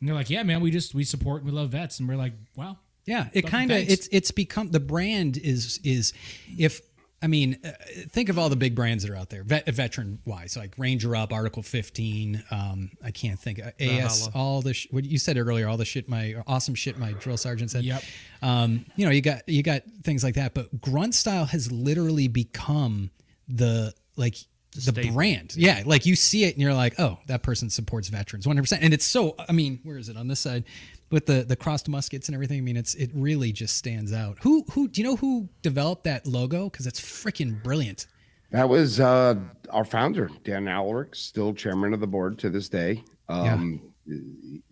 And 0.00 0.08
they're 0.08 0.14
like, 0.14 0.30
yeah, 0.30 0.42
man, 0.42 0.60
we 0.60 0.70
just 0.70 0.94
we 0.94 1.04
support 1.04 1.42
and 1.42 1.50
we 1.50 1.56
love 1.56 1.70
vets, 1.70 1.98
and 1.98 2.08
we're 2.08 2.16
like, 2.16 2.32
wow, 2.54 2.76
Yeah, 3.04 3.28
it 3.32 3.46
kind 3.46 3.70
of 3.70 3.78
it's 3.78 4.08
it's 4.12 4.30
become 4.30 4.70
the 4.70 4.80
brand 4.80 5.36
is 5.36 5.80
is 5.82 6.12
if 6.56 6.80
I 7.20 7.26
mean 7.26 7.58
uh, 7.64 7.70
think 8.10 8.28
of 8.28 8.38
all 8.38 8.48
the 8.48 8.56
big 8.56 8.74
brands 8.74 9.04
that 9.04 9.12
are 9.12 9.16
out 9.16 9.30
there 9.30 9.42
vet, 9.42 9.66
veteran 9.66 10.20
wise 10.24 10.56
like 10.56 10.74
Ranger 10.78 11.16
Up, 11.16 11.32
Article 11.32 11.62
15, 11.62 12.44
um 12.50 12.90
I 13.04 13.10
can't 13.10 13.38
think 13.38 13.60
uh, 13.60 13.70
AS 13.80 14.28
all 14.34 14.62
the 14.62 14.74
sh- 14.74 14.86
what 14.90 15.04
you 15.04 15.18
said 15.18 15.36
earlier 15.36 15.68
all 15.68 15.76
the 15.76 15.84
shit 15.84 16.08
my 16.08 16.36
awesome 16.46 16.74
shit 16.74 16.98
my 16.98 17.12
drill 17.12 17.36
sergeant 17.36 17.70
said. 17.70 17.84
Yep. 17.84 18.02
Um 18.42 18.84
you 18.96 19.04
know, 19.04 19.10
you 19.10 19.20
got 19.20 19.48
you 19.48 19.62
got 19.62 19.82
things 20.04 20.22
like 20.22 20.34
that, 20.34 20.54
but 20.54 20.80
Grunt 20.80 21.14
Style 21.14 21.46
has 21.46 21.72
literally 21.72 22.28
become 22.28 23.10
the 23.48 23.92
like 24.16 24.36
the, 24.74 24.80
staple. 24.92 25.12
brand. 25.14 25.56
Yeah, 25.56 25.82
like 25.86 26.06
you 26.06 26.14
see 26.14 26.44
it 26.44 26.54
and 26.54 26.62
you're 26.62 26.74
like, 26.74 27.00
"Oh, 27.00 27.18
that 27.26 27.42
person 27.42 27.70
supports 27.70 28.08
veterans 28.08 28.46
100%." 28.46 28.78
And 28.80 28.92
it's 28.92 29.04
so 29.04 29.34
I 29.48 29.52
mean, 29.52 29.80
where 29.82 29.96
is 29.96 30.08
it 30.08 30.16
on 30.16 30.28
this 30.28 30.40
side? 30.40 30.64
With 31.10 31.26
the 31.26 31.42
the 31.44 31.56
crossed 31.56 31.88
muskets 31.88 32.28
and 32.28 32.34
everything, 32.34 32.58
I 32.58 32.60
mean, 32.60 32.76
it's 32.76 32.94
it 32.94 33.10
really 33.14 33.50
just 33.52 33.76
stands 33.76 34.12
out. 34.12 34.38
Who 34.42 34.64
who 34.72 34.88
do 34.88 35.00
you 35.00 35.06
know 35.06 35.16
who 35.16 35.48
developed 35.62 36.04
that 36.04 36.26
logo? 36.26 36.68
Because 36.68 36.86
it's 36.86 37.00
freaking 37.00 37.62
brilliant. 37.62 38.06
That 38.50 38.68
was 38.68 38.98
uh, 39.00 39.36
our 39.70 39.84
founder, 39.84 40.30
Dan 40.44 40.64
Alarik, 40.66 41.14
still 41.14 41.52
chairman 41.54 41.92
of 41.94 42.00
the 42.00 42.06
board 42.06 42.38
to 42.40 42.50
this 42.50 42.68
day. 42.68 43.04
Um, 43.28 43.82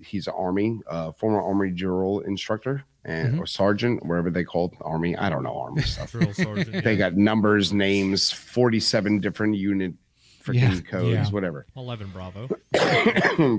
He's 0.02 0.26
an 0.28 0.34
Army, 0.34 0.80
uh, 0.88 1.12
former 1.12 1.42
Army 1.42 1.70
drill 1.70 2.20
instructor 2.20 2.84
and 3.04 3.38
or 3.38 3.46
sergeant, 3.46 4.04
wherever 4.06 4.30
they 4.30 4.44
call 4.44 4.66
it, 4.72 4.78
Army. 4.80 5.14
I 5.14 5.28
don't 5.28 5.42
know 5.42 5.58
Army 5.58 5.82
stuff. 5.82 6.12
Drill 6.12 6.32
sergeant. 6.32 6.82
they 6.84 6.92
yeah. 6.92 7.10
got 7.10 7.16
numbers, 7.16 7.70
names, 7.72 8.30
47 8.32 9.20
different 9.20 9.56
unit 9.56 9.92
freaking 10.42 10.54
Yeah. 10.76 10.80
codes, 10.90 11.08
Yeah. 11.10 11.28
whatever. 11.28 11.66
11 11.76 12.08
Bravo. 12.14 12.48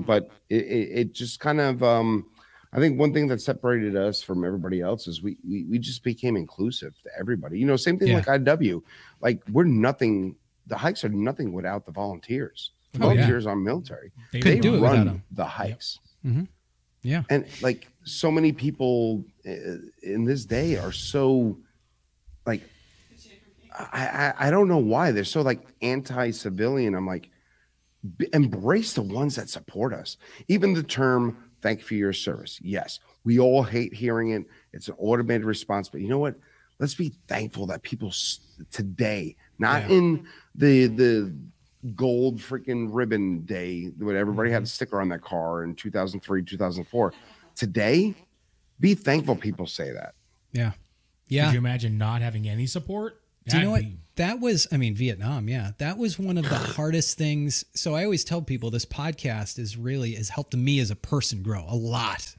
but 0.00 0.30
it, 0.48 0.64
it, 0.64 0.88
it 0.98 1.12
just 1.12 1.38
kind 1.38 1.60
of 1.60 1.80
um 1.84 2.26
i 2.72 2.78
think 2.78 2.98
one 2.98 3.12
thing 3.12 3.26
that 3.28 3.40
separated 3.40 3.96
us 3.96 4.22
from 4.22 4.44
everybody 4.44 4.80
else 4.80 5.06
is 5.06 5.22
we 5.22 5.36
we, 5.48 5.64
we 5.64 5.78
just 5.78 6.02
became 6.02 6.36
inclusive 6.36 6.94
to 7.02 7.08
everybody 7.18 7.58
you 7.58 7.66
know 7.66 7.76
same 7.76 7.98
thing 7.98 8.08
Yeah. 8.08 8.16
like 8.26 8.26
iw 8.26 8.82
like 9.20 9.42
we're 9.52 9.64
nothing 9.64 10.36
the 10.66 10.76
hikes 10.76 11.04
are 11.04 11.08
nothing 11.08 11.52
without 11.52 11.86
the 11.86 11.92
volunteers 11.92 12.72
Oh, 12.94 12.98
yeah. 12.98 13.00
volunteers 13.06 13.46
are 13.46 13.54
military 13.56 14.12
They 14.32 14.40
they, 14.40 14.42
Couldn't 14.42 14.60
do 14.62 14.74
it 14.76 14.80
without 14.80 15.06
run 15.06 15.22
the 15.30 15.44
hikes 15.44 15.98
Yeah. 17.02 17.22
and 17.30 17.46
like 17.62 17.88
so 18.04 18.30
many 18.30 18.52
people 18.52 19.24
uh, 19.46 19.76
in 20.02 20.24
this 20.24 20.44
day 20.46 20.76
are 20.78 20.92
so 20.92 21.58
like 22.46 22.62
I, 23.78 24.32
I 24.38 24.46
I 24.46 24.50
don't 24.50 24.68
know 24.68 24.78
why 24.78 25.12
they're 25.12 25.24
so 25.24 25.42
like 25.42 25.60
anti-civilian. 25.82 26.94
I'm 26.96 27.06
like, 27.06 27.30
b- 28.16 28.28
embrace 28.32 28.94
the 28.94 29.02
ones 29.02 29.36
that 29.36 29.48
support 29.48 29.92
us. 29.92 30.16
Even 30.48 30.74
the 30.74 30.82
term 30.82 31.36
"thank 31.62 31.80
you 31.80 31.86
for 31.86 31.94
your 31.94 32.12
service." 32.12 32.58
Yes, 32.62 33.00
we 33.24 33.38
all 33.38 33.62
hate 33.62 33.94
hearing 33.94 34.30
it. 34.30 34.44
It's 34.72 34.88
an 34.88 34.94
automated 34.98 35.44
response, 35.44 35.88
but 35.88 36.00
you 36.00 36.08
know 36.08 36.18
what? 36.18 36.36
Let's 36.78 36.94
be 36.94 37.14
thankful 37.26 37.66
that 37.66 37.82
people 37.82 38.12
today, 38.70 39.36
not 39.58 39.82
Yeah. 39.82 39.96
in 39.96 40.26
the 40.54 40.86
the 40.86 41.34
gold 41.94 42.38
freaking 42.38 42.88
ribbon 42.90 43.42
day 43.44 43.86
when 43.98 44.16
everybody 44.16 44.50
had 44.50 44.58
mm-hmm. 44.58 44.64
a 44.64 44.66
sticker 44.66 45.00
on 45.00 45.08
their 45.08 45.18
car 45.18 45.62
in 45.64 45.74
2003, 45.74 46.42
2004. 46.42 47.12
Today, 47.54 48.14
be 48.80 48.94
thankful 48.94 49.36
people 49.36 49.66
say 49.66 49.92
that. 49.92 50.14
Yeah. 50.52 50.72
Yeah. 51.28 51.46
Could 51.46 51.54
you 51.54 51.58
imagine 51.58 51.98
not 51.98 52.22
having 52.22 52.48
any 52.48 52.66
support? 52.66 53.20
Do 53.46 53.56
you 53.56 53.64
know 53.64 53.70
what? 53.70 53.82
Be- 53.82 53.96
That 54.18 54.40
was, 54.40 54.66
I 54.72 54.76
mean, 54.78 54.96
Vietnam. 54.96 55.48
Yeah, 55.48 55.70
that 55.78 55.96
was 55.96 56.18
one 56.18 56.38
of 56.38 56.48
the 56.48 56.58
hardest 56.76 57.16
things. 57.16 57.64
So 57.74 57.94
I 57.94 58.02
always 58.02 58.24
tell 58.24 58.42
people 58.42 58.68
this 58.68 58.84
podcast 58.84 59.60
is 59.60 59.76
really 59.76 60.16
has 60.16 60.28
helped 60.28 60.56
me 60.56 60.80
as 60.80 60.90
a 60.90 60.96
person 60.96 61.40
grow 61.40 61.64
a 61.68 61.76
lot. 61.76 62.34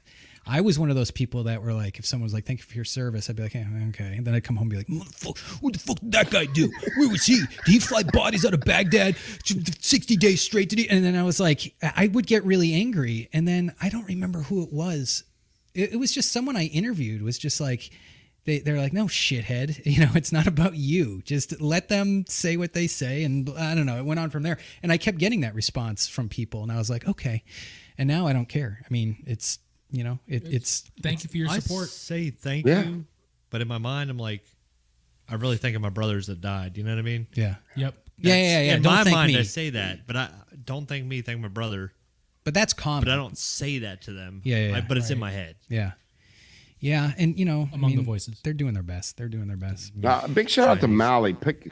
I 0.46 0.60
was 0.60 0.78
one 0.78 0.90
of 0.90 0.96
those 0.96 1.10
people 1.10 1.44
that 1.44 1.62
were 1.62 1.72
like, 1.72 1.98
if 1.98 2.04
someone 2.04 2.24
was 2.24 2.34
like, 2.34 2.44
"Thank 2.44 2.60
you 2.60 2.64
for 2.66 2.74
your 2.74 2.84
service," 2.84 3.30
I'd 3.30 3.36
be 3.36 3.44
like, 3.44 3.54
"Yeah, 3.54 3.66
"Okay," 3.88 4.14
and 4.16 4.26
then 4.26 4.34
I'd 4.34 4.44
come 4.44 4.56
home 4.56 4.70
and 4.70 4.70
be 4.70 4.76
like, 4.76 4.88
"Motherfucker, 4.88 5.62
what 5.62 5.72
the 5.72 5.78
fuck 5.78 6.00
did 6.00 6.12
that 6.12 6.30
guy 6.30 6.46
do? 6.46 6.70
Where 6.98 7.08
was 7.08 7.24
he? 7.24 7.36
Did 7.36 7.72
he 7.72 7.78
fly 7.78 8.02
bodies 8.02 8.44
out 8.44 8.52
of 8.52 8.60
Baghdad 8.60 9.16
sixty 9.80 10.16
days 10.16 10.42
straight? 10.42 10.68
Did 10.68 10.80
he?" 10.80 10.90
And 10.90 11.02
then 11.02 11.16
I 11.16 11.22
was 11.22 11.40
like, 11.40 11.74
I 11.82 12.08
would 12.08 12.26
get 12.26 12.44
really 12.44 12.74
angry, 12.74 13.28
and 13.32 13.48
then 13.48 13.74
I 13.80 13.88
don't 13.88 14.06
remember 14.06 14.42
who 14.42 14.62
it 14.62 14.72
was. 14.72 15.24
It, 15.74 15.92
it 15.92 15.96
was 15.96 16.12
just 16.12 16.32
someone 16.32 16.56
I 16.56 16.64
interviewed. 16.64 17.22
Was 17.22 17.38
just 17.38 17.60
like, 17.60 17.90
they, 18.44 18.58
they're 18.60 18.78
like, 18.78 18.92
no 18.92 19.04
shithead, 19.06 19.80
you 19.84 20.00
know, 20.00 20.10
it's 20.14 20.32
not 20.32 20.46
about 20.46 20.74
you. 20.76 21.22
Just 21.24 21.60
let 21.60 21.88
them 21.88 22.24
say 22.28 22.56
what 22.56 22.72
they 22.72 22.86
say. 22.86 23.22
And 23.24 23.48
I 23.58 23.74
don't 23.74 23.86
know. 23.86 23.98
It 23.98 24.04
went 24.04 24.20
on 24.20 24.30
from 24.30 24.42
there. 24.42 24.58
And 24.82 24.90
I 24.90 24.96
kept 24.96 25.18
getting 25.18 25.40
that 25.42 25.54
response 25.54 26.08
from 26.08 26.28
people. 26.28 26.62
And 26.62 26.72
I 26.72 26.76
was 26.78 26.88
like, 26.90 27.06
okay. 27.06 27.42
And 27.98 28.08
now 28.08 28.26
I 28.26 28.32
don't 28.32 28.48
care. 28.48 28.80
I 28.84 28.88
mean, 28.92 29.22
it's, 29.26 29.58
you 29.90 30.04
know, 30.04 30.18
it, 30.26 30.44
it's, 30.46 30.90
Thank 31.02 31.22
you 31.24 31.30
for 31.30 31.36
your 31.36 31.48
I 31.50 31.58
support. 31.58 31.88
say 31.88 32.30
thank 32.30 32.66
Yeah. 32.66 32.84
you, 32.84 33.04
but 33.50 33.60
in 33.60 33.68
my 33.68 33.78
mind, 33.78 34.08
I'm 34.10 34.18
like, 34.18 34.44
I 35.28 35.34
really 35.34 35.56
think 35.58 35.76
of 35.76 35.82
my 35.82 35.90
brothers 35.90 36.26
that 36.28 36.40
died. 36.40 36.76
You 36.76 36.84
know 36.84 36.90
what 36.90 36.98
I 36.98 37.02
mean? 37.02 37.26
yeah. 37.34 37.56
Yep. 37.76 37.94
Yeah, 38.22 38.34
yeah, 38.34 38.42
yeah. 38.42 38.60
yeah. 38.62 38.74
In 38.76 38.82
Don't 38.82 38.92
my 38.92 39.04
thank 39.04 39.14
mind, 39.16 39.32
me. 39.32 39.38
I 39.38 39.42
say 39.42 39.70
that, 39.70 40.06
but 40.06 40.14
I 40.16 40.28
don't 40.64 40.86
thank 40.86 41.06
me, 41.06 41.22
thank 41.22 41.40
my 41.40 41.48
brother. 41.48 41.92
but 42.44 42.52
that's 42.54 42.72
common. 42.74 43.04
But 43.04 43.12
I 43.12 43.16
don't 43.16 43.38
say 43.38 43.78
that 43.80 44.02
to 44.02 44.12
them. 44.12 44.42
Yeah, 44.44 44.56
yeah, 44.56 44.62
I- 44.62 44.78
yeah. 44.78 44.84
but 44.86 44.96
it's 44.98 45.10
in 45.10 45.18
my 45.18 45.30
head. 45.30 45.56
yeah. 45.68 45.92
Yeah. 46.80 47.12
And, 47.18 47.38
you 47.38 47.44
know, 47.44 47.68
I 47.72 47.74
Among 47.76 47.96
the 47.96 48.02
voices. 48.02 48.40
they're 48.42 48.52
doing 48.52 48.74
their 48.74 48.82
best. 48.82 49.16
They're 49.16 49.28
doing 49.28 49.48
their 49.48 49.56
best. 49.56 49.92
Uh, 50.02 50.26
big 50.28 50.48
shout 50.48 50.68
out 50.68 50.80
to 50.80 50.88
Mally. 50.88 51.34
Pick, 51.34 51.70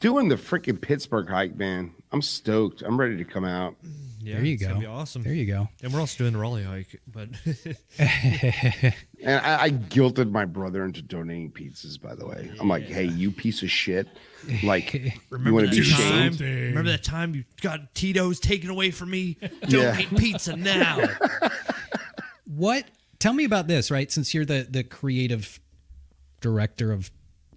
doing 0.00 0.28
the 0.28 0.36
freaking 0.36 0.80
Pittsburgh 0.80 1.28
hike, 1.28 1.56
man. 1.56 1.92
I'm 2.12 2.22
stoked. 2.22 2.82
I'm 2.82 2.98
ready 2.98 3.16
to 3.16 3.24
come 3.24 3.44
out. 3.44 3.76
Yeah, 4.22 4.34
There 4.36 4.44
you 4.44 4.54
it's 4.54 4.62
go. 4.62 4.68
Gonna 4.68 4.80
be 4.80 4.86
awesome. 4.86 5.22
There 5.22 5.32
you 5.32 5.46
go. 5.46 5.68
And 5.82 5.94
we're 5.94 6.00
also 6.00 6.18
doing 6.18 6.34
the 6.34 6.38
Raleigh 6.38 6.64
hike, 6.64 7.00
but 7.10 7.28
And 9.22 9.40
I, 9.46 9.62
I 9.64 9.70
guilted 9.70 10.30
my 10.30 10.44
brother 10.44 10.84
into 10.84 11.02
donating 11.02 11.50
pizzas, 11.52 12.00
by 12.00 12.14
the 12.14 12.26
way. 12.26 12.50
I'm 12.60 12.68
like, 12.68 12.84
hey, 12.84 13.04
you 13.04 13.30
piece 13.30 13.62
of 13.62 13.70
shit. 13.70 14.08
Like, 14.62 14.92
you 14.94 15.12
remember 15.30 15.54
want 15.62 15.70
that 15.70 15.74
to 15.76 15.82
be 15.82 15.90
time? 15.90 16.32
shamed? 16.32 16.40
Remember 16.40 16.90
that 16.90 17.02
time 17.04 17.34
you 17.34 17.44
got 17.62 17.94
Tito's 17.94 18.40
taken 18.40 18.68
away 18.70 18.90
from 18.90 19.10
me? 19.10 19.36
Yeah. 19.68 19.92
Donate 19.92 20.16
pizza 20.16 20.56
now. 20.56 21.00
What? 22.46 22.84
Tell 23.20 23.32
me 23.34 23.44
about 23.44 23.68
this, 23.68 23.90
right? 23.90 24.10
Since 24.10 24.34
you're 24.34 24.44
the 24.44 24.66
the 24.68 24.82
creative 24.82 25.60
director 26.40 26.90
of 26.90 27.10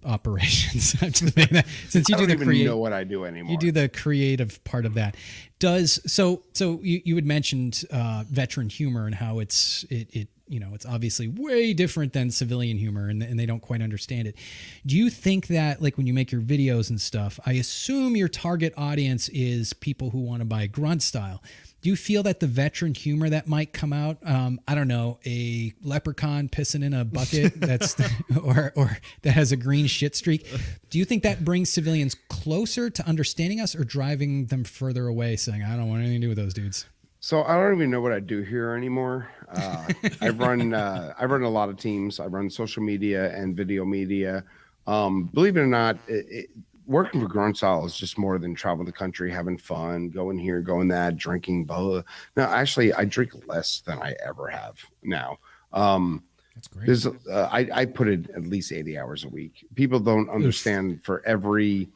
operations, 0.04 0.94
I'm 1.02 1.10
just 1.10 1.34
saying 1.34 1.48
that. 1.52 1.66
since 1.88 2.08
you 2.08 2.16
do 2.16 2.26
the 2.26 2.36
creative, 2.36 2.72
know 2.72 2.76
what 2.76 2.92
I 2.92 3.02
do 3.02 3.24
anymore. 3.24 3.50
you 3.50 3.58
do 3.58 3.72
the 3.72 3.88
creative 3.88 4.62
part 4.64 4.84
of 4.86 4.94
that. 4.94 5.16
Does 5.58 6.00
so? 6.06 6.42
So 6.52 6.80
you 6.82 7.00
you 7.04 7.14
had 7.16 7.26
mentioned 7.26 7.84
uh, 7.90 8.24
veteran 8.28 8.68
humor 8.68 9.06
and 9.06 9.14
how 9.14 9.38
it's 9.38 9.84
it 9.84 10.14
it 10.14 10.28
you 10.46 10.60
know 10.60 10.72
it's 10.74 10.84
obviously 10.84 11.28
way 11.28 11.72
different 11.72 12.12
than 12.12 12.30
civilian 12.30 12.76
humor 12.76 13.08
and, 13.08 13.22
and 13.22 13.38
they 13.38 13.46
don't 13.46 13.60
quite 13.60 13.80
understand 13.80 14.28
it. 14.28 14.36
Do 14.84 14.96
you 14.96 15.08
think 15.08 15.46
that 15.46 15.80
like 15.80 15.96
when 15.96 16.06
you 16.06 16.12
make 16.12 16.30
your 16.30 16.42
videos 16.42 16.90
and 16.90 17.00
stuff, 17.00 17.40
I 17.46 17.52
assume 17.52 18.16
your 18.16 18.28
target 18.28 18.74
audience 18.76 19.30
is 19.30 19.72
people 19.72 20.10
who 20.10 20.18
want 20.18 20.40
to 20.40 20.44
buy 20.44 20.66
Grunt 20.66 21.02
Style. 21.02 21.42
Do 21.84 21.90
you 21.90 21.96
feel 21.96 22.22
that 22.22 22.40
the 22.40 22.46
veteran 22.46 22.94
humor 22.94 23.28
that 23.28 23.46
might 23.46 23.74
come 23.74 23.92
out, 23.92 24.16
um, 24.24 24.58
I 24.66 24.74
don't 24.74 24.88
know, 24.88 25.18
a 25.26 25.74
leprechaun 25.82 26.48
pissing 26.48 26.82
in 26.82 26.94
a 26.94 27.04
bucket 27.04 27.52
that's 27.60 27.94
or 28.42 28.72
or 28.74 28.96
that 29.20 29.32
has 29.32 29.52
a 29.52 29.56
green 29.58 29.86
shit 29.86 30.16
streak, 30.16 30.48
do 30.88 30.98
you 30.98 31.04
think 31.04 31.24
that 31.24 31.44
brings 31.44 31.68
civilians 31.68 32.16
closer 32.30 32.88
to 32.88 33.06
understanding 33.06 33.60
us 33.60 33.76
or 33.76 33.84
driving 33.84 34.46
them 34.46 34.64
further 34.64 35.08
away, 35.08 35.36
saying, 35.36 35.62
I 35.62 35.76
don't 35.76 35.90
want 35.90 36.00
anything 36.00 36.22
to 36.22 36.24
do 36.24 36.28
with 36.28 36.38
those 36.38 36.54
dudes? 36.54 36.86
So 37.20 37.42
I 37.42 37.54
don't 37.56 37.74
even 37.74 37.90
know 37.90 38.00
what 38.00 38.12
I 38.12 38.20
do 38.20 38.40
here 38.40 38.70
anymore. 38.70 39.28
Uh, 39.54 39.86
I 40.22 40.30
run 40.30 40.72
uh, 40.72 41.12
I 41.18 41.26
run 41.26 41.42
a 41.42 41.50
lot 41.50 41.68
of 41.68 41.76
teams. 41.76 42.18
I 42.18 42.24
run 42.28 42.48
social 42.48 42.82
media 42.82 43.30
and 43.36 43.54
video 43.54 43.84
media. 43.84 44.42
Um, 44.86 45.24
believe 45.34 45.58
it 45.58 45.60
or 45.60 45.66
not, 45.66 45.98
it, 46.08 46.26
it, 46.30 46.50
working 46.86 47.20
for 47.20 47.28
Grunt 47.28 47.62
is 47.62 47.96
just 47.96 48.18
more 48.18 48.38
than 48.38 48.54
traveling 48.54 48.86
the 48.86 48.92
country, 48.92 49.30
having 49.30 49.58
fun, 49.58 50.10
going 50.10 50.38
here, 50.38 50.60
going 50.60 50.88
that, 50.88 51.16
drinking. 51.16 51.64
Blah. 51.64 52.02
No, 52.36 52.42
actually, 52.44 52.92
I 52.94 53.04
drink 53.04 53.32
less 53.46 53.80
than 53.80 53.98
I 54.00 54.14
ever 54.24 54.48
have 54.48 54.78
now. 55.02 55.38
Um, 55.72 56.24
That's 56.54 56.68
great. 56.68 56.86
there's 56.86 57.06
uh, 57.06 57.48
I, 57.50 57.68
I 57.72 57.84
put 57.86 58.08
in 58.08 58.28
at 58.34 58.42
least 58.42 58.72
80 58.72 58.98
hours 58.98 59.24
a 59.24 59.28
week. 59.28 59.66
People 59.74 60.00
don't 60.00 60.28
understand 60.30 61.04
for 61.04 61.22
every 61.26 61.88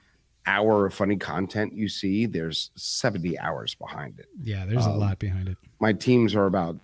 hour 0.46 0.86
of 0.86 0.94
funny 0.94 1.16
content 1.16 1.74
you 1.74 1.88
see, 1.88 2.24
there's 2.24 2.70
70 2.74 3.38
hours 3.38 3.74
behind 3.74 4.18
it 4.18 4.28
Yeah, 4.42 4.64
there's 4.64 4.86
a 4.86 4.90
lot 4.90 5.18
behind 5.18 5.48
it. 5.48 5.58
my 5.78 5.92
teams 5.92 6.34
are 6.34 6.46
about 6.46 6.76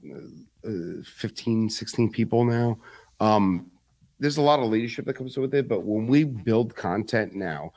uh, 0.66 1.02
15 1.02 1.70
16 1.70 2.10
people 2.10 2.44
now 2.44 2.78
um 3.20 3.70
there's 4.18 4.36
a 4.36 4.42
lot 4.42 4.60
of 4.60 4.68
leadership 4.68 5.04
that 5.04 5.14
comes 5.14 5.36
with 5.36 5.54
it 5.54 5.68
but 5.68 5.84
when 5.84 6.06
we 6.06 6.24
build 6.24 6.74
content 6.74 7.34
now 7.34 7.72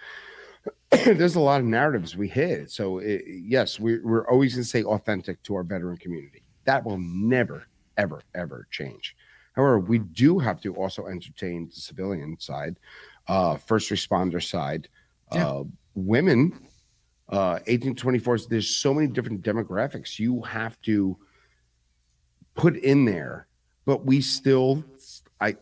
there's 1.05 1.35
a 1.35 1.39
lot 1.39 1.59
of 1.59 1.65
narratives 1.65 2.15
we 2.15 2.27
hit. 2.27 2.71
So 2.71 2.99
it, 2.99 3.23
yes 3.27 3.79
we're, 3.79 4.01
we're 4.05 4.27
always 4.27 4.53
going 4.53 4.63
to 4.63 4.69
say 4.69 4.83
authentic 4.83 5.41
to 5.43 5.55
our 5.55 5.63
veteran 5.63 5.97
community. 5.97 6.43
That 6.65 6.85
will 6.85 6.97
never 6.99 7.67
ever 7.97 8.21
ever 8.35 8.67
change. 8.71 9.15
However 9.55 9.79
we 9.79 9.99
do 9.99 10.39
have 10.39 10.61
to 10.61 10.73
also 10.75 11.07
entertain 11.07 11.67
the 11.67 11.81
civilian 11.81 12.37
side 12.39 12.77
uh 13.27 13.57
first 13.57 13.89
responder 13.89 14.43
side. 14.43 14.87
Yeah. 15.33 15.47
uh 15.47 15.63
women 15.95 16.67
uh 17.29 17.59
18 17.67 17.95
to 17.95 18.01
24 18.01 18.37
there's 18.49 18.69
so 18.69 18.93
many 18.93 19.07
different 19.07 19.41
demographics 19.41 20.19
you 20.19 20.41
have 20.43 20.79
to 20.81 21.17
put 22.55 22.77
in 22.77 23.03
there 23.03 23.47
but 23.85 24.05
we 24.05 24.21
still 24.21 24.83
i 25.41 25.55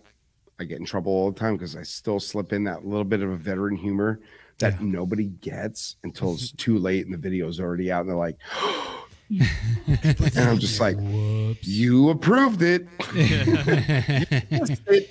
i 0.59 0.63
get 0.63 0.79
in 0.79 0.85
trouble 0.85 1.11
all 1.11 1.31
the 1.31 1.39
time 1.39 1.55
because 1.55 1.75
i 1.75 1.83
still 1.83 2.19
slip 2.19 2.53
in 2.53 2.63
that 2.63 2.85
little 2.85 3.03
bit 3.03 3.21
of 3.21 3.29
a 3.29 3.35
veteran 3.37 3.75
humor 3.75 4.19
that 4.59 4.73
Yeah. 4.73 4.79
nobody 4.87 5.25
gets 5.25 5.97
until 6.03 6.33
it's 6.33 6.51
too 6.57 6.77
late 6.77 7.05
and 7.05 7.13
the 7.13 7.17
video's 7.17 7.59
already 7.59 7.91
out 7.91 8.01
and 8.01 8.09
they're 8.09 8.15
like 8.17 8.37
and 9.29 10.37
i'm 10.37 10.59
just 10.59 10.79
like 10.79 10.97
Whoops. 10.97 11.67
you 11.67 12.09
approved 12.09 12.61
it 12.63 12.87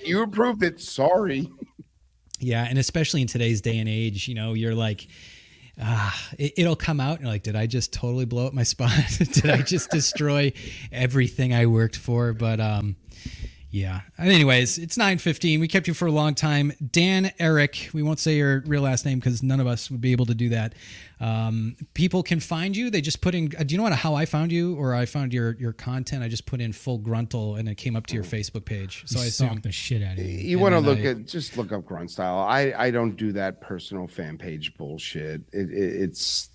you 0.06 0.22
approved 0.22 0.62
it 0.62 0.80
sorry 0.80 1.48
Yeah, 2.40 2.64
and 2.68 2.78
especially 2.78 3.22
in 3.22 3.26
today's 3.28 3.60
day 3.62 3.78
and 3.78 3.88
age, 3.88 4.28
you 4.28 4.34
know, 4.34 4.52
you're 4.52 4.74
like, 4.74 5.06
ah, 5.80 6.14
it, 6.36 6.52
it'll 6.58 6.76
come 6.76 7.00
out, 7.00 7.12
and 7.16 7.20
you're 7.22 7.32
like, 7.32 7.42
did 7.44 7.56
I 7.56 7.66
just 7.66 7.90
totally 7.92 8.24
blow 8.26 8.46
up 8.46 8.52
my 8.52 8.62
spot? 8.74 8.90
did 9.18 9.48
I 9.48 9.62
just 9.62 9.88
destroy 9.90 10.52
everything 10.92 11.54
I 11.54 11.66
worked 11.66 11.96
for? 11.96 12.32
But 12.34 12.60
um, 12.60 12.96
yeah. 13.74 14.02
Anyways, 14.20 14.78
it's 14.78 14.96
nine 14.96 15.18
fifteen. 15.18 15.58
We 15.58 15.66
kept 15.66 15.88
you 15.88 15.94
for 15.94 16.06
a 16.06 16.12
long 16.12 16.34
time, 16.36 16.72
Dan 16.92 17.32
Eric. 17.40 17.90
We 17.92 18.04
won't 18.04 18.20
say 18.20 18.36
your 18.36 18.62
real 18.66 18.82
last 18.82 19.04
name 19.04 19.18
because 19.18 19.42
none 19.42 19.58
of 19.58 19.66
us 19.66 19.90
would 19.90 20.00
be 20.00 20.12
able 20.12 20.26
to 20.26 20.34
do 20.34 20.48
that. 20.50 20.74
Um, 21.20 21.74
people 21.94 22.22
can 22.22 22.38
find 22.38 22.76
you. 22.76 22.88
They 22.90 23.00
just 23.00 23.20
put 23.20 23.34
in. 23.34 23.50
uh, 23.58 23.64
Do 23.64 23.72
you 23.74 23.78
know 23.78 23.82
what, 23.82 23.92
how 23.94 24.14
I 24.14 24.26
found 24.26 24.52
you, 24.52 24.76
or 24.76 24.94
I 24.94 25.06
found 25.06 25.32
your 25.32 25.56
your 25.56 25.72
content? 25.72 26.22
I 26.22 26.28
just 26.28 26.46
put 26.46 26.60
in 26.60 26.72
full 26.72 26.98
gruntle, 26.98 27.56
and 27.56 27.68
it 27.68 27.74
came 27.74 27.96
up 27.96 28.06
to 28.08 28.14
your 28.14 28.24
Facebook 28.24 28.64
page. 28.64 29.02
So 29.06 29.18
I 29.18 29.24
Stalk 29.24 29.48
assume 29.50 29.60
the 29.62 29.72
shit 29.72 30.02
out 30.02 30.18
of 30.18 30.24
you. 30.24 30.24
you 30.26 30.58
want 30.60 30.74
to 30.74 30.80
look 30.80 31.00
I- 31.00 31.06
at 31.08 31.26
just 31.26 31.56
look 31.56 31.72
up 31.72 31.84
grunt 31.84 32.10
style 32.10 32.38
i 32.38 32.72
i 32.76 32.90
don't 32.90 33.16
do 33.16 33.32
that 33.32 33.60
personal 33.60 34.06
fan 34.06 34.36
page 34.38 34.76
bullshit 34.76 35.40
it, 35.52 35.70
it, 35.70 36.02
it's 36.02 36.50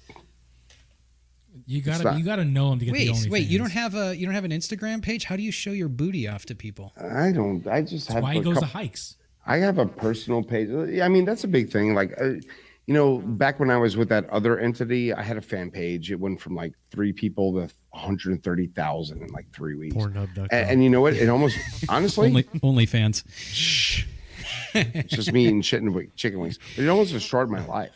You 1.66 1.82
gotta 1.82 2.04
not- 2.04 2.18
you 2.18 2.24
gotta 2.26 2.46
know 2.46 2.72
him 2.72 2.80
to 2.80 2.86
get 2.86 2.94
the 2.94 3.00
Wait, 3.10 3.16
only. 3.16 3.30
wait. 3.30 3.48
You 3.48 3.58
don't 3.58 3.72
have 3.72 3.96
a 3.96 4.16
you 4.16 4.26
don't 4.26 4.36
have 4.36 4.46
an 4.46 4.52
Instagram 4.52 5.02
page. 5.02 5.26
How 5.26 5.36
do 5.36 5.44
you 5.44 5.52
show 5.52 5.72
your 5.72 5.90
booty 5.90 6.28
off 6.28 6.46
to 6.48 6.56
people? 6.56 6.94
i 7.00 7.32
don't 7.32 7.66
i 7.68 7.82
just 7.82 8.12
have 8.12 8.24
why 8.24 8.34
he 8.34 8.40
a 8.40 8.44
goes 8.44 8.60
to 8.60 8.66
hikes. 8.66 9.16
I 9.46 9.58
have 9.58 9.78
a 9.80 9.86
personal 9.86 10.44
page. 10.44 10.70
I 11.02 11.08
mean, 11.08 11.26
that's 11.26 11.44
a 11.44 11.48
big 11.48 11.72
thing. 11.72 11.96
Like, 11.96 12.14
uh, 12.22 12.34
you 12.86 12.94
know, 12.94 13.18
back 13.20 13.60
when 13.60 13.72
I 13.72 13.78
was 13.78 13.98
with 13.98 14.10
that 14.10 14.30
other 14.30 14.60
entity, 14.60 15.12
I 15.14 15.24
had 15.24 15.38
a 15.38 15.42
fan 15.42 15.72
page. 15.72 16.12
It 16.12 16.20
went 16.20 16.40
from 16.40 16.54
like 16.56 16.74
three 16.92 17.14
people 17.14 17.54
to 17.54 17.70
130,000 17.92 19.22
in 19.22 19.28
like 19.30 19.52
three 19.52 19.76
weeks. 19.76 19.96
Pornhub.com. 19.96 20.48
And, 20.52 20.70
and 20.72 20.84
you 20.84 20.90
know 20.90 21.02
what? 21.02 21.14
It 21.14 21.30
almost, 21.30 21.58
honestly, 21.90 22.28
Only 22.28 22.44
OnlyFans. 22.86 23.24
it's 24.76 25.14
just 25.16 25.32
me 25.32 25.46
eating 25.46 25.62
shit 25.62 25.82
and 25.82 25.92
wi- 25.92 26.10
chicken 26.16 26.40
wings. 26.40 26.60
It 26.78 26.88
almost 26.88 27.12
destroyed 27.12 27.50
my 27.50 27.66
life. 27.66 27.96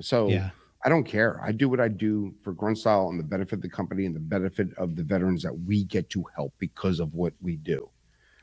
So 0.00 0.28
Yeah. 0.28 0.50
I 0.84 0.88
don't 0.88 1.04
care. 1.04 1.40
I 1.42 1.52
do 1.52 1.68
what 1.68 1.80
I 1.80 1.88
do 1.88 2.34
for 2.42 2.52
Grunt 2.52 2.78
Style 2.78 3.08
and 3.08 3.18
the 3.18 3.24
benefit 3.24 3.54
of 3.54 3.62
the 3.62 3.68
company 3.68 4.04
and 4.04 4.14
the 4.14 4.20
benefit 4.20 4.68
of 4.76 4.96
the 4.96 5.04
veterans 5.04 5.42
that 5.44 5.56
we 5.60 5.84
get 5.84 6.10
to 6.10 6.24
help 6.34 6.54
because 6.58 6.98
of 6.98 7.14
what 7.14 7.34
we 7.40 7.56
do. 7.56 7.88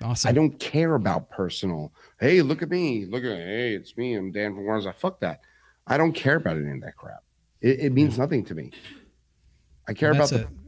Awesome. 0.02 0.30
I 0.30 0.32
don't 0.32 0.58
care 0.60 0.96
about 0.96 1.30
personal. 1.30 1.92
Hey, 2.20 2.42
look 2.42 2.62
at 2.62 2.70
me. 2.70 3.06
Look 3.06 3.24
at 3.24 3.38
hey, 3.38 3.74
it's 3.74 3.98
me. 3.98 4.16
I'm 4.16 4.32
Dan 4.32 4.56
from 4.56 4.64
Warren's. 4.64 4.88
I 4.88 4.94
fuck 4.94 5.20
that. 5.20 5.42
I 5.86 5.98
don't 5.98 6.14
care 6.14 6.38
about 6.38 6.56
any 6.56 6.72
of 6.72 6.82
that 6.82 6.96
crap. 6.96 7.24
It, 7.62 7.80
it 7.80 7.92
means 7.92 8.18
nothing 8.18 8.46
to 8.46 8.56
me. 8.56 8.72
I 9.88 9.94
care 9.94 10.14
That's 10.14 10.32
about 10.32 10.48
the. 10.48 10.59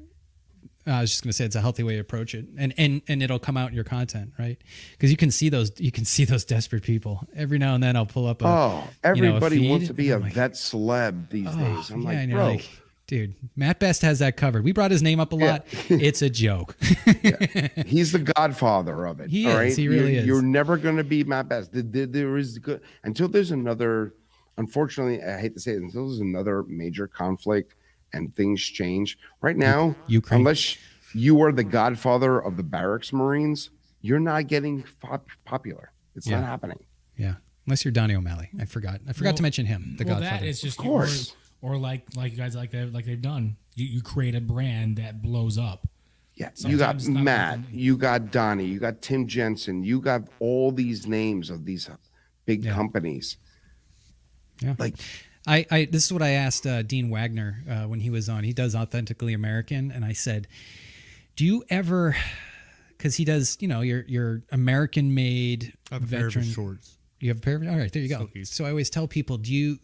I 0.87 1.01
was 1.01 1.11
just 1.11 1.23
gonna 1.23 1.33
say 1.33 1.45
it's 1.45 1.55
a 1.55 1.61
healthy 1.61 1.83
way 1.83 1.93
to 1.95 1.99
approach 1.99 2.33
it, 2.33 2.45
and 2.57 2.73
and 2.77 3.01
and 3.07 3.21
it'll 3.21 3.39
come 3.39 3.57
out 3.57 3.69
in 3.69 3.75
your 3.75 3.83
content, 3.83 4.33
right? 4.39 4.57
Because 4.91 5.11
you 5.11 5.17
can 5.17 5.29
see 5.31 5.49
those 5.49 5.71
you 5.79 5.91
can 5.91 6.05
see 6.05 6.25
those 6.25 6.43
desperate 6.43 6.83
people 6.83 7.27
every 7.35 7.57
now 7.57 7.75
and 7.75 7.83
then. 7.83 7.95
I'll 7.95 8.05
pull 8.05 8.27
up 8.27 8.41
a 8.41 8.47
Oh, 8.47 8.83
you 9.15 9.21
know, 9.21 9.29
everybody 9.35 9.69
wants 9.69 9.87
to 9.87 9.93
be 9.93 10.09
a 10.09 10.17
like, 10.17 10.33
vet 10.33 10.53
celeb 10.53 11.29
these 11.29 11.47
oh, 11.49 11.57
days. 11.57 11.89
I'm 11.91 12.01
yeah, 12.01 12.09
like, 12.09 12.29
bro, 12.31 12.47
like, 12.47 12.69
dude, 13.07 13.35
Mat 13.55 13.79
Best 13.79 14.01
has 14.01 14.19
that 14.19 14.37
covered. 14.37 14.63
We 14.63 14.71
brought 14.71 14.91
his 14.91 15.03
name 15.03 15.19
up 15.19 15.33
a 15.33 15.35
Yeah. 15.35 15.51
lot. 15.51 15.65
it's 15.89 16.21
a 16.21 16.29
joke. 16.29 16.75
he's 17.85 18.11
the 18.11 18.31
godfather 18.35 19.05
of 19.05 19.19
it. 19.19 19.29
He 19.29 19.45
all 19.45 19.51
is, 19.51 19.57
right? 19.57 19.77
he 19.77 19.87
really 19.87 20.13
you're, 20.13 20.21
is. 20.21 20.25
You're 20.25 20.41
never 20.41 20.77
going 20.77 20.97
to 20.97 21.03
be 21.03 21.23
Mat 21.23 21.47
Best. 21.47 21.69
There 21.73 22.37
is 22.37 22.57
good 22.57 22.81
until 23.03 23.27
there's 23.27 23.51
another. 23.51 24.13
Unfortunately, 24.57 25.23
I 25.23 25.39
hate 25.39 25.53
to 25.53 25.59
say 25.59 25.71
it, 25.71 25.81
until 25.81 26.07
there's 26.07 26.19
another 26.19 26.63
major 26.63 27.07
conflict 27.07 27.75
and 28.13 28.35
things 28.35 28.61
change. 28.61 29.17
Right 29.41 29.57
now, 29.57 29.95
Ukraine. 30.07 30.41
unless 30.41 30.77
you 31.13 31.41
are 31.41 31.51
the 31.51 31.63
godfather 31.63 32.39
of 32.39 32.57
the 32.57 32.63
barracks 32.63 33.11
Marines, 33.13 33.69
you're 34.01 34.19
not 34.19 34.47
getting 34.47 34.83
pop- 35.01 35.27
popular. 35.45 35.91
It's 36.15 36.27
Yeah. 36.27 36.39
not 36.41 36.47
happening. 36.47 36.79
yeah, 37.17 37.35
unless 37.65 37.85
you're 37.85 37.91
Donny 37.91 38.15
O'Malley. 38.15 38.49
I 38.59 38.65
forgot. 38.65 38.99
I 39.07 39.13
forgot 39.13 39.29
Well- 39.31 39.37
to 39.37 39.43
mention 39.43 39.65
him. 39.65 39.95
The 39.97 40.05
well, 40.05 40.15
Godfather. 40.19 40.39
that 40.41 40.45
is 40.47 40.61
just 40.61 40.77
Of 40.79 40.83
course. 40.83 41.35
or, 41.61 41.73
or 41.73 41.77
like 41.77 42.15
like 42.15 42.31
you 42.31 42.37
guys 42.37 42.55
like 42.55 42.71
that 42.71 42.91
like 42.93 43.05
they've 43.05 43.21
done. 43.21 43.57
You, 43.75 43.85
you 43.85 44.01
create 44.01 44.35
a 44.35 44.41
brand 44.41 44.97
that 44.97 45.21
blows 45.21 45.57
up. 45.57 45.87
Yeah, 46.35 46.49
you 46.57 46.77
got 46.77 47.01
Sometimes 47.01 47.23
Matt, 47.25 47.59
you 47.71 47.97
got 47.97 48.31
Donnie, 48.31 48.65
you 48.65 48.79
got 48.79 49.01
Tim 49.01 49.27
Jensen, 49.27 49.83
you 49.83 50.01
got 50.01 50.23
all 50.39 50.71
these 50.71 51.05
names 51.05 51.49
of 51.49 51.65
these 51.65 51.89
big 52.45 52.63
Yeah. 52.65 52.73
companies. 52.73 53.37
Yeah. 54.61 54.75
Like 54.79 54.95
I, 55.47 55.65
I 55.71 55.85
this 55.85 56.05
is 56.05 56.13
what 56.13 56.21
I 56.21 56.31
asked 56.31 56.67
uh, 56.67 56.83
Dean 56.83 57.09
Wagner 57.09 57.63
uh, 57.69 57.83
when 57.87 57.99
he 57.99 58.09
was 58.09 58.29
on. 58.29 58.43
He 58.43 58.53
does 58.53 58.75
authentically 58.75 59.33
American, 59.33 59.91
and 59.91 60.05
I 60.05 60.13
said, 60.13 60.47
"Do 61.35 61.45
you 61.45 61.63
ever?" 61.69 62.15
Because 62.97 63.15
he 63.15 63.25
does, 63.25 63.57
you 63.59 63.67
know, 63.67 63.81
your 63.81 64.03
your 64.07 64.43
American 64.51 65.15
made 65.15 65.73
I 65.91 65.95
have 65.95 66.03
a 66.03 66.07
pair 66.07 66.27
of 66.27 66.33
veteran. 66.33 66.45
shorts. 66.45 66.97
You 67.19 67.29
have 67.29 67.37
a 67.37 67.41
pair 67.41 67.55
of 67.55 67.63
all 67.67 67.77
right. 67.77 67.91
There 67.91 68.01
you 68.01 68.09
go. 68.09 68.19
Silkies. 68.25 68.47
So 68.47 68.65
I 68.65 68.69
always 68.69 68.89
tell 68.89 69.07
people, 69.07 69.37
do 69.37 69.53
you 69.53 69.79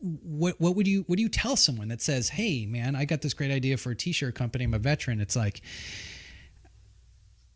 what 0.00 0.60
what 0.60 0.74
would 0.74 0.88
you 0.88 1.04
what 1.06 1.16
do 1.16 1.22
you 1.22 1.28
tell 1.28 1.56
someone 1.56 1.88
that 1.88 2.00
says, 2.00 2.28
"Hey, 2.28 2.66
man, 2.66 2.96
I 2.96 3.04
got 3.04 3.22
this 3.22 3.34
great 3.34 3.52
idea 3.52 3.76
for 3.76 3.92
a 3.92 3.96
T-shirt 3.96 4.34
company. 4.34 4.64
I'm 4.64 4.74
a 4.74 4.78
veteran." 4.78 5.20
It's 5.20 5.36
like, 5.36 5.62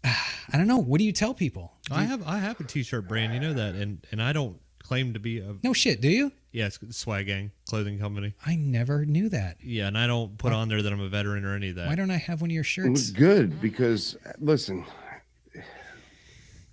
I 0.05 0.57
don't 0.57 0.69
know. 0.69 0.79
What 0.79 0.99
do 0.99 1.05
you 1.05 1.13
tell 1.13 1.35
people? 1.35 1.73
I 1.91 2.05
have 2.05 2.27
I 2.27 2.39
have 2.39 2.61
a 2.61 2.65
t-shirt 2.65 3.09
brand, 3.09 3.35
you 3.35 3.41
know 3.41 3.55
that, 3.55 3.75
and 3.75 4.07
and 4.13 4.23
I 4.23 4.33
don't 4.33 4.57
claim 4.83 5.13
to 5.15 5.21
be 5.21 5.39
a 5.39 5.55
No 5.63 5.73
shit. 5.73 6.01
Do 6.01 6.09
you? 6.09 6.33
yeah, 6.53 6.67
it's 6.67 6.79
Swag 6.97 7.27
Gang 7.27 7.53
clothing 7.69 7.99
company. 7.99 8.35
I 8.45 8.57
never 8.57 9.05
knew 9.05 9.29
that. 9.29 9.59
Yeah, 9.63 9.87
and 9.87 9.97
I 9.97 10.07
don't 10.07 10.37
put 10.39 10.53
on 10.53 10.69
there 10.69 10.83
that 10.83 10.93
I'm 10.93 11.01
a 11.01 11.09
veteran 11.09 11.45
or 11.45 11.55
any 11.55 11.71
of 11.71 11.77
that. 11.77 11.87
Why 11.89 11.95
don't 11.95 12.11
I 12.11 12.17
have 12.17 12.41
one 12.41 12.51
of 12.51 12.55
your 12.55 12.63
It 12.63 12.91
was 12.91 13.07
shirts? 13.07 13.11
good 13.11 13.61
because 13.61 14.17
listen, 14.41 14.85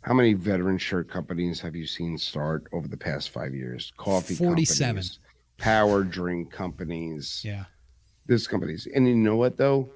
how 0.01 0.13
many 0.13 0.33
veteran 0.33 0.77
shirt 0.77 1.09
companies 1.09 1.59
have 1.61 1.75
you 1.75 1.85
seen 1.85 2.17
start 2.17 2.65
over 2.71 2.87
the 2.87 2.97
past 2.97 3.29
five 3.29 3.53
years? 3.53 3.91
Coffee 3.97 4.35
47. 4.35 4.87
companies, 4.87 5.19
power 5.57 6.03
drink 6.03 6.51
companies, 6.51 7.41
Yeah. 7.43 7.65
this 8.25 8.47
companies. 8.47 8.87
And 8.93 9.07
you 9.07 9.15
know 9.15 9.35
what 9.35 9.57
though? 9.57 9.89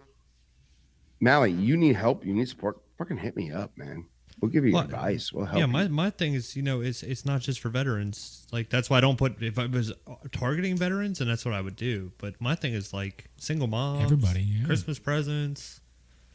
Mally, 1.20 1.52
you 1.52 1.78
need 1.78 1.96
help, 1.96 2.26
you 2.26 2.34
need 2.34 2.50
support. 2.50 2.82
Fucking 2.98 3.18
hit 3.18 3.36
me 3.36 3.52
up, 3.52 3.78
man. 3.78 4.06
We'll 4.42 4.50
give 4.50 4.66
you 4.66 4.74
Well, 4.74 4.84
advice. 4.84 5.32
We'll 5.32 5.46
help. 5.46 5.58
yeah, 5.60 5.66
you. 5.68 5.72
my, 5.72 5.88
my 5.88 6.10
thing 6.10 6.34
is, 6.34 6.56
you 6.56 6.64
know, 6.64 6.82
it's 6.82 7.04
it's 7.04 7.26
not 7.26 7.42
just 7.42 7.60
for 7.60 7.70
veterans. 7.70 8.48
Like 8.52 8.70
that's 8.70 8.90
why 8.90 8.98
I 8.98 9.02
don't 9.02 9.18
put 9.18 9.42
if 9.42 9.60
I 9.60 9.68
was 9.68 9.94
targeting 10.32 10.76
veterans, 10.76 11.22
and 11.22 11.30
that's 11.30 11.46
what 11.46 11.54
I 11.54 11.62
would 11.62 11.76
do. 11.76 12.12
But 12.18 12.42
my 12.42 12.56
thing 12.56 12.74
is 12.74 12.92
like 12.92 13.26
single 13.38 13.68
moms, 13.68 14.04
Everybody, 14.04 14.42
yeah. 14.42 14.66
Christmas 14.66 14.98
presents, 14.98 15.80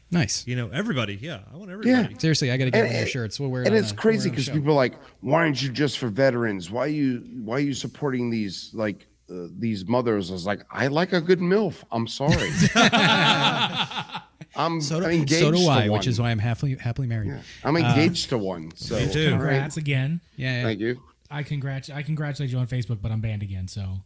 Nice. 0.09 0.47
you 0.47 0.55
know, 0.55 0.69
everybody. 0.69 1.15
Yeah, 1.21 1.39
I 1.53 1.57
want 1.57 1.69
everybody. 1.69 2.13
Yeah. 2.13 2.17
Seriously, 2.17 2.49
I 2.49 2.55
got 2.55 2.65
to 2.65 2.71
get 2.71 2.79
And- 2.79 2.87
one 2.87 2.95
of 2.95 3.01
your 3.01 3.07
shirts. 3.09 3.39
We'll 3.41 3.49
wear 3.49 3.63
it. 3.63 3.67
and 3.67 3.75
on 3.75 3.81
it's 3.81 3.91
the- 3.91 3.97
crazy 3.97 4.29
wear 4.29 4.37
it 4.37 4.39
on 4.39 4.45
the 4.45 4.51
because 4.51 4.53
people 4.57 4.71
are 4.71 4.75
like, 4.75 4.93
why 5.19 5.39
aren't 5.39 5.61
you 5.61 5.69
just 5.69 5.97
for 5.97 6.07
veterans? 6.07 6.71
Why 6.71 6.85
you 6.85 7.23
why 7.43 7.57
are 7.57 7.59
you 7.59 7.73
supporting 7.73 8.29
these 8.29 8.71
like 8.73 9.05
uh, 9.29 9.47
these 9.59 9.85
mothers? 9.85 10.29
I 10.29 10.33
was 10.33 10.45
like, 10.45 10.61
I 10.71 10.87
like 10.87 11.11
a 11.11 11.19
good 11.19 11.39
milf. 11.39 11.83
I'm 11.91 12.07
sorry. 12.07 12.51
I'm 14.57 14.81
So 14.81 14.99
do, 14.99 15.05
I'm 15.05 15.11
engaged 15.13 15.41
so 15.41 15.51
do 15.51 15.57
to 15.57 15.63
I, 15.67 15.87
one. 15.89 15.91
which 15.99 16.07
is 16.07 16.19
why 16.19 16.31
I'm 16.31 16.39
happily 16.39 16.75
happily 16.75 17.07
married. 17.07 17.29
Yeah. 17.29 17.41
I'm 17.63 17.77
engaged 17.77 18.29
to 18.29 18.37
one. 18.37 18.71
So 18.75 18.95
Me 18.97 19.11
too. 19.11 19.29
Congrats 19.29 19.77
again. 19.77 20.21
Yeah, 20.35 20.57
yeah. 20.57 20.63
thank 20.63 20.79
you. 20.79 21.01
I 21.29 21.43
congrat 21.43 21.89
I 21.93 22.01
congratulate 22.03 22.49
you 22.51 22.57
on 22.57 22.67
Facebook, 22.67 23.01
but 23.01 23.11
I'm 23.11 23.21
banned 23.21 23.43
again. 23.43 23.67
So 23.67 24.01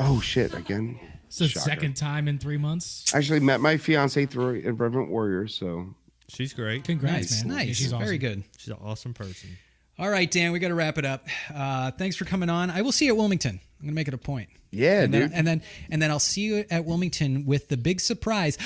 Oh 0.00 0.20
shit! 0.20 0.54
Again, 0.54 1.00
it's 1.26 1.38
the 1.38 1.48
Shocker. 1.48 1.64
second 1.70 1.94
time 1.96 2.28
in 2.28 2.38
three 2.38 2.56
months. 2.58 3.12
I 3.12 3.18
actually 3.18 3.40
met 3.40 3.60
my 3.60 3.76
fiance 3.78 4.26
through 4.26 4.60
Irreverent 4.60 5.10
Warrior. 5.10 5.48
So 5.48 5.94
She's 6.28 6.52
great. 6.52 6.84
Congrats, 6.84 7.14
Nice, 7.32 7.44
man. 7.44 7.50
Yeah, 7.52 7.64
nice, 7.64 7.76
she's 7.76 7.92
awesome. 7.92 8.04
very 8.04 8.18
good. 8.18 8.44
She's 8.58 8.68
an 8.68 8.78
awesome 8.84 9.14
person. 9.14 9.56
All 9.98 10.08
right, 10.10 10.30
Dan, 10.30 10.52
we 10.52 10.58
got 10.60 10.68
to 10.68 10.74
wrap 10.74 10.98
it 10.98 11.04
up. 11.04 11.26
Uh, 11.52 11.90
thanks 11.90 12.14
for 12.14 12.24
coming 12.26 12.48
on. 12.48 12.70
I 12.70 12.82
will 12.82 12.92
see 12.92 13.06
you 13.06 13.12
at 13.12 13.16
Wilmington. 13.16 13.58
I'm 13.80 13.86
gonna 13.86 13.94
make 13.94 14.06
it 14.06 14.14
a 14.14 14.18
point. 14.18 14.48
yeah, 14.70 15.02
and 15.02 15.12
dude. 15.12 15.22
then, 15.22 15.32
and 15.32 15.46
then 15.46 15.62
and 15.90 16.00
then 16.02 16.10
I'll 16.12 16.20
see 16.20 16.42
you 16.42 16.64
at 16.70 16.84
Wilmington 16.84 17.44
with 17.46 17.66
the 17.68 17.76
big 17.76 18.00
surprise. 18.00 18.56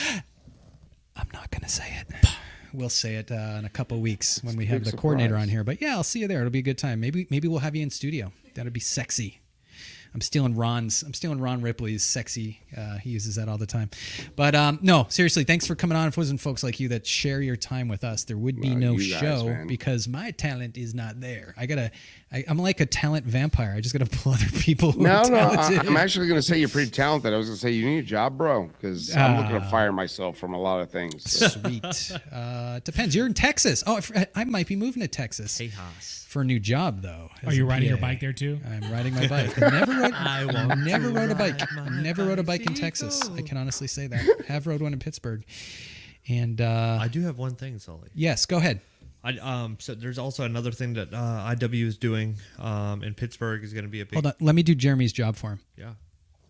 I'm 1.16 1.28
not 1.32 1.50
gonna 1.50 1.68
say 1.68 1.96
it. 2.00 2.28
We'll 2.74 2.88
say 2.88 3.16
it 3.16 3.30
uh, 3.30 3.56
in 3.58 3.66
a 3.66 3.68
couple 3.68 4.00
weeks 4.00 4.42
when 4.42 4.56
we 4.56 4.64
have 4.64 4.82
big 4.84 4.92
the 4.92 4.96
coordinator 4.96 5.36
on 5.36 5.46
here. 5.50 5.62
But 5.62 5.82
yeah, 5.82 5.92
I'll 5.94 6.02
see 6.02 6.20
you 6.20 6.26
there. 6.26 6.38
It'll 6.38 6.48
be 6.48 6.60
a 6.60 6.62
good 6.62 6.78
time. 6.78 7.00
Maybe 7.00 7.26
maybe 7.28 7.46
we'll 7.46 7.58
have 7.58 7.76
you 7.76 7.82
in 7.82 7.90
studio. 7.90 8.32
That'd 8.54 8.72
be 8.72 8.80
sexy. 8.80 9.42
I'm 10.14 10.22
stealing 10.22 10.54
Ron's. 10.56 11.02
I'm 11.02 11.12
stealing 11.12 11.38
Ron 11.38 11.60
Ripley's 11.60 12.02
sexy. 12.02 12.60
Uh, 12.74 12.96
he 12.96 13.10
uses 13.10 13.34
that 13.36 13.46
all 13.46 13.58
the 13.58 13.66
time. 13.66 13.90
But 14.36 14.54
um, 14.54 14.78
no, 14.80 15.04
seriously, 15.10 15.44
thanks 15.44 15.66
for 15.66 15.74
coming 15.74 15.98
on. 15.98 16.08
If 16.08 16.14
it 16.14 16.16
wasn't 16.16 16.40
folks 16.40 16.62
like 16.62 16.80
you 16.80 16.88
that 16.88 17.06
share 17.06 17.42
your 17.42 17.56
time 17.56 17.88
with 17.88 18.04
us, 18.04 18.24
there 18.24 18.38
would 18.38 18.58
be 18.58 18.70
Well, 18.70 18.78
no 18.78 18.94
guys, 18.96 19.06
show 19.06 19.44
man. 19.44 19.66
because 19.66 20.08
my 20.08 20.30
talent 20.30 20.78
is 20.78 20.94
not 20.94 21.20
there. 21.20 21.52
I 21.58 21.66
gotta. 21.66 21.90
I, 22.32 22.44
I'm 22.48 22.56
like 22.58 22.80
a 22.80 22.86
talent 22.86 23.26
vampire. 23.26 23.74
I 23.76 23.80
just 23.80 23.92
gotta 23.96 24.06
pull 24.10 24.32
other 24.34 24.46
people. 24.60 24.92
Who 24.92 25.02
no, 25.02 25.16
are 25.22 25.30
no, 25.30 25.36
I, 25.38 25.78
I'm 25.80 25.96
actually 25.98 26.28
going 26.28 26.38
to 26.38 26.42
say 26.42 26.58
you're 26.58 26.68
pretty 26.70 26.90
talented. 26.90 27.32
I 27.34 27.36
was 27.36 27.46
going 27.48 27.56
to 27.56 27.60
say 27.60 27.70
you 27.72 27.84
need 27.84 27.98
a 27.98 28.02
job, 28.02 28.38
bro, 28.38 28.68
because 28.68 29.14
I'm 29.14 29.36
looking 29.36 29.56
Ah. 29.56 29.60
to 29.64 29.70
fire 29.70 29.92
myself 29.92 30.38
from 30.38 30.54
a 30.54 30.58
lot 30.60 30.80
of 30.80 30.90
things. 30.90 31.30
So. 31.30 31.48
Sweet. 31.48 32.12
Uh, 32.32 32.74
it 32.78 32.84
depends. 32.84 33.14
You're 33.14 33.26
in 33.26 33.34
Texas. 33.34 33.84
Oh, 33.86 34.00
I 34.34 34.44
might 34.44 34.66
be 34.66 34.76
moving 34.76 35.02
to 35.02 35.08
Texas 35.08 35.60
Haas. 35.76 36.24
for 36.28 36.40
a 36.40 36.44
new 36.44 36.58
job, 36.58 37.02
though. 37.02 37.28
Are 37.46 37.52
you 37.52 37.64
a 37.64 37.68
riding 37.68 37.88
your 37.88 37.98
bike 37.98 38.20
there 38.20 38.32
too? 38.32 38.58
I'm 38.66 38.90
riding 38.90 39.14
my 39.14 39.26
bike. 39.28 39.56
Never 39.58 39.92
rode. 39.92 40.12
I 40.14 40.46
want 40.46 40.80
never 40.80 41.08
to 41.08 41.14
rode 41.14 41.30
a 41.30 41.34
bike. 41.34 41.60
ride 41.76 41.92
Never 42.02 42.24
rode 42.24 42.38
a 42.38 42.42
bike 42.42 42.66
in 42.66 42.72
Texas. 42.74 43.28
I 43.36 43.42
can 43.42 43.56
honestly 43.58 43.86
say 43.86 44.06
that. 44.06 44.44
Have 44.48 44.66
rode 44.66 44.80
one 44.80 44.92
in 44.94 44.98
Pittsburgh. 44.98 45.44
And 46.28 46.60
uh, 46.60 46.98
I 47.00 47.08
do 47.08 47.20
have 47.22 47.36
one 47.38 47.56
thing, 47.56 47.78
Sully. 47.78 48.08
yes, 48.14 48.46
go 48.46 48.56
ahead. 48.56 48.80
I, 49.24 49.38
um, 49.38 49.76
so 49.78 49.94
there's 49.94 50.18
also 50.18 50.44
another 50.44 50.72
thing 50.72 50.94
that 50.94 51.12
uh, 51.14 51.54
IW 51.56 51.84
is 51.86 51.96
doing 51.96 52.36
um, 52.58 53.02
in 53.04 53.14
Pittsburgh 53.14 53.62
is 53.62 53.72
going 53.72 53.84
to 53.84 53.90
be 53.90 54.00
a 54.00 54.04
big. 54.04 54.14
Hold 54.14 54.26
on. 54.26 54.32
Let 54.40 54.54
me 54.54 54.62
do 54.62 54.74
Jeremy's 54.74 55.12
job 55.12 55.36
for 55.36 55.50
him. 55.50 55.60
Yeah. 55.76 55.92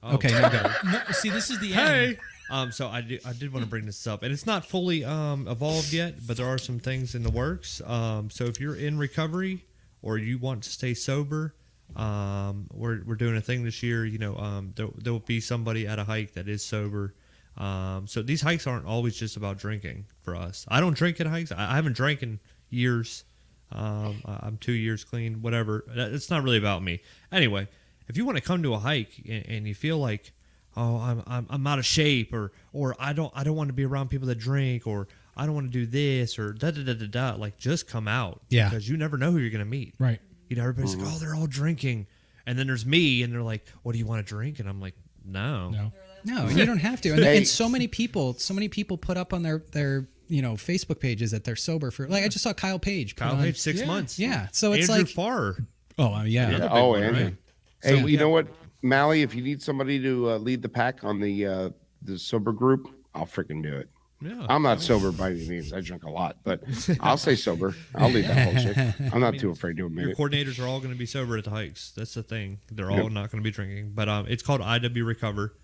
Oh, 0.03 0.15
Okay, 0.15 0.31
now 0.31 0.49
go. 0.49 0.71
No, 0.91 1.01
see, 1.13 1.29
this 1.31 1.51
is 1.51 1.59
the 1.61 1.69
Hey. 1.73 2.07
end. 2.07 2.19
Um, 2.51 2.73
so 2.73 2.89
I 2.89 3.01
do, 3.03 3.19
I 3.25 3.33
did 3.33 3.53
want 3.53 3.65
to 3.65 3.71
bring 3.71 3.87
this 3.87 4.07
up, 4.07 4.23
and 4.23 4.33
it's 4.33 4.45
not 4.47 4.65
fully 4.67 5.05
um, 5.05 5.47
evolved 5.49 5.93
yet, 5.93 6.27
but 6.27 6.37
there 6.37 6.47
are 6.47 6.59
some 6.59 6.79
things 6.81 7.15
in 7.15 7.23
the 7.23 7.31
works. 7.31 7.81
Um, 7.87 8.29
so 8.31 8.45
if 8.45 8.61
you're 8.61 8.75
in 8.75 8.99
recovery 8.99 9.65
or 10.03 10.19
you 10.19 10.39
want 10.39 10.65
to 10.65 10.71
stay 10.71 10.93
sober, 10.93 11.55
um, 11.97 12.67
we're 12.73 13.03
we're 13.05 13.15
doing 13.15 13.37
a 13.37 13.41
thing 13.41 13.65
this 13.65 13.83
year. 13.83 14.05
You 14.05 14.19
know, 14.19 14.37
um, 14.37 14.73
there 14.77 14.89
there 14.97 15.13
will 15.13 15.21
be 15.21 15.41
somebody 15.41 15.87
at 15.87 15.99
a 15.99 16.05
hike 16.05 16.33
that 16.35 16.49
is 16.49 16.65
sober. 16.65 17.15
Um, 17.57 18.07
so 18.07 18.23
these 18.23 18.41
hikes 18.41 18.67
aren't 18.67 18.87
always 18.87 19.15
just 19.17 19.37
about 19.37 19.59
drinking 19.59 20.07
for 20.23 20.35
us. 20.35 20.65
I 20.69 20.81
don't 20.81 20.97
drink 20.97 21.21
at 21.21 21.27
hikes. 21.27 21.53
I, 21.53 21.73
I 21.73 21.75
haven't 21.77 21.95
drank 21.95 22.23
in 22.23 22.41
years. 22.73 23.25
Um, 23.71 24.23
I- 24.27 24.41
I'm 24.43 24.59
two 24.59 24.73
years 24.73 25.05
clean. 25.05 25.43
Whatever. 25.43 25.85
It's 25.95 26.31
not 26.31 26.43
really 26.43 26.59
about 26.59 26.83
me. 26.83 27.01
Anyway, 27.31 27.69
if 28.09 28.17
you 28.17 28.25
want 28.25 28.37
to 28.39 28.43
come 28.43 28.63
to 28.65 28.75
a 28.75 28.79
hike 28.79 29.23
and, 29.29 29.47
and 29.47 29.69
you 29.69 29.75
feel 29.75 29.99
like, 29.99 30.33
oh, 30.77 30.97
I'm, 30.99 31.23
I'm 31.27 31.47
I'm 31.49 31.67
out 31.67 31.79
of 31.79 31.87
shape, 31.87 32.33
or 32.33 32.53
or 32.73 32.95
I 32.99 33.13
don't 33.13 33.33
I 33.35 33.45
don't 33.45 33.57
want 33.57 33.69
to 33.69 33.73
be 33.75 33.85
around 33.85 34.09
people 34.09 34.29
that 34.29 34.39
drink, 34.39 34.87
or 34.87 35.09
I 35.37 35.47
don't 35.47 35.55
want 35.55 35.73
to 35.73 35.79
do 35.79 35.87
this, 35.87 36.39
or 36.39 36.53
da 36.53 36.71
da 36.71 36.83
da 36.85 36.95
da 36.95 37.07
da. 37.07 37.35
Like 37.39 37.57
just 37.59 37.89
come 37.89 38.09
out. 38.09 38.43
Yeah. 38.51 38.69
Because 38.69 38.89
you 38.89 38.97
never 38.97 39.17
know 39.17 39.31
who 39.31 39.39
you're 39.39 39.51
gonna 39.51 39.65
meet. 39.65 39.95
Right. 39.99 40.21
You 40.49 40.57
know, 40.57 40.63
everybody's 40.63 40.97
like, 40.97 41.07
oh, 41.11 41.19
they're 41.19 41.35
all 41.35 41.47
drinking, 41.47 42.07
and 42.47 42.59
then 42.59 42.67
there's 42.67 42.85
me, 42.85 43.23
and 43.23 43.33
they're 43.33 43.41
like, 43.43 43.67
what 43.83 43.93
do 43.93 43.99
you 43.99 44.05
want 44.05 44.27
to 44.27 44.29
drink? 44.29 44.61
And 44.61 44.69
I'm 44.69 44.81
like, 44.83 44.95
no. 45.25 45.71
No. 45.71 45.93
No, 46.25 46.47
and 46.47 46.57
you 46.57 46.65
don't 46.67 46.79
have 46.79 47.01
to. 47.01 47.11
And, 47.11 47.25
and 47.25 47.49
so 47.49 47.69
many 47.69 47.89
people, 47.89 48.35
so 48.35 48.55
many 48.55 48.69
people 48.69 48.97
put 48.97 49.17
up 49.17 49.33
on 49.33 49.43
their 49.43 49.65
their 49.73 50.07
you 50.33 50.41
know 50.43 50.53
Facebook 50.55 50.99
pages 50.99 51.31
that 51.33 51.45
they're 51.45 51.57
sober 51.57 51.91
for. 51.91 52.09
Like 52.09 52.25
I 52.25 52.29
just 52.29 52.43
saw 52.43 52.53
Kyle 52.53 52.79
Page. 52.79 53.17
Kyle 53.17 53.37
on- 53.37 53.43
Page 53.43 53.59
six 53.59 53.81
Yeah. 53.81 53.87
months. 53.87 54.19
Yeah, 54.19 54.49
so 54.53 54.73
it's 54.73 54.89
Andrew 54.89 55.05
like- 55.05 55.15
Farr. 55.15 55.57
Oh 55.99 56.15
uh, 56.15 56.23
yeah. 56.25 56.51
Yeah. 56.51 56.59
big 56.59 56.69
oh, 56.73 56.89
one, 56.89 57.03
Andrew. 57.03 57.25
right? 57.25 57.37
Hey, 57.83 58.01
So- 58.01 58.07
you 58.07 58.17
know 58.19 58.31
what, 58.31 58.47
Mally? 58.83 59.23
If 59.23 59.35
you 59.35 59.43
need 59.43 59.61
somebody 59.63 60.01
to 60.03 60.31
uh, 60.31 60.39
lead 60.39 60.63
the 60.63 60.69
pack 60.69 61.05
on 61.05 61.21
the 61.21 61.47
uh, 61.47 61.71
the 62.01 62.19
sober 62.19 62.53
group, 62.53 62.89
I'll 63.15 63.27
freaking 63.27 63.63
do 63.63 63.77
it. 63.77 63.89
Yeah. 64.25 64.47
I'm 64.49 64.63
not 64.63 64.81
sober 64.81 65.11
by 65.11 65.33
any 65.33 65.49
means. 65.49 65.73
I 65.73 65.81
drink 65.81 66.05
a 66.05 66.11
lot, 66.11 66.37
but 66.45 66.63
I'll 67.01 67.17
stay 67.17 67.35
sober. 67.35 67.75
I'll 67.93 68.09
lead 68.09 68.25
that 68.27 68.45
whole 68.55 68.63
shit. 68.63 69.13
I'm 69.13 69.21
not 69.21 69.37
too 69.37 69.51
afraid 69.51 69.77
to 69.79 69.87
admit 69.87 70.03
Your 70.05 70.13
it. 70.13 70.17
coordinators 70.17 70.63
are 70.63 70.69
all 70.69 70.79
going 70.79 70.93
to 70.93 70.99
be 70.99 71.07
sober 71.07 71.37
at 71.37 71.43
the 71.45 71.51
hikes. 71.51 71.91
That's 71.97 72.15
the 72.15 72.23
thing. 72.23 72.61
They're 72.71 72.89
all 72.91 73.11
not 73.11 73.33
going 73.33 73.43
to 73.43 73.47
be 73.47 73.51
drinking. 73.51 73.93
But 73.97 74.09
um, 74.09 74.27
it's 74.29 74.45
called 74.45 74.61
IW 74.61 75.05
Recover. 75.05 75.55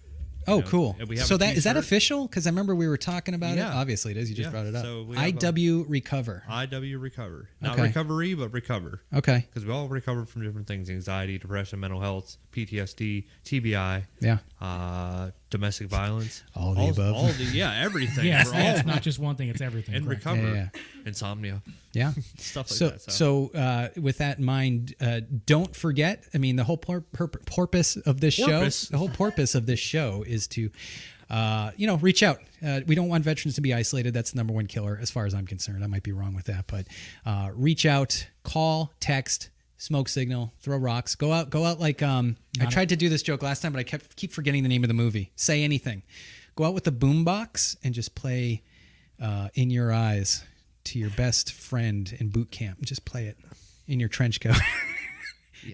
Oh, 0.49 0.61
know, 0.61 0.67
cool. 0.67 0.97
and 0.99 1.09
we 1.09 1.17
have 1.19 1.27
So 1.27 1.37
that 1.37 1.57
is 1.57 1.65
that 1.65 1.77
official? 1.77 2.27
Because 2.27 2.47
I 2.47 2.51
remember 2.51 2.75
we 2.75 2.89
were 2.89 2.97
talking 2.97 3.35
about 3.35 3.53
it. 3.53 3.59
Yeah. 3.59 3.75
Obviously, 3.75 4.13
it 4.13 4.17
is. 4.17 4.29
You 4.31 4.37
just 4.37 4.47
Yeah. 4.47 4.51
brought 4.51 4.67
it 4.67 4.75
up. 4.75 4.85
So 4.85 5.07
a- 5.13 5.17
IW 5.33 5.85
Recover. 5.89 6.45
IW 6.49 6.99
Recover. 7.01 7.49
Not 7.61 7.75
Okay. 7.75 7.83
recovery, 7.89 8.35
but 8.35 8.53
recover. 8.53 9.03
Okay. 9.15 9.47
Because 9.49 9.65
we 9.67 9.73
all 9.73 9.89
recover 9.89 10.25
from 10.25 10.43
different 10.43 10.67
things 10.67 10.89
anxiety, 10.91 11.39
depression, 11.39 11.81
mental 11.81 12.01
health, 12.01 12.37
PTSD, 12.53 13.27
TBI, 13.45 14.05
Yeah. 14.21 14.39
uh, 14.61 15.31
domestic 15.51 15.89
violence. 15.89 16.43
All 16.55 16.75
the 16.75 16.89
above. 16.89 17.15
All 17.15 17.27
the, 17.27 17.45
yeah, 17.45 17.81
everything. 17.85 18.27
Yeah, 18.27 18.43
it's, 18.43 18.53
all 18.53 18.59
yeah, 18.59 18.77
it's 18.77 18.87
not 18.87 19.03
just 19.03 19.19
one 19.19 19.37
thing; 19.37 19.49
it's 19.49 19.61
everything. 19.61 19.95
and 19.95 20.07
correct. 20.07 20.25
recover. 20.25 20.55
Yeah, 20.55 20.69
Insomnia. 21.07 21.63
Yeah. 21.93 22.13
Stuff 22.39 22.71
like 22.71 22.77
so, 22.79 22.89
that. 22.91 23.11
so 23.11 23.51
uh, 23.55 23.89
with 24.01 24.19
that 24.19 24.39
in 24.39 24.45
mind, 24.45 24.95
uh, 25.01 25.21
don't 25.47 25.75
forget. 25.75 26.25
I 26.35 26.39
mean, 26.39 26.57
the 26.57 26.65
whole 26.65 26.77
por- 26.77 27.01
pur- 27.01 27.29
purpose 27.29 27.97
of 27.97 28.21
this 28.21 28.37
Porpoise. 28.39 28.85
show, 28.87 28.91
the 28.93 28.99
whole 28.99 29.09
purpose 29.09 29.55
of 29.55 29.67
this 29.67 29.81
show 29.81 30.25
is 30.27 30.47
to, 30.49 30.71
uh, 31.31 31.71
you 31.77 31.87
know, 31.87 31.97
reach 31.97 32.23
out. 32.23 32.39
Uh, 32.65 32.81
we 32.87 32.95
don't 32.95 33.09
want 33.09 33.25
veterans 33.25 33.55
to 33.55 33.61
be 33.61 33.73
isolated. 33.73 34.13
That's 34.15 34.33
the 34.33 34.37
number 34.37 34.53
one 34.53 34.67
killer, 34.67 34.99
as 35.01 35.11
far 35.11 35.27
as 35.27 35.35
I'm 35.35 35.47
concerned. 35.47 35.83
I 35.83 35.87
might 35.87 36.03
be 36.03 36.13
wrong 36.13 36.35
with 36.35 36.47
that, 36.47 36.67
but 36.67 36.87
uh, 37.25 37.51
reach 37.55 37.87
out, 37.87 38.27
call, 38.43 38.93
text, 39.01 39.49
smoke 39.79 40.09
signal, 40.09 40.53
throw 40.61 40.77
rocks, 40.77 41.15
go 41.15 41.33
out, 41.33 41.49
go 41.49 41.65
out 41.65 41.81
like. 41.81 42.03
Um, 42.03 42.37
I 42.61 42.67
tried 42.67 42.91
to 42.91 42.97
do 42.97 43.09
this 43.09 43.23
joke 43.23 43.43
last 43.43 43.63
time, 43.63 43.73
but 43.73 43.79
I 43.79 43.85
kept 43.85 44.17
keep 44.17 44.33
forgetting 44.33 44.63
the 44.63 44.69
name 44.69 44.85
of 44.85 44.89
the 44.89 44.95
movie. 44.95 45.33
Say 45.37 45.65
anything. 45.65 46.03
Go 46.57 46.65
out 46.65 46.75
with 46.75 46.85
the 46.85 46.93
boombox 46.93 47.77
and 47.83 47.95
just 47.95 48.15
play 48.15 48.63
uh, 49.23 49.49
"In 49.55 49.71
Your 49.71 49.93
Eyes" 49.93 50.45
to 50.85 50.99
your 50.99 51.11
best 51.11 51.53
friend 51.53 52.15
in 52.19 52.29
boot 52.29 52.51
camp. 52.51 52.83
Just 52.83 53.05
play 53.05 53.27
it 53.27 53.39
in 53.87 54.01
your 54.01 54.09
trench 54.09 54.41
coat. 54.41 54.57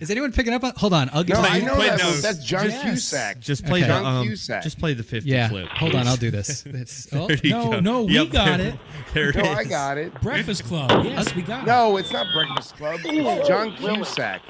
Is 0.01 0.11
anyone 0.11 0.33
picking 0.33 0.53
up 0.53 0.65
on? 0.65 0.73
Hold 0.77 0.93
on, 0.95 1.11
I'll 1.13 1.25
give 1.25 1.37
No, 1.37 1.43
you. 1.43 1.49
I 1.49 1.61
know 1.61 1.75
play 1.75 1.89
that. 1.89 1.99
those. 2.01 2.23
That's 2.23 2.45
John 2.45 2.67
Yes. 2.71 2.83
Cusack. 2.83 3.41
just 3.41 3.65
play 3.65 3.81
Okay. 3.81 3.89
the 3.89 3.95
John 4.01 4.05
um, 4.05 4.27
Cusack. 4.27 4.63
just 4.63 4.79
play 4.79 4.95
the 4.95 5.03
50 5.03 5.29
Yeah, 5.29 5.49
clip. 5.49 5.69
hold 5.69 5.95
on. 5.95 6.07
I'll 6.07 6.17
do 6.17 6.31
this. 6.33 6.65
It's, 6.67 7.09
oh, 7.13 7.27
There 7.29 7.37
you 7.43 7.51
No, 7.51 7.71
go. 7.73 7.81
no, 7.81 8.03
we 8.05 8.15
Yep, 8.15 8.31
got 8.31 8.59
there- 8.59 8.69
it. 8.69 8.75
There 9.15 9.29
it 9.31 9.37
No, 9.37 9.43
is. 9.43 9.59
I 9.59 9.65
got 9.65 9.97
it. 9.99 10.21
Breakfast 10.21 10.65
Club. 10.65 11.05
Yes, 11.05 11.33
we 11.37 11.43
got 11.43 11.63
it. 11.63 11.67
No, 11.67 11.97
it's 11.99 12.13
not 12.13 12.27
Breakfast 12.35 12.77
Club. 12.77 12.99
It's 13.05 13.47
John 13.49 13.77
Cusack. 13.77 14.43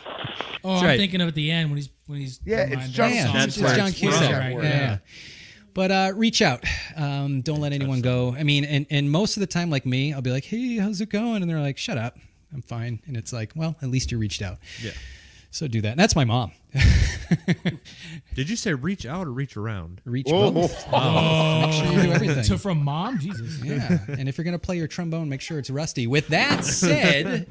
Oh, 0.64 0.76
I'm 0.76 0.96
thinking 0.96 1.20
of 1.20 1.28
at 1.28 1.34
the 1.34 1.50
end 1.50 1.68
when 1.70 1.76
he's 1.76 1.90
when 2.06 2.20
he's. 2.20 2.40
Yeah, 2.46 2.60
it's. 2.70 2.88
John 2.88 3.10
yeah, 3.10 3.26
yeah, 3.26 3.32
That's 3.32 3.58
it's 3.58 3.74
John 3.76 3.92
Cusack. 3.92 4.22
Right, 4.32 4.38
Right, 4.38 4.56
right. 4.56 4.64
yeah. 4.64 4.98
But 5.74 5.90
uh, 5.90 6.12
reach 6.14 6.40
out. 6.40 6.64
Um, 6.96 7.40
don't 7.42 7.60
let 7.60 7.72
anyone 7.72 8.00
go. 8.00 8.34
I 8.38 8.42
mean, 8.44 8.64
and, 8.64 8.86
and 8.90 9.10
most 9.10 9.36
of 9.36 9.40
the 9.40 9.46
time, 9.48 9.70
like 9.70 9.84
me, 9.84 10.14
I'll 10.14 10.22
be 10.22 10.30
like, 10.30 10.44
"Hey, 10.44 10.76
how's 10.78 11.00
it 11.00 11.08
going?" 11.10 11.42
And 11.42 11.50
they're 11.50 11.60
like, 11.60 11.76
"Shut 11.78 11.98
up, 11.98 12.16
I'm 12.52 12.62
fine." 12.62 13.00
And 13.06 13.16
it's 13.16 13.32
like, 13.32 13.52
"Well, 13.56 13.74
at 13.82 13.90
least 13.90 14.12
you 14.12 14.18
reached 14.18 14.40
out." 14.40 14.58
Yeah. 14.82 14.92
So 15.54 15.68
do 15.68 15.80
that. 15.82 15.90
And 15.92 16.00
that's 16.00 16.16
my 16.16 16.24
mom. 16.24 16.50
Did 18.34 18.50
you 18.50 18.56
say 18.56 18.74
reach 18.74 19.06
out 19.06 19.28
or 19.28 19.30
reach 19.30 19.56
around? 19.56 20.00
Reach 20.04 20.26
Whoa. 20.28 20.50
both. 20.50 20.72
Make 20.92 21.72
sure 21.72 21.92
you 21.92 22.02
do 22.02 22.12
everything. 22.12 22.42
So 22.42 22.58
from 22.58 22.82
mom, 22.84 23.20
Jesus. 23.20 23.62
Yeah, 23.62 23.98
and 24.08 24.28
if 24.28 24.36
you're 24.36 24.44
gonna 24.44 24.58
play 24.58 24.76
your 24.78 24.88
trombone, 24.88 25.28
make 25.28 25.40
sure 25.40 25.60
it's 25.60 25.70
rusty. 25.70 26.08
With 26.08 26.26
that 26.28 26.64
said, 26.64 27.46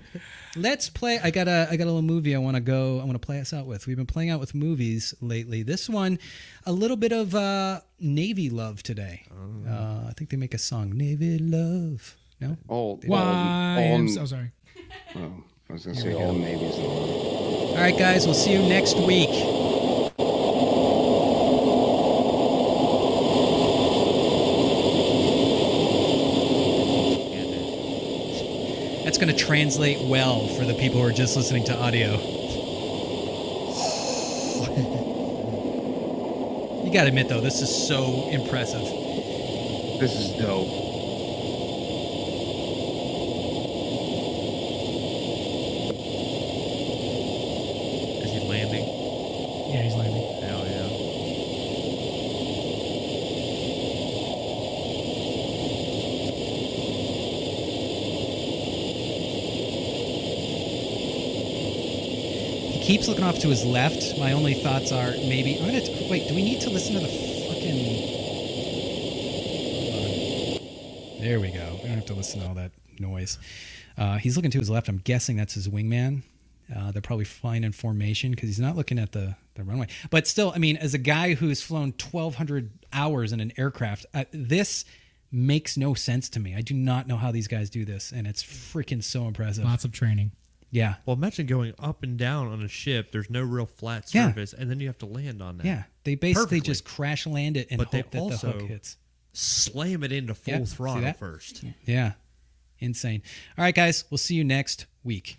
let's 0.57 0.89
play. 0.89 1.17
I 1.23 1.31
got 1.31 1.47
a 1.47 1.67
I 1.71 1.77
got 1.77 1.85
a 1.85 1.91
little 1.93 2.01
movie 2.01 2.35
I 2.35 2.39
want 2.39 2.55
to 2.55 2.61
go. 2.61 2.99
I 2.99 3.05
want 3.05 3.13
to 3.13 3.25
play 3.25 3.39
us 3.39 3.53
out 3.53 3.67
with. 3.67 3.87
We've 3.87 3.95
been 3.95 4.05
playing 4.05 4.31
out 4.31 4.41
with 4.41 4.53
movies 4.53 5.13
lately. 5.21 5.63
This 5.63 5.87
one, 5.87 6.19
a 6.65 6.73
little 6.73 6.97
bit 6.97 7.13
of 7.13 7.33
uh, 7.33 7.79
Navy 8.01 8.49
love 8.49 8.83
today. 8.83 9.23
Uh, 9.65 10.07
I 10.09 10.13
think 10.17 10.29
they 10.29 10.37
make 10.37 10.53
a 10.53 10.57
song, 10.59 10.91
Navy 10.97 11.37
Love. 11.39 12.17
No, 12.41 12.57
Oh, 12.67 12.99
Why? 13.05 13.87
oh, 13.91 13.95
I'm 13.95 14.09
so 14.09 14.25
sorry. 14.25 14.51
Oh, 15.15 15.43
I 15.69 15.73
was 15.73 15.85
gonna 15.85 15.97
say 16.01 16.13
all 16.13 16.33
navies. 16.33 17.52
All 17.73 17.79
right, 17.79 17.97
guys, 17.97 18.25
we'll 18.25 18.35
see 18.35 18.53
you 18.53 18.59
next 18.59 18.95
week. 18.97 19.29
That's 29.03 29.17
going 29.17 29.35
to 29.35 29.37
translate 29.45 30.07
well 30.07 30.47
for 30.47 30.65
the 30.65 30.73
people 30.75 31.01
who 31.01 31.07
are 31.07 31.11
just 31.11 31.35
listening 31.35 31.65
to 31.65 31.77
audio. 31.77 32.11
you 36.83 36.93
got 36.93 37.03
to 37.03 37.09
admit, 37.09 37.27
though, 37.27 37.41
this 37.41 37.61
is 37.61 37.87
so 37.87 38.29
impressive. 38.29 38.81
This 39.99 40.13
is 40.15 40.31
dope. 40.41 40.67
Is 48.23 48.31
he 48.31 48.39
landing? 48.47 48.85
Yeah, 49.73 49.81
he's 49.83 49.95
landing. 49.95 50.23
Hell 50.41 50.65
yeah. 50.65 50.87
He 62.81 62.92
keeps 63.03 63.09
looking 63.09 63.25
off 63.25 63.39
to 63.39 63.49
his 63.49 63.65
left. 63.65 64.17
My 64.17 64.31
only 64.31 64.53
thoughts 64.53 64.93
are 64.93 65.11
maybe 65.11 65.59
I'm 65.59 65.65
gonna 65.65 65.81
wait. 66.09 66.29
Do 66.29 66.35
we 66.35 66.41
need 66.41 66.61
to 66.61 66.69
listen 66.69 66.93
to 66.93 67.01
the 67.01 67.07
fucking? 67.07 67.75
There 71.19 71.41
we 71.41 71.51
go. 71.51 71.79
We 71.81 71.89
don't 71.89 71.97
have 71.97 72.05
to 72.05 72.13
listen 72.13 72.39
to 72.39 72.47
all 72.47 72.53
that 72.53 72.71
noise. 72.99 73.39
Uh, 73.97 74.19
he's 74.19 74.37
looking 74.37 74.51
to 74.51 74.59
his 74.59 74.69
left. 74.69 74.87
I'm 74.87 74.99
guessing 74.99 75.35
that's 75.35 75.53
his 75.53 75.67
wingman. 75.67 76.21
Uh, 76.73 76.91
they're 76.91 77.01
probably 77.01 77.25
flying 77.25 77.65
in 77.65 77.73
formation 77.73 78.31
because 78.31 78.47
he's 78.47 78.61
not 78.61 78.77
looking 78.77 78.97
at 78.97 79.11
the, 79.11 79.35
the 79.55 79.65
runway. 79.65 79.87
But 80.09 80.25
still, 80.25 80.53
I 80.55 80.57
mean, 80.57 80.77
as 80.77 80.93
a 80.93 80.97
guy 80.97 81.33
who's 81.33 81.61
flown 81.61 81.93
1,200 81.99 82.71
hours 82.93 83.33
in 83.33 83.41
an 83.41 83.51
aircraft, 83.57 84.05
uh, 84.13 84.23
this 84.31 84.85
makes 85.29 85.75
no 85.75 85.93
sense 85.93 86.29
to 86.29 86.39
me. 86.39 86.55
I 86.55 86.61
do 86.61 86.73
not 86.73 87.07
know 87.07 87.17
how 87.17 87.33
these 87.33 87.49
guys 87.49 87.69
do 87.69 87.83
this, 87.83 88.13
and 88.13 88.25
it's 88.25 88.41
freaking 88.41 89.03
so 89.03 89.27
impressive. 89.27 89.65
Lots 89.65 89.83
of 89.83 89.91
training. 89.91 90.31
Yeah. 90.73 90.95
Well, 91.05 91.15
imagine 91.15 91.45
going 91.45 91.73
up 91.77 92.01
and 92.01 92.17
down 92.17 92.47
on 92.47 92.63
a 92.63 92.67
ship. 92.67 93.11
There's 93.11 93.29
no 93.29 93.41
real 93.43 93.67
flat 93.67 94.09
Yeah. 94.13 94.27
surface, 94.29 94.53
and 94.53 94.69
then 94.71 94.79
you 94.79 94.87
have 94.87 94.97
to 94.97 95.05
land 95.05 95.39
on 95.41 95.57
that. 95.59 95.65
Yeah, 95.67 95.83
they 96.03 96.15
basically 96.15 96.45
Perfectly. 96.45 96.61
just 96.61 96.83
crash 96.83 97.27
land 97.27 97.57
it 97.57 97.67
and 97.69 97.77
But 97.77 97.91
they 97.91 97.99
hope 97.99 98.11
that 98.11 98.17
the 98.17 98.23
also- 98.23 98.51
hook 98.53 98.67
hits. 98.67 98.97
Slam 99.33 100.03
it 100.03 100.11
into 100.11 100.33
full 100.33 100.53
Yeah, 100.55 100.63
see 100.65 100.75
throttle 100.75 101.01
that? 101.03 101.19
first. 101.19 101.63
Yeah, 101.85 102.13
insane. 102.79 103.21
All 103.57 103.63
right, 103.63 103.73
guys, 103.73 104.05
we'll 104.09 104.17
see 104.17 104.33
you 104.35 104.43
next 104.43 104.87
week. 105.03 105.37